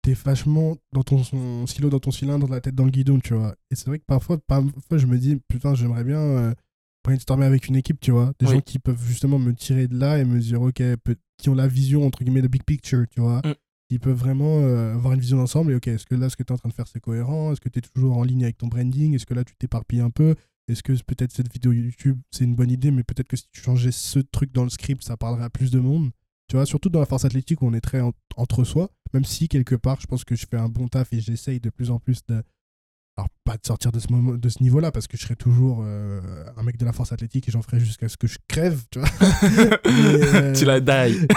T'es 0.02 0.14
vachement 0.14 0.76
dans 0.92 1.04
ton 1.04 1.24
son- 1.24 1.66
silo, 1.66 1.90
dans 1.90 2.00
ton 2.00 2.12
cylindre, 2.12 2.50
la 2.50 2.60
tête 2.60 2.76
dans 2.76 2.84
le 2.84 2.92
guidon, 2.92 3.20
tu 3.22 3.34
vois. 3.34 3.56
Et 3.72 3.76
c'est 3.76 3.86
vrai 3.88 4.00
que 4.00 4.04
parfois, 4.06 4.38
parfois 4.40 4.98
je 4.98 5.06
me 5.06 5.18
dis, 5.18 5.38
putain, 5.48 5.74
j'aimerais 5.76 6.04
bien 6.04 6.54
brainstormer 7.06 7.46
avec 7.46 7.68
une 7.68 7.78
équipe, 7.78 8.00
tu 8.02 8.12
vois. 8.12 8.34
Des 8.40 8.46
Oui. 8.48 8.54
gens 8.56 8.62
qui 8.62 8.80
peuvent 8.80 9.02
justement 9.06 9.40
me 9.40 9.54
tirer 9.54 9.88
de 9.88 9.98
là 9.98 10.20
et 10.20 10.26
me 10.26 10.40
dire, 10.40 10.62
ok, 10.62 10.82
qui 11.38 11.50
ont 11.50 11.56
la 11.56 11.68
vision, 11.68 12.06
entre 12.06 12.24
guillemets, 12.24 12.42
de 12.42 12.48
big 12.50 12.64
picture, 12.64 13.06
tu 13.10 13.22
vois. 13.22 13.38
Mm. 13.46 13.54
Ils 13.90 14.00
peuvent 14.00 14.18
vraiment 14.18 14.60
euh, 14.62 14.94
avoir 14.94 15.14
une 15.14 15.20
vision 15.20 15.38
d'ensemble 15.38 15.72
et 15.72 15.76
ok, 15.76 15.88
est-ce 15.88 16.06
que 16.06 16.16
là, 16.16 16.30
ce 16.30 16.36
que 16.36 16.44
tu 16.44 16.52
es 16.52 16.54
en 16.54 16.58
train 16.58 16.70
de 16.70 16.74
faire, 16.74 16.88
c'est 16.88 17.00
cohérent? 17.00 17.52
Est-ce 17.52 17.62
que 17.62 17.70
tu 17.70 17.80
es 17.80 17.82
toujours 17.82 18.18
en 18.18 18.24
ligne 18.24 18.44
avec 18.44 18.58
ton 18.58 18.68
branding? 18.68 19.14
Est-ce 19.14 19.26
que 19.26 19.34
là, 19.34 19.44
tu 19.44 19.56
t'éparpilles 19.56 20.00
un 20.02 20.10
peu? 20.10 20.36
Est-ce 20.68 20.82
que 20.82 20.94
peut-être 21.04 21.32
cette 21.32 21.52
vidéo 21.52 21.74
YouTube, 21.74 22.20
c'est 22.32 22.46
une 22.46 22.56
bonne 22.56 22.72
idée, 22.72 22.90
mais 22.92 23.04
peut-être 23.04 23.28
que 23.28 23.38
si 23.38 23.48
tu 23.52 23.62
changeais 23.62 23.92
ce 23.92 24.20
truc 24.20 24.52
dans 24.54 24.64
le 24.64 24.70
script, 24.70 25.04
ça 25.04 25.18
parlerait 25.18 25.44
à 25.44 25.50
plus 25.50 25.72
de 25.72 25.80
monde? 25.80 26.12
Tu 26.48 26.56
vois, 26.56 26.66
surtout 26.66 26.90
dans 26.90 27.00
la 27.00 27.06
force 27.06 27.26
athlétique 27.26 27.62
où 27.62 27.68
on 27.68 27.74
est 27.74 27.82
très 27.82 28.02
en- 28.02 28.14
entre 28.38 28.64
soi, 28.64 28.90
même 29.14 29.26
si 29.26 29.48
quelque 29.48 29.76
part, 29.76 30.00
je 30.02 30.08
pense 30.08 30.24
que 30.24 30.36
je 30.36 30.46
fais 30.50 30.58
un 30.58 30.70
bon 30.70 30.88
taf 30.88 31.12
et 31.14 31.20
j'essaye 31.20 31.60
de 31.60 31.70
plus 31.70 31.92
en 31.92 32.00
plus 32.00 32.26
de. 32.28 32.42
Alors, 33.16 33.28
pas 33.44 33.58
de 33.58 33.66
sortir 33.66 33.92
de 33.92 34.00
ce, 34.00 34.12
moment, 34.12 34.34
de 34.34 34.50
ce 34.50 34.64
niveau-là, 34.64 34.92
parce 34.92 35.06
que 35.06 35.18
je 35.18 35.22
serai 35.24 35.36
toujours 35.36 35.84
euh, 35.86 36.20
un 36.58 36.64
mec 36.64 36.78
de 36.78 36.86
la 36.86 36.94
force 36.94 37.12
athlétique 37.12 37.48
et 37.48 37.52
j'en 37.52 37.62
ferai 37.62 37.80
jusqu'à 37.80 38.10
ce 38.10 38.18
que 38.18 38.26
je 38.26 38.40
crève, 38.48 38.82
tu 38.90 39.00
vois. 39.00 39.10
Euh, 39.86 40.54
Tu 40.56 40.66
la 40.66 40.80
die. 40.80 41.28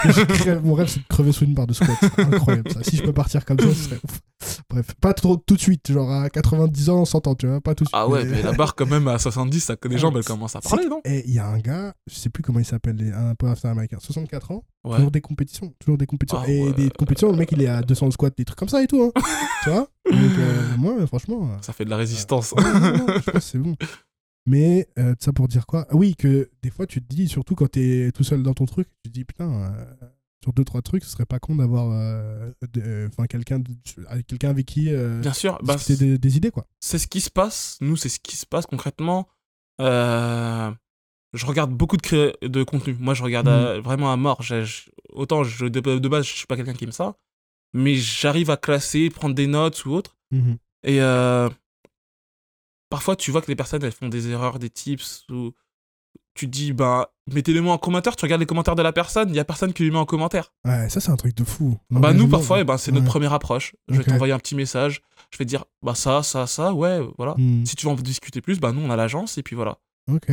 Mon 0.63 0.75
rêve, 0.75 0.89
c'est 0.89 1.01
de 1.01 1.07
crever 1.09 1.33
sous 1.33 1.45
une 1.45 1.53
barre 1.53 1.67
de 1.67 1.75
squat. 1.75 1.99
Incroyable 2.19 2.71
ça. 2.73 2.83
Si 2.83 2.97
je 2.97 3.03
peux 3.03 3.13
partir 3.13 3.45
comme 3.45 3.59
ça, 3.59 3.67
ce 3.69 3.75
serait 3.75 4.01
ouf. 4.03 4.21
Bref, 4.69 4.95
pas 5.01 5.15
trop 5.15 5.37
tout 5.37 5.55
de 5.55 5.61
suite, 5.61 5.91
genre 5.91 6.11
à 6.11 6.29
90 6.29 6.91
ans, 6.91 7.05
100 7.05 7.27
ans, 7.27 7.35
tu 7.35 7.47
vois, 7.47 7.61
pas 7.61 7.75
tout 7.75 7.85
de 7.85 7.89
suite. 7.89 7.97
Ah 7.99 8.07
ouais, 8.09 8.25
mais- 8.25 8.33
mais 8.33 8.43
la 8.43 8.53
barre, 8.53 8.75
quand 8.75 8.87
même, 8.87 9.09
à 9.09 9.19
70, 9.19 9.61
ça, 9.61 9.77
les 9.89 9.99
elles 10.15 10.25
commencent 10.25 10.57
à 10.57 10.61
parler, 10.61 10.87
non 10.89 11.01
Et 11.05 11.25
il 11.27 11.33
y 11.35 11.39
a 11.39 11.47
un 11.47 11.59
gars, 11.59 11.95
je 12.07 12.15
sais 12.17 12.29
plus 12.29 12.43
comment 12.43 12.59
il 12.59 12.65
s'appelle, 12.65 13.13
un 13.17 13.35
peu 13.35 13.47
américain, 13.71 13.99
64 14.01 14.51
ans, 14.51 14.65
Ouais. 14.85 14.97
toujours 14.97 15.11
des 15.11 15.21
compétitions, 15.21 15.73
toujours 15.79 15.97
des 15.97 16.07
compétitions. 16.07 16.43
Ah 16.45 16.51
et 16.51 16.65
ouais. 16.65 16.73
des 16.73 16.91
compétitions, 16.91 17.31
le 17.31 17.39
mec 17.39 17.51
il 17.53 17.63
est 17.63 17.67
à 17.69 17.83
200 17.83 18.11
squats, 18.11 18.31
des 18.37 18.45
trucs 18.45 18.59
comme 18.59 18.69
ça 18.69 18.83
et 18.83 18.87
tout, 18.87 19.03
hein. 19.03 19.13
tu 19.65 19.71
vois? 19.71 19.89
Donc 20.11 20.39
euh, 20.39 20.77
moi, 20.77 21.07
franchement. 21.07 21.49
euh, 21.53 21.57
Ça 21.63 21.73
fait 21.73 21.85
de 21.85 21.91
la 21.91 21.97
résistance. 21.97 22.53
Ouais, 22.53 22.63
non, 22.63 22.81
non, 22.81 23.07
je 23.09 23.13
pense 23.13 23.25
que 23.33 23.41
c'est 23.41 23.59
bon. 23.59 23.75
Mais 24.49 24.89
euh, 24.99 25.15
ça 25.19 25.33
pour 25.33 25.49
dire 25.49 25.67
quoi? 25.67 25.87
Ah 25.91 25.97
Oui, 25.97 26.15
que 26.15 26.51
des 26.63 26.71
fois 26.71 26.87
tu 26.87 27.03
te 27.03 27.13
dis, 27.13 27.27
surtout 27.29 27.55
quand 27.57 27.69
t'es 27.71 28.13
tout 28.15 28.23
seul 28.23 28.43
dans 28.45 28.55
ton 28.55 28.65
truc, 28.67 28.87
tu 29.03 29.11
te 29.11 29.15
dis 29.15 29.25
putain, 29.25 29.51
euh, 29.51 29.85
sur 30.47 30.53
deux 30.53 30.65
trois 30.65 30.81
trucs, 30.81 31.03
ce 31.03 31.11
serait 31.11 31.27
pas 31.27 31.41
con 31.41 31.57
d'avoir 31.57 31.91
euh, 31.91 32.53
euh, 32.77 33.09
enfin 33.09 33.27
quelqu'un 33.27 33.61
quelqu'un 34.29 34.51
avec 34.51 34.65
qui 34.67 34.93
euh, 34.95 35.21
Bien 35.21 35.33
sûr, 35.33 35.59
bah, 35.65 35.75
des, 35.89 36.19
des 36.19 36.37
idées 36.37 36.53
quoi. 36.53 36.67
c'est 36.79 36.99
ce 37.01 37.09
qui 37.09 37.21
se 37.21 37.31
passe. 37.31 37.79
Nous, 37.81 37.97
c'est 37.97 38.09
ce 38.09 38.21
qui 38.21 38.37
se 38.37 38.47
passe 38.47 38.65
concrètement. 38.67 39.29
Je 39.81 41.45
regarde 41.45 41.73
beaucoup 41.73 41.97
de, 41.97 42.03
cré- 42.03 42.35
de 42.43 42.63
contenu. 42.63 42.97
Moi, 43.01 43.13
je 43.15 43.23
regarde 43.25 43.49
Mhm. 43.49 43.81
vraiment 43.83 44.13
à 44.13 44.17
mort. 44.17 44.41
Je- 44.43 44.89
autant 45.11 45.43
je, 45.43 45.67
de, 45.67 45.81
de 45.81 46.09
base, 46.09 46.25
je 46.25 46.33
suis 46.33 46.47
pas 46.47 46.57
quelqu'un 46.57 46.73
qui 46.75 46.85
aime 46.85 46.93
ça, 46.93 47.17
mais 47.75 47.97
j'arrive 47.97 48.49
à 48.51 48.57
classer, 48.57 49.11
prendre 49.11 49.35
des 49.35 49.47
notes 49.49 49.85
ou 49.85 49.91
autre. 49.91 50.17
Mhm. 50.31 50.57
Et 50.85 51.01
euh, 51.03 51.51
parfois, 52.89 53.17
tu 53.17 53.31
vois 53.33 53.43
que 53.43 53.49
les 53.49 53.57
personnes, 53.57 53.83
elles 53.83 53.93
font 53.93 54.09
des 54.09 54.29
erreurs, 54.29 54.59
des 54.61 54.71
tips, 54.71 55.25
ou 55.29 55.53
tu 56.37 56.47
te 56.47 56.51
dis, 56.53 56.73
bah, 56.73 57.13
mettez-les-moi 57.33 57.73
en 57.75 57.79
commentaire. 57.79 58.15
Tu 58.17 58.25
regardes 58.25 58.41
les 58.41 58.47
commentaires 58.47 58.75
de 58.77 58.83
la 58.83 58.93
personne, 58.93 59.29
il 59.31 59.35
y 59.35 59.39
a 59.41 59.45
personne 59.45 59.73
qui 59.73 59.83
les 59.85 59.91
met 59.91 59.99
en 59.99 60.05
commentaire. 60.05 60.53
Ouais, 60.65 60.89
ça 60.89 61.01
c'est 61.01 61.11
un 61.11 61.17
truc 61.17 61.35
de 61.37 61.45
fou. 61.45 61.77
Bah, 61.91 62.13
nous, 62.13 62.29
parfois, 62.29 62.61
eh 62.61 62.65
ben, 62.65 62.77
c'est 62.79 62.93
notre 62.93 63.07
première 63.07 63.33
approche. 63.33 63.75
Je 63.89 63.97
vais 63.99 64.05
t'envoyer 64.05 64.33
un 64.33 64.39
petit 64.39 64.55
message. 64.55 65.03
Je 65.33 65.39
vais 65.39 65.45
te 65.45 65.49
dire, 65.49 65.65
bah, 65.83 65.95
ça, 65.95 66.23
ça, 66.23 66.47
ça, 66.47 66.73
ouais, 66.73 67.01
voilà. 67.19 67.35
Mhm. 67.37 67.67
Si 67.67 67.75
tu 67.77 67.87
veux 67.87 67.93
en 67.93 67.97
discuter 67.97 68.41
plus, 68.41 68.61
bah, 68.61 68.73
nous, 68.73 68.81
on 68.83 68.91
a 68.91 68.97
l'agence, 68.97 69.39
et 69.39 69.43
puis 69.43 69.57
voilà. 69.57 69.79
Ok. 70.11 70.29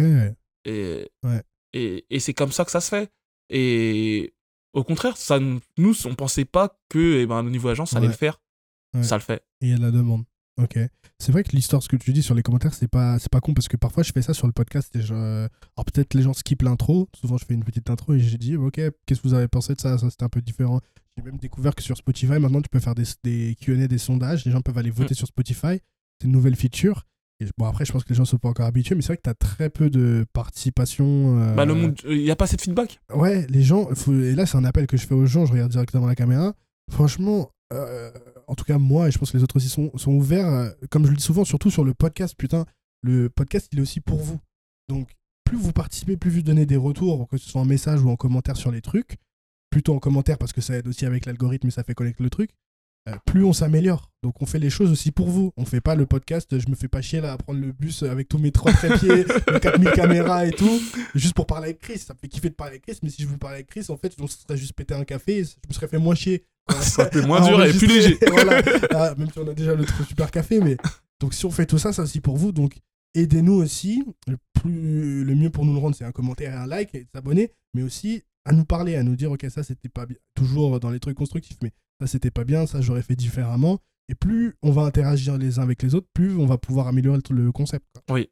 Et, 0.65 1.09
Ouais. 1.23 1.41
et, 1.73 2.05
et 2.09 2.19
c'est 2.19 2.33
comme 2.33 2.51
ça 2.51 2.63
que 2.65 2.71
ça 2.71 2.79
se 2.81 2.89
fait. 2.89 3.11
Et 3.49 4.33
au 4.73 4.83
contraire, 4.83 5.17
ça, 5.17 5.39
nous, 5.39 5.93
on 6.05 6.15
pensait 6.15 6.45
pas 6.45 6.77
que 6.89 7.19
eh 7.21 7.25
ben, 7.25 7.39
au 7.45 7.49
niveau 7.49 7.69
agence, 7.69 7.91
ça 7.91 7.97
allait 7.97 8.07
le 8.07 8.13
faire. 8.13 8.39
Ça 9.01 9.15
le 9.17 9.21
fait. 9.23 9.43
Et 9.61 9.67
il 9.67 9.69
y 9.69 9.73
a 9.73 9.77
de 9.77 9.81
la 9.83 9.91
demande. 9.91 10.23
Ok. 10.61 10.77
C'est 11.19 11.31
vrai 11.31 11.43
que 11.43 11.51
l'histoire, 11.55 11.81
ce 11.81 11.87
que 11.87 11.95
tu 11.95 12.13
dis 12.13 12.21
sur 12.21 12.35
les 12.35 12.43
commentaires, 12.43 12.73
c'est 12.73 12.87
pas, 12.87 13.17
c'est 13.17 13.29
pas 13.31 13.39
con 13.41 13.53
parce 13.53 13.67
que 13.67 13.77
parfois 13.77 14.03
je 14.03 14.11
fais 14.11 14.21
ça 14.21 14.33
sur 14.35 14.45
le 14.45 14.53
podcast 14.53 14.95
et 14.95 15.01
je. 15.01 15.13
Alors 15.13 15.85
peut-être 15.91 16.13
les 16.13 16.21
gens 16.21 16.33
skippent 16.33 16.61
l'intro. 16.61 17.09
Souvent 17.19 17.37
je 17.37 17.45
fais 17.45 17.53
une 17.55 17.63
petite 17.63 17.89
intro 17.89 18.13
et 18.13 18.19
j'ai 18.19 18.37
dit, 18.37 18.55
ok, 18.55 18.79
qu'est-ce 19.05 19.21
que 19.21 19.27
vous 19.27 19.33
avez 19.33 19.47
pensé 19.47 19.73
de 19.73 19.81
ça? 19.81 19.97
Ça 19.97 20.09
c'était 20.11 20.23
un 20.25 20.29
peu 20.29 20.41
différent. 20.41 20.79
J'ai 21.17 21.23
même 21.23 21.37
découvert 21.37 21.73
que 21.75 21.81
sur 21.83 21.97
Spotify, 21.97 22.39
maintenant 22.39 22.61
tu 22.61 22.69
peux 22.69 22.79
faire 22.79 22.93
des, 22.95 23.03
des 23.23 23.55
QA, 23.59 23.87
des 23.87 23.97
sondages. 23.97 24.45
Les 24.45 24.51
gens 24.51 24.61
peuvent 24.61 24.77
aller 24.77 24.89
Mm. 24.91 24.95
voter 24.95 25.13
sur 25.15 25.27
Spotify. 25.27 25.79
C'est 26.21 26.25
une 26.27 26.31
nouvelle 26.31 26.55
feature. 26.55 27.03
Et 27.39 27.45
bon, 27.57 27.65
après, 27.65 27.83
je 27.83 27.91
pense 27.91 28.03
que 28.03 28.09
les 28.09 28.15
gens 28.15 28.25
sont 28.25 28.37
pas 28.37 28.49
encore 28.49 28.67
habitués, 28.67 28.93
mais 28.95 29.01
c'est 29.01 29.07
vrai 29.07 29.17
que 29.17 29.23
tu 29.23 29.29
as 29.29 29.33
très 29.33 29.69
peu 29.71 29.89
de 29.89 30.23
participation. 30.33 31.39
euh, 31.41 31.55
Bah, 31.55 31.65
le 31.65 31.73
monde, 31.73 31.95
il 32.07 32.19
n'y 32.23 32.31
a 32.31 32.35
pas 32.35 32.45
assez 32.45 32.55
de 32.55 32.61
feedback? 32.61 32.99
Ouais, 33.13 33.45
les 33.49 33.63
gens, 33.63 33.87
faut- 33.95 34.13
et 34.13 34.35
là 34.35 34.45
c'est 34.45 34.57
un 34.57 34.63
appel 34.65 34.85
que 34.87 34.97
je 34.97 35.07
fais 35.07 35.15
aux 35.15 35.25
gens, 35.25 35.45
je 35.45 35.51
regarde 35.51 35.71
directement 35.71 36.05
la 36.05 36.15
caméra. 36.15 36.53
Franchement, 36.91 37.49
euh, 37.73 38.11
en 38.47 38.55
tout 38.55 38.65
cas 38.65 38.77
moi, 38.77 39.07
et 39.07 39.11
je 39.11 39.17
pense 39.17 39.31
que 39.31 39.37
les 39.37 39.43
autres 39.43 39.57
aussi 39.57 39.69
sont, 39.69 39.91
sont 39.97 40.11
ouverts, 40.13 40.47
euh, 40.47 40.69
comme 40.89 41.05
je 41.05 41.11
le 41.11 41.17
dis 41.17 41.23
souvent, 41.23 41.45
surtout 41.45 41.71
sur 41.71 41.83
le 41.83 41.93
podcast, 41.93 42.35
putain, 42.37 42.65
le 43.01 43.29
podcast 43.29 43.69
il 43.71 43.79
est 43.79 43.81
aussi 43.81 43.99
pour 43.99 44.19
vous. 44.19 44.39
Donc 44.89 45.09
plus 45.43 45.57
vous 45.57 45.73
participez, 45.73 46.17
plus 46.17 46.31
vous 46.31 46.41
donnez 46.41 46.65
des 46.65 46.77
retours, 46.77 47.27
que 47.27 47.37
ce 47.37 47.49
soit 47.49 47.61
en 47.61 47.65
message 47.65 48.01
ou 48.01 48.09
en 48.09 48.15
commentaire 48.15 48.57
sur 48.57 48.71
les 48.71 48.81
trucs, 48.81 49.17
plutôt 49.69 49.93
en 49.95 49.99
commentaire 49.99 50.37
parce 50.37 50.53
que 50.53 50.61
ça 50.61 50.75
aide 50.75 50.87
aussi 50.87 51.05
avec 51.05 51.25
l'algorithme 51.25 51.67
et 51.67 51.71
ça 51.71 51.83
fait 51.83 51.93
connaître 51.93 52.21
le 52.21 52.29
truc, 52.29 52.51
euh, 53.09 53.15
plus 53.25 53.43
on 53.43 53.51
s'améliore. 53.51 54.11
Donc 54.23 54.41
on 54.41 54.45
fait 54.45 54.59
les 54.59 54.69
choses 54.69 54.91
aussi 54.91 55.11
pour 55.11 55.27
vous. 55.27 55.51
On 55.57 55.65
fait 55.65 55.81
pas 55.81 55.95
le 55.95 56.05
podcast, 56.05 56.57
je 56.57 56.69
me 56.69 56.75
fais 56.75 56.87
pas 56.87 57.01
chier 57.01 57.19
là 57.19 57.33
à 57.33 57.37
prendre 57.37 57.59
le 57.59 57.73
bus 57.73 58.03
avec 58.03 58.29
tous 58.29 58.37
mes 58.37 58.51
trois 58.51 58.71
trépieds, 58.71 59.25
mes 59.51 59.59
4000 59.59 59.91
caméras 59.91 60.45
et 60.45 60.51
tout, 60.51 60.81
juste 61.13 61.33
pour 61.33 61.45
parler 61.45 61.65
avec 61.65 61.79
Chris. 61.79 61.99
Ça 61.99 62.13
me 62.13 62.19
fait 62.19 62.29
kiffer 62.29 62.49
de 62.49 62.55
parler 62.55 62.73
avec 62.73 62.83
Chris, 62.83 62.99
mais 63.03 63.09
si 63.09 63.23
je 63.23 63.27
vous 63.27 63.37
parlais 63.37 63.57
avec 63.57 63.67
Chris, 63.67 63.85
en 63.89 63.97
fait, 63.97 64.15
on 64.19 64.27
se 64.27 64.39
serait 64.39 64.57
juste 64.57 64.73
pété 64.73 64.93
un 64.93 65.03
café, 65.03 65.43
je 65.43 65.67
me 65.67 65.73
serais 65.73 65.87
fait 65.87 65.97
moins 65.97 66.15
chier. 66.15 66.45
Ça 66.81 67.09
fait 67.09 67.25
moins 67.25 67.45
dur 67.47 67.63
et 67.63 67.71
plus 67.73 67.87
léger. 67.87 68.17
Voilà. 68.31 68.61
Ah, 68.91 69.13
même 69.17 69.29
si 69.31 69.39
on 69.39 69.47
a 69.47 69.53
déjà 69.53 69.75
le 69.75 69.85
truc 69.85 70.07
super 70.07 70.31
café, 70.31 70.59
mais 70.59 70.77
donc 71.19 71.33
si 71.33 71.45
on 71.45 71.51
fait 71.51 71.65
tout 71.65 71.77
ça, 71.77 71.91
c'est 71.93 72.01
aussi 72.01 72.21
pour 72.21 72.37
vous. 72.37 72.51
Donc 72.51 72.77
aidez-nous 73.15 73.53
aussi. 73.53 74.03
Le, 74.27 74.37
plus, 74.61 75.23
le 75.23 75.35
mieux 75.35 75.49
pour 75.49 75.65
nous 75.65 75.73
le 75.73 75.79
rendre, 75.79 75.95
c'est 75.95 76.05
un 76.05 76.11
commentaire 76.11 76.53
et 76.53 76.57
un 76.57 76.67
like 76.67 76.95
et 76.95 77.01
de 77.03 77.09
s'abonner, 77.13 77.51
mais 77.73 77.83
aussi 77.83 78.23
à 78.45 78.53
nous 78.53 78.65
parler, 78.65 78.95
à 78.95 79.03
nous 79.03 79.15
dire 79.15 79.31
ok 79.31 79.45
ça 79.49 79.63
c'était 79.63 79.89
pas 79.89 80.05
bien. 80.05 80.17
Toujours 80.35 80.79
dans 80.79 80.89
les 80.89 80.99
trucs 80.99 81.17
constructifs, 81.17 81.57
mais 81.61 81.71
ça 81.99 82.07
c'était 82.07 82.31
pas 82.31 82.43
bien, 82.43 82.65
ça 82.65 82.81
j'aurais 82.81 83.01
fait 83.03 83.15
différemment. 83.15 83.79
Et 84.09 84.15
plus 84.15 84.55
on 84.61 84.71
va 84.71 84.83
interagir 84.83 85.37
les 85.37 85.59
uns 85.59 85.63
avec 85.63 85.81
les 85.83 85.95
autres, 85.95 86.07
plus 86.13 86.35
on 86.37 86.45
va 86.45 86.57
pouvoir 86.57 86.87
améliorer 86.87 87.19
le, 87.29 87.35
le 87.43 87.51
concept. 87.51 87.85
quoi. 87.93 88.15
Oui. 88.15 88.29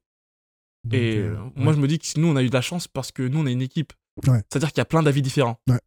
Donc, 0.83 0.93
Et 0.99 1.17
euh, 1.17 1.35
euh, 1.35 1.49
moi, 1.55 1.67
ouais. 1.67 1.73
je 1.75 1.79
me 1.79 1.87
dis 1.87 1.99
que 1.99 2.19
nous, 2.19 2.27
on 2.27 2.35
a 2.35 2.41
eu 2.43 2.49
de 2.49 2.53
la 2.53 2.61
chance 2.61 2.87
parce 2.87 3.11
que 3.11 3.21
nous, 3.27 3.39
on 3.39 3.45
est 3.45 3.53
une 3.53 3.61
équipe. 3.61 3.93
Ouais. 4.27 4.41
C'est-à-dire 4.49 4.69
qu'il 4.69 4.79
y 4.79 4.81
a 4.81 4.85
plein 4.85 5.03
d'avis 5.03 5.21
différents. 5.21 5.57
Ouais. 5.69 5.79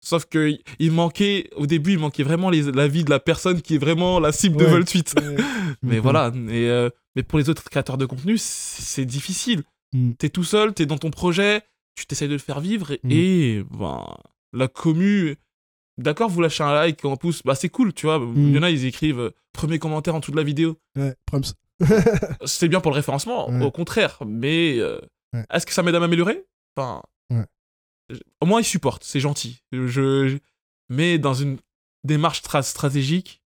Sauf 0.00 0.26
que 0.26 0.56
il 0.78 0.92
manquait, 0.92 1.50
au 1.56 1.66
début, 1.66 1.92
il 1.92 1.98
manquait 1.98 2.22
vraiment 2.22 2.50
les- 2.50 2.70
l'avis 2.70 3.04
de 3.04 3.10
la 3.10 3.18
personne 3.18 3.60
qui 3.62 3.74
est 3.74 3.78
vraiment 3.78 4.20
la 4.20 4.30
cible 4.32 4.56
de. 4.56 4.64
Voltweet. 4.64 5.14
Ouais. 5.16 5.36
Mais 5.82 5.96
Mhm. 5.96 6.00
voilà. 6.02 6.32
Et, 6.50 6.68
euh, 6.70 6.88
mais 7.16 7.22
pour 7.24 7.38
les 7.38 7.48
autres 7.50 7.64
créateurs 7.64 7.98
de 7.98 8.06
contenu, 8.06 8.36
c'est 8.38 9.04
difficile. 9.04 9.62
Mm. 9.92 10.12
T'es 10.12 10.28
tout 10.28 10.44
seul, 10.44 10.72
t'es 10.72 10.86
dans 10.86 10.98
ton 10.98 11.10
projet, 11.10 11.62
tu 11.96 12.06
t'essayes 12.06 12.28
de 12.28 12.34
le 12.34 12.38
faire 12.38 12.60
vivre 12.60 12.92
et, 12.92 13.00
Mm. 13.02 13.10
et, 13.10 13.64
ben, 13.70 14.04
la 14.52 14.68
commu. 14.68 15.36
D'accord, 15.98 16.28
vous 16.30 16.40
lâchez 16.42 16.62
un 16.62 16.72
like, 16.72 17.04
un 17.04 17.16
pouce, 17.16 17.42
bah 17.44 17.56
c'est 17.56 17.68
cool, 17.70 17.92
tu 17.92 18.06
vois. 18.06 18.24
Il 18.36 18.54
y 18.54 18.58
en 18.58 18.62
a, 18.62 18.70
ils 18.70 18.84
écrivent 18.84 19.18
euh, 19.18 19.30
premier 19.52 19.80
commentaire 19.80 20.14
en 20.14 20.20
dessous 20.20 20.30
de 20.30 20.36
la 20.36 20.44
vidéo. 20.44 20.76
Ouais. 20.96 21.14
C'est 22.44 22.68
bien 22.68 22.80
pour 22.80 22.92
le 22.92 22.96
référencement, 22.96 23.50
Ouais. 23.50 23.64
au 23.64 23.70
contraire. 23.72 24.18
Mais 24.26 24.78
euh, 24.78 25.00
est-ce 25.52 25.66
que 25.66 25.72
ça 25.72 25.82
m'aide 25.82 25.94
à 25.96 26.00
m'améliorer? 26.00 26.44
Enfin, 26.76 27.02
au 28.40 28.46
moins 28.46 28.60
ils 28.60 28.64
supportent, 28.64 29.04
c'est 29.04 29.20
gentil. 29.20 29.62
Je, 29.72 29.86
je- 29.88 30.38
mais 30.88 31.18
dans 31.18 31.34
une 31.34 31.58
démarche 32.04 32.42
stra- 32.42 32.62
stratégique, 32.62 33.42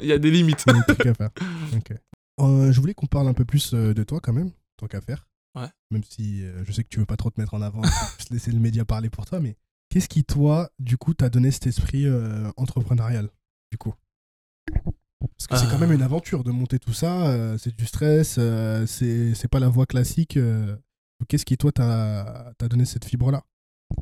il 0.00 0.06
y 0.06 0.12
a 0.12 0.18
des 0.18 0.30
limites. 0.30 0.64
À 0.68 1.14
faire. 1.14 1.30
Ok. 1.76 1.92
Euh, 2.40 2.72
je 2.72 2.80
voulais 2.80 2.94
qu'on 2.94 3.06
parle 3.06 3.28
un 3.28 3.32
peu 3.34 3.44
plus 3.44 3.74
euh, 3.74 3.94
de 3.94 4.02
toi 4.02 4.20
quand 4.20 4.32
même, 4.32 4.50
tant 4.76 4.86
qu'à 4.88 5.00
faire. 5.00 5.28
Ouais. 5.54 5.68
Même 5.92 6.02
si 6.02 6.42
euh, 6.44 6.64
je 6.64 6.72
sais 6.72 6.82
que 6.82 6.88
tu 6.88 6.98
veux 6.98 7.06
pas 7.06 7.16
trop 7.16 7.30
te 7.30 7.40
mettre 7.40 7.54
en 7.54 7.62
avant, 7.62 7.80
juste 8.18 8.30
laisser 8.30 8.50
le 8.50 8.58
média 8.58 8.84
parler 8.84 9.08
pour 9.08 9.24
toi, 9.24 9.38
mais 9.38 9.56
qu'est-ce 9.88 10.08
qui 10.08 10.24
toi, 10.24 10.68
du 10.80 10.96
coup, 10.98 11.14
t'a 11.14 11.30
donné 11.30 11.52
cet 11.52 11.68
esprit 11.68 12.06
euh, 12.06 12.50
entrepreneurial, 12.56 13.30
du 13.70 13.78
coup? 13.78 13.94
Parce 15.38 15.46
que 15.46 15.56
c'est 15.56 15.70
quand 15.70 15.78
même 15.78 15.92
une 15.92 16.02
aventure 16.02 16.42
de 16.44 16.50
monter 16.50 16.78
tout 16.78 16.92
ça, 16.92 17.56
c'est 17.58 17.74
du 17.74 17.86
stress, 17.86 18.38
c'est 18.86 19.34
c'est 19.34 19.48
pas 19.48 19.58
la 19.60 19.68
voie 19.68 19.86
classique. 19.86 20.38
Qu'est-ce 21.28 21.44
qui 21.44 21.56
toi 21.56 21.72
t'a 21.72 22.52
donné 22.68 22.84
cette 22.84 23.04
fibre-là? 23.04 23.42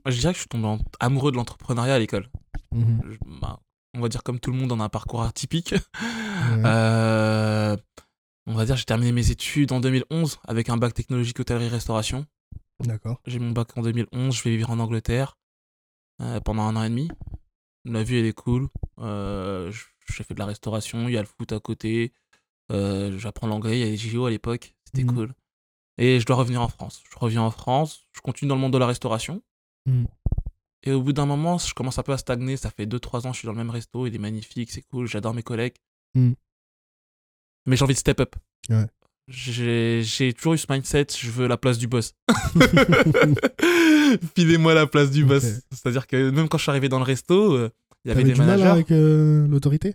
Moi, 0.04 0.12
je 0.12 0.18
dirais 0.20 0.32
que 0.32 0.36
je 0.36 0.42
suis 0.42 0.48
tombé 0.48 0.66
en- 0.66 0.78
amoureux 1.00 1.32
de 1.32 1.36
l'entrepreneuriat 1.36 1.94
à 1.94 1.98
l'école. 1.98 2.28
Mhm. 2.72 3.00
Bah, 3.40 3.60
on 3.94 4.00
va 4.00 4.08
dire 4.08 4.22
comme 4.22 4.40
tout 4.40 4.50
le 4.50 4.56
monde, 4.56 4.72
on 4.72 4.80
a 4.80 4.84
un 4.84 4.88
parcours 4.88 5.22
atypique. 5.22 5.74
Euh, 6.64 7.76
on 8.46 8.54
va 8.54 8.64
dire 8.64 8.76
j'ai 8.76 8.84
terminé 8.84 9.12
mes 9.12 9.30
études 9.30 9.72
en 9.72 9.80
2011 9.80 10.38
avec 10.46 10.68
un 10.70 10.76
bac 10.76 10.92
technologique 10.94 11.38
hôtellerie-restauration. 11.40 12.26
D'accord. 12.80 13.20
J'ai 13.26 13.38
mon 13.38 13.50
bac 13.52 13.68
en 13.76 13.82
2011, 13.82 14.34
je 14.36 14.42
vais 14.42 14.56
vivre 14.56 14.70
en 14.70 14.78
Angleterre 14.80 15.36
euh, 16.20 16.40
pendant 16.40 16.62
un 16.62 16.74
an 16.76 16.82
et 16.82 16.88
demi. 16.88 17.08
La 17.84 18.02
vie 18.02 18.16
elle 18.16 18.26
est 18.26 18.32
cool. 18.32 18.68
Euh, 18.98 19.70
j'ai 20.12 20.24
fait 20.24 20.34
de 20.34 20.38
la 20.38 20.46
restauration, 20.46 21.08
il 21.08 21.14
y 21.14 21.18
a 21.18 21.20
le 21.22 21.28
foot 21.28 21.52
à 21.52 21.60
côté. 21.60 22.12
J'apprends 22.70 23.46
l'anglais, 23.46 23.78
il 23.78 23.80
y 23.80 23.86
a 23.86 23.90
les 23.90 23.96
JO 23.98 24.24
à 24.26 24.30
l'époque, 24.30 24.74
c'était 24.86 25.04
Mhm. 25.04 25.14
cool. 25.14 25.34
Et 25.98 26.20
je 26.20 26.26
dois 26.26 26.36
revenir 26.36 26.62
en 26.62 26.68
France. 26.68 27.02
Je 27.10 27.18
reviens 27.18 27.42
en 27.42 27.50
France, 27.50 28.06
je 28.12 28.20
continue 28.20 28.48
dans 28.48 28.54
le 28.54 28.60
monde 28.60 28.72
de 28.72 28.78
la 28.78 28.86
restauration. 28.86 29.42
Mhm. 29.86 30.06
Et 30.84 30.92
au 30.92 31.02
bout 31.02 31.12
d'un 31.12 31.26
moment, 31.26 31.58
je 31.58 31.74
commence 31.74 31.98
un 31.98 32.02
peu 32.02 32.12
à 32.12 32.18
stagner. 32.18 32.56
Ça 32.56 32.70
fait 32.70 32.86
2-3 32.86 33.26
ans, 33.26 33.32
je 33.32 33.38
suis 33.38 33.46
dans 33.46 33.52
le 33.52 33.58
même 33.58 33.70
resto, 33.70 34.06
il 34.06 34.14
est 34.14 34.18
magnifique, 34.18 34.70
c'est 34.70 34.82
cool, 34.82 35.06
j'adore 35.06 35.34
mes 35.34 35.42
collègues. 35.42 35.76
Mhm. 36.14 36.34
Mais 37.66 37.76
j'ai 37.76 37.84
envie 37.84 37.94
de 37.94 37.98
step 37.98 38.20
up. 38.20 38.36
Ouais. 38.68 38.86
J'ai 39.28 40.32
toujours 40.36 40.54
eu 40.54 40.58
ce 40.58 40.66
mindset, 40.68 41.06
je 41.16 41.30
veux 41.30 41.46
la 41.46 41.56
place 41.56 41.78
du 41.78 41.86
boss. 41.86 42.14
Filez-moi 44.34 44.74
la 44.74 44.86
place 44.86 45.10
du 45.10 45.24
boss. 45.24 45.44
C'est-à-dire 45.70 46.06
que 46.06 46.30
même 46.30 46.48
quand 46.48 46.58
je 46.58 46.62
suis 46.62 46.70
arrivé 46.70 46.88
dans 46.88 46.98
le 46.98 47.04
resto, 47.04 47.54
euh, 47.54 47.70
il 48.04 48.08
y 48.08 48.10
avait 48.10 48.24
des 48.24 48.32
du 48.32 48.38
mal 48.38 48.48
managers. 48.48 48.68
avec 48.68 48.90
euh, 48.90 49.46
l'autorité? 49.46 49.94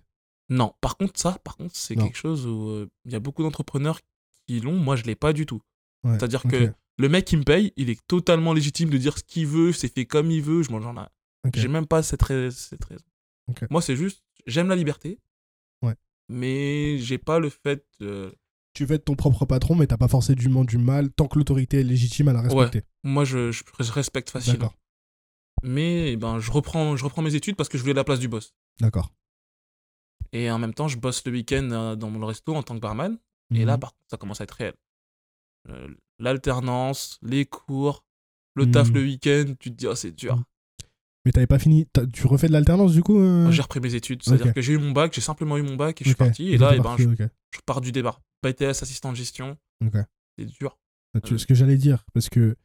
Non, 0.49 0.73
par 0.79 0.95
contre, 0.95 1.19
ça, 1.19 1.37
par 1.43 1.57
contre, 1.57 1.75
c'est 1.75 1.95
quelque 1.95 2.17
chose 2.17 2.47
où 2.47 2.69
euh, 2.69 2.89
il 3.05 3.11
y 3.11 3.15
a 3.15 3.19
beaucoup 3.19 3.43
d'entrepreneurs 3.43 3.99
qui 4.47 4.61
l'ont. 4.61 4.77
Moi, 4.77 4.95
je 4.95 5.03
l'ai 5.03 5.15
pas 5.15 5.33
du 5.33 5.45
tout. 5.45 5.61
Ouais, 6.03 6.11
C'est-à-dire 6.17 6.43
que 6.43 6.73
le 6.99 7.09
mec 7.09 7.25
qui 7.25 7.37
me 7.37 7.43
paye, 7.43 7.73
il 7.77 7.89
est 7.89 7.99
totalement 8.07 8.53
légitime 8.53 8.89
de 8.89 8.97
dire 8.97 9.17
ce 9.17 9.23
qu'il 9.23 9.47
veut, 9.47 9.71
c'est 9.73 9.87
fait 9.93 10.05
comme 10.05 10.31
il 10.31 10.41
veut. 10.41 10.63
Je 10.63 10.71
m'en 10.71 10.81
j'en 10.81 10.95
ai- 10.95 11.07
ok. 11.45 11.53
J'ai 11.55 11.67
même 11.67 11.85
pas 11.87 12.01
cette, 12.03 12.21
rais- 12.23 12.51
cette 12.51 12.83
raison. 12.85 13.03
Moi, 13.69 13.81
c'est 13.81 13.95
juste, 13.95 14.23
j'aime 14.45 14.67
la 14.69 14.75
liberté. 14.75 15.19
Ouais. 15.81 15.95
Mais 16.29 16.97
j'ai 16.99 17.17
pas 17.17 17.39
le 17.39 17.49
fait. 17.49 17.85
euh, 18.01 18.31
Tu 18.73 18.85
veux 18.85 18.95
être 18.95 19.05
ton 19.05 19.15
propre 19.15 19.45
patron, 19.45 19.75
mais 19.75 19.87
t'as 19.87 19.97
pas 19.97 20.07
forcément 20.07 20.63
du 20.65 20.77
mal 20.77 21.11
tant 21.11 21.27
que 21.27 21.37
l'autorité 21.39 21.79
est 21.79 21.83
légitime 21.83 22.27
à 22.27 22.33
la 22.33 22.41
respecter. 22.41 22.83
Moi, 23.03 23.25
je, 23.25 23.51
je, 23.51 23.63
je 23.79 23.91
respecte 23.91 24.29
facilement. 24.29 24.59
D'accord, 24.59 24.75
Mais 25.63 26.11
eh 26.13 26.15
ben, 26.17 26.39
je, 26.39 26.51
reprends, 26.51 26.95
je 26.97 27.03
reprends 27.03 27.21
mes 27.21 27.35
études 27.35 27.55
parce 27.55 27.69
que 27.69 27.77
je 27.77 27.83
voulais 27.83 27.93
la 27.95 28.03
place 28.03 28.19
du 28.19 28.27
boss. 28.27 28.53
d'accord. 28.79 29.11
Et 30.33 30.51
en 30.51 30.59
même 30.59 30.73
temps, 30.73 30.87
je 30.87 30.97
bosse 30.97 31.25
le 31.25 31.31
week-end 31.31 31.69
euh, 31.71 31.95
dans 31.95 32.09
mon 32.09 32.25
resto 32.25 32.53
en 32.55 32.61
tant 32.63 32.75
que 32.75 32.81
barman. 32.81 33.17
Et 33.53 33.63
là, 33.65 33.75
Mhm. 33.75 33.79
par 33.79 33.91
contre, 33.93 34.03
ça 34.11 34.17
commence 34.17 34.41
à 34.41 34.43
être 34.43 34.51
réel. 34.51 34.73
Euh, 35.69 35.87
L'alternance, 36.19 37.19
les 37.21 37.45
cours, 37.45 38.03
le 38.55 38.69
taf 38.71 38.87
Mhm. 38.89 38.95
le 38.95 39.01
week-end, 39.03 39.53
tu 39.59 39.69
te 39.71 39.75
dis, 39.75 39.85
oh, 39.87 39.93
c'est 39.95 40.11
dur. 40.15 40.35
Mhm. 40.37 40.43
Mais 41.25 41.31
t'avais 41.31 41.45
pas 41.47 41.59
fini. 41.59 41.85
Tu 42.13 42.25
refais 42.25 42.47
de 42.47 42.53
l'alternance 42.53 42.93
du 42.93 43.03
coup 43.03 43.19
euh 43.19 43.51
J'ai 43.51 43.61
repris 43.61 43.79
mes 43.81 43.93
études. 43.95 44.23
C'est-à-dire 44.23 44.53
que 44.53 44.61
j'ai 44.61 44.73
eu 44.73 44.77
mon 44.77 44.91
bac, 44.91 45.13
j'ai 45.13 45.21
simplement 45.21 45.57
eu 45.57 45.61
mon 45.61 45.75
bac 45.75 46.01
et 46.01 46.05
je 46.05 46.09
suis 46.09 46.15
parti. 46.15 46.49
Et 46.49 46.57
là, 46.57 46.71
eh 46.73 46.77
ben, 46.77 46.83
parti, 46.83 47.03
je, 47.03 47.59
pars 47.65 47.81
du 47.81 47.91
départ. 47.91 48.21
BTS, 48.43 48.81
assistant 48.81 49.11
de 49.11 49.17
gestion, 49.17 49.57
c'est 50.37 50.45
dur. 50.45 50.77
Tu- 51.23 51.33
Euh. 51.33 51.37
Ce 51.37 51.45
que 51.45 51.53
j'allais 51.53 51.77
dire, 51.77 52.05
parce 52.13 52.29
que 52.29 52.55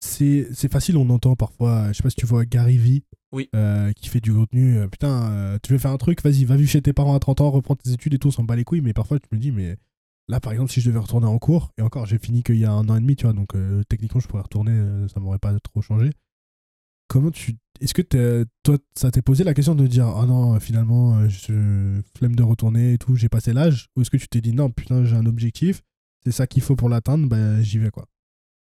c'est 0.00 0.70
facile, 0.70 0.96
on 0.96 1.08
entend 1.10 1.36
parfois, 1.36 1.88
je 1.92 1.98
sais 1.98 2.02
pas 2.02 2.10
si 2.10 2.16
tu 2.16 2.26
vois 2.26 2.44
Gary 2.44 2.76
Vee, 2.78 3.04
Oui. 3.32 3.48
euh, 3.54 3.92
qui 3.92 4.08
fait 4.08 4.20
du 4.20 4.32
contenu, 4.32 4.80
putain, 4.90 5.30
euh, 5.30 5.58
tu 5.62 5.72
veux 5.72 5.78
faire 5.78 5.90
un 5.92 5.96
truc, 5.98 6.22
vas-y, 6.22 6.44
va 6.44 6.56
vivre 6.56 6.70
chez 6.70 6.82
tes 6.82 6.92
parents 6.92 7.14
à 7.14 7.18
30 7.20 7.40
ans, 7.40 7.50
reprends 7.50 7.76
tes 7.76 7.90
études 7.90 8.14
et 8.14 8.18
tout, 8.18 8.28
on 8.28 8.32
s'en 8.32 8.44
bat 8.44 8.56
les 8.56 8.64
couilles, 8.64 8.80
mais 8.80 8.92
parfois 8.92 9.18
tu 9.18 9.28
me 9.32 9.38
dis, 9.38 9.50
mais 9.52 9.76
là 10.28 10.40
par 10.40 10.52
exemple, 10.52 10.70
si 10.70 10.80
je 10.80 10.88
devais 10.88 10.98
retourner 10.98 11.26
en 11.26 11.38
cours, 11.38 11.72
et 11.78 11.82
encore, 11.82 12.06
j'ai 12.06 12.18
fini 12.18 12.42
qu'il 12.42 12.58
y 12.58 12.64
a 12.64 12.72
un 12.72 12.88
an 12.88 12.96
et 12.96 13.00
demi, 13.00 13.16
tu 13.16 13.24
vois, 13.24 13.32
donc 13.32 13.54
euh, 13.54 13.82
techniquement 13.88 14.20
je 14.20 14.28
pourrais 14.28 14.42
retourner, 14.42 14.72
euh, 14.72 15.08
ça 15.08 15.20
m'aurait 15.20 15.38
pas 15.38 15.58
trop 15.60 15.82
changé. 15.82 16.10
Comment 17.08 17.30
tu. 17.30 17.56
Est-ce 17.80 17.94
que 17.94 18.44
toi, 18.64 18.76
ça 18.94 19.10
t'est 19.10 19.22
posé 19.22 19.44
la 19.44 19.54
question 19.54 19.74
de 19.74 19.86
dire, 19.86 20.06
ah 20.06 20.26
non, 20.26 20.54
euh, 20.54 20.58
finalement, 20.58 21.18
euh, 21.18 21.28
je 21.28 22.00
flemme 22.16 22.34
de 22.36 22.42
retourner 22.42 22.94
et 22.94 22.98
tout, 22.98 23.14
j'ai 23.14 23.28
passé 23.28 23.52
l'âge, 23.52 23.88
ou 23.96 24.02
est-ce 24.02 24.10
que 24.10 24.16
tu 24.16 24.28
t'es 24.28 24.40
dit, 24.40 24.52
non, 24.52 24.70
putain, 24.70 25.04
j'ai 25.04 25.16
un 25.16 25.26
objectif, 25.26 25.82
c'est 26.24 26.32
ça 26.32 26.46
qu'il 26.46 26.62
faut 26.62 26.76
pour 26.76 26.88
l'atteindre, 26.88 27.26
bah 27.28 27.62
j'y 27.62 27.78
vais 27.78 27.90
quoi? 27.90 28.06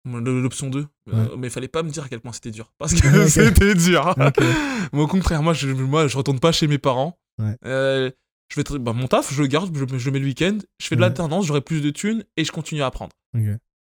L'option 0.06 0.70
2. 0.70 0.80
Ouais. 0.80 1.14
mais 1.38 1.48
il 1.48 1.50
fallait 1.50 1.70
pas 1.70 1.82
me 1.82 1.90
dire 1.90 2.04
à 2.04 2.10
quel 2.10 2.20
point 2.20 2.34
c'était 2.34 2.52
dur. 2.52 2.74
Parce 2.78 2.94
que 3.02 3.28
c'était 3.28 3.74
dur. 3.76 4.14
Ok. 4.18 4.44
Mais 4.94 5.00
au 5.00 5.08
contraire, 5.08 5.42
moi 5.42 5.54
je, 5.54 5.70
moi, 5.70 6.08
je 6.08 6.18
retourne 6.18 6.42
pas 6.42 6.52
chez 6.52 6.68
mes 6.68 6.78
parents. 6.78 7.18
Ouais. 7.40 7.56
Euh, 7.66 8.12
je 8.56 8.62
vais 8.62 8.80
bah, 8.80 8.94
mon 8.94 9.08
taf, 9.08 9.34
je 9.34 9.42
le 9.42 9.48
garde, 9.48 9.76
je, 9.76 9.98
je 9.98 10.10
mets 10.10 10.20
le 10.20 10.26
week-end. 10.26 10.58
Je 10.80 10.88
fais 10.88 10.96
de 10.96 11.02
Ouais. 11.02 11.08
l'alternance, 11.08 11.46
j'aurai 11.46 11.62
plus 11.62 11.82
de 11.82 11.90
thunes 11.90 12.24
et 12.38 12.46
je 12.46 12.52
continue 12.52 12.82
à 12.82 12.88
apprendre. 12.88 13.14
Ok. 13.36 13.44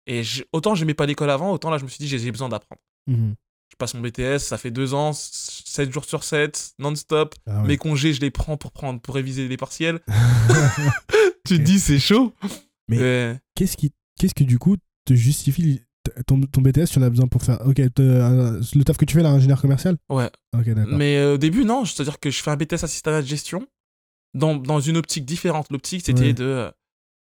Et 0.07 0.23
j'ai- 0.23 0.45
autant 0.53 0.75
j'aimais 0.75 0.93
pas 0.93 1.05
l'école 1.05 1.29
avant, 1.29 1.51
autant 1.51 1.69
là 1.69 1.77
je 1.77 1.83
me 1.83 1.89
suis 1.89 1.97
dit 1.99 2.07
j'ai 2.07 2.31
besoin 2.31 2.49
d'apprendre. 2.49 2.81
Mhm. 3.07 3.35
Je 3.69 3.75
passe 3.77 3.93
mon 3.95 4.01
BTS, 4.01 4.37
ça 4.39 4.57
fait 4.59 4.69
deux 4.69 4.93
ans, 4.93 5.13
7 5.13 5.91
jours 5.91 6.05
sur 6.05 6.23
7, 6.23 6.73
non-stop. 6.77 7.33
Ah 7.47 7.61
ouais. 7.61 7.67
Mes 7.69 7.77
congés, 7.77 8.13
je 8.13 8.21
les 8.21 8.29
prends 8.29 8.55
pour, 8.55 8.71
prendre, 8.71 9.01
pour 9.01 9.15
réviser 9.15 9.47
les 9.47 9.57
partiels. 9.57 9.99
tu 11.45 11.57
te 11.57 11.61
dis 11.61 11.79
c'est 11.79 11.99
chaud. 11.99 12.33
Mais- 12.87 13.37
qu'est-ce 13.55 13.77
qui, 13.77 13.91
qu'est-ce 14.19 14.33
qui 14.35 14.45
du 14.45 14.59
coup 14.59 14.77
te 15.05 15.13
justifie 15.15 15.81
ton, 16.27 16.41
ton 16.41 16.61
BTS 16.61 16.85
Tu 16.91 16.99
en 16.99 17.01
as 17.01 17.09
besoin 17.09 17.27
pour 17.27 17.41
faire. 17.43 17.59
Ok, 17.65 17.75
te- 17.75 18.01
euh, 18.01 18.61
le 18.75 18.83
taf 18.83 18.97
que 18.97 19.05
tu 19.05 19.15
fais 19.15 19.23
là, 19.23 19.29
ingénieur 19.29 19.59
commercial? 19.61 19.97
Ouais. 20.09 20.29
Ok, 20.55 20.69
d'accord. 20.69 20.97
Mais 20.97 21.17
euh, 21.17 21.35
au 21.35 21.37
début, 21.37 21.65
non. 21.65 21.85
C'est-à-dire 21.85 22.19
que 22.19 22.29
je 22.29 22.41
fais 22.43 22.51
un 22.51 22.55
BTS 22.57 22.83
assistant 22.83 23.19
de 23.21 23.25
gestion 23.25 23.65
dans, 24.33 24.55
dans 24.55 24.79
une 24.79 24.97
optique 24.97 25.25
différente. 25.25 25.67
L'optique, 25.71 26.05
c'était 26.05 26.21
Ouais. 26.27 26.33
de 26.33 26.43
euh, 26.43 26.71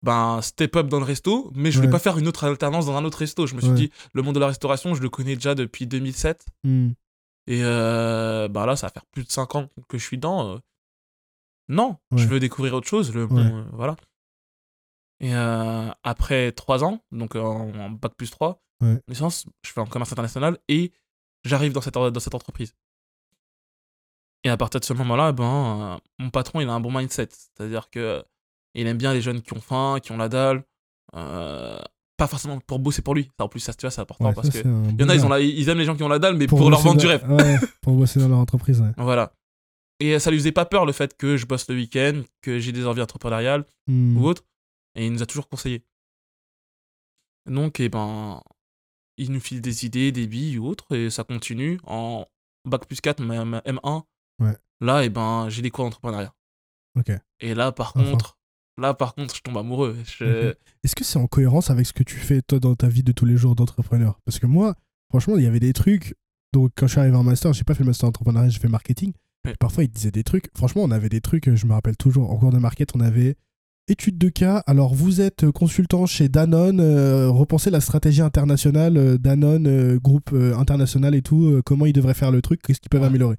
ben, 0.03 0.41
step 0.43 0.75
up 0.77 0.89
dans 0.89 0.99
le 0.99 1.05
resto, 1.05 1.51
mais 1.55 1.71
je 1.71 1.77
voulais 1.77 1.87
Ouais. 1.89 1.93
pas 1.93 1.99
faire 1.99 2.19
une 2.19 2.27
autre 2.29 2.45
alternance 2.45 2.87
dans 2.87 2.97
un 2.97 3.05
autre 3.05 3.19
resto. 3.19 3.47
Je 3.47 3.55
me 3.55 3.61
suis 3.61 3.71
Ouais. 3.71 3.77
dit, 3.77 3.91
le 4.13 4.23
monde 4.23 4.35
de 4.35 4.41
la 4.41 4.47
restauration, 4.49 4.95
je 4.95 5.03
le 5.03 5.09
connais 5.09 5.35
déjà 5.37 5.55
depuis 5.55 5.87
2007. 5.87 6.45
Hmm. 6.65 6.91
Et 7.47 7.61
euh, 7.65 8.49
ben 8.49 8.67
là, 8.67 8.77
ça 8.77 8.87
va 8.87 8.93
faire 8.93 9.07
plus 9.07 9.25
de 9.25 9.31
5 9.31 9.55
ans 9.57 9.69
que 9.89 9.99
je 9.99 10.05
suis 10.05 10.17
dedans. 10.17 10.55
euh. 10.55 10.59
Non, 11.69 11.97
Ouais. 12.11 12.19
je 12.19 12.29
veux 12.29 12.41
découvrir 12.41 12.75
autre 12.75 12.89
chose. 12.89 13.13
Le, 13.15 13.23
Ouais. 13.25 13.29
bon, 13.29 13.57
euh, 13.59 13.65
voilà. 13.73 13.97
Et 15.21 15.35
euh, 15.35 15.89
après 16.03 16.53
3 16.53 16.83
ans, 16.85 17.01
donc 17.13 17.37
en, 17.37 17.73
en 17.75 17.91
bac 17.91 18.13
plus 18.17 18.31
3, 18.31 18.61
Ouais. 18.83 19.01
licence, 19.07 19.47
je 19.65 19.71
fais 19.71 19.81
en 19.81 19.87
commerce 19.87 20.11
international 20.13 20.59
et 20.69 20.93
j'arrive 21.45 21.73
dans 21.73 21.81
cette, 21.81 21.95
dans 21.95 22.19
cette 22.21 22.35
entreprise. 22.35 22.75
Et 24.45 24.49
à 24.51 24.57
partir 24.57 24.81
de 24.81 24.85
ce 24.85 24.93
moment-là, 24.95 25.33
ben, 25.33 26.01
mon 26.19 26.31
patron, 26.31 26.61
il 26.61 26.69
a 26.69 26.73
un 26.73 26.81
bon 26.81 26.91
mindset. 26.93 27.29
C'est-à-dire 27.31 27.91
que 27.91 28.25
il 28.75 28.87
aime 28.87 28.99
bien 28.99 29.13
les 29.13 29.21
jeunes 29.21 29.41
qui 29.43 29.53
ont 29.53 29.61
faim, 29.61 29.99
qui 30.03 30.13
ont 30.13 30.17
la 30.17 30.29
dalle. 30.29 30.65
euh, 31.15 31.79
pas 32.19 32.27
forcément 32.29 32.59
pour 32.61 32.79
bosser 32.79 33.03
pour 33.03 33.15
lui. 33.15 33.29
Ça, 33.39 33.45
en 33.45 33.49
plus, 33.49 33.61
ça, 33.61 33.75
tu 33.75 33.81
vois, 33.83 33.91
c'est 33.91 34.01
important 34.01 34.27
Ouais, 34.27 34.35
parce 34.35 34.49
ça, 34.51 34.63
que 34.63 34.69
il 34.69 35.01
y 35.01 35.05
en 35.05 35.09
a, 35.09 35.15
ils, 35.15 35.25
ont 35.27 35.29
la- 35.29 35.41
ils 35.41 35.69
aiment 35.69 35.79
les 35.79 35.85
gens 35.85 35.97
qui 35.97 36.03
ont 36.05 36.09
la 36.09 36.19
dalle, 36.21 36.37
mais 36.37 36.47
pour, 36.47 36.71
leur 36.71 36.81
vendre 36.81 37.01
du 37.01 37.07
rêve. 37.07 37.29
Ouais, 37.31 37.57
pour 37.81 37.95
bosser 37.95 38.21
dans 38.21 38.29
leur 38.29 38.39
entreprise, 38.39 38.81
ouais. 38.81 38.93
Voilà. 38.97 39.33
Et 40.01 40.19
ça 40.21 40.31
lui 40.31 40.39
faisait 40.39 40.53
pas 40.53 40.65
peur 40.65 40.87
le 40.87 40.93
fait 40.93 41.17
que 41.17 41.37
je 41.37 41.47
bosse 41.47 41.69
le 41.69 41.75
week-end, 41.75 42.23
que 42.41 42.59
j'ai 42.61 42.71
des 42.73 42.87
envies 42.87 43.03
entrepreneuriales 43.03 43.65
Hmm. 43.89 44.17
ou 44.17 44.25
autre. 44.27 44.45
Et 44.95 45.07
il 45.07 45.13
nous 45.13 45.23
a 45.23 45.27
toujours 45.27 45.49
conseillé. 45.49 45.85
Donc, 47.47 47.81
eh 47.81 47.89
ben, 47.89 48.41
il 49.19 49.33
nous 49.33 49.41
file 49.41 49.61
des 49.61 49.85
idées, 49.85 50.13
des 50.13 50.27
billes 50.27 50.59
ou 50.59 50.67
autres, 50.67 50.95
et 50.95 51.11
ça 51.11 51.25
continue. 51.25 51.81
En 51.87 52.27
bac 52.65 52.87
plus 52.87 53.01
4, 53.01 53.21
ma- 53.23 53.45
ma 53.45 53.59
M1, 53.61 54.03
Ouais. 54.43 54.57
là, 54.81 55.05
eh 55.05 55.09
ben, 55.11 55.49
j'ai 55.49 55.63
des 55.63 55.71
cours 55.71 55.85
d'entrepreneuriat. 55.85 56.35
Et 57.41 57.55
là, 57.55 57.73
par 57.73 57.93
Enfin. 57.97 58.11
contre, 58.11 58.39
là, 58.79 58.95
par 58.95 59.15
contre, 59.15 59.35
je 59.35 59.41
tombe 59.41 59.57
amoureux. 59.57 59.97
Je- 60.19 60.51
Ok. 60.51 60.57
Est-ce 60.85 60.95
que 60.95 61.05
c'est 61.05 61.19
en 61.19 61.27
cohérence 61.27 61.71
avec 61.71 61.87
ce 61.87 61.93
que 61.93 62.03
tu 62.03 62.17
fais 62.17 62.43
toi 62.43 62.59
dans 62.61 62.75
ta 62.75 62.89
vie 62.89 63.03
de 63.03 63.13
tous 63.13 63.25
les 63.25 63.37
jours 63.37 63.55
d'entrepreneur? 63.55 64.19
Parce 64.25 64.39
que 64.39 64.47
moi, 64.47 64.75
franchement, 65.11 65.37
il 65.37 65.43
y 65.43 65.47
avait 65.47 65.61
des 65.61 65.73
trucs. 65.73 66.15
Donc, 66.53 66.73
quand 66.77 66.87
je 66.87 66.93
suis 66.93 67.01
arrivé 67.01 67.17
en 67.17 67.23
master, 67.25 67.53
j'ai 67.55 67.65
pas 67.65 67.75
fait 67.75 67.83
le 67.83 67.87
master 67.89 68.09
entrepreneuriat, 68.09 68.51
j'ai 68.51 68.59
fait 68.61 68.69
marketing. 68.69 69.13
Ouais. 69.47 69.55
Parfois, 69.59 69.85
ils 69.85 69.89
disaient 69.91 70.11
des 70.11 70.23
trucs. 70.23 70.51
Franchement, 70.55 70.83
on 70.85 70.91
avait 70.91 71.09
des 71.09 71.21
trucs, 71.21 71.53
je 71.55 71.67
me 71.67 71.73
rappelle 71.73 71.97
toujours, 71.97 72.31
en 72.31 72.37
cours 72.37 72.53
de 72.53 72.59
market, 72.59 72.91
on 72.95 73.01
avait 73.01 73.37
étude 73.89 74.19
de 74.19 74.29
cas. 74.29 74.59
Alors, 74.67 74.95
vous 74.95 75.21
êtes 75.21 75.51
consultant 75.51 76.07
chez 76.07 76.29
Danone, 76.29 76.79
euh, 76.81 77.29
repensez 77.31 77.71
la 77.71 77.81
stratégie 77.81 78.21
internationale, 78.23 78.97
euh, 78.97 79.19
Danone, 79.19 79.67
euh, 79.67 79.99
groupe 79.99 80.33
international 80.35 81.15
et 81.15 81.23
tout, 81.23 81.61
comment 81.65 81.87
ils 81.87 81.93
devraient 81.93 82.15
faire 82.15 82.31
le 82.31 82.43
truc, 82.43 82.61
qu'est-ce 82.63 82.81
qu'ils 82.81 82.91
peuvent 82.91 83.01
Ouais. 83.01 83.07
améliorer? 83.09 83.37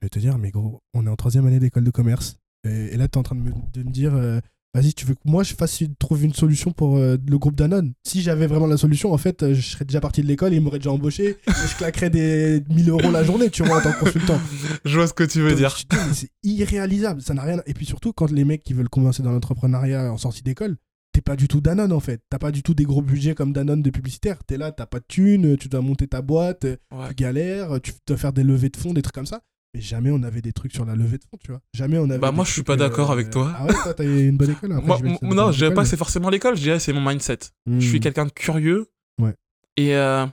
Je 0.00 0.06
vais 0.06 0.10
te 0.10 0.18
dire, 0.18 0.38
mais 0.38 0.50
gros, 0.50 0.80
on 0.94 1.06
est 1.06 1.10
en 1.10 1.16
troisième 1.16 1.46
année 1.46 1.58
d'école 1.60 1.84
de 1.84 1.90
commerce. 1.90 2.36
Et, 2.66 2.94
et 2.94 2.96
là, 2.96 3.06
tu 3.08 3.12
es 3.12 3.18
en 3.18 3.22
train 3.22 3.36
de 3.36 3.40
me, 3.42 3.50
de 3.72 3.82
me 3.82 3.90
dire, 3.90 4.14
euh, 4.14 4.40
vas-y, 4.74 4.94
tu 4.94 5.04
veux 5.04 5.14
que 5.14 5.20
moi 5.26 5.42
je 5.42 5.54
fasse 5.54 5.82
trouve 5.98 6.24
une 6.24 6.32
solution 6.32 6.72
pour 6.72 6.96
euh, 6.96 7.16
le 7.28 7.38
groupe 7.38 7.54
Danone 7.56 7.92
Si 8.06 8.22
j'avais 8.22 8.46
vraiment 8.46 8.66
la 8.66 8.76
solution, 8.78 9.12
en 9.12 9.18
fait, 9.18 9.42
euh, 9.42 9.54
je 9.54 9.60
serais 9.60 9.84
déjà 9.84 10.00
parti 10.00 10.22
de 10.22 10.26
l'école, 10.26 10.54
ils 10.54 10.60
m'auraient 10.60 10.78
déjà 10.78 10.90
embauché, 10.92 11.30
et 11.30 11.36
je 11.68 11.76
claquerais 11.76 12.08
des 12.10 12.62
1000 12.70 12.88
euros 12.88 13.10
la 13.10 13.24
journée, 13.24 13.50
tu 13.50 13.62
vois, 13.62 13.78
en 13.78 13.82
tant 13.82 13.92
que 13.92 14.00
consultant. 14.04 14.38
je 14.86 14.96
vois 14.96 15.06
ce 15.06 15.12
que 15.12 15.24
tu 15.24 15.40
veux 15.42 15.50
Donc, 15.50 15.58
dire. 15.58 15.76
C'est 16.14 16.30
irréalisable, 16.42 17.20
ça 17.22 17.34
n'a 17.34 17.42
rien. 17.42 17.60
Et 17.66 17.74
puis 17.74 17.84
surtout, 17.86 18.12
quand 18.14 18.30
les 18.30 18.44
mecs 18.44 18.62
qui 18.62 18.72
veulent 18.72 18.88
commencer 18.88 19.22
dans 19.22 19.32
l'entrepreneuriat 19.32 20.10
en 20.12 20.16
sortie 20.18 20.42
d'école, 20.42 20.76
t'es 21.12 21.20
pas 21.20 21.36
du 21.36 21.48
tout 21.48 21.60
Danone 21.60 21.92
en 21.92 22.00
fait. 22.00 22.22
T'as 22.30 22.38
pas 22.38 22.52
du 22.52 22.62
tout 22.62 22.72
des 22.74 22.84
gros 22.84 23.02
budgets 23.02 23.34
comme 23.34 23.52
Danone 23.52 23.82
de 23.82 23.90
publicitaire. 23.90 24.38
T'es 24.46 24.56
là, 24.56 24.70
t'as 24.72 24.86
pas 24.86 25.00
de 25.00 25.04
thunes, 25.08 25.56
tu 25.58 25.68
dois 25.68 25.80
monter 25.82 26.06
ta 26.06 26.22
boîte, 26.22 26.64
Ouais. 26.64 27.08
tu 27.08 27.14
galères, 27.16 27.80
tu 27.82 27.92
dois 28.06 28.16
faire 28.16 28.32
des 28.32 28.44
levées 28.44 28.68
de 28.70 28.76
fonds, 28.76 28.92
des 28.94 29.02
trucs 29.02 29.14
comme 29.14 29.26
ça. 29.26 29.40
Mais 29.74 29.80
jamais 29.80 30.10
on 30.10 30.22
avait 30.24 30.42
des 30.42 30.52
trucs 30.52 30.72
sur 30.72 30.84
la 30.84 30.96
levée 30.96 31.18
de 31.18 31.24
fonds, 31.24 31.38
tu 31.42 31.52
vois. 31.52 31.60
Jamais 31.74 31.96
on 31.98 32.10
avait. 32.10 32.18
Bah, 32.18 32.32
moi, 32.32 32.44
je 32.44 32.50
suis 32.52 32.62
pas 32.64 32.76
d'accord 32.76 33.12
avec 33.12 33.30
toi. 33.30 33.52
Ah 33.56 33.64
ouais, 33.66 33.72
toi, 33.72 33.94
t'as 33.94 34.04
eu 34.04 34.28
une 34.28 34.36
bonne 34.36 34.50
école. 34.50 34.72
Après, 34.72 34.84
Moi, 34.86 34.98
que 34.98 35.18
t'as 35.20 35.26
non, 35.34 35.52
je 35.52 35.58
dirais 35.58 35.72
pas 35.74 35.82
mais- 35.82 35.86
c'est 35.88 35.96
forcément 35.96 36.28
l'école, 36.28 36.56
je 36.56 36.62
dirais 36.62 36.80
c'est 36.80 36.92
mon 36.92 37.00
mindset. 37.00 37.38
Je 37.66 37.72
Hmm. 37.72 37.80
suis 37.80 38.00
quelqu'un 38.00 38.24
de 38.26 38.32
curieux. 38.32 38.88
Ouais. 39.20 39.34
Et 39.76 39.94
euh, 39.94 40.26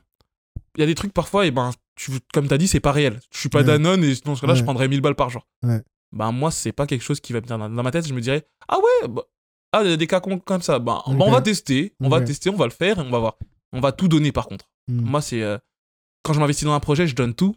il 0.75 0.79
y 0.81 0.83
a 0.83 0.87
des 0.87 0.95
trucs 0.95 1.13
parfois, 1.13 1.45
et 1.45 1.51
ben, 1.51 1.71
tu, 1.95 2.11
comme 2.33 2.47
tu 2.47 2.53
as 2.53 2.57
dit, 2.57 2.67
c'est 2.67 2.79
pas 2.79 2.91
réel. 2.91 3.19
Je 3.31 3.39
suis 3.39 3.49
pas 3.49 3.59
Ouais. 3.59 3.63
Danone 3.65 4.03
et 4.03 4.13
dans 4.25 4.35
ce 4.35 4.41
cas-là, 4.41 4.55
je 4.55 4.63
prendrais 4.63 4.87
1000 4.87 5.01
balles 5.01 5.15
par 5.15 5.29
jour. 5.29 5.45
Ouais. 5.63 5.83
Ben, 6.11 6.31
moi, 6.31 6.49
c'est 6.51 6.71
pas 6.71 6.87
quelque 6.87 7.03
chose 7.03 7.19
qui 7.19 7.31
va 7.33 7.39
me 7.41 7.45
venir 7.45 7.59
dans, 7.59 7.69
dans 7.69 7.83
ma 7.83 7.91
tête. 7.91 8.07
Je 8.07 8.13
me 8.13 8.21
dirais, 8.21 8.47
ah 8.67 8.77
ouais, 8.77 9.07
bah, 9.07 9.23
ah, 9.73 9.81
il 9.83 9.89
y 9.91 9.93
a 9.93 9.97
des 9.97 10.07
cas 10.07 10.19
comme 10.19 10.61
ça. 10.63 10.79
Ben, 10.79 11.01
Ok. 11.05 11.15
ben, 11.15 11.25
on 11.27 11.31
va 11.31 11.41
tester, 11.41 11.93
on 11.99 12.09
va 12.09 12.21
tester, 12.21 12.49
on 12.49 12.55
va 12.55 12.65
le 12.65 12.71
faire 12.71 12.97
et 12.97 13.01
on 13.01 13.11
va 13.11 13.19
voir. 13.19 13.37
On 13.73 13.81
va 13.81 13.91
tout 13.91 14.07
donner 14.07 14.31
par 14.31 14.47
contre. 14.47 14.65
Hmm. 14.87 15.01
Moi, 15.01 15.21
c'est. 15.21 15.43
euh, 15.43 15.57
quand 16.23 16.33
je 16.33 16.39
m'investis 16.39 16.65
dans 16.65 16.73
un 16.73 16.79
projet, 16.79 17.05
je 17.07 17.15
donne 17.15 17.33
tout. 17.35 17.55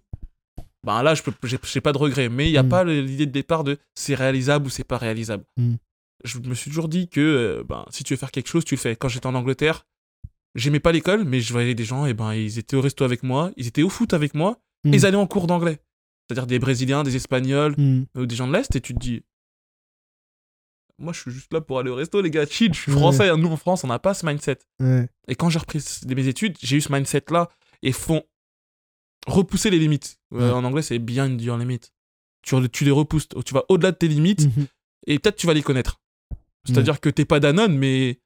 Ben 0.86 1.02
là, 1.02 1.14
je 1.14 1.22
j'ai 1.64 1.80
pas 1.80 1.92
de 1.92 1.98
regret. 1.98 2.28
Mais 2.28 2.48
il 2.48 2.52
n'y 2.52 2.58
a 2.58 2.62
Mm. 2.62 2.68
pas 2.68 2.84
l'idée 2.84 3.26
de 3.26 3.32
départ 3.32 3.64
de 3.64 3.78
c'est 3.94 4.14
réalisable 4.14 4.66
ou 4.66 4.70
c'est 4.70 4.84
pas 4.84 4.96
réalisable. 4.98 5.44
Mm. 5.56 5.74
Je 6.24 6.38
me 6.38 6.54
suis 6.54 6.70
toujours 6.70 6.88
dit 6.88 7.08
que 7.08 7.20
euh, 7.20 7.64
ben, 7.64 7.84
si 7.90 8.04
tu 8.04 8.14
veux 8.14 8.18
faire 8.18 8.30
quelque 8.30 8.48
chose, 8.48 8.64
tu 8.64 8.74
le 8.74 8.80
fais. 8.80 8.96
Quand 8.96 9.08
j'étais 9.08 9.26
en 9.26 9.34
Angleterre, 9.34 9.86
j'aimais 10.54 10.80
pas 10.80 10.92
l'école, 10.92 11.24
mais 11.24 11.40
je 11.40 11.52
voyais 11.52 11.74
des 11.74 11.84
gens, 11.84 12.06
et 12.06 12.14
ben, 12.14 12.32
ils 12.34 12.58
étaient 12.58 12.76
au 12.76 12.80
resto 12.80 13.04
avec 13.04 13.22
moi, 13.22 13.50
ils 13.56 13.66
étaient 13.66 13.82
au 13.82 13.88
foot 13.90 14.12
avec 14.14 14.34
moi, 14.34 14.58
Mm. 14.84 14.94
et 14.94 14.96
ils 14.96 15.06
allaient 15.06 15.16
en 15.16 15.26
cours 15.26 15.46
d'anglais. 15.46 15.78
C'est-à-dire 16.28 16.46
des 16.46 16.58
Brésiliens, 16.58 17.02
des 17.02 17.16
Espagnols, 17.16 17.74
ou 18.14 18.24
des 18.26 18.36
gens 18.36 18.46
de 18.48 18.52
l'Est, 18.52 18.74
et 18.76 18.80
tu 18.80 18.94
te 18.94 18.98
dis. 18.98 19.22
moi, 20.98 21.14
je 21.14 21.20
suis 21.20 21.30
juste 21.30 21.52
là 21.54 21.62
pour 21.62 21.78
aller 21.78 21.88
au 21.90 21.94
resto, 21.94 22.20
les 22.20 22.30
gars, 22.30 22.44
chill. 22.46 22.74
Je 22.74 22.80
suis 22.80 22.92
français. 22.92 23.30
hein. 23.30 23.38
Nous, 23.38 23.48
en 23.48 23.56
France, 23.56 23.84
on 23.84 23.86
n'a 23.88 23.98
pas 23.98 24.12
ce 24.12 24.26
mindset. 24.26 24.58
Ouais. 24.80 25.08
Et 25.28 25.34
quand 25.34 25.48
j'ai 25.48 25.58
repris 25.58 25.82
mes 26.06 26.28
études, 26.28 26.56
j'ai 26.62 26.76
eu 26.76 26.80
ce 26.82 26.92
mindset-là 26.92 27.48
et 27.82 27.92
font 27.92 28.22
repousser 29.26 29.70
les 29.70 29.78
limites. 29.78 30.18
Euh. 30.34 30.52
En 30.52 30.64
anglais, 30.64 30.82
c'est 30.82 30.98
beyond 30.98 31.36
your 31.38 31.56
limit. 31.58 31.80
Tu, 32.42 32.56
tu 32.70 32.84
les 32.84 32.90
repousses, 32.90 33.28
tu 33.44 33.52
vas 33.54 33.64
au-delà 33.68 33.90
de 33.92 33.96
tes 33.96 34.08
limites 34.08 34.46
Mhm. 34.46 34.66
et 35.06 35.18
peut-être 35.18 35.36
tu 35.36 35.46
vas 35.46 35.54
les 35.54 35.62
connaître. 35.62 36.00
C'est-à-dire 36.64 37.00
que 37.00 37.08
t'es 37.08 37.24
pas 37.24 37.40
Danone, 37.40 37.76
mais 37.76 38.20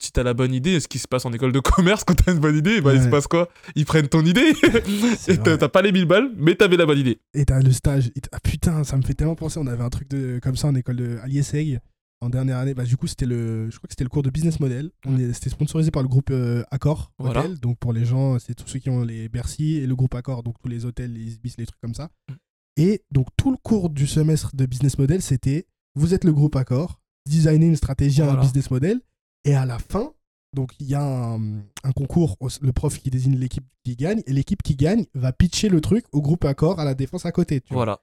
si 0.00 0.12
t'as 0.12 0.22
la 0.22 0.34
bonne 0.34 0.52
idée, 0.54 0.78
ce 0.80 0.88
qui 0.88 0.98
se 0.98 1.08
passe 1.08 1.24
en 1.24 1.32
école 1.32 1.52
de 1.52 1.60
commerce, 1.60 2.04
quand 2.06 2.14
t'as 2.14 2.32
une 2.32 2.38
bonne 2.38 2.56
idée, 2.56 2.80
bah, 2.80 2.94
il 2.94 3.02
se 3.02 3.08
passe 3.08 3.26
quoi? 3.26 3.48
Ils 3.74 3.84
prennent 3.86 4.08
ton 4.08 4.24
idée. 4.24 4.52
Et 5.28 5.38
t'as 5.38 5.68
pas 5.68 5.82
les 5.82 5.92
1000 5.92 6.04
balles, 6.04 6.30
mais 6.36 6.54
t'avais 6.54 6.76
la 6.76 6.86
bonne 6.86 6.98
idée. 6.98 7.18
Et 7.34 7.44
t'as 7.44 7.60
le 7.60 7.72
stage. 7.72 8.10
ah 8.32 8.40
putain, 8.40 8.84
ça 8.84 8.96
me 8.96 9.02
fait 9.02 9.14
tellement 9.14 9.34
penser. 9.36 9.58
On 9.58 9.66
avait 9.66 9.82
un 9.82 9.88
truc 9.90 10.08
de, 10.08 10.38
comme 10.42 10.56
ça 10.56 10.68
en 10.68 10.74
école 10.74 10.96
de 10.96 11.18
à 11.22 11.26
l'ISEG 11.26 11.80
en 12.20 12.30
dernière 12.30 12.58
année. 12.58 12.74
Bah, 12.74 12.84
du 12.84 12.96
coup, 12.96 13.06
c'était 13.06 13.26
le, 13.26 13.70
je 13.70 13.76
crois 13.76 13.86
que 13.88 13.92
c'était 13.92 14.04
le 14.04 14.10
cours 14.10 14.22
de 14.22 14.30
business 14.30 14.58
model. 14.60 14.90
On 15.06 15.18
est, 15.18 15.32
c'était 15.32 15.50
sponsorisé 15.50 15.90
par 15.90 16.02
le 16.02 16.08
groupe 16.08 16.30
euh, 16.30 16.62
Accor 16.70 17.12
Voilà. 17.18 17.46
Donc 17.48 17.78
pour 17.78 17.92
les 17.92 18.04
gens, 18.04 18.38
c'est 18.38 18.54
tous 18.54 18.66
ceux 18.66 18.78
qui 18.78 18.90
ont 18.90 19.02
les 19.02 19.28
Bercy 19.28 19.76
et 19.76 19.86
le 19.86 19.94
groupe 19.96 20.14
Accor, 20.14 20.42
donc 20.42 20.56
tous 20.60 20.68
les 20.68 20.84
hôtels, 20.84 21.12
les 21.12 21.34
Ibis, 21.34 21.54
les 21.58 21.66
trucs 21.66 21.80
comme 21.80 21.94
ça. 21.94 22.10
Mm. 22.28 22.34
Et 22.78 23.02
donc 23.10 23.26
tout 23.36 23.50
le 23.50 23.56
cours 23.56 23.90
du 23.90 24.06
semestre 24.06 24.54
de 24.54 24.66
business 24.66 24.98
model, 24.98 25.20
c'était 25.22 25.66
vous 25.94 26.14
êtes 26.14 26.24
le 26.24 26.32
groupe 26.32 26.54
Accor, 26.56 27.00
designez 27.28 27.66
une 27.66 27.76
stratégie, 27.76 28.22
Voilà. 28.22 28.38
un 28.38 28.42
business 28.42 28.70
model. 28.70 29.00
Et 29.44 29.54
à 29.54 29.66
la 29.66 29.78
fin, 29.78 30.12
donc 30.54 30.72
il 30.80 30.86
y 30.88 30.94
a 30.94 31.02
un, 31.02 31.58
un 31.84 31.92
concours, 31.94 32.36
le 32.60 32.72
prof 32.72 32.98
qui 32.98 33.10
désigne 33.10 33.36
l'équipe 33.36 33.64
qui 33.84 33.96
gagne, 33.96 34.22
et 34.26 34.32
l'équipe 34.32 34.62
qui 34.62 34.76
gagne 34.76 35.06
va 35.14 35.32
pitcher 35.32 35.68
le 35.68 35.80
truc 35.80 36.04
au 36.12 36.20
groupe 36.22 36.44
Accor 36.44 36.78
à 36.80 36.84
la 36.84 36.94
défense 36.94 37.26
à 37.26 37.32
côté. 37.32 37.60
tu 37.60 37.74
vois. 37.74 37.84
Voilà. 37.84 38.00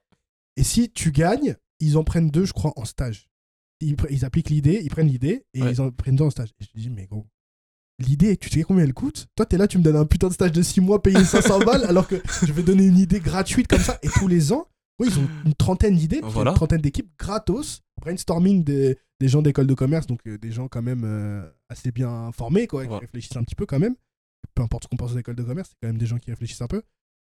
Et 0.56 0.62
si 0.62 0.90
tu 0.90 1.10
gagnes, 1.12 1.56
ils 1.80 1.96
en 1.98 2.04
prennent 2.04 2.30
deux, 2.30 2.44
je 2.46 2.52
crois, 2.52 2.72
en 2.76 2.84
stage. 2.84 3.28
Ils, 3.80 4.24
appliquent 4.24 4.50
l'idée, 4.50 4.80
ils 4.82 4.88
prennent 4.90 5.08
l'idée 5.08 5.44
et 5.54 5.62
Ouais. 5.62 5.72
ils 5.72 5.80
en 5.80 5.90
prennent 5.90 6.16
deux 6.16 6.24
en 6.24 6.30
stage. 6.30 6.50
Et 6.60 6.64
je 6.64 6.68
te 6.70 6.78
dis, 6.78 6.88
mais 6.90 7.06
gros, 7.06 7.26
l'idée, 7.98 8.36
tu 8.36 8.48
sais 8.48 8.62
combien 8.62 8.84
elle 8.84 8.94
coûte? 8.94 9.26
Toi, 9.36 9.44
t'es 9.46 9.58
là, 9.58 9.68
tu 9.68 9.78
me 9.78 9.82
donnes 9.82 9.96
un 9.96 10.06
putain 10.06 10.28
de 10.28 10.32
stage 10.32 10.52
de 10.52 10.62
6 10.62 10.80
mois 10.80 11.02
payé 11.02 11.22
500 11.22 11.58
balles 11.66 11.84
alors 11.84 12.08
que 12.08 12.16
je 12.46 12.52
vais 12.52 12.62
donner 12.62 12.86
une 12.86 12.98
idée 12.98 13.20
gratuite 13.20 13.68
comme 13.68 13.80
ça. 13.80 13.98
Et 14.02 14.08
tous 14.08 14.28
les 14.28 14.52
ans, 14.52 14.66
oui, 14.98 15.08
ils 15.10 15.18
ont 15.18 15.28
une 15.44 15.54
trentaine 15.54 15.94
d'idées, 15.96 16.20
Voilà. 16.22 16.50
une 16.52 16.56
trentaine 16.56 16.80
d'équipes 16.80 17.10
gratos. 17.18 17.82
Brainstorming 18.00 18.62
des, 18.64 18.98
des 19.20 19.28
gens 19.28 19.40
d'école 19.42 19.66
de 19.66 19.74
commerce, 19.74 20.06
donc 20.06 20.20
euh, 20.26 20.36
des 20.38 20.52
gens 20.52 20.68
quand 20.68 20.82
même 20.82 21.02
euh, 21.04 21.46
assez 21.70 21.90
bien 21.92 22.30
formés, 22.32 22.66
quoi, 22.66 22.86
qui 22.86 22.94
réfléchissent 22.94 23.36
un 23.36 23.42
petit 23.42 23.54
peu 23.54 23.64
quand 23.66 23.78
même. 23.78 23.94
Peu 24.54 24.62
importe 24.62 24.84
ce 24.84 24.88
qu'on 24.88 24.96
pense 24.96 25.12
aux 25.12 25.18
écoles 25.18 25.34
de 25.36 25.42
commerce, 25.42 25.70
c'est 25.70 25.76
quand 25.82 25.88
même 25.88 25.98
des 25.98 26.06
gens 26.06 26.18
qui 26.18 26.30
réfléchissent 26.30 26.60
un 26.62 26.66
peu. 26.66 26.82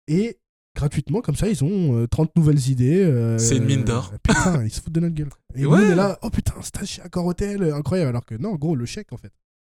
Et 0.08 0.38
gratuitement, 0.76 1.22
comme 1.22 1.36
ça, 1.36 1.48
ils 1.50 1.64
ont 1.64 1.98
euh, 1.98 2.08
30 2.08 2.36
nouvelles 2.36 2.70
idées. 2.70 3.04
euh, 3.04 3.38
C'est 3.38 3.58
une 3.58 3.66
mine 3.66 3.84
d'or. 3.84 4.12
Putain, 4.24 4.64
ils 4.64 4.72
se 4.72 4.82
foutent 4.82 4.94
de 4.94 5.00
notre 5.00 5.16
gueule. 5.16 5.30
Et 5.56 5.64
nous, 5.64 5.70
Ouais. 5.72 5.80
on 5.88 5.92
est 5.92 5.96
là, 5.96 6.18
oh 6.22 6.30
putain, 6.30 6.54
stage 6.62 6.88
chez 6.88 7.02
Accor 7.02 7.26
Hotel, 7.26 7.64
euh, 7.64 7.76
incroyable. 7.76 8.10
Alors 8.10 8.26
que 8.26 8.36
non, 8.36 8.56
gros, 8.56 8.76
le 8.76 8.86
chèque 8.86 9.12
en 9.12 9.18
fait. 9.18 9.32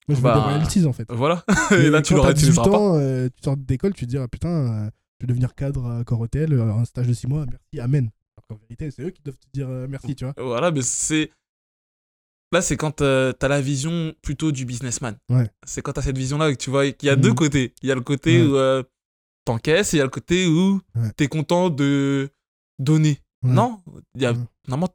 Moi, 0.09 0.15
je 0.17 0.21
veux 0.21 0.23
Bah, 0.23 0.35
des 0.35 0.41
royalties 0.41 0.85
en 0.87 0.93
fait. 0.93 1.07
Voilà. 1.11 1.45
Et 1.73 1.89
là, 1.91 2.01
tu 2.03 2.15
l'auras 2.15 2.33
tu 2.35 2.41
les 2.45 2.49
18 2.51 2.59
auras 2.59 2.71
pas. 2.71 2.79
ans, 2.79 2.97
euh, 2.99 3.29
tu 3.29 3.43
sors 3.43 3.57
d'école, 3.57 3.93
tu 3.95 4.05
te 4.07 4.11
dis, 4.11 4.19
ah, 4.19 4.29
putain, 4.29 4.49
euh, 4.49 4.91
je 5.21 5.27
vais 5.27 5.29
devenir 5.29 5.55
cadre 5.55 5.87
à 5.87 5.99
Accor 6.01 6.21
Hotel, 6.21 6.53
euh, 6.53 6.73
un 6.73 6.85
stage 6.85 7.09
de 7.09 7.13
6 7.13 7.27
mois, 7.27 7.45
merci, 7.51 7.81
amen. 7.81 8.11
Alors 8.37 8.47
qu'en 8.49 8.57
vérité, 8.67 8.91
c'est 8.91 9.03
eux 9.03 9.11
qui 9.11 9.23
doivent 9.23 9.37
te 9.39 9.47
dire 9.53 9.67
euh, 9.69 9.87
merci, 9.89 10.15
tu 10.15 10.25
vois. 10.25 10.35
Voilà, 10.39 10.71
mais 10.71 10.83
c'est. 10.83 11.31
Là, 12.53 12.63
c'est 12.63 12.77
quand 12.77 13.01
euh, 13.03 13.33
t'as 13.33 13.49
la 13.49 13.61
vision 13.61 14.15
plutôt 14.23 14.53
du 14.53 14.65
businessman. 14.65 15.17
Ouais. 15.29 15.49
C'est 15.67 15.83
quand 15.83 15.93
t'as 15.95 16.03
cette 16.03 16.17
vision-là 16.19 16.53
que 16.53 16.57
tu 16.59 16.71
vois 16.71 16.89
qu'il 16.93 17.09
y 17.09 17.11
a 17.11 17.17
deux 17.17 17.31
Mhm. 17.31 17.35
côtés. 17.35 17.75
Il 17.83 17.89
y 17.89 17.93
a 17.93 17.97
le 17.97 18.01
côté 18.01 18.41
Ouais. 18.43 18.47
où 18.49 18.57
euh, 18.57 18.83
t'encaisses 19.45 19.95
et 19.95 19.97
il 19.97 19.99
y 19.99 20.01
a 20.01 20.05
le 20.05 20.11
côté 20.11 20.47
où 20.47 20.81
Ouais. 20.95 21.11
t'es 21.17 21.29
content 21.29 21.71
de 21.71 22.31
donner. 22.79 23.21
Ouais. 23.43 23.51
Non, 23.53 23.81
il 24.15 24.23
y 24.23 24.27
a... 24.27 24.33
Ouais. 24.33 24.39
normalement, 24.69 24.95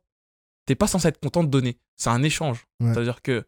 t'es 0.65 0.75
pas 0.75 0.87
censé 0.87 1.07
être 1.07 1.19
content 1.19 1.43
de 1.43 1.49
donner. 1.49 1.77
C'est 1.97 2.09
un 2.09 2.23
échange. 2.23 2.65
Ouais. 2.79 2.93
C'est-à-dire 2.93 3.21
que 3.21 3.45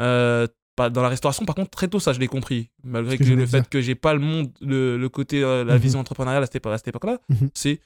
euh, 0.00 0.46
pas- 0.76 0.90
dans 0.90 1.02
la 1.02 1.08
restauration, 1.08 1.44
par 1.46 1.54
contre, 1.54 1.70
très 1.70 1.88
tôt, 1.88 1.98
ça, 2.00 2.12
je 2.12 2.20
l'ai 2.20 2.28
compris. 2.28 2.70
Malgré 2.84 3.16
que 3.18 3.24
le 3.24 3.46
fait 3.46 3.60
dire. 3.62 3.68
que 3.70 3.80
j'ai 3.80 3.94
pas 3.94 4.12
le 4.12 4.20
monde, 4.20 4.52
le, 4.60 4.98
le 4.98 5.08
côté, 5.08 5.42
euh, 5.42 5.64
la 5.64 5.74
Mhm. 5.74 5.80
vision 5.80 6.00
entrepreneuriale 6.00 6.42
à 6.42 6.46
cette, 6.46 6.56
épo- 6.62 6.70
à 6.70 6.76
cette 6.78 6.88
époque-là, 6.88 7.18
Mhm. 7.30 7.50
c'est 7.54 7.80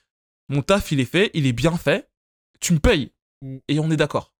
mon 0.49 0.63
taf, 0.63 0.91
il 0.91 0.99
est 1.01 1.05
fait, 1.05 1.31
il 1.35 1.47
est 1.47 1.53
bien 1.53 1.77
fait, 1.77 2.11
tu 2.59 2.73
me 2.73 2.79
payes. 2.81 3.13
Mm. 3.43 3.57
Et 3.69 3.79
on 3.79 3.91
est 3.93 3.97
d'accord. 3.97 4.35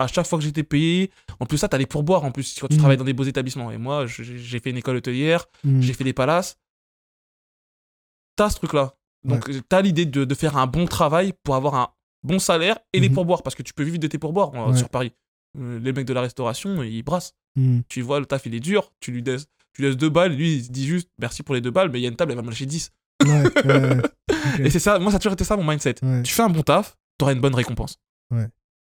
À 0.00 0.06
chaque 0.08 0.26
fois 0.26 0.38
que 0.38 0.44
j'étais 0.44 0.62
payé, 0.64 1.10
en 1.38 1.46
plus, 1.46 1.58
ça, 1.58 1.68
t'as 1.68 1.78
les 1.78 1.86
pourboires, 1.86 2.24
en 2.24 2.32
plus, 2.32 2.58
quand 2.58 2.66
tu 2.68 2.74
Mhm. 2.74 2.78
travailles 2.80 2.96
dans 2.96 3.04
des 3.04 3.12
beaux 3.12 3.22
établissements. 3.24 3.70
Et 3.70 3.78
moi, 3.78 4.06
j'ai 4.06 4.58
fait 4.58 4.70
une 4.70 4.78
école 4.78 4.96
hôtelière, 4.96 5.46
Mm. 5.62 5.80
j'ai 5.82 5.92
fait 5.92 6.04
des 6.04 6.12
palaces. 6.14 6.58
T'as 8.40 8.48
ce 8.50 8.56
truc-là. 8.56 8.94
Donc, 9.24 9.50
t'as 9.68 9.82
l'idée 9.82 10.06
de, 10.06 10.24
de 10.24 10.34
faire 10.34 10.56
un 10.56 10.66
bon 10.66 10.86
travail 10.86 11.34
pour 11.42 11.54
avoir 11.56 11.74
un 11.74 11.88
bon 12.22 12.38
salaire 12.38 12.78
et 12.94 13.00
les 13.00 13.08
Mhm. 13.10 13.14
pourboires, 13.16 13.42
parce 13.42 13.54
que 13.54 13.62
tu 13.62 13.74
peux 13.74 13.82
vivre 13.82 13.98
de 13.98 14.06
tes 14.06 14.16
pourboires 14.18 14.50
euh, 14.54 14.70
Ouais. 14.72 14.78
sur 14.78 14.88
Paris. 14.88 15.12
Euh, 15.58 15.78
les 15.78 15.92
mecs 15.92 16.06
de 16.06 16.14
la 16.14 16.22
restauration, 16.22 16.82
ils 16.82 17.02
brassent. 17.02 17.34
Mm. 17.56 17.80
Tu 17.88 18.00
vois, 18.00 18.18
le 18.18 18.24
taf, 18.24 18.46
il 18.46 18.54
est 18.54 18.60
dur, 18.60 18.92
tu 19.00 19.12
lui 19.12 19.22
laisses, 19.22 19.46
tu 19.74 19.82
laisses 19.82 19.96
deux 19.98 20.08
balles, 20.08 20.32
lui, 20.34 20.54
il 20.56 20.64
se 20.64 20.70
dit 20.70 20.86
juste 20.86 21.10
merci 21.18 21.42
pour 21.42 21.54
les 21.54 21.60
deux 21.60 21.70
balles, 21.70 21.90
mais 21.90 21.98
il 21.98 22.02
y 22.02 22.06
a 22.06 22.08
une 22.08 22.16
table, 22.16 22.32
elle 22.32 22.36
va 22.36 22.42
me 22.42 22.48
lâcher 22.48 22.64
10. 22.66 22.90
Ouais, 23.24 23.28
ouais, 23.28 23.66
ouais. 23.66 24.02
Ok. 24.30 24.60
Et 24.60 24.70
c'est 24.70 24.78
ça, 24.78 24.98
moi, 24.98 25.10
ça 25.10 25.16
a 25.16 25.20
toujours 25.20 25.34
été 25.34 25.44
ça 25.44 25.56
mon 25.56 25.64
mindset. 25.64 25.96
Ouais. 26.02 26.22
Tu 26.22 26.32
fais 26.32 26.42
un 26.42 26.48
bon 26.48 26.62
taf, 26.62 26.96
t'auras 27.18 27.32
une 27.34 27.40
bonne 27.40 27.54
récompense. 27.54 27.98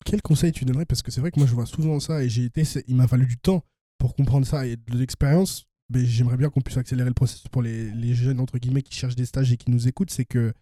Quel 0.04 0.20
conseil 0.20 0.50
tu 0.52 0.64
donnerais? 0.64 0.84
Parce 0.84 1.00
que 1.02 1.10
c'est 1.10 1.20
vrai 1.20 1.30
que 1.30 1.38
moi, 1.38 1.46
je 1.48 1.54
vois 1.54 1.64
souvent 1.66 1.98
ça 2.00 2.22
et 2.24 2.28
j'ai 2.28 2.44
été, 2.44 2.62
il 2.88 2.96
m'a 2.96 3.06
fallu 3.06 3.26
du 3.26 3.38
temps 3.38 3.62
pour 3.98 4.14
comprendre 4.16 4.46
ça 4.46 4.66
et 4.66 4.76
de 4.76 4.98
l'expérience. 4.98 5.66
J'aimerais 5.94 6.36
bien 6.36 6.50
qu'on 6.50 6.60
puisse 6.60 6.76
accélérer 6.76 7.08
le 7.08 7.14
processus 7.14 7.48
pour 7.48 7.62
les, 7.62 7.90
les 7.92 8.14
jeunes, 8.14 8.40
entre 8.40 8.58
guillemets, 8.58 8.82
qui 8.82 8.94
cherchent 8.94 9.16
des 9.16 9.26
stages 9.26 9.52
et 9.52 9.56
qui 9.56 9.70
nous 9.70 9.88
écoutent. 9.88 10.10
C'est 10.10 10.24
que 10.24 10.52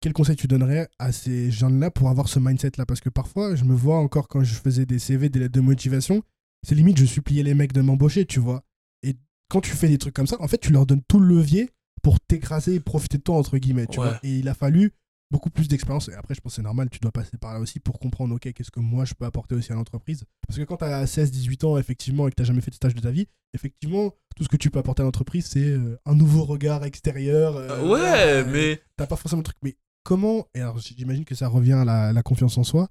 quel 0.00 0.12
conseil 0.12 0.36
tu 0.36 0.46
donnerais 0.46 0.88
à 0.98 1.12
ces 1.12 1.50
jeunes-là 1.50 1.90
pour 1.90 2.08
avoir 2.08 2.28
ce 2.28 2.38
mindset-là? 2.38 2.86
Parce 2.86 3.00
que 3.00 3.08
parfois, 3.10 3.54
je 3.56 3.64
me 3.64 3.74
vois 3.74 3.98
encore 3.98 4.28
quand 4.28 4.42
je 4.44 4.54
faisais 4.54 4.86
des 4.86 4.98
CV, 4.98 5.28
des 5.28 5.40
lettres 5.40 5.54
de 5.54 5.60
motivation, 5.60 6.22
c'est 6.66 6.74
limite, 6.74 6.98
je 6.98 7.04
suppliais 7.04 7.42
les 7.42 7.54
mecs 7.54 7.72
de 7.72 7.80
m'embaucher, 7.80 8.24
tu 8.24 8.40
vois. 8.40 8.64
Et 9.02 9.16
quand 9.48 9.60
tu 9.60 9.70
fais 9.72 9.88
des 9.88 9.98
trucs 9.98 10.14
comme 10.14 10.26
ça, 10.26 10.40
en 10.40 10.48
fait, 10.48 10.58
tu 10.58 10.72
leur 10.72 10.86
donnes 10.86 11.02
tout 11.08 11.20
le 11.20 11.26
levier 11.34 11.70
pour 12.02 12.20
t'écraser 12.20 12.74
et 12.76 12.80
profiter 12.80 13.18
de 13.18 13.22
toi, 13.22 13.36
entre 13.36 13.58
guillemets, 13.58 13.86
tu 13.86 13.98
Ouais. 13.98 14.06
vois. 14.06 14.20
Et 14.22 14.38
il 14.38 14.48
a 14.48 14.54
fallu 14.54 14.92
beaucoup 15.30 15.50
plus 15.50 15.68
d'expérience. 15.68 16.08
Et 16.08 16.14
après, 16.14 16.34
je 16.34 16.40
pense 16.40 16.52
que 16.52 16.56
c'est 16.56 16.62
normal, 16.62 16.88
tu 16.90 16.98
dois 17.00 17.12
passer 17.12 17.36
par 17.38 17.52
là 17.54 17.60
aussi 17.60 17.80
pour 17.80 17.98
comprendre, 17.98 18.34
ok, 18.34 18.52
qu'est-ce 18.52 18.70
que 18.70 18.80
moi 18.80 19.04
je 19.04 19.14
peux 19.14 19.24
apporter 19.26 19.54
aussi 19.54 19.72
à 19.72 19.74
l'entreprise. 19.74 20.24
Parce 20.46 20.58
que 20.58 20.64
quand 20.64 20.78
tu 20.78 20.84
as 20.84 21.06
16, 21.06 21.30
18 21.30 21.64
ans, 21.64 21.78
effectivement, 21.78 22.26
et 22.26 22.30
que 22.30 22.36
tu 22.36 22.44
jamais 22.44 22.60
fait 22.62 22.70
de 22.70 22.76
stage 22.76 22.94
de 22.94 23.00
ta 23.00 23.10
vie, 23.10 23.26
effectivement, 23.54 24.14
tout 24.36 24.44
ce 24.44 24.48
que 24.48 24.56
tu 24.56 24.70
peux 24.70 24.78
apporter 24.78 25.02
à 25.02 25.04
l'entreprise, 25.04 25.46
c'est 25.46 25.60
euh, 25.70 25.98
un 26.06 26.14
nouveau 26.14 26.44
regard 26.44 26.84
extérieur. 26.84 27.56
euh, 27.56 27.80
ouais, 27.82 27.86
voilà, 27.86 28.44
mais 28.44 28.80
T'as 28.96 29.06
pas 29.06 29.16
forcément 29.16 29.40
le 29.40 29.44
truc. 29.44 29.56
Mais 29.62 29.76
comment, 30.04 30.46
et 30.54 30.60
alors 30.60 30.78
j'imagine 30.78 31.24
que 31.24 31.34
ça 31.34 31.48
revient 31.48 31.72
à 31.74 31.84
la, 31.84 32.12
la 32.12 32.22
confiance 32.22 32.56
en 32.56 32.64
soi, 32.64 32.88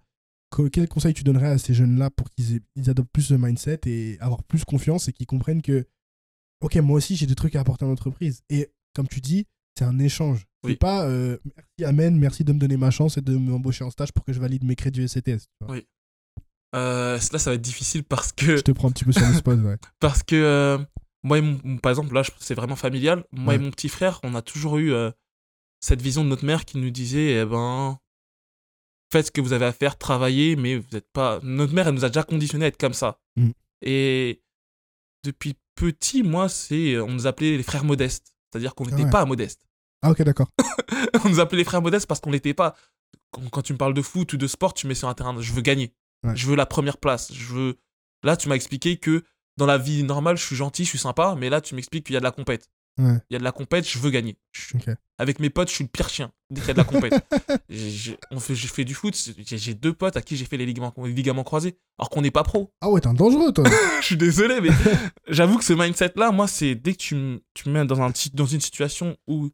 que- 0.51 0.67
quel 0.67 0.87
conseil 0.87 1.13
tu 1.13 1.23
donnerais 1.23 1.47
à 1.49 1.57
ces 1.57 1.73
jeunes-là 1.73 2.09
pour 2.11 2.29
qu'ils 2.31 2.61
adoptent 2.87 3.11
plus 3.11 3.23
ce 3.23 3.33
mindset 3.33 3.81
et 3.87 4.17
avoir 4.19 4.43
plus 4.43 4.63
confiance 4.63 5.07
et 5.07 5.13
qu'ils 5.13 5.25
comprennent 5.27 5.61
que, 5.63 5.87
ok, 6.61 6.75
moi 6.77 6.97
aussi 6.97 7.15
j'ai 7.15 7.25
des 7.25 7.35
trucs 7.35 7.55
à 7.55 7.61
apporter 7.61 7.85
à 7.85 7.87
l'entreprise. 7.87 8.43
Et 8.49 8.71
comme 8.95 9.07
tu 9.07 9.21
dis, 9.21 9.45
c'est 9.77 9.85
un 9.85 9.99
échange. 9.99 10.45
C'est 10.65 10.75
pas 10.75 11.05
euh, 11.05 11.37
merci, 11.55 11.85
amen, 11.85 12.17
merci 12.17 12.43
de 12.43 12.51
me 12.51 12.59
donner 12.59 12.75
ma 12.77 12.91
chance 12.91 13.17
et 13.17 13.21
de 13.21 13.35
m'embaucher 13.37 13.83
en 13.85 13.89
stage 13.91 14.11
pour 14.11 14.25
que 14.25 14.33
je 14.33 14.39
valide 14.39 14.63
mes 14.65 14.75
crédits 14.75 15.01
vois. 15.61 15.75
Oui. 15.75 15.85
euh, 16.75 17.17
là, 17.31 17.39
ça 17.39 17.51
va 17.51 17.55
être 17.55 17.61
difficile 17.61 18.03
parce 18.03 18.31
que 18.33 18.57
Je 18.57 18.61
te 18.61 18.71
prends 18.71 18.89
un 18.89 18.91
petit 18.91 19.05
peu 19.05 19.11
sur 19.13 19.25
le 19.25 19.33
spot, 19.33 19.59
ouais. 19.59 19.77
parce 19.99 20.23
que 20.23 20.35
euh, 20.35 20.77
moi 21.23 21.37
et 21.37 21.41
mon, 21.41 21.77
par 21.77 21.91
exemple 21.91 22.13
là 22.13 22.23
c'est 22.39 22.53
vraiment 22.55 22.75
familial 22.75 23.23
moi 23.31 23.55
et 23.55 23.57
mon 23.57 23.71
petit 23.71 23.89
frère 23.89 24.19
on 24.23 24.35
a 24.35 24.41
toujours 24.41 24.77
eu 24.77 24.93
cette 25.79 26.01
vision 26.01 26.23
de 26.23 26.29
notre 26.29 26.45
mère 26.45 26.63
qui 26.65 26.77
nous 26.77 26.89
disait 26.91 27.41
eh 27.41 27.45
ben 27.45 27.97
faites 29.11 29.27
ce 29.27 29.31
que 29.31 29.41
vous 29.41 29.53
avez 29.53 29.65
à 29.65 29.71
faire 29.73 29.97
travaillez 29.97 30.55
mais 30.55 30.75
vous 30.77 30.87
n'êtes 30.93 31.09
pas 31.13 31.39
notre 31.43 31.73
mère 31.73 31.87
elle 31.87 31.95
nous 31.95 32.05
a 32.05 32.09
déjà 32.09 32.23
conditionné 32.23 32.65
à 32.65 32.67
être 32.67 32.77
comme 32.79 32.93
ça 32.93 33.19
Mm. 33.37 33.51
et 33.83 34.41
depuis 35.23 35.55
petit 35.75 36.23
moi 36.23 36.49
c'est 36.49 36.97
on 36.99 37.09
nous 37.11 37.27
appelait 37.27 37.55
les 37.57 37.63
frères 37.63 37.83
modestes 37.85 38.33
c'est-à-dire 38.51 38.73
qu'on 38.75 38.85
Ah 38.85 38.91
n'était 38.91 39.03
ouais. 39.03 39.09
pas 39.11 39.25
modestes 39.25 39.66
Ah, 40.01 40.11
ok, 40.11 40.21
d'accord. 40.23 40.47
on 41.25 41.29
nous 41.29 41.39
appelait 41.39 41.57
les 41.59 41.63
frères 41.63 41.81
modestes 41.81 42.07
parce 42.07 42.19
qu'on 42.19 42.31
l'était 42.31 42.53
pas. 42.53 42.75
Quand, 43.31 43.41
quand 43.49 43.61
tu 43.61 43.73
me 43.73 43.77
parles 43.77 43.93
de 43.93 44.01
foot 44.01 44.33
ou 44.33 44.37
de 44.37 44.47
sport, 44.47 44.73
tu 44.73 44.87
mets 44.87 44.95
sur 44.95 45.09
un 45.09 45.13
terrain, 45.13 45.35
je 45.39 45.53
veux 45.53 45.61
gagner. 45.61 45.93
Ouais. 46.23 46.35
Je 46.35 46.47
veux 46.47 46.55
la 46.55 46.65
première 46.65 46.97
place. 46.97 47.31
Je 47.33 47.45
veux. 47.53 47.77
Là, 48.23 48.37
tu 48.37 48.49
m'as 48.49 48.55
expliqué 48.55 48.97
que 48.97 49.23
dans 49.57 49.65
la 49.65 49.77
vie 49.77 50.03
normale, 50.03 50.37
je 50.37 50.45
suis 50.45 50.55
gentil, 50.55 50.83
je 50.83 50.89
suis 50.89 50.97
sympa, 50.99 51.35
mais 51.37 51.49
là, 51.49 51.61
tu 51.61 51.75
m'expliques 51.75 52.05
qu'il 52.05 52.13
y 52.13 52.17
a 52.17 52.19
de 52.19 52.23
la 52.25 52.31
compète. 52.31 52.69
Ouais. 52.99 53.13
Il 53.29 53.33
y 53.33 53.35
a 53.35 53.39
de 53.39 53.43
la 53.43 53.51
compète, 53.51 53.87
je 53.87 53.99
veux 53.99 54.09
gagner. 54.09 54.37
Je-. 54.53 54.73
Avec 55.19 55.39
mes 55.39 55.51
potes, 55.51 55.69
je 55.69 55.75
suis 55.75 55.83
le 55.83 55.89
pire 55.89 56.09
chien 56.09 56.31
dès 56.49 56.61
qu'il 56.61 56.67
y 56.69 56.71
a 56.71 56.73
de 56.73 56.79
la 56.79 56.83
compète. 56.83 57.13
J'ai- 57.69 58.17
fait, 58.39 58.85
du 58.85 58.93
foot, 58.95 59.15
j'ai 59.45 59.73
deux 59.75 59.93
potes 59.93 60.15
à 60.17 60.21
qui 60.21 60.35
j'ai 60.35 60.45
fait 60.45 60.57
les 60.57 60.65
ligaments, 60.65 60.93
les 61.03 61.11
ligaments 61.11 61.43
croisés, 61.43 61.77
alors 61.99 62.09
qu'on 62.09 62.21
n'est 62.21 62.31
pas 62.31 62.43
pro. 62.43 62.71
Ah 62.81 62.89
ouais, 62.89 63.01
t'es 63.01 63.07
un 63.07 63.13
dangereux, 63.13 63.51
toi. 63.51 63.65
je 64.01 64.05
suis 64.05 64.17
désolé, 64.17 64.61
mais 64.61 64.69
j'avoue 65.27 65.57
que 65.57 65.63
ce 65.63 65.73
mindset-là, 65.73 66.31
moi, 66.31 66.47
c'est 66.47 66.73
dès 66.75 66.93
que 66.93 66.97
tu, 66.99 67.15
me- 67.15 67.43
tu 67.53 67.69
me 67.69 67.73
mets 67.73 67.85
dans, 67.85 68.01
un, 68.01 68.11
ti- 68.11 68.31
dans 68.33 68.45
une 68.45 68.61
situation 68.61 69.15
où 69.27 69.49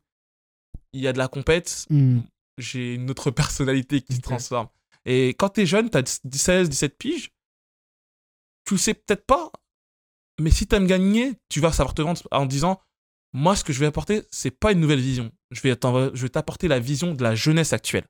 il 0.94 1.02
y 1.02 1.08
a 1.08 1.14
de 1.14 1.18
la 1.18 1.28
compète, 1.28 1.86
Hmm. 1.90 2.22
j'ai 2.58 2.96
une 2.96 3.10
autre 3.10 3.32
personnalité 3.52 4.02
qui 4.02 4.16
se 4.16 4.22
transforme. 4.22 4.68
Et 5.06 5.30
quand 5.30 5.50
t'es 5.50 5.66
jeune, 5.66 5.90
t'as 5.90 6.04
16, 6.32 6.70
17 6.70 6.98
piges, 6.98 7.32
tu 8.66 8.78
sais 8.78 8.94
peut-être 8.94 9.26
pas, 9.26 9.52
mais 10.40 10.50
si 10.52 10.66
t'aimes 10.68 10.88
gagner, 10.88 11.34
tu 11.50 11.60
vas 11.60 11.72
savoir 11.72 11.94
te 11.94 12.02
vendre 12.02 12.22
en 12.32 12.46
disant 12.46 12.80
Moi, 13.36 13.56
ce 13.56 13.64
que 13.64 13.74
je 13.74 13.80
vais 13.80 13.88
apporter, 13.88 14.22
c'est 14.32 14.52
pas 14.52 14.72
une 14.74 14.80
nouvelle 14.80 15.00
vision. 15.02 15.32
Je 15.50 15.60
vais 15.62 15.76
t'en- 15.76 16.14
je 16.14 16.22
vais 16.22 16.30
t'apporter 16.30 16.68
la 16.68 16.80
vision 16.80 17.16
de 17.16 17.24
la 17.24 17.34
jeunesse 17.36 17.74
actuelle. 17.74 18.06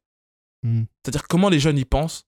Hmm. 0.64 0.84
C'est-à-dire 1.02 1.28
comment 1.30 1.48
les 1.50 1.60
jeunes 1.62 1.78
y 1.78 1.86
pensent 1.86 2.26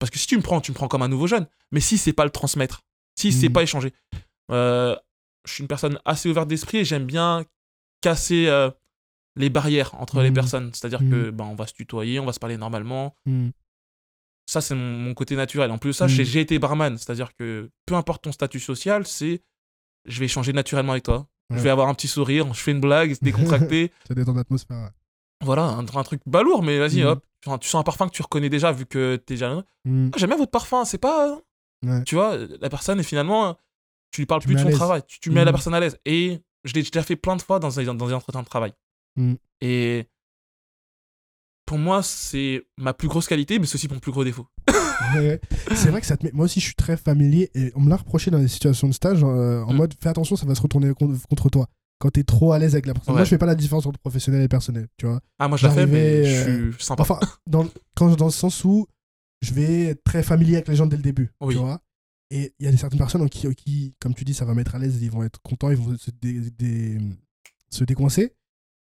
Parce 0.00 0.10
que 0.10 0.18
si 0.18 0.26
tu 0.26 0.36
me 0.36 0.42
prends, 0.42 0.60
tu 0.60 0.72
me 0.72 0.74
prends 0.74 0.88
comme 0.88 1.02
un 1.02 1.08
nouveau 1.08 1.28
jeune. 1.28 1.46
Mais 1.70 1.78
si 1.80 1.96
c'est 1.98 2.12
pas 2.12 2.24
le 2.24 2.30
transmettre, 2.30 2.82
si 3.16 3.30
c'est 3.32 3.46
Mhm. 3.46 3.52
pas 3.52 3.62
échanger. 3.62 3.92
Euh, 4.50 4.96
je 5.46 5.52
suis 5.54 5.62
une 5.62 5.68
personne 5.68 6.00
assez 6.04 6.28
ouverte 6.28 6.48
d'esprit 6.48 6.78
et 6.78 6.84
j'aime 6.84 7.06
bien 7.06 7.44
casser 8.00 8.46
euh, 8.48 8.68
les 9.36 9.50
barrières 9.50 9.94
entre 10.00 10.20
les 10.22 10.28
Mhm. 10.30 10.34
personnes. 10.34 10.70
C'est-à-dire 10.74 11.02
Mhm. 11.02 11.10
que 11.10 11.30
ben, 11.30 11.44
on 11.44 11.54
va 11.54 11.66
se 11.66 11.72
tutoyer, 11.74 12.20
on 12.20 12.26
va 12.26 12.32
se 12.32 12.40
parler 12.40 12.56
normalement. 12.56 13.16
Hmm. 13.26 13.48
Ça, 14.46 14.60
c'est 14.60 14.74
mon, 14.74 14.98
mon 14.98 15.14
côté 15.14 15.36
naturel. 15.36 15.70
En 15.70 15.78
plus 15.78 15.90
de 15.90 15.92
ça, 15.94 16.06
Mhm. 16.06 16.10
j'ai- 16.10 16.40
été 16.40 16.58
barman. 16.58 16.98
C'est-à-dire 16.98 17.34
que 17.34 17.70
peu 17.86 17.94
importe 17.94 18.24
ton 18.24 18.32
statut 18.32 18.60
social, 18.60 19.06
c'est 19.06 19.40
je 20.04 20.18
vais 20.18 20.26
échanger 20.26 20.52
naturellement 20.52 20.92
avec 20.92 21.04
toi. 21.04 21.26
Je 21.50 21.58
vais 21.60 21.68
avoir 21.70 21.88
un 21.88 21.94
petit 21.94 22.08
sourire, 22.08 22.52
je 22.54 22.60
fais 22.60 22.70
une 22.70 22.80
blague, 22.80 23.12
c'est 23.12 23.22
décontracté. 23.22 23.92
Ça 24.08 24.14
détend 24.14 24.32
l'atmosphère. 24.34 24.84
ouais. 24.84 24.90
voilà, 25.44 25.64
un, 25.64 25.80
un 25.80 26.02
truc 26.04 26.20
balourd, 26.24 26.62
mais 26.62 26.78
vas-y, 26.78 27.02
hop. 27.04 27.22
Enfin, 27.44 27.58
tu 27.58 27.68
sens 27.68 27.80
un 27.80 27.82
parfum 27.84 28.06
que 28.08 28.12
tu 28.14 28.22
reconnais 28.22 28.48
déjà 28.48 28.70
vu 28.72 28.86
que 28.86 29.16
t'es 29.16 29.34
déjà. 29.34 29.50
Ah, 29.58 29.62
J'aime 30.16 30.28
bien 30.30 30.36
votre 30.38 30.50
parfum, 30.52 30.84
c'est 30.84 30.98
pas. 30.98 31.40
Ouais. 31.84 32.02
Tu 32.04 32.14
vois, 32.14 32.36
la 32.60 32.70
personne, 32.70 33.00
et 33.00 33.02
finalement, 33.02 33.58
tu 34.12 34.20
lui 34.22 34.26
parles 34.26 34.40
Tu 34.40 34.46
plus 34.46 34.54
de 34.54 34.60
son 34.60 34.70
travail. 34.70 35.02
Tu, 35.08 35.18
tu 35.20 35.30
mets 35.30 35.44
la 35.44 35.50
personne 35.52 35.74
à 35.74 35.80
l'aise. 35.80 35.98
Et 36.06 36.40
je 36.64 36.72
l'ai 36.74 36.82
déjà 36.82 37.02
fait 37.02 37.16
plein 37.16 37.34
de 37.36 37.42
fois 37.42 37.58
dans 37.58 37.68
des, 37.70 37.84
dans 37.84 37.94
des 37.94 38.12
entretiens 38.14 38.42
de 38.42 38.46
travail. 38.46 38.72
Mhm. 39.16 39.36
Et 39.60 40.06
pour 41.66 41.78
moi, 41.78 42.02
c'est 42.02 42.66
ma 42.78 42.92
plus 42.94 43.08
grosse 43.08 43.26
qualité, 43.28 43.58
mais 43.58 43.66
c'est 43.66 43.76
aussi 43.76 43.88
mon 43.88 43.98
plus 44.00 44.12
gros 44.12 44.24
défaut. 44.24 44.46
Ouais. 45.16 45.40
C'est 45.74 45.90
vrai 45.90 46.00
que 46.00 46.06
ça 46.06 46.16
te 46.16 46.24
met... 46.24 46.30
Moi 46.32 46.44
aussi, 46.44 46.60
je 46.60 46.66
suis 46.66 46.74
très 46.76 46.96
familier 46.96 47.50
et 47.54 47.72
on 47.74 47.80
me 47.80 47.90
l'a 47.90 47.96
reproché 47.96 48.30
dans 48.30 48.38
des 48.38 48.46
situations 48.48 48.86
de 48.88 48.92
stage 48.92 49.22
euh, 49.24 49.60
en 49.64 49.72
Mm. 49.72 49.76
mode 49.76 49.94
fais 50.00 50.08
attention, 50.08 50.36
ça 50.36 50.46
va 50.46 50.54
se 50.54 50.62
retourner 50.62 50.92
contre, 50.94 51.50
toi. 51.50 51.66
Quand 51.98 52.10
t'es 52.10 52.22
trop 52.22 52.52
à 52.52 52.58
l'aise 52.58 52.74
avec 52.74 52.86
la 52.86 52.94
personne. 52.94 53.14
Moi, 53.14 53.24
je 53.24 53.28
fais 53.30 53.38
pas 53.38 53.46
la 53.46 53.56
différence 53.56 53.84
entre 53.84 53.98
professionnel 53.98 54.42
et 54.42 54.48
personnel, 54.48 54.86
tu 54.96 55.06
vois. 55.06 55.20
Ah, 55.40 55.48
moi, 55.48 55.58
je 55.58 55.66
la 55.66 55.72
fais, 55.72 55.86
mais 55.86 56.24
je 56.24 56.70
suis 56.72 56.82
sympa. 56.84 57.02
Enfin, 57.02 57.18
dans, 57.48 57.66
quand, 57.96 58.14
dans 58.16 58.26
le 58.26 58.30
sens 58.30 58.64
où 58.64 58.86
je 59.40 59.52
vais 59.54 59.82
être 59.86 60.04
très 60.04 60.22
familier 60.22 60.54
avec 60.54 60.68
les 60.68 60.76
gens 60.76 60.86
dès 60.86 60.96
le 60.96 61.02
début, 61.02 61.30
Oui. 61.40 61.54
tu 61.54 61.60
vois. 61.60 61.80
Et 62.30 62.54
il 62.60 62.64
y 62.64 62.68
a 62.68 62.76
certaines 62.76 62.98
personnes 62.98 63.28
qui, 63.28 63.52
qui, 63.56 63.94
comme 64.00 64.14
tu 64.14 64.24
dis, 64.24 64.34
ça 64.34 64.44
va 64.44 64.54
mettre 64.54 64.76
à 64.76 64.78
l'aise, 64.78 65.02
ils 65.02 65.10
vont 65.10 65.24
être 65.24 65.40
contents, 65.42 65.70
ils 65.70 65.76
vont 65.76 65.96
se, 65.98 66.10
dé- 66.12 66.50
dé- 66.52 66.98
se 67.70 67.82
décoincer. 67.84 68.34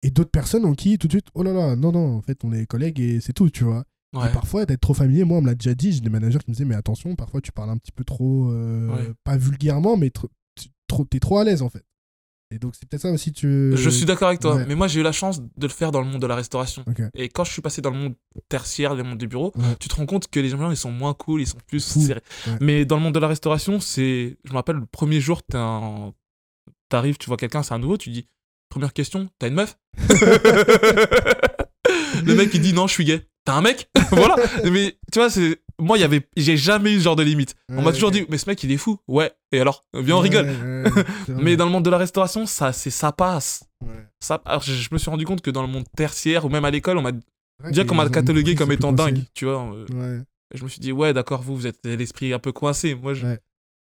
Et 0.03 0.11
d'autres 0.11 0.31
personnes 0.31 0.65
en 0.65 0.73
qui, 0.73 0.97
tout 0.97 1.07
de 1.07 1.13
suite, 1.13 1.27
oh 1.33 1.43
là 1.43 1.51
là, 1.53 1.75
non, 1.75 1.91
non, 1.91 2.15
en 2.17 2.21
fait, 2.21 2.37
on 2.43 2.51
est 2.53 2.65
collègues 2.65 2.99
et 2.99 3.19
c'est 3.19 3.33
tout, 3.33 3.49
tu 3.49 3.63
vois. 3.65 3.83
Ouais. 4.15 4.27
Et 4.29 4.31
parfois, 4.31 4.65
d'être 4.65 4.81
trop 4.81 4.93
familier, 4.93 5.23
moi, 5.23 5.37
on 5.37 5.41
me 5.41 5.47
l'a 5.47 5.55
déjà 5.55 5.75
dit, 5.75 5.91
j'ai 5.91 5.99
des 6.01 6.09
managers 6.09 6.39
qui 6.39 6.49
me 6.49 6.53
disaient, 6.55 6.65
mais 6.65 6.75
attention, 6.75 7.15
parfois, 7.15 7.41
tu 7.41 7.51
parles 7.51 7.69
un 7.69 7.77
petit 7.77 7.91
peu 7.91 8.03
trop, 8.03 8.49
euh, 8.51 8.87
Ouais. 8.95 9.11
pas 9.23 9.37
vulgairement, 9.37 9.97
mais 9.97 10.09
trop, 10.09 10.29
t'es 11.09 11.19
trop 11.19 11.37
à 11.37 11.43
l'aise, 11.43 11.61
en 11.61 11.69
fait. 11.69 11.83
Et 12.51 12.57
donc, 12.57 12.73
c'est 12.75 12.89
peut-être 12.89 13.03
ça 13.03 13.11
aussi, 13.11 13.31
tu. 13.31 13.73
Je 13.75 13.89
suis 13.91 14.07
d'accord 14.07 14.29
avec 14.29 14.39
toi, 14.39 14.55
ouais. 14.55 14.65
mais 14.67 14.73
moi 14.73 14.87
j'ai 14.87 15.01
eu 15.01 15.03
la 15.03 15.11
chance 15.11 15.39
de 15.39 15.47
le 15.61 15.67
faire 15.67 15.91
dans 15.91 16.01
le 16.01 16.07
monde 16.07 16.19
de 16.19 16.25
la 16.25 16.33
restauration. 16.33 16.83
Et 17.13 17.29
quand 17.29 17.43
je 17.43 17.51
suis 17.51 17.61
passé 17.61 17.79
dans 17.83 17.91
le 17.91 17.97
monde 17.99 18.15
tertiaire, 18.47 18.95
le 18.95 19.03
monde 19.03 19.19
des 19.19 19.27
bureaux, 19.27 19.51
Ouais. 19.55 19.75
tu 19.79 19.87
te 19.87 19.93
rends 19.95 20.07
compte 20.07 20.27
que 20.29 20.39
les 20.39 20.49
gens 20.49 20.71
ils 20.71 20.75
sont 20.75 20.91
moins 20.91 21.13
cool, 21.13 21.41
ils 21.41 21.47
sont 21.47 21.59
plus 21.67 21.79
serrés. 21.79 22.23
Ouais. 22.47 22.57
Mais 22.59 22.85
dans 22.85 22.95
le 22.95 23.03
monde 23.03 23.13
de 23.13 23.19
la 23.19 23.27
restauration, 23.27 23.79
c'est. 23.79 24.35
Je 24.45 24.49
me 24.49 24.55
rappelle, 24.55 24.77
le 24.77 24.87
premier 24.87 25.21
jour, 25.21 25.43
t'es 25.43 25.57
un- 25.59 26.11
t'arrives, 26.89 27.19
tu 27.19 27.27
vois 27.27 27.37
quelqu'un, 27.37 27.61
c'est 27.61 27.75
un 27.75 27.79
nouveau, 27.79 27.97
tu 27.99 28.09
dis 28.09 28.25
Première 28.69 28.93
question, 28.93 29.29
t'as 29.39 29.47
une 29.47 29.55
meuf 29.55 29.77
Le 32.25 32.35
mec 32.35 32.53
il 32.53 32.61
dit 32.61 32.73
non, 32.73 32.87
je 32.87 32.93
suis 32.93 33.05
gay. 33.05 33.25
T'as 33.45 33.53
un 33.53 33.61
mec 33.61 33.89
Voilà. 34.11 34.35
Mais 34.71 34.97
tu 35.11 35.19
vois, 35.19 35.29
c'est. 35.29 35.61
Moi, 35.79 35.97
il 35.97 36.01
y 36.01 36.03
avait, 36.03 36.27
j'ai 36.35 36.57
jamais 36.57 36.91
eu 36.93 36.97
ce 36.97 37.03
genre 37.05 37.15
de 37.15 37.23
limite. 37.23 37.55
On 37.69 37.81
m'a 37.81 37.93
toujours 37.93 38.11
dit, 38.11 38.25
mais 38.29 38.37
ce 38.37 38.49
mec, 38.49 38.61
il 38.63 38.71
est 38.71 38.77
fou. 38.77 38.99
Ouais. 39.07 39.31
Et 39.53 39.61
alors, 39.61 39.85
viens, 39.93 40.17
on 40.17 40.19
rigole. 40.19 40.47
Ouais. 40.47 40.83
Mais 41.29 41.55
dans 41.55 41.63
le 41.65 41.71
monde 41.71 41.85
de 41.85 41.89
la 41.89 41.97
restauration, 41.97 42.45
ça, 42.45 42.73
c'est, 42.73 42.89
ça 42.89 43.13
passe. 43.13 43.63
Ça, 44.19 44.41
alors, 44.43 44.61
je, 44.61 44.73
je 44.73 44.89
me 44.91 44.97
suis 44.97 45.09
rendu 45.09 45.25
compte 45.25 45.39
que 45.41 45.49
dans 45.49 45.61
le 45.61 45.69
monde 45.69 45.85
tertiaire 45.95 46.43
ou 46.43 46.49
même 46.49 46.65
à 46.65 46.69
l'école, 46.69 46.97
on 46.97 47.01
m'a 47.01 47.13
déjà 47.63 47.85
qu'on 47.85 47.95
m'a 47.95 48.09
catalogué 48.09 48.55
comme 48.55 48.73
étant 48.73 48.91
dingue, 48.91 49.23
tu 49.33 49.45
vois. 49.45 49.73
euh, 49.73 50.21
je 50.53 50.63
me 50.65 50.67
suis 50.67 50.81
dit, 50.81 50.91
ouais, 50.91 51.13
d'accord, 51.13 51.41
vous, 51.41 51.55
vous 51.55 51.65
êtes 51.67 51.79
l'esprit 51.85 52.33
un 52.33 52.39
peu 52.39 52.51
coincé. 52.51 52.93
Moi, 52.93 53.13
je. 53.13 53.25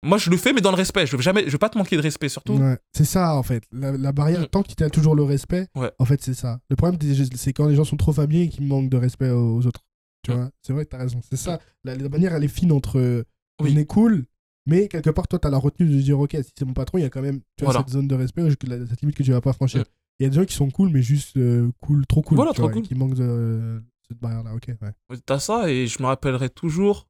Moi, 0.03 0.17
je 0.17 0.29
le 0.29 0.37
fais, 0.37 0.53
mais 0.53 0.61
dans 0.61 0.71
le 0.71 0.77
respect. 0.77 1.05
Je 1.05 1.15
veux 1.15 1.21
jamais, 1.21 1.43
je 1.45 1.51
veux 1.51 1.57
pas 1.57 1.69
te 1.69 1.77
manquer 1.77 1.95
de 1.97 2.01
respect, 2.01 2.29
surtout. 2.29 2.53
Ouais, 2.53 2.77
c'est 2.95 3.05
ça 3.05 3.35
en 3.35 3.43
fait. 3.43 3.63
La, 3.71 3.91
la 3.91 4.11
barrière, 4.11 4.41
Mm. 4.41 4.47
tant 4.47 4.63
tu 4.63 4.81
as 4.83 4.89
toujours 4.89 5.15
le 5.15 5.23
respect, 5.23 5.67
Ouais. 5.75 5.91
en 5.99 6.05
fait, 6.05 6.21
c'est 6.23 6.33
ça. 6.33 6.59
Le 6.69 6.75
problème, 6.75 6.99
c'est 7.35 7.53
quand 7.53 7.67
les 7.67 7.75
gens 7.75 7.83
sont 7.83 7.97
trop 7.97 8.13
familiers 8.13 8.43
et 8.43 8.49
qu'ils 8.49 8.65
manquent 8.67 8.89
de 8.89 8.97
respect 8.97 9.29
aux 9.31 9.65
autres. 9.65 9.85
Tu 10.23 10.31
Mm. 10.31 10.35
vois, 10.35 10.49
c'est 10.61 10.73
vrai 10.73 10.85
que 10.85 10.89
tu 10.91 10.95
as 10.95 10.99
raison. 10.99 11.19
C'est 11.29 11.37
ça. 11.37 11.59
La, 11.83 11.95
la 11.95 12.09
barrière, 12.09 12.33
elle 12.33 12.43
est 12.43 12.47
fine 12.47 12.71
entre 12.71 12.99
euh, 12.99 13.23
Oui. 13.61 13.73
on 13.75 13.77
est 13.77 13.85
cool, 13.85 14.25
mais 14.65 14.87
quelque 14.87 15.09
part, 15.09 15.27
toi, 15.27 15.39
tu 15.39 15.47
as 15.47 15.49
la 15.51 15.57
retenue 15.57 15.89
de 15.89 15.99
dire, 16.01 16.19
ok, 16.19 16.31
si 16.43 16.51
c'est 16.57 16.65
mon 16.65 16.73
patron, 16.73 16.97
il 16.97 17.01
y 17.01 17.05
a 17.05 17.09
quand 17.09 17.21
même 17.21 17.39
tu 17.57 17.63
vois, 17.65 17.73
Voilà. 17.73 17.79
cette 17.79 17.93
zone 17.93 18.07
de 18.07 18.15
respect, 18.15 18.43
cette 18.49 19.01
limite 19.01 19.15
que 19.17 19.23
tu 19.23 19.31
vas 19.31 19.41
pas 19.41 19.53
franchir. 19.53 19.81
Mm. 19.81 19.85
Il 20.19 20.23
y 20.23 20.25
a 20.27 20.29
des 20.29 20.35
gens 20.35 20.45
qui 20.45 20.53
sont 20.55 20.69
cool, 20.69 20.89
mais 20.89 21.01
juste 21.01 21.37
euh, 21.37 21.71
cool, 21.81 22.05
trop 22.05 22.21
cool. 22.21 22.35
Voilà, 22.35 22.51
tu 22.51 22.55
trop 22.57 22.63
vois, 22.67 22.73
cool. 22.73 22.81
qui 22.83 22.93
manquent 22.95 23.15
de 23.15 23.81
cette 24.07 24.19
barrière-là. 24.19 24.53
Ok, 24.53 24.67
ouais. 24.81 25.17
T'as 25.25 25.39
ça, 25.39 25.69
et 25.71 25.87
je 25.87 26.01
me 26.01 26.07
rappellerai 26.07 26.49
toujours 26.49 27.07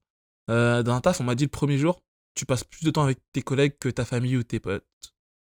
euh, 0.52 0.84
d'un 0.84 1.00
taf, 1.02 1.20
on 1.22 1.24
m'a 1.24 1.34
dit 1.36 1.44
le 1.46 1.50
premier 1.50 1.78
jour, 1.80 2.02
tu 2.40 2.46
passes 2.46 2.64
plus 2.64 2.84
de 2.84 2.92
temps 2.92 3.04
avec 3.04 3.20
tes 3.34 3.42
collègues 3.42 3.74
que 3.80 3.90
ta 3.90 4.06
famille 4.06 4.38
ou 4.38 4.44
tes 4.44 4.60
potes. 4.60 4.86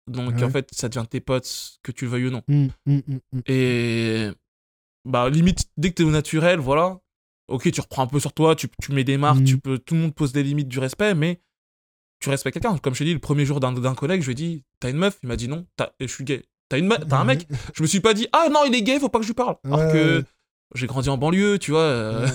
Donc, 0.08 0.36
Ouais. 0.36 0.44
en 0.44 0.50
fait, 0.50 0.70
ça 0.72 0.88
devient 0.88 1.06
tes 1.10 1.20
potes, 1.20 1.80
que 1.84 1.92
tu 1.92 2.06
le 2.06 2.12
veuilles 2.12 2.28
ou 2.28 2.32
non. 2.32 2.42
Mm, 2.48 2.68
mm, 2.86 2.96
mm, 3.08 3.20
mm. 3.34 3.42
Et 3.48 4.30
bah 5.04 5.30
limite 5.30 5.66
dès 5.78 5.90
que 5.90 5.96
t'es 5.96 6.04
au 6.04 6.12
naturel, 6.12 6.60
voilà. 6.60 7.00
Ok, 7.48 7.70
tu 7.72 7.82
reprends 7.82 8.04
un 8.04 8.08
peu 8.08 8.20
sur 8.20 8.34
toi, 8.34 8.56
tu, 8.56 8.68
tu 8.82 8.92
mets 8.92 9.04
des 9.04 9.18
marques, 9.18 9.44
tu 9.44 9.58
peux, 9.60 9.78
tout 9.78 9.94
le 9.94 10.00
monde 10.02 10.16
pose 10.16 10.32
des 10.32 10.42
limites 10.42 10.68
du 10.68 10.80
respect, 10.80 11.14
mais 11.14 11.42
tu 12.20 12.30
respectes 12.30 12.60
quelqu'un. 12.60 12.78
Comme 12.80 12.94
je 12.94 13.00
t'ai 13.00 13.06
dit, 13.06 13.14
le 13.14 13.20
premier 13.20 13.46
jour 13.46 13.60
d'un 13.60 13.94
collègue, 13.94 14.22
je 14.22 14.28
lui 14.28 14.32
ai 14.32 14.36
dit, 14.36 14.64
t'as 14.80 14.90
une 14.90 14.98
meuf? 14.98 15.20
Il 15.22 15.28
m'a 15.30 15.36
dit 15.36 15.48
non, 15.48 15.68
je 16.00 16.08
suis 16.08 16.24
gay. 16.24 16.44
T'as 16.70 16.78
un 16.80 17.24
mec? 17.26 17.48
Je 17.76 17.84
me 17.84 17.88
suis 17.88 18.00
pas 18.00 18.14
dit, 18.16 18.28
ah 18.32 18.48
non, 18.52 18.62
il 18.66 18.74
est 18.74 18.82
gay, 18.82 19.00
faut 19.00 19.10
pas 19.10 19.20
que 19.20 19.26
je 19.26 19.30
lui 19.30 19.36
parle. 19.36 19.58
Alors 19.66 19.92
que 19.92 20.24
j'ai 20.74 20.88
grandi 20.88 21.10
en 21.10 21.18
banlieue, 21.18 21.60
tu 21.60 21.72
vois, 21.72 21.82
euh, 21.82 22.28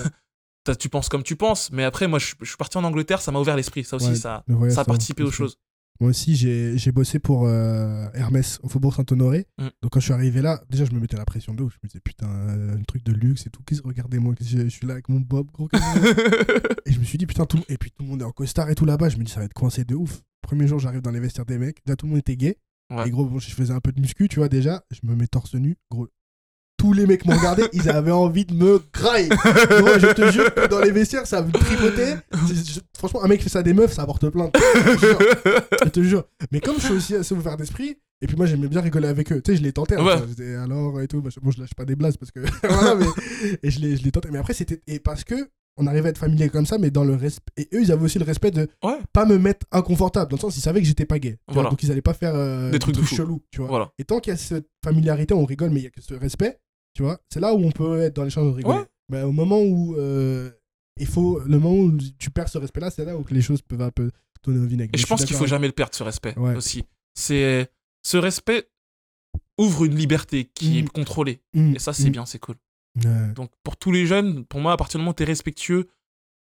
tu 0.77 0.89
penses 0.89 1.09
comme 1.09 1.23
tu 1.23 1.35
penses, 1.35 1.71
mais 1.71 1.83
après, 1.83 2.07
moi, 2.07 2.19
je, 2.19 2.33
je 2.41 2.47
suis 2.47 2.57
parti 2.57 2.77
en 2.77 2.83
Angleterre, 2.83 3.21
ça 3.21 3.31
m'a 3.31 3.39
ouvert 3.39 3.55
l'esprit, 3.55 3.83
ça 3.83 3.95
aussi, 3.95 4.09
Ouais, 4.09 4.15
ça, 4.15 4.43
ça 4.69 4.81
a 4.81 4.85
participé 4.85 5.23
aux 5.23 5.31
choses. 5.31 5.57
Moi 5.99 6.09
aussi, 6.09 6.35
j'ai 6.35 6.91
bossé 6.91 7.19
pour 7.19 7.45
euh, 7.45 8.07
Hermès 8.15 8.59
au 8.63 8.69
Faubourg 8.69 8.95
Saint-Honoré. 8.95 9.45
Mm. 9.59 9.67
Donc, 9.83 9.91
quand 9.91 9.99
je 9.99 10.05
suis 10.05 10.13
arrivé 10.13 10.41
là, 10.41 10.59
déjà, 10.67 10.83
je 10.83 10.91
me 10.93 10.99
mettais 10.99 11.15
la 11.15 11.25
pression 11.25 11.53
de 11.53 11.61
ouf. 11.61 11.73
Je 11.73 11.77
me 11.83 11.87
disais, 11.89 11.99
putain, 11.99 12.27
euh, 12.27 12.75
un 12.75 12.81
truc 12.83 13.03
de 13.03 13.11
luxe 13.11 13.45
et 13.45 13.51
tout. 13.51 13.61
Qu'est-ce- 13.67 13.83
Regardez-moi, 13.83 14.33
je 14.41 14.63
je 14.63 14.67
suis 14.67 14.87
là 14.87 14.93
avec 14.93 15.09
mon 15.09 15.19
bob, 15.19 15.51
gros. 15.51 15.69
et 16.87 16.91
je 16.91 16.99
me 16.99 17.03
suis 17.03 17.19
dit, 17.19 17.27
putain, 17.27 17.45
tout... 17.45 17.63
et 17.69 17.77
puis 17.77 17.91
tout 17.91 18.03
le 18.03 18.09
monde 18.09 18.21
est 18.21 18.25
en 18.25 18.31
costard 18.31 18.69
et 18.71 18.75
tout 18.75 18.85
là-bas. 18.85 19.09
Je 19.09 19.17
me 19.17 19.23
dis, 19.23 19.31
ça 19.31 19.41
va 19.41 19.45
être 19.45 19.53
coincé 19.53 19.83
de 19.83 19.93
ouf. 19.93 20.21
Premier 20.41 20.67
jour, 20.67 20.79
j'arrive 20.79 21.01
dans 21.01 21.11
les 21.11 21.19
vestiaires 21.19 21.45
des 21.45 21.59
mecs. 21.59 21.77
Déjà, 21.85 21.95
tout 21.95 22.07
le 22.07 22.11
monde 22.11 22.19
était 22.19 22.35
gay. 22.35 22.57
Ouais. 22.89 23.07
Et 23.07 23.11
gros, 23.11 23.25
bon, 23.25 23.37
je 23.37 23.51
faisais 23.51 23.73
un 23.73 23.79
peu 23.79 23.91
de 23.91 24.01
muscu, 24.01 24.27
tu 24.27 24.37
vois, 24.39 24.49
déjà. 24.49 24.83
Je 24.89 25.01
me 25.03 25.15
mets 25.15 25.27
torse 25.27 25.53
nu. 25.53 25.77
Gros, 25.91 26.07
tous 26.81 26.93
les 26.93 27.05
mecs 27.05 27.25
me 27.27 27.35
regardaient, 27.35 27.69
ils 27.73 27.87
avaient 27.89 28.09
envie 28.11 28.43
de 28.43 28.55
me 28.55 28.81
grailler. 28.91 29.29
Je 29.29 30.13
te 30.13 30.31
jure 30.31 30.51
que 30.53 30.67
dans 30.67 30.79
les 30.79 30.89
vestiaires, 30.91 31.27
ça. 31.27 31.45
C'est- 32.47 32.73
je- 32.73 32.79
Franchement, 32.97 33.23
un 33.23 33.27
mec 33.27 33.41
fait 33.43 33.49
ça 33.49 33.59
à 33.59 33.63
des 33.63 33.73
meufs, 33.73 33.93
ça 33.93 34.03
porte 34.05 34.27
plainte. 34.29 34.55
Je 34.55 34.95
te 34.95 34.99
jure. 35.05 35.19
Je 35.83 35.89
te 35.89 35.99
jure. 36.03 36.23
Mais 36.51 36.59
comme 36.59 36.75
je 36.77 36.81
suis 36.85 36.93
aussi 36.93 37.15
assez 37.15 37.35
ouvert 37.35 37.55
d'esprit, 37.57 37.97
et 38.23 38.27
puis 38.27 38.35
moi 38.35 38.45
j'aimais 38.47 38.67
bien 38.67 38.81
rigoler 38.81 39.07
avec 39.07 39.31
eux. 39.31 39.41
Tu 39.43 39.51
sais, 39.51 39.57
je 39.57 39.63
les 39.63 39.73
tentais. 39.73 39.95
hein, 39.95 40.03
Ouais. 40.05 40.15
j'étais, 40.27 40.55
alors 40.55 40.99
et 41.01 41.07
tout. 41.07 41.21
Bon, 41.21 41.29
je 41.51 41.59
lâche 41.61 41.73
pas 41.75 41.85
des 41.85 41.95
blagues 41.95 42.15
parce 42.19 42.31
que. 42.31 42.39
voilà, 42.67 42.95
mais. 42.95 43.05
Et 43.63 43.69
je 43.69 43.79
les, 43.79 43.95
je 43.97 44.03
les 44.03 44.11
tentais. 44.11 44.29
Mais 44.31 44.39
après, 44.39 44.53
c'était. 44.53 44.81
Et 44.87 44.99
parce 44.99 45.23
que 45.23 45.35
on 45.77 45.87
arrivait 45.87 46.07
à 46.07 46.09
être 46.09 46.17
familier 46.17 46.49
comme 46.49 46.65
ça, 46.65 46.77
mais 46.77 46.91
dans 46.91 47.03
le 47.03 47.15
respect. 47.15 47.51
Et 47.57 47.67
eux, 47.73 47.81
ils 47.81 47.91
avaient 47.91 48.03
aussi 48.05 48.19
le 48.19 48.25
respect 48.25 48.51
de 48.51 48.67
Ouais, 48.83 48.97
pas 49.13 49.25
me 49.25 49.37
mettre 49.37 49.65
inconfortable. 49.71 50.29
Dans 50.31 50.37
le 50.37 50.41
sens, 50.41 50.57
ils 50.57 50.61
savaient 50.61 50.81
que 50.81 50.87
j'étais 50.87 51.05
pas 51.05 51.17
gay. 51.19 51.37
Voilà. 51.47 51.69
donc 51.69 51.81
ils 51.83 51.91
allaient 51.91 52.01
pas 52.01 52.13
faire 52.13 52.33
euh, 52.35 52.69
Des 52.71 52.79
trucs 52.79 52.95
de 52.95 53.03
chelous, 53.05 53.41
tu 53.51 53.59
vois. 53.61 53.69
voilà. 53.69 53.91
Et 53.99 54.03
tant 54.03 54.19
qu'il 54.19 54.31
y 54.31 54.33
a 54.33 54.37
cette 54.37 54.67
familiarité, 54.83 55.33
on 55.33 55.45
rigole, 55.45 55.69
mais 55.69 55.79
il 55.79 55.83
y 55.83 55.87
a 55.87 55.89
que 55.89 56.01
ce 56.01 56.13
respect, 56.13 56.59
tu 56.93 57.03
vois. 57.03 57.19
C'est 57.29 57.39
là 57.39 57.53
où 57.53 57.57
on 57.63 57.71
peut 57.71 57.99
être 58.01 58.15
dans 58.15 58.23
l'échange 58.23 58.51
de 58.51 58.55
rigoler. 58.57 58.79
Ouais. 58.79 58.85
Mais 59.09 59.23
au 59.23 59.31
moment 59.31 59.61
où 59.61 59.95
euh, 59.97 60.49
il 60.97 61.07
faut, 61.07 61.39
le 61.39 61.59
moment 61.59 61.75
où 61.75 61.97
tu 62.19 62.29
perds 62.31 62.49
ce 62.49 62.57
respect-là, 62.57 62.89
c'est 62.91 63.05
là 63.05 63.17
où 63.17 63.25
les 63.29 63.41
choses 63.41 63.61
peuvent 63.61 63.81
un 63.81 63.91
peu 63.91 64.11
tourner 64.41 64.59
au 64.59 64.65
vinaigre. 64.65 64.91
Et 64.93 64.97
je 64.97 65.05
pense 65.05 65.19
qu'il 65.21 65.29
faut 65.35 65.39
d'accord 65.43 65.47
jamais 65.47 65.67
le 65.67 65.73
perdre, 65.73 65.93
ce 65.95 66.03
respect 66.03 66.37
Ouais. 66.37 66.55
aussi. 66.55 66.83
C'est 67.13 67.69
ce 68.03 68.17
respect 68.17 68.69
ouvre 69.57 69.85
une 69.85 69.95
liberté 69.95 70.45
qui 70.45 70.81
Mm. 70.81 70.85
est 70.85 70.89
contrôlée. 70.89 71.41
avec- 71.55 71.75
Et 71.75 71.79
ça, 71.79 71.93
c'est 71.93 72.07
Mm, 72.09 72.11
bien, 72.11 72.25
c'est 72.25 72.39
cool. 72.39 72.55
mm. 72.95 73.05
Ouais. 73.05 73.33
Donc, 73.33 73.51
pour 73.63 73.77
tous 73.77 73.91
les 73.91 74.05
jeunes, 74.05 74.45
pour 74.45 74.59
moi, 74.59 74.73
à 74.73 74.77
partir 74.77 74.97
du 74.97 75.01
moment 75.03 75.11
où 75.11 75.15
tu 75.15 75.23
es 75.23 75.25
respectueux 75.25 75.87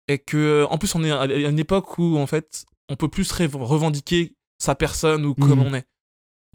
et 0.08 0.18
que, 0.18 0.66
en 0.68 0.78
plus, 0.78 0.94
on 0.94 1.04
est 1.04 1.10
à 1.10 1.24
une 1.26 1.58
époque 1.58 1.98
où, 1.98 2.16
en 2.18 2.26
fait, 2.26 2.64
on 2.88 2.96
peut 2.96 3.08
plus 3.08 3.30
revendiquer 3.32 4.34
sa 4.58 4.74
personne 4.74 5.24
ou 5.24 5.34
comme 5.34 5.60
on 5.60 5.74
est. 5.74 5.86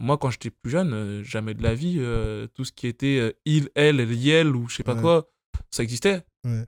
Moi, 0.00 0.18
quand 0.18 0.30
j'étais 0.30 0.50
plus 0.50 0.70
jeune, 0.70 0.92
euh, 0.92 1.22
jamais 1.22 1.54
de 1.54 1.62
la 1.62 1.74
vie, 1.74 1.96
euh, 1.98 2.46
tout 2.54 2.64
ce 2.64 2.72
qui 2.72 2.86
était 2.86 3.18
euh, 3.20 3.32
il, 3.44 3.68
elle, 3.74 3.96
liel 3.98 4.56
ou 4.56 4.68
je 4.68 4.76
sais 4.76 4.82
pas 4.82 4.94
Ouais. 4.94 5.00
quoi, 5.00 5.30
ça 5.70 5.82
existait. 5.82 6.24
Ouais. 6.44 6.64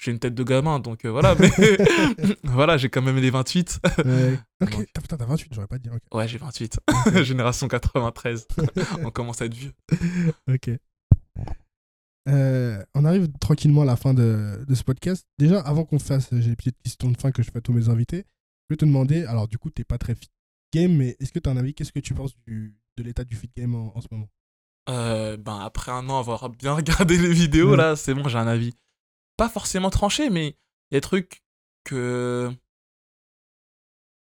J'ai 0.00 0.12
une 0.12 0.18
tête 0.20 0.34
de 0.34 0.42
gamin, 0.44 0.78
donc 0.78 1.04
euh, 1.04 1.10
voilà, 1.10 1.34
mais 1.34 1.50
voilà, 2.44 2.76
j'ai 2.76 2.88
quand 2.88 3.02
même 3.02 3.16
les 3.18 3.30
28. 3.30 3.80
Ouais. 4.04 4.38
Ok, 4.62 4.70
Donc. 4.72 4.86
t'as- 4.92 5.00
putain, 5.02 5.16
t'as 5.16 5.26
28, 5.26 5.48
j'aurais 5.54 5.66
pas 5.68 5.78
dit. 5.78 5.88
Ouais, 6.12 6.26
j'ai 6.26 6.38
28. 6.38 6.80
Génération 7.22 7.68
93. 7.68 8.46
on 9.04 9.10
commence 9.10 9.40
à 9.42 9.46
être 9.46 9.54
vieux. 9.54 9.72
Ok. 10.52 10.70
Euh, 12.28 12.82
on 12.94 13.04
arrive 13.04 13.28
tranquillement 13.40 13.82
à 13.82 13.84
la 13.86 13.96
fin 13.96 14.14
de, 14.14 14.64
de 14.66 14.74
ce 14.74 14.82
podcast. 14.84 15.26
Déjà, 15.38 15.60
avant 15.60 15.84
qu'on 15.84 15.98
fasse, 15.98 16.28
j'ai 16.32 16.50
des 16.50 16.56
petites 16.56 16.78
questions 16.82 17.10
de 17.10 17.16
fin 17.16 17.30
que 17.32 17.42
je 17.42 17.50
fais 17.50 17.58
à 17.58 17.60
tous 17.62 17.72
mes 17.72 17.88
invités. 17.88 18.24
Je 18.68 18.74
vais 18.74 18.76
te 18.76 18.84
demander, 18.84 19.24
alors 19.24 19.48
du 19.48 19.58
coup, 19.58 19.70
t'es 19.70 19.84
pas 19.84 19.96
très 19.98 20.14
fit 20.14 20.28
game, 20.72 20.94
mais 20.96 21.16
est-ce 21.20 21.32
que 21.32 21.38
tu 21.38 21.48
as 21.48 21.52
un 21.52 21.56
avis? 21.56 21.74
Qu'est-ce 21.74 21.92
que 21.92 22.00
tu 22.00 22.14
penses 22.14 22.36
du, 22.46 22.76
de 22.96 23.02
l'état 23.02 23.24
du 23.24 23.36
fit 23.36 23.50
game 23.56 23.74
en, 23.74 23.96
en 23.96 24.00
ce 24.00 24.08
moment? 24.10 24.28
Euh, 24.90 25.36
ben, 25.36 25.60
après 25.60 25.92
un 25.92 26.08
an 26.08 26.18
avoir 26.18 26.48
bien 26.50 26.72
regardé 26.76 27.18
les 27.18 27.32
vidéos, 27.32 27.76
là, 27.76 27.96
c'est 27.96 28.14
bon, 28.14 28.26
j'ai 28.28 28.38
un 28.38 28.46
avis. 28.46 28.74
Pas 29.36 29.48
forcément 29.48 29.90
tranché, 29.90 30.30
mais 30.30 30.48
il 30.90 30.94
y 30.94 30.96
a 30.96 30.98
des 30.98 31.00
trucs 31.02 31.42
que 31.84 32.50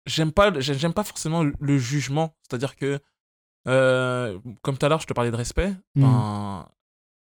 j'aime 0.06 0.32
pas, 0.32 0.60
j'ai- 0.60 0.74
j'aime 0.78 0.94
pas 0.94 1.04
forcément 1.04 1.44
le- 1.44 1.54
le 1.60 1.78
jugement. 1.78 2.36
C'est-à-dire 2.44 2.76
que, 2.76 3.00
euh, 3.68 4.40
comme 4.62 4.78
tout 4.78 4.86
à 4.86 4.90
l'heure, 4.90 5.00
je 5.02 5.08
te 5.08 5.14
parlais 5.14 5.32
de 5.32 5.36
respect. 5.36 5.72
Mm. 5.96 6.02
Ben, 6.02 6.70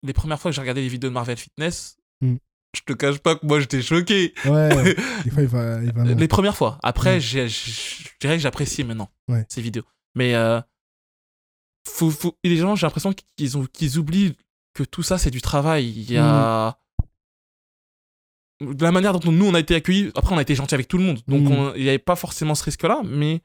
les 0.03 0.13
premières 0.13 0.41
fois 0.41 0.51
que 0.51 0.55
j'ai 0.55 0.61
regardé 0.61 0.83
les 0.83 0.89
vidéos 0.89 1.11
de 1.11 1.15
Marvel 1.15 1.37
Fitness, 1.37 1.97
Mm. 2.21 2.37
Je 2.75 2.81
te 2.83 2.93
cache 2.95 3.19
pas 3.19 3.37
que 3.37 3.45
moi 3.47 3.61
j'étais 3.61 3.83
choqué. 3.83 4.35
Ouais, 4.45 4.69
des 5.25 5.31
fois, 5.31 5.43
il 5.43 5.49
va. 5.49 5.83
Il 5.83 5.93
va 5.93 6.05
Les 6.05 6.29
premières 6.29 6.57
fois. 6.57 6.79
Après, 6.83 7.19
Mm. 7.19 7.21
je 7.21 8.09
dirais 8.21 8.37
que 8.37 8.43
j'apprécie 8.43 8.85
maintenant 8.85 9.11
Ouais. 9.29 9.45
ces 9.49 9.61
vidéos. 9.63 9.85
Mais 10.15 10.35
euh, 10.35 10.61
faut, 11.89 12.11
faut- 12.11 12.39
les 12.45 12.57
gens, 12.57 12.77
j'ai 12.77 12.87
l'impression 12.87 13.13
qu'ils 13.13 13.99
oublient 13.99 14.37
que 14.75 14.85
tout 14.85 15.03
ça, 15.03 15.19
c'est 15.19 15.31
du 15.31 15.43
travail. 15.43 15.89
Il 15.91 16.11
y 16.11 16.17
a. 16.17 16.79
De 18.61 18.85
la 18.85 18.93
manière 18.93 19.19
dont 19.19 19.33
nous, 19.33 19.47
on 19.47 19.55
a 19.55 19.61
été 19.61 19.75
accueillis, 19.75 20.13
après, 20.15 20.33
on 20.35 20.39
a 20.39 20.43
été 20.43 20.55
gentil 20.55 20.75
avec 20.75 20.87
tout 20.87 20.97
le 20.97 21.03
monde. 21.05 21.21
Donc, 21.27 21.43
Mm. 21.43 21.53
on- 21.53 21.75
il 21.75 21.83
n'y 21.83 21.89
avait 21.89 21.99
pas 21.99 22.15
forcément 22.17 22.55
ce 22.55 22.63
risque-là, 22.65 23.01
mais 23.05 23.43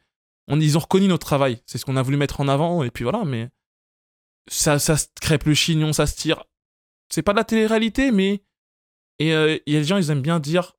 on, 0.48 0.60
ils 0.60 0.78
ont 0.78 0.82
reconnu 0.82 1.08
notre 1.08 1.26
travail. 1.26 1.62
C'est 1.66 1.78
ce 1.80 1.86
qu'on 1.86 1.98
a 1.98 2.04
voulu 2.04 2.18
mettre 2.18 2.40
en 2.40 2.48
avant, 2.48 2.84
et 2.84 2.92
puis 2.92 3.04
voilà, 3.04 3.26
mais 3.26 3.50
ça, 4.50 4.78
ça 4.78 4.96
se 4.96 5.08
crêpe 5.20 5.46
le 5.46 5.56
chignon, 5.56 5.92
ça 5.92 6.06
se 6.06 6.16
tire. 6.16 6.44
C'est 7.10 7.24
pas 7.24 7.34
de 7.34 7.38
la 7.38 7.44
télé-réalité, 7.44 8.12
mais. 8.12 8.44
Et 9.20 9.34
euh, 9.34 9.58
il 9.66 9.74
y 9.74 9.78
a 9.78 9.80
des 9.80 9.86
gens, 9.86 9.98
ils 9.98 10.10
aiment 10.12 10.22
bien 10.22 10.40
dire 10.40 10.74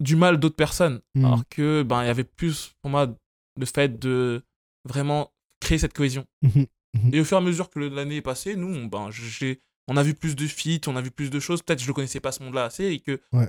du 0.00 0.16
mal 0.16 0.38
d'autres 0.38 0.56
personnes. 0.56 1.00
Mm. 1.14 1.24
Alors 1.24 1.42
que, 1.48 1.82
ben, 1.82 2.02
il 2.02 2.06
y 2.06 2.10
avait 2.10 2.24
plus, 2.24 2.72
pour 2.82 2.90
moi, 2.90 3.14
le 3.58 3.66
fait 3.66 3.98
de 3.98 4.42
vraiment 4.88 5.32
créer 5.60 5.78
cette 5.78 5.92
cohésion. 5.92 6.26
Mhm. 6.42 6.66
Et 7.12 7.20
au 7.20 7.24
fur 7.24 7.36
et 7.36 7.40
à 7.40 7.44
mesure 7.44 7.68
que 7.70 7.78
l'année 7.78 8.16
est 8.16 8.22
passée, 8.22 8.56
nous, 8.56 8.74
on, 8.74 8.86
ben, 8.86 9.10
j'ai, 9.10 9.60
on 9.88 9.96
a 9.96 10.02
vu 10.02 10.14
plus 10.14 10.34
de 10.34 10.46
feats, 10.46 10.88
on 10.88 10.96
a 10.96 11.00
vu 11.02 11.10
plus 11.10 11.30
de 11.30 11.38
choses. 11.38 11.62
Peut-être 11.62 11.78
que 11.80 11.84
je 11.84 11.90
ne 11.90 11.94
connaissais 11.94 12.20
pas 12.20 12.32
ce 12.32 12.42
monde-là 12.42 12.64
assez 12.64 12.86
et 12.86 12.98
que 13.00 13.20
Ouais. 13.32 13.48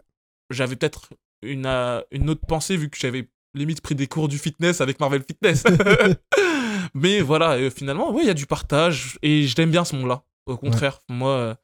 j'avais 0.51 0.75
peut-être 0.75 1.09
une, 1.41 1.65
euh, 1.65 2.01
une 2.11 2.29
autre 2.29 2.45
pensée 2.45 2.75
vu 2.77 2.89
que 2.89 2.97
j'avais 2.99 3.27
limite 3.53 3.81
pris 3.81 3.95
des 3.95 4.07
cours 4.07 4.27
du 4.27 4.37
fitness 4.37 4.81
avec 4.81 4.99
Marvel 4.99 5.23
Fitness. 5.23 5.63
Mais 6.93 7.21
voilà, 7.21 7.51
euh, 7.53 7.69
finalement, 7.69 8.11
oui, 8.13 8.21
il 8.23 8.27
y 8.27 8.31
a 8.31 8.33
du 8.35 8.45
partage 8.45 9.17
et 9.21 9.47
je 9.47 9.55
l'aime 9.55 9.71
bien 9.71 9.85
ce 9.85 9.95
monde-là. 9.95 10.23
Au 10.45 10.57
contraire, 10.57 11.01
moi, 11.09 11.29
euh, 11.31 11.55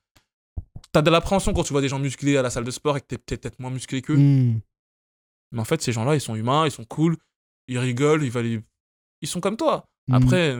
t'as 0.92 1.02
de 1.02 1.10
l'appréhension 1.10 1.54
quand 1.54 1.64
tu 1.64 1.74
vois 1.74 1.82
des 1.82 1.90
gens 1.90 2.00
musclés 2.00 2.38
à 2.38 2.42
la 2.42 2.50
salle 2.50 2.64
de 2.64 2.72
sport 2.72 2.98
et 2.98 3.02
que 3.02 3.06
t'es 3.08 3.18
peut-être 3.18 3.60
moins 3.60 3.72
musclé 3.72 4.02
qu'eux. 4.02 4.18
Mm. 4.18 4.62
Mais 5.54 5.60
en 5.60 5.66
fait, 5.66 5.82
ces 5.82 5.92
gens-là, 5.92 6.16
ils 6.16 6.22
sont 6.22 6.36
humains, 6.36 6.66
ils 6.66 6.72
sont 6.72 6.86
cool, 6.86 7.18
ils 7.68 7.78
rigolent, 7.80 8.24
ils, 8.24 8.32
valent- 8.32 8.62
ils 9.22 9.28
sont 9.28 9.40
comme 9.42 9.58
toi. 9.58 9.86
Mm. 10.08 10.14
Après, 10.14 10.58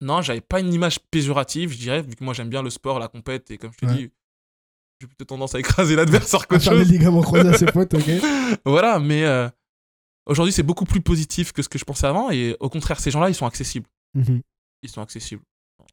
non, 0.00 0.20
j'avais 0.22 0.40
pas 0.40 0.60
une 0.60 0.72
image 0.72 0.98
péjorative, 1.10 1.72
je 1.72 1.78
dirais, 1.78 2.02
vu 2.02 2.14
que 2.16 2.24
moi 2.24 2.34
j'aime 2.34 2.48
bien 2.48 2.62
le 2.62 2.70
sport, 2.70 2.98
la 2.98 3.08
compète, 3.08 3.50
et 3.50 3.58
comme 3.58 3.72
je 3.72 3.78
te 3.78 3.86
Ouais. 3.86 3.94
dis, 3.94 4.10
j'ai 5.00 5.06
plutôt 5.06 5.24
tendance 5.24 5.54
à 5.54 5.60
écraser 5.60 5.94
l'adversaire 5.96 6.46
qu'autre 6.48 6.62
faire 6.64 6.74
les 6.74 6.80
chose. 6.80 6.92
ligaments 6.92 7.22
croisés 7.22 7.48
à 7.48 7.56
ses 7.58 7.66
potes, 7.72 7.94
ok 7.94 8.10
voilà, 8.64 8.98
mais 8.98 9.24
euh, 9.24 9.48
aujourd'hui, 10.26 10.52
c'est 10.52 10.62
beaucoup 10.64 10.84
plus 10.84 11.00
positif 11.00 11.52
que 11.52 11.62
ce 11.62 11.68
que 11.68 11.78
je 11.78 11.84
pensais 11.84 12.06
avant, 12.06 12.30
et 12.30 12.56
au 12.60 12.68
contraire, 12.68 12.98
ces 13.00 13.10
gens-là, 13.12 13.28
ils 13.30 13.34
sont 13.34 13.46
accessibles. 13.46 13.88
Mhm. 14.14 14.42
Ils 14.82 14.88
sont 14.90 15.00
accessibles. 15.00 15.42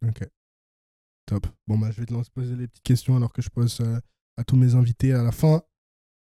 Ok. 0.04 0.22
Top. 1.30 1.46
Bon, 1.68 1.78
bah, 1.78 1.90
je 1.92 2.00
vais 2.00 2.08
te 2.08 2.14
lancer 2.14 2.32
poser 2.34 2.56
les 2.56 2.68
petites 2.68 2.84
questions 2.84 3.16
alors 3.16 3.32
que 3.32 3.44
je 3.44 3.50
pose 3.50 3.78
euh, 3.82 4.00
à 4.38 4.44
tous 4.44 4.56
mes 4.56 4.74
invités 4.74 5.14
à 5.14 5.22
la 5.22 5.32
fin. 5.32 5.62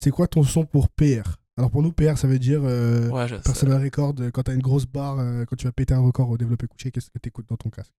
C'est 0.04 0.10
quoi 0.10 0.28
ton 0.28 0.42
son 0.42 0.66
pour 0.66 0.90
PR 0.90 1.38
Alors, 1.56 1.70
pour 1.70 1.82
nous, 1.82 1.92
PR, 1.92 2.18
ça 2.18 2.28
veut 2.28 2.38
dire 2.38 2.60
euh, 2.64 3.08
Ouais, 3.08 3.26
personal 3.42 3.82
record. 3.82 4.14
euh, 4.20 4.30
Quand 4.30 4.42
t'as 4.42 4.52
une 4.54 4.60
grosse 4.60 4.84
barre, 4.84 5.18
euh, 5.18 5.46
quand 5.46 5.56
tu 5.56 5.64
vas 5.64 5.72
péter 5.72 5.94
un 5.94 6.00
record 6.00 6.28
au 6.28 6.36
développé 6.36 6.66
couché, 6.66 6.90
qu'est-ce 6.90 7.10
que 7.10 7.18
t'écoutes 7.18 7.48
dans 7.48 7.56
ton 7.56 7.70
casque? 7.70 7.90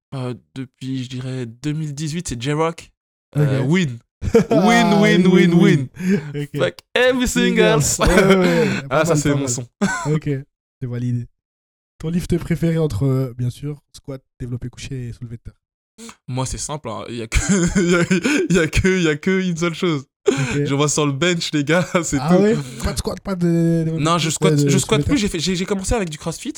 Depuis, 0.53 1.03
je 1.03 1.09
dirais, 1.09 1.45
2018, 1.47 2.27
c'est 2.27 2.39
J-Rock. 2.41 2.91
Win. 3.35 3.97
Ah, 4.51 4.67
Win, 4.67 5.01
win, 5.01 5.27
win, 5.27 5.53
win. 5.53 5.87
Ok. 6.35 6.49
Fuck 6.57 6.75
everything 6.93 7.57
else. 7.57 7.97
Ouais, 7.99 8.35
ouais, 8.35 8.67
ah, 8.91 9.05
ça, 9.05 9.15
c'est 9.15 9.29
mon 9.31 9.39
mal. 9.39 9.49
son. 9.49 9.65
Ok, 10.07 10.29
c'est 10.81 10.87
validé. 10.87 11.25
Ton 11.99 12.09
lift 12.09 12.37
préféré 12.37 12.77
entre, 12.77 13.33
bien 13.37 13.49
sûr, 13.49 13.81
squat, 13.95 14.21
développé 14.39 14.69
couché 14.69 15.07
et 15.07 15.13
soulevé 15.13 15.37
de 15.37 15.41
terre 15.43 15.59
Moi, 16.27 16.45
c'est 16.45 16.57
simple. 16.57 16.89
hein. 16.89 17.03
Il 17.09 17.15
y 17.15 17.21
a 17.21 17.27
que, 17.27 17.37
y 18.53 18.59
a, 18.59 18.67
que, 18.67 19.01
y 19.01 19.07
a 19.07 19.15
que 19.15 19.41
une 19.41 19.57
seule 19.57 19.73
chose. 19.73 20.05
Je 20.53 20.73
vois 20.75 20.89
sur 20.89 21.05
le 21.05 21.11
bench, 21.11 21.51
les 21.53 21.63
gars, 21.63 21.87
c'est 22.03 22.17
Ah 22.19 22.35
tout. 22.35 22.41
ouais? 22.43 22.55
Pas 22.83 22.93
de 22.93 22.97
squat, 22.97 23.19
pas 23.21 23.35
de. 23.35 23.85
Non, 23.99 24.17
je 24.17 24.29
squatte, 24.29 24.55
de 24.63 24.69
je 24.69 24.77
squatte 24.77 25.05
plus. 25.05 25.17
J'ai 25.17 25.27
fait, 25.27 25.39
j'ai, 25.39 25.55
j'ai 25.55 25.65
commencé 25.65 25.93
avec 25.95 26.09
du 26.09 26.17
CrossFit. 26.17 26.53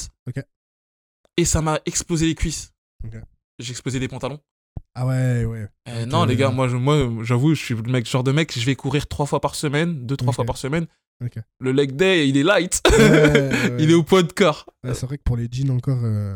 Et 1.38 1.46
ça 1.46 1.62
m'a 1.62 1.80
explosé 1.86 2.26
les 2.28 2.36
cuisses. 2.36 2.74
J'ai 3.60 3.72
explosé 3.72 4.00
des 4.00 4.08
pantalons. 4.08 4.40
Ah 4.94 5.06
ouais, 5.08 5.46
ouais. 5.46 5.68
Euh, 5.88 6.04
Ok, 6.04 6.10
non, 6.12 6.26
les 6.26 6.36
gars, 6.36 6.50
moi, 6.50 6.68
je- 6.68 6.76
moi, 6.76 7.10
j'avoue, 7.24 7.56
je 7.56 7.64
suis 7.64 7.76
le 7.76 7.84
mec, 7.84 8.10
genre 8.10 8.24
de 8.24 8.32
mec, 8.34 8.52
je 8.58 8.66
vais 8.66 8.76
courir 8.76 9.08
trois 9.08 9.26
fois 9.26 9.40
par 9.40 9.56
semaine, 9.56 10.06
deux, 10.06 10.18
trois 10.18 10.34
fois 10.34 10.44
par 10.44 10.58
semaine. 10.58 10.86
Le 11.60 11.72
leg 11.72 11.96
day, 11.96 12.28
il 12.28 12.38
est 12.38 12.44
light. 12.44 12.82
Ouais, 12.92 12.98
ouais. 12.98 13.76
il 13.80 13.92
est 13.92 13.94
au 13.94 14.04
poids 14.04 14.24
de 14.24 14.32
corps. 14.32 14.66
C'est 14.84 15.04
vrai 15.06 15.18
que 15.18 15.24
pour 15.24 15.38
les 15.38 15.48
jeans 15.52 15.70
encore, 15.72 16.00
euh, 16.04 16.36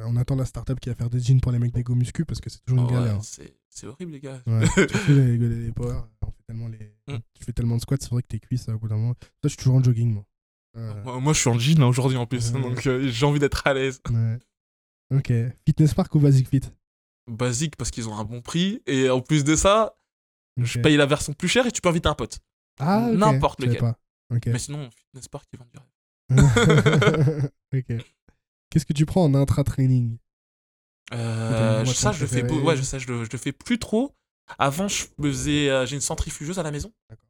on 0.00 0.16
attend 0.16 0.36
la 0.36 0.44
startup 0.44 0.78
qui 0.80 0.88
va 0.88 0.94
faire 0.94 1.08
des 1.10 1.20
jeans 1.20 1.40
pour 1.40 1.52
les 1.52 1.58
mecs 1.58 1.72
des 1.72 1.82
go 1.82 1.94
muscu 1.94 2.24
parce 2.24 2.40
que 2.40 2.50
c'est 2.50 2.60
toujours 2.64 2.80
une 2.80 2.86
Oh, 2.90 2.92
galère. 3.00 3.18
c'est, 3.22 3.86
horrible, 3.86 4.12
les 4.12 4.20
gars. 4.20 4.40
Ouais, 4.46 4.66
surtout 4.66 4.88
les, 5.12 5.38
les, 5.38 5.48
les 5.48 5.72
power, 5.72 5.96
on 6.22 6.26
fait 6.26 6.42
tellement 6.46 6.68
les, 6.68 6.92
Mm. 7.08 7.18
tu 7.38 7.44
fais 7.44 7.52
tellement 7.52 7.76
de 7.76 7.80
squats, 7.82 7.96
c'est 8.00 8.10
vrai 8.10 8.20
que 8.22 8.26
tes 8.26 8.40
cuisses, 8.40 8.68
au 8.68 8.78
bout 8.78 8.88
d'un 8.88 8.96
moment. 8.96 9.14
Toi, 9.14 9.28
je 9.44 9.48
suis 9.50 9.56
toujours 9.58 9.76
en 9.76 9.82
jogging, 9.82 10.12
moi. 10.12 10.24
Euh, 10.76 11.02
Moi, 11.04 11.20
moi, 11.20 11.32
je 11.32 11.38
suis 11.40 11.48
en 11.48 11.56
jean 11.58 11.80
hein, 11.82 11.86
aujourd'hui 11.86 12.18
en 12.18 12.26
plus, 12.26 12.50
Ouais. 12.52 12.60
donc 12.60 12.84
euh, 12.86 13.06
j'ai 13.08 13.24
envie 13.26 13.38
d'être 13.38 13.64
à 13.66 13.72
l'aise. 13.74 14.00
ouais. 14.10 14.38
Ok. 15.14 15.32
Fitness 15.66 15.94
Park 15.94 16.12
ou 16.16 16.18
Basic 16.18 16.48
Fit? 16.48 16.62
Basique 17.30 17.76
parce 17.76 17.90
qu'ils 17.92 18.08
ont 18.08 18.16
un 18.16 18.24
bon 18.24 18.40
prix, 18.42 18.82
et 18.86 19.08
en 19.08 19.20
plus 19.20 19.44
de 19.44 19.54
ça, 19.54 19.96
je 20.60 20.78
Ok. 20.78 20.82
paye 20.82 20.96
la 20.96 21.06
version 21.06 21.32
plus 21.32 21.46
chère 21.48 21.64
et 21.66 21.70
tu 21.70 21.80
peux 21.80 21.88
inviter 21.88 22.08
un 22.08 22.14
pote. 22.14 22.40
Ah, 22.80 23.06
ok, 23.08 23.16
n'importe 23.16 23.60
je 23.62 23.66
lequel. 23.66 23.80
pas. 23.80 23.98
Mais 24.30 24.58
sinon, 24.58 24.90
Fitness 24.90 25.28
Park, 25.28 25.48
ils 25.52 25.58
vendent 25.58 25.70
du 25.70 25.78
rêve. 26.40 27.50
ok. 27.74 28.06
Qu'est-ce 28.70 28.86
que 28.86 28.92
tu 28.92 29.06
prends 29.06 29.24
en 29.24 29.34
intra-training 29.34 30.18
Euh, 31.12 31.84
ça, 31.84 32.12
je 32.12 32.22
le 32.22 32.26
fais, 32.26 32.50
ouais, 32.50 32.76
je 32.76 32.82
sais, 32.82 32.98
je 32.98 33.06
le, 33.12 33.24
je 33.24 33.30
le 33.30 33.38
fais 33.38 33.52
plus 33.52 33.78
trop. 33.78 34.14
Avant, 34.58 34.88
je 34.88 35.04
faisais, 35.20 35.70
euh, 35.70 35.86
j'ai 35.86 35.96
une 35.96 36.00
centrifugeuse 36.02 36.58
à 36.58 36.62
la 36.62 36.70
maison. 36.70 36.92
D'accord. 37.08 37.28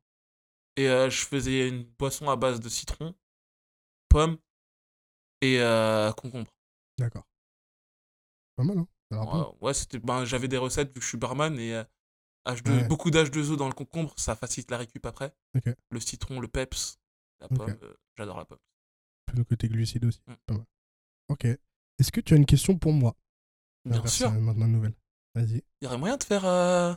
Et 0.76 0.88
euh, 0.88 1.08
je 1.08 1.24
faisais 1.24 1.68
une 1.68 1.84
boisson 1.98 2.28
à 2.28 2.36
base 2.36 2.60
de 2.60 2.68
citron, 2.68 3.14
pomme 4.08 4.38
et 5.40 5.60
euh, 5.60 6.12
concombre. 6.12 6.50
D'accord. 6.98 7.26
Pas 8.56 8.64
mal, 8.64 8.78
hein. 8.78 8.86
Ouais, 9.10 9.44
ouais, 9.60 9.74
c'était, 9.74 9.98
ben, 9.98 10.24
j'avais 10.24 10.48
des 10.48 10.56
recettes 10.56 10.88
vu 10.88 10.94
que 10.94 11.02
je 11.02 11.08
suis 11.08 11.18
barman 11.18 11.58
et 11.58 11.80
H2, 12.46 12.70
Ouais. 12.70 12.84
beaucoup 12.88 13.10
d'H2O 13.10 13.56
dans 13.56 13.66
le 13.68 13.74
concombre, 13.74 14.14
ça 14.16 14.36
facilite 14.36 14.70
la 14.70 14.78
récup 14.78 15.04
après. 15.06 15.34
Le 15.90 16.00
citron, 16.00 16.40
le 16.40 16.48
peps, 16.48 16.98
la 17.40 17.48
pomme, 17.48 17.76
euh, 17.82 17.94
j'adore 18.16 18.38
la 18.38 18.44
pomme. 18.44 18.58
Le 19.34 19.44
côté 19.44 19.68
glucides 19.68 20.04
aussi. 20.04 20.20
Mm. 20.26 20.34
Pas 20.46 20.54
mal. 20.54 20.64
Ok. 21.28 21.44
Est-ce 21.44 22.12
que 22.12 22.20
tu 22.20 22.34
as 22.34 22.36
une 22.36 22.46
question 22.46 22.78
pour 22.78 22.92
moi? 22.92 23.16
Bien 23.84 24.04
sûr. 24.06 24.30
Maintenant, 24.32 24.68
nouvelle. 24.68 24.94
Vas-y. 25.34 25.62
Il 25.80 25.84
y 25.84 25.86
aurait 25.86 25.98
moyen 25.98 26.16
de 26.16 26.24
faire, 26.24 26.44
euh, 26.44 26.94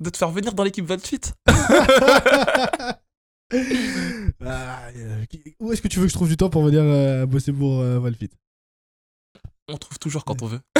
de 0.00 0.10
te 0.10 0.16
faire 0.16 0.30
venir 0.30 0.52
dans 0.54 0.64
l'équipe 0.64 0.84
Voltfit. 0.84 1.20
Ah, 4.44 4.88
euh, 4.94 5.24
où 5.58 5.72
est-ce 5.72 5.80
que 5.80 5.88
tu 5.88 5.98
veux 5.98 6.04
que 6.04 6.10
je 6.10 6.14
trouve 6.14 6.28
du 6.28 6.36
temps 6.36 6.50
pour 6.50 6.62
venir 6.64 6.82
euh, 6.82 7.24
bosser 7.24 7.50
pour 7.52 7.80
euh, 7.80 7.98
Valfit 7.98 8.28
On 9.68 9.78
trouve 9.78 9.98
toujours 9.98 10.26
quand 10.26 10.42
on 10.42 10.46
veut. 10.46 10.60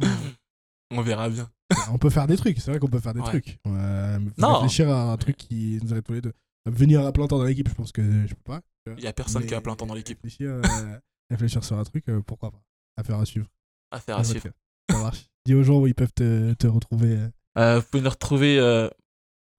On 0.90 1.00
verra 1.02 1.28
bien. 1.28 1.48
On 1.92 1.98
peut 1.98 2.10
faire 2.10 2.26
des 2.26 2.36
trucs, 2.36 2.58
c'est 2.60 2.70
vrai 2.70 2.78
qu'on 2.80 2.88
peut 2.88 3.00
faire 3.00 3.14
des 3.14 3.20
Ouais. 3.20 3.26
trucs. 3.26 3.58
Non. 3.64 4.54
réfléchir 4.54 4.90
à 4.90 5.12
un 5.12 5.16
truc 5.16 5.36
qui 5.36 5.78
nous 5.82 5.92
arrête 5.92 6.04
tous 6.04 6.12
les 6.14 6.20
deux. 6.20 6.32
Venir 6.66 7.04
à 7.04 7.12
plein 7.12 7.26
temps 7.26 7.38
dans 7.38 7.44
l'équipe, 7.44 7.68
je 7.68 7.74
pense 7.74 7.92
que 7.92 8.02
je 8.26 8.34
peux 8.34 8.42
pas. 8.44 8.60
Il 8.98 9.02
y 9.04 9.06
a 9.06 9.12
personne 9.12 9.44
qui 9.46 9.54
a 9.54 9.60
plein 9.60 9.74
temps 9.76 9.86
dans 9.86 9.94
l'équipe. 9.94 10.18
Réfléchir, 10.22 10.50
euh, 10.50 10.98
réfléchir 11.30 11.62
sur 11.64 11.78
un 11.78 11.84
truc, 11.84 12.04
euh, 12.08 12.20
pourquoi 12.26 12.50
pas. 12.50 12.60
Affaire 12.96 13.18
à 13.18 13.24
suivre. 13.26 13.46
Affaire 13.90 14.16
à 14.16 14.22
va 14.22 14.32
le 14.32 14.40
suivre. 14.40 14.54
Ça 14.90 14.98
marche. 14.98 15.26
Dis 15.46 15.54
aux 15.54 15.62
gens 15.62 15.78
où 15.80 15.86
ils 15.86 15.94
peuvent 15.94 16.12
te, 16.14 16.52
te 16.54 16.66
retrouver. 16.66 17.16
euh. 17.16 17.28
Euh, 17.58 17.80
vous 17.80 17.86
pouvez 17.90 18.02
nous 18.02 18.10
retrouver 18.10 18.58
euh, 18.58 18.88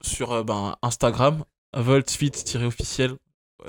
sur 0.03 0.31
euh, 0.31 0.43
ben, 0.43 0.75
Instagram, 0.81 1.43
voltfit-officiel. 1.75 3.15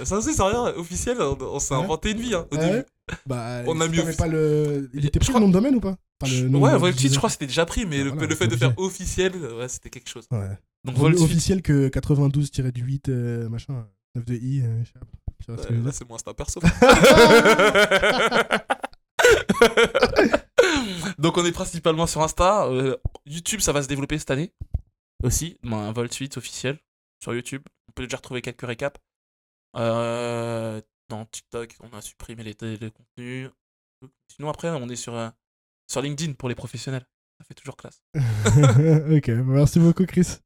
Ça 0.04 0.16
aussi, 0.16 0.34
c'est 0.34 0.42
rien, 0.42 0.64
officiel, 0.76 1.16
on, 1.20 1.38
on 1.40 1.58
s'est 1.58 1.74
Ouais. 1.74 1.82
inventé 1.82 2.10
une 2.12 2.18
vie 2.20 2.34
hein, 2.34 2.46
au 2.50 2.56
Ah 2.56 2.58
ouais? 2.58 2.70
Début. 2.70 2.84
Bah, 3.26 3.62
On 3.66 3.80
a 3.80 3.88
mis 3.88 3.98
pas 4.16 4.26
le. 4.26 4.90
Il 4.94 5.06
était 5.06 5.18
pris 5.18 5.28
crois- 5.28 5.40
le 5.40 5.46
nom 5.46 5.48
de 5.48 5.52
domaine 5.54 5.74
ou 5.76 5.80
pas? 5.80 5.96
Enfin, 6.22 6.32
le 6.34 6.48
nom 6.48 6.60
Ouais, 6.62 6.93
je 6.93 7.16
crois 7.16 7.28
que 7.28 7.32
c'était 7.32 7.47
déjà 7.47 7.66
pris, 7.66 7.84
mais 7.84 8.01
Ah, 8.01 8.05
le, 8.05 8.10
voilà, 8.10 8.26
le 8.28 8.34
fait 8.34 8.47
de 8.47 8.52
c'est 8.52 8.59
faire 8.59 8.78
officiel, 8.78 9.36
ouais, 9.36 9.68
c'était 9.68 9.90
quelque 9.90 10.09
chose. 10.09 10.26
Ouais. 10.30 10.56
Donc 10.84 10.97
officiel 11.20 11.62
que 11.62 11.88
92-8 11.88 13.10
euh, 13.10 13.48
machin 13.48 13.86
9 14.14 14.24
de 14.24 14.34
i 14.34 14.62
euh, 14.62 14.84
je 14.84 14.93
sais 14.93 14.98
pas. 14.98 15.06
Ouais, 15.70 15.82
là, 15.82 15.93
c'est 15.93 16.09
mon 16.09 16.14
Insta 16.14 16.32
perso. 16.32 16.60
Donc 21.18 21.36
on 21.38 21.44
est 21.44 21.52
principalement 21.52 22.06
sur 22.06 22.22
Insta. 22.22 22.66
euh, 22.66 22.97
YouTube, 23.26 23.60
ça 23.60 23.72
va 23.72 23.82
se 23.82 23.88
développer 23.88 24.18
cette 24.18 24.30
année 24.30 24.52
aussi. 25.22 25.59
Ben, 25.62 25.93
Voltfit 25.93 26.30
officiel 26.36 26.78
sur 27.22 27.34
YouTube. 27.34 27.62
On 27.88 27.93
peut 27.93 28.05
déjà 28.05 28.16
retrouver 28.16 28.43
quelques 28.43 28.66
récaps. 28.66 29.01
Dans 29.74 31.24
TikTok, 31.30 31.76
on 31.80 31.97
a 31.97 32.01
supprimé 32.01 32.43
les, 32.43 32.56
les 32.78 32.90
contenus. 32.90 33.51
Sinon 34.34 34.48
après, 34.48 34.70
on 34.70 34.88
est 34.88 34.97
sur, 34.97 35.14
sur 35.86 36.02
LinkedIn 36.02 36.34
pour 36.34 36.48
les 36.48 36.54
professionnels. 36.54 37.06
Ça 37.38 37.44
fait 37.44 37.54
toujours 37.54 37.76
classe. 37.76 38.02
ok, 38.14 39.28
merci 39.44 39.78
beaucoup 39.78 40.06
Chris. 40.06 40.38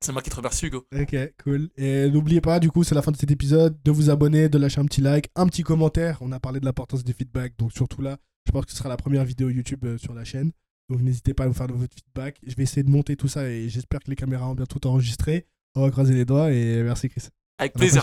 C'est 0.00 0.10
moi 0.10 0.20
qui 0.20 0.30
te 0.30 0.36
remercie, 0.36 0.66
Hugo. 0.66 0.84
Ok, 0.92 1.14
cool. 1.44 1.70
Et 1.76 2.10
n'oubliez 2.10 2.40
pas, 2.40 2.58
du 2.58 2.72
coup, 2.72 2.82
c'est 2.82 2.94
la 2.96 3.02
fin 3.02 3.12
de 3.12 3.16
cet 3.16 3.30
épisode, 3.30 3.78
de 3.84 3.90
vous 3.92 4.10
abonner, 4.10 4.48
de 4.48 4.58
lâcher 4.58 4.80
un 4.80 4.84
petit 4.84 5.00
like, 5.00 5.30
un 5.36 5.46
petit 5.46 5.62
commentaire. 5.62 6.18
On 6.20 6.32
a 6.32 6.40
parlé 6.40 6.58
de 6.58 6.64
l'importance 6.64 7.04
des 7.04 7.12
feedbacks, 7.12 7.56
donc 7.56 7.72
surtout 7.72 8.02
là, 8.02 8.18
je 8.46 8.52
pense 8.52 8.64
que 8.64 8.72
ce 8.72 8.78
sera 8.78 8.88
la 8.88 8.96
première 8.96 9.24
vidéo 9.24 9.48
YouTube 9.48 9.84
euh, 9.84 9.98
sur 9.98 10.12
la 10.12 10.24
chaîne. 10.24 10.50
Donc 10.88 11.00
n'hésitez 11.00 11.34
pas 11.34 11.44
à 11.44 11.46
nous 11.46 11.54
faire 11.54 11.68
de 11.68 11.72
votre 11.72 11.94
feedback. 11.94 12.38
Je 12.44 12.54
vais 12.56 12.64
essayer 12.64 12.82
de 12.82 12.90
monter 12.90 13.16
tout 13.16 13.28
ça 13.28 13.48
et 13.48 13.68
j'espère 13.68 14.00
que 14.00 14.10
les 14.10 14.16
caméras 14.16 14.48
ont 14.48 14.54
bien 14.54 14.66
tout 14.66 14.84
enregistré. 14.88 15.46
On 15.76 15.82
va 15.82 15.90
croiser 15.90 16.14
les 16.14 16.24
doigts 16.24 16.52
et 16.52 16.82
merci 16.82 17.08
Chris. 17.08 17.28
Avec 17.58 17.74
plaisir. 17.74 18.02